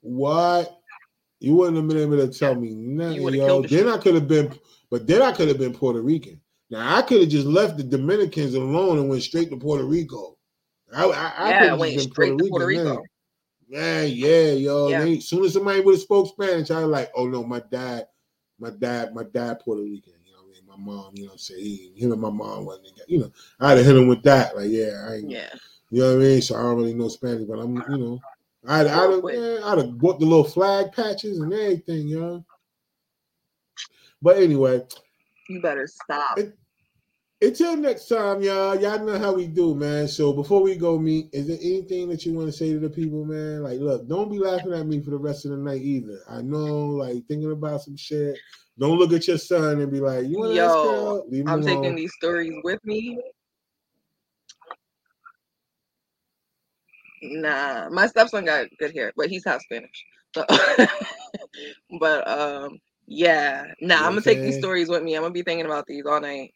What? 0.00 0.78
You 1.40 1.54
wouldn't 1.56 1.76
have 1.76 1.88
been 1.88 1.98
able 1.98 2.16
to 2.26 2.38
tell 2.38 2.54
me 2.54 2.70
nothing, 2.74 3.22
yo. 3.34 3.62
the 3.62 3.68
Then. 3.68 3.88
I 3.88 3.98
could 3.98 4.14
have 4.14 4.28
been, 4.28 4.58
but 4.90 5.06
then 5.06 5.20
I 5.20 5.32
could 5.32 5.48
have 5.48 5.58
been 5.58 5.74
Puerto 5.74 6.00
Rican. 6.00 6.40
Now 6.70 6.96
I 6.96 7.02
could 7.02 7.20
have 7.20 7.28
just 7.28 7.46
left 7.46 7.76
the 7.76 7.82
Dominicans 7.84 8.54
alone 8.54 8.98
and 8.98 9.08
went 9.08 9.22
straight 9.22 9.50
to 9.50 9.56
Puerto 9.58 9.84
Rico. 9.84 10.38
I, 10.94 11.04
I, 11.04 11.32
I 11.36 11.50
yeah, 11.50 11.58
could 11.60 11.68
have 11.70 11.78
went 11.80 12.00
straight 12.00 12.30
Puerto 12.30 12.44
to 12.44 12.48
Puerto. 12.50 12.66
Rico. 12.66 12.84
Man. 12.84 13.02
Man, 13.68 14.10
yeah, 14.12 14.52
yo. 14.52 14.88
Yeah. 14.88 15.04
As 15.04 15.28
soon 15.28 15.44
as 15.44 15.52
somebody 15.54 15.80
would 15.80 15.94
have 15.94 16.00
spoke 16.00 16.28
Spanish, 16.28 16.70
I 16.70 16.80
was 16.80 16.88
like, 16.90 17.10
oh 17.14 17.26
no, 17.26 17.42
my 17.42 17.60
dad, 17.70 18.06
my 18.58 18.70
dad, 18.70 19.14
my 19.14 19.24
dad 19.24 19.60
Puerto 19.60 19.82
Rican. 19.82 20.12
My 20.76 20.84
mom, 20.84 21.12
you 21.14 21.22
know 21.24 21.28
what 21.28 21.32
I'm 21.32 21.38
saying? 21.38 21.60
He, 21.60 21.92
him 21.96 22.12
and 22.12 22.20
my 22.20 22.30
mom 22.30 22.66
wasn't 22.66 22.88
together. 22.88 23.06
You 23.08 23.18
know, 23.20 23.32
I 23.60 23.70
had 23.70 23.78
have 23.78 23.86
hit 23.86 23.96
him 23.96 24.08
with 24.08 24.22
that. 24.24 24.56
Like, 24.56 24.70
yeah, 24.70 25.06
I 25.08 25.14
ain't, 25.14 25.30
Yeah. 25.30 25.50
you 25.90 26.00
know 26.02 26.16
what 26.16 26.22
I 26.22 26.26
mean? 26.26 26.42
So 26.42 26.56
I 26.56 26.62
don't 26.62 26.76
really 26.76 26.94
know 26.94 27.08
Spanish, 27.08 27.46
but 27.48 27.58
I'm, 27.58 27.76
uh-huh. 27.76 27.92
you 27.92 27.98
know, 27.98 28.20
I'd, 28.66 28.86
I'd, 28.86 29.10
have, 29.10 29.24
man, 29.24 29.62
I'd 29.62 29.78
have 29.78 29.98
bought 29.98 30.18
the 30.18 30.26
little 30.26 30.44
flag 30.44 30.92
patches 30.92 31.38
and 31.38 31.52
everything, 31.52 32.08
you 32.08 32.20
know. 32.20 32.44
But 34.22 34.38
anyway, 34.38 34.82
You 35.48 35.60
better 35.60 35.86
stop. 35.86 36.38
It- 36.38 36.56
until 37.40 37.76
next 37.76 38.08
time, 38.08 38.42
y'all. 38.42 38.78
Y'all 38.80 39.04
know 39.04 39.18
how 39.18 39.34
we 39.34 39.46
do, 39.46 39.74
man. 39.74 40.08
So 40.08 40.32
before 40.32 40.62
we 40.62 40.76
go 40.76 40.98
meet, 40.98 41.28
is 41.32 41.46
there 41.48 41.58
anything 41.60 42.08
that 42.08 42.24
you 42.24 42.34
want 42.34 42.48
to 42.48 42.52
say 42.52 42.72
to 42.72 42.78
the 42.78 42.90
people, 42.90 43.24
man? 43.24 43.62
Like, 43.62 43.80
look, 43.80 44.08
don't 44.08 44.30
be 44.30 44.38
laughing 44.38 44.72
at 44.72 44.86
me 44.86 45.00
for 45.00 45.10
the 45.10 45.18
rest 45.18 45.44
of 45.44 45.52
the 45.52 45.56
night 45.58 45.82
either. 45.82 46.20
I 46.28 46.42
know, 46.42 46.86
like, 46.86 47.26
thinking 47.26 47.52
about 47.52 47.82
some 47.82 47.96
shit. 47.96 48.38
Don't 48.78 48.98
look 48.98 49.12
at 49.12 49.28
your 49.28 49.38
son 49.38 49.80
and 49.80 49.92
be 49.92 50.00
like, 50.00 50.26
"You 50.26 50.38
want 50.38 50.54
to 50.54 50.60
ask 50.62 50.74
Yo, 50.74 50.82
girl?" 50.82 51.26
Leave 51.28 51.46
I'm 51.46 51.62
alone. 51.62 51.82
taking 51.82 51.96
these 51.96 52.12
stories 52.14 52.54
with 52.64 52.84
me. 52.84 53.20
Nah, 57.22 57.88
my 57.90 58.06
stepson 58.06 58.44
got 58.44 58.66
good 58.78 58.92
hair, 58.92 59.12
but 59.16 59.28
he's 59.28 59.44
half 59.44 59.62
Spanish. 59.62 60.04
So, 60.34 60.44
but 62.00 62.28
um, 62.28 62.78
yeah, 63.06 63.66
nah, 63.80 63.98
I'm 63.98 64.10
gonna 64.10 64.22
take 64.22 64.42
these 64.42 64.58
stories 64.58 64.88
with 64.88 65.02
me. 65.02 65.14
I'm 65.14 65.22
gonna 65.22 65.32
be 65.32 65.42
thinking 65.42 65.66
about 65.66 65.86
these 65.86 66.04
all 66.04 66.20
night. 66.20 66.52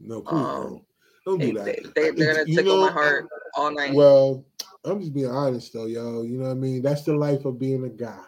No, 0.00 0.20
please 0.22 0.34
Um, 0.34 0.62
don't. 0.62 0.84
Don't 1.24 1.38
They, 1.38 1.50
do 1.50 1.58
that. 1.58 1.64
they, 1.64 1.72
they, 1.94 2.10
they're 2.12 2.34
gonna 2.34 2.44
You 2.46 2.56
tickle 2.56 2.76
know, 2.76 2.86
my 2.86 2.92
heart 2.92 3.28
all 3.54 3.72
night. 3.72 3.94
Well, 3.94 4.44
I'm 4.84 5.00
just 5.00 5.12
being 5.14 5.30
honest 5.30 5.72
though, 5.72 5.86
yo. 5.86 6.22
You 6.22 6.38
know 6.38 6.44
what 6.44 6.52
I 6.52 6.54
mean? 6.54 6.82
That's 6.82 7.02
the 7.02 7.14
life 7.14 7.44
of 7.44 7.58
being 7.58 7.84
a 7.84 7.88
guy. 7.88 8.22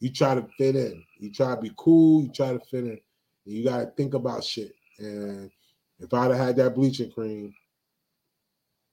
You 0.00 0.10
try 0.10 0.34
to 0.34 0.46
fit 0.56 0.76
in. 0.76 1.04
You 1.18 1.30
try 1.30 1.54
to 1.54 1.60
be 1.60 1.72
cool. 1.76 2.22
You 2.22 2.30
try 2.30 2.52
to 2.52 2.60
fit 2.60 2.84
in. 2.84 3.00
You 3.44 3.64
gotta 3.64 3.86
think 3.96 4.14
about 4.14 4.42
shit. 4.44 4.74
And 4.98 5.50
if 5.98 6.12
I'd 6.14 6.30
have 6.30 6.38
had 6.38 6.56
that 6.56 6.74
bleaching 6.74 7.10
cream, 7.10 7.54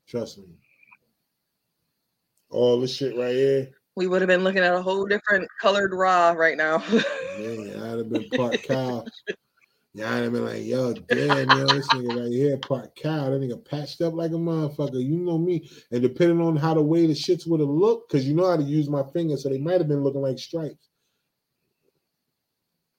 trust 0.08 0.40
me, 0.40 0.46
all 2.50 2.82
this 2.82 2.94
shit 2.94 3.16
right 3.18 3.34
here, 3.34 3.70
we 3.96 4.08
would 4.08 4.22
have 4.22 4.28
been 4.28 4.44
looking 4.44 4.64
at 4.64 4.74
a 4.74 4.82
whole 4.82 5.06
different 5.06 5.48
colored 5.62 5.94
raw 5.94 6.32
right 6.32 6.58
now. 6.58 6.78
man, 7.38 7.82
I'd 7.84 7.98
have 7.98 8.10
been 8.10 8.30
part 8.30 8.62
cow. 8.64 9.06
Yeah, 9.94 10.14
I'd 10.14 10.24
have 10.24 10.32
been 10.32 10.46
like, 10.46 10.64
yo, 10.64 10.94
damn, 10.94 11.52
yo, 11.52 11.74
this 11.74 11.94
nigga 11.94 12.18
right 12.18 12.32
here, 12.32 12.58
part 12.58 12.96
cow. 12.96 13.30
That 13.30 13.42
nigga 13.42 13.64
patched 13.64 14.02
up 14.02 14.14
like 14.14 14.32
a 14.32 14.36
motherfucker. 14.36 15.04
You 15.04 15.18
know 15.18 15.38
me. 15.38 15.70
And 15.92 16.02
depending 16.02 16.40
on 16.40 16.56
how 16.56 16.74
the 16.74 16.82
way 16.82 17.08
the 17.08 17.14
shits 17.14 17.46
would 17.48 17.60
have 17.60 17.68
looked, 17.68 18.10
because 18.10 18.26
you 18.26 18.34
know 18.34 18.50
how 18.50 18.56
to 18.56 18.64
use 18.64 18.90
my 18.90 19.04
fingers, 19.12 19.44
so 19.44 19.50
they 19.50 19.58
might 19.58 19.80
have 19.80 19.90
been 19.90 20.04
looking 20.04 20.22
like 20.22 20.40
stripes. 20.40 20.88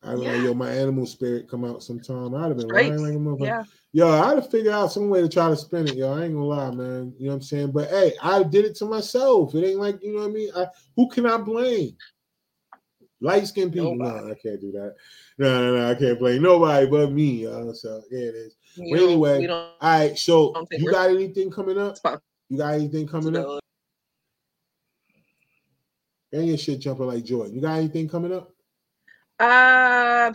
I 0.03 0.11
don't 0.11 0.25
know, 0.25 0.35
yo, 0.35 0.53
my 0.53 0.71
animal 0.71 1.07
spirit 1.07 1.49
come 1.49 1.65
out 1.65 1.83
sometime. 1.83 2.35
I'd 2.35 2.49
have 2.49 2.57
been 2.57 2.69
lying 2.69 3.03
like 3.03 3.15
a 3.15 3.17
motherfucker. 3.17 3.47
yeah, 3.47 3.65
Yo, 3.93 4.09
I'd 4.09 4.37
have 4.37 4.51
figured 4.51 4.75
out 4.75 4.93
some 4.93 5.09
way 5.09 5.23
to 5.23 5.29
try 5.29 5.49
to 5.49 5.57
spin 5.57 5.87
it, 5.87 5.97
yo. 5.97 6.13
I 6.13 6.25
ain't 6.25 6.35
gonna 6.35 6.45
lie, 6.45 6.71
man. 6.73 7.15
You 7.19 7.27
know 7.27 7.33
what 7.33 7.37
I'm 7.37 7.43
saying? 7.43 7.71
But 7.71 7.89
hey, 7.89 8.13
I 8.21 8.43
did 8.43 8.65
it 8.65 8.75
to 8.77 8.85
myself. 8.85 9.55
It 9.55 9.65
ain't 9.65 9.79
like, 9.79 10.03
you 10.03 10.13
know 10.13 10.23
what 10.23 10.31
I 10.31 10.33
mean? 10.33 10.51
I, 10.57 10.67
who 10.97 11.09
can 11.09 11.25
I 11.25 11.39
blame? 11.39 11.97
Light 13.23 13.47
skinned 13.47 13.73
people. 13.73 13.95
No. 13.95 14.07
I 14.31 14.35
can't 14.35 14.61
do 14.61 14.73
that. 14.73 14.97
No, 15.39 15.65
no, 15.65 15.77
no, 15.79 15.91
I 15.91 15.95
can't 15.95 16.19
blame 16.19 16.43
nobody 16.43 16.87
but 16.87 17.13
me, 17.13 17.45
yo. 17.45 17.73
So 17.73 18.03
yeah, 18.11 18.19
it 18.19 18.35
is. 18.35 18.57
You 18.77 18.97
don't- 18.97 19.09
anyway, 19.09 19.47
All 19.47 19.77
right, 19.81 20.19
so 20.19 20.53
you 20.73 20.91
got 20.91 21.11
anything 21.11 21.51
coming 21.51 21.79
up? 21.79 21.97
You 22.49 22.59
got 22.59 22.75
anything 22.75 23.07
coming 23.07 23.37
up? 23.37 23.61
And 26.33 26.47
your 26.47 26.57
shit 26.59 26.81
jumping 26.81 27.07
like 27.07 27.25
Jordan. 27.25 27.55
You 27.55 27.61
got 27.61 27.79
anything 27.79 28.09
coming 28.09 28.33
up? 28.33 28.51
Uh, 29.39 30.33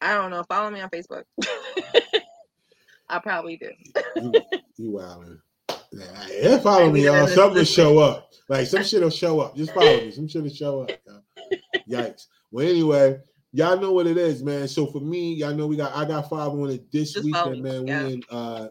I 0.00 0.14
don't 0.14 0.30
know. 0.30 0.42
Follow 0.48 0.70
me 0.70 0.80
on 0.80 0.90
Facebook. 0.90 1.22
I 3.08 3.18
probably 3.20 3.56
do. 3.56 3.70
You, 4.16 4.32
you 4.76 4.90
wildin'. 4.90 5.38
Yeah, 5.92 6.26
yeah, 6.40 6.58
follow 6.58 6.90
me, 6.90 7.04
y'all. 7.04 7.26
Something 7.26 7.58
will 7.58 7.64
show 7.64 7.98
up. 7.98 8.30
Like 8.48 8.66
some 8.66 8.82
shit 8.82 9.02
will 9.02 9.10
show 9.10 9.40
up. 9.40 9.56
Just 9.56 9.72
follow 9.72 9.98
me. 9.98 10.10
Some 10.10 10.28
shit 10.28 10.42
will 10.42 10.50
show 10.50 10.82
up. 10.82 10.90
y'all. 11.06 11.22
Yikes. 11.88 12.26
Well, 12.50 12.66
anyway, 12.66 13.18
y'all 13.52 13.78
know 13.78 13.92
what 13.92 14.06
it 14.06 14.16
is, 14.16 14.42
man. 14.42 14.68
So 14.68 14.86
for 14.86 15.00
me, 15.00 15.34
y'all 15.34 15.54
know 15.54 15.66
we 15.66 15.76
got 15.76 15.94
I 15.94 16.04
got 16.04 16.28
five 16.28 16.50
on 16.50 16.70
it 16.70 16.90
this 16.90 17.12
Just 17.12 17.24
weekend, 17.24 17.62
man. 17.62 17.86
yeah. 17.86 18.04
We 18.06 18.12
in 18.12 18.22
uh 18.30 18.68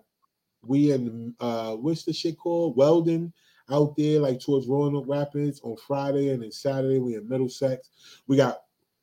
we 0.63 0.91
in 0.91 1.35
uh 1.39 1.75
what's 1.75 2.03
the 2.03 2.13
shit 2.13 2.37
called? 2.37 2.75
Weldon 2.77 3.33
out 3.69 3.95
there, 3.95 4.19
like 4.19 4.39
towards 4.39 4.67
Roanoke 4.67 5.05
Rapids 5.07 5.61
on 5.63 5.77
Friday 5.87 6.29
and 6.29 6.43
then 6.43 6.51
Saturday 6.51 6.99
we 6.99 7.15
in 7.15 7.27
Middlesex. 7.27 7.89
We 8.27 8.37
got 8.37 8.61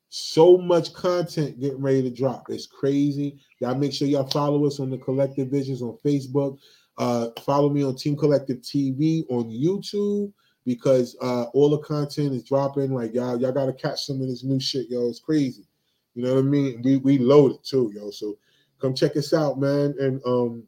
so 0.09 0.57
much 0.57 0.93
content 0.93 1.59
getting 1.59 1.81
ready 1.81 2.01
to 2.03 2.09
drop. 2.09 2.47
It's 2.49 2.65
crazy. 2.65 3.39
Y'all 3.59 3.75
make 3.75 3.93
sure 3.93 4.07
y'all 4.07 4.27
follow 4.27 4.65
us 4.65 4.79
on 4.79 4.89
the 4.89 4.97
Collective 4.97 5.49
Visions 5.49 5.81
on 5.81 5.97
Facebook. 6.03 6.57
Uh, 6.99 7.29
follow 7.45 7.69
me 7.69 7.81
on 7.81 7.95
Team 7.95 8.17
Collective 8.17 8.57
TV 8.57 9.23
on 9.29 9.45
YouTube 9.45 10.33
because 10.65 11.15
uh, 11.21 11.43
all 11.53 11.69
the 11.69 11.79
content 11.79 12.33
is 12.33 12.43
dropping. 12.43 12.93
Like 12.93 13.13
y'all, 13.13 13.39
y'all 13.39 13.53
gotta 13.53 13.71
catch 13.71 14.05
some 14.05 14.21
of 14.21 14.27
this 14.27 14.43
new 14.43 14.59
shit, 14.59 14.89
yo. 14.89 15.07
It's 15.07 15.21
crazy. 15.21 15.65
You 16.13 16.23
know 16.23 16.33
what 16.35 16.41
I 16.41 16.43
mean? 16.43 16.81
We 16.83 16.97
we 16.97 17.17
loaded 17.17 17.63
too, 17.63 17.89
yo. 17.95 18.11
So 18.11 18.37
come 18.81 18.93
check 18.93 19.15
us 19.15 19.33
out, 19.33 19.57
man. 19.57 19.95
And 19.97 20.21
um, 20.25 20.63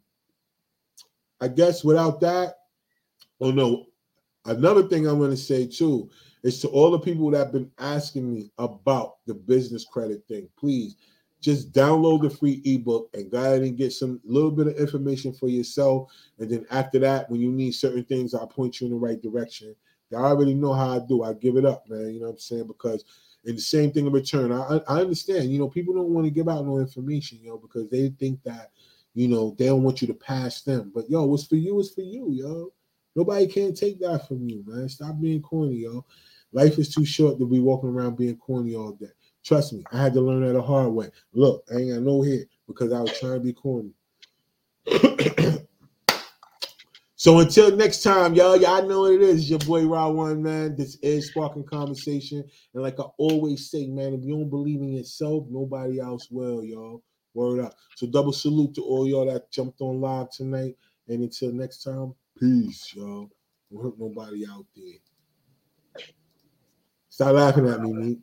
I 1.42 1.50
guess 1.50 1.84
without 1.84 2.22
that, 2.22 2.56
oh 3.42 3.52
no, 3.52 3.88
another 4.46 4.84
thing 4.84 5.08
I'm 5.08 5.20
gonna 5.20 5.36
say 5.36 5.68
too 5.68 6.10
is 6.44 6.62
to 6.62 6.70
all 6.70 6.92
the 6.92 7.00
people 7.00 7.30
that 7.32 7.40
have 7.40 7.52
been 7.52 7.70
asking 7.78 8.34
me 8.34 8.52
about 8.58 9.18
the 9.28 9.34
business 9.34 9.86
credit 9.86 10.24
thing, 10.30 10.48
please 10.58 10.96
just 11.42 11.72
download 11.74 12.22
the 12.22 12.30
free 12.30 12.62
ebook 12.64 13.10
and 13.14 13.32
go 13.32 13.40
ahead 13.40 13.64
and 13.64 13.78
get 13.78 13.92
some 13.92 14.22
little 14.24 14.52
bit 14.52 14.68
of 14.68 14.78
information 14.78 15.34
for 15.34 15.50
yourself. 15.50 16.12
And 16.40 16.50
then 16.50 16.66
after 16.70 17.00
that, 17.00 17.30
when 17.30 17.42
you 17.42 17.52
need 17.52 17.72
certain 17.72 18.06
things, 18.06 18.34
I'll 18.34 18.48
point 18.48 18.80
you 18.80 18.88
in 18.88 18.94
the 18.94 19.00
right 19.00 19.22
direction. 19.22 19.76
I 20.14 20.18
already 20.18 20.54
know 20.54 20.74
how 20.74 20.92
I 20.92 21.00
do. 21.00 21.24
I 21.24 21.34
give 21.34 21.58
it 21.58 21.66
up, 21.66 21.90
man. 21.90 22.14
You 22.14 22.20
know 22.20 22.28
what 22.28 22.34
I'm 22.34 22.40
saying? 22.40 22.68
Because 22.68 23.06
and 23.46 23.58
the 23.58 23.62
same 23.62 23.92
thing 23.92 24.06
in 24.06 24.12
return. 24.12 24.52
I 24.52 24.82
I 24.88 25.02
understand, 25.02 25.52
you 25.52 25.58
know, 25.58 25.68
people 25.68 25.94
don't 25.94 26.10
want 26.10 26.26
to 26.26 26.32
give 26.32 26.48
out 26.48 26.66
no 26.66 26.78
information, 26.78 27.40
yo, 27.42 27.54
know, 27.54 27.58
because 27.58 27.90
they 27.90 28.10
think 28.10 28.44
that, 28.44 28.72
you 29.14 29.28
know, 29.28 29.56
they 29.58 29.66
don't 29.66 29.84
want 29.84 30.02
you 30.02 30.08
to 30.08 30.14
pass 30.14 30.62
them. 30.62 30.92
But 30.94 31.10
yo, 31.10 31.24
what's 31.26 31.46
for 31.46 31.56
you 31.56 31.80
is 31.80 31.92
for 31.92 32.02
you, 32.02 32.32
yo. 32.32 32.72
Nobody 33.16 33.48
can't 33.48 33.76
take 33.76 34.00
that 34.00 34.28
from 34.28 34.48
you, 34.48 34.64
man. 34.66 34.88
Stop 34.88 35.20
being 35.20 35.42
corny, 35.42 35.78
yo. 35.78 36.06
Life 36.54 36.78
is 36.78 36.94
too 36.94 37.06
short 37.06 37.40
to 37.40 37.46
be 37.46 37.60
walking 37.60 37.90
around 37.90 38.18
being 38.18 38.38
corny 38.38 38.76
all 38.76 38.92
day. 38.92 39.08
Trust 39.44 39.74
me, 39.74 39.84
I 39.92 40.02
had 40.02 40.14
to 40.14 40.22
learn 40.22 40.46
that 40.46 40.54
the 40.54 40.62
hard 40.62 40.94
way. 40.94 41.10
Look, 41.34 41.64
I 41.72 41.78
ain't 41.78 41.94
got 41.94 42.04
no 42.04 42.22
hit 42.22 42.48
because 42.68 42.94
I 42.94 43.02
was 43.02 43.18
trying 43.20 43.34
to 43.34 43.40
be 43.40 43.54
corny. 43.54 43.92
so 47.16 47.40
until 47.40 47.76
next 47.76 48.04
time, 48.04 48.36
y'all, 48.36 48.56
y'all 48.58 48.88
know 48.88 49.02
what 49.02 49.14
it 49.14 49.22
is. 49.22 49.42
It's 49.42 49.50
your 49.50 49.60
boy 49.60 49.86
Raw 49.86 50.10
One, 50.10 50.44
man. 50.44 50.76
This 50.76 50.96
is 51.02 51.30
Spark-N-Conversation. 51.30 52.44
And 52.74 52.84
like 52.84 53.00
I 53.00 53.06
always 53.18 53.72
say, 53.72 53.88
man, 53.88 54.14
if 54.14 54.24
you 54.24 54.34
don't 54.36 54.50
believe 54.50 54.82
in 54.82 54.94
yourself, 54.94 55.46
nobody 55.50 56.00
else 56.00 56.30
will, 56.30 56.64
y'all. 56.64 57.02
Word 57.34 57.62
up. 57.62 57.74
So 57.96 58.08
double 58.08 58.34
salute 58.34 58.76
to 58.76 58.82
all 58.82 59.08
y'all 59.08 59.32
that 59.32 59.52
jumped 59.52 59.82
on 59.82 60.02
live 60.02 60.30
tonight. 60.30 60.76
And 61.08 61.24
until 61.24 61.52
next 61.52 61.84
time, 61.84 62.14
peace, 62.40 62.94
y'all. 62.94 63.30
Don't 63.72 63.84
hurt 63.84 64.00
nobody 64.00 64.46
out 64.48 64.66
there. 64.76 66.06
Stop 67.10 67.34
laughing 67.34 67.68
at 67.68 67.82
me, 67.82 67.94
mate. 67.94 68.20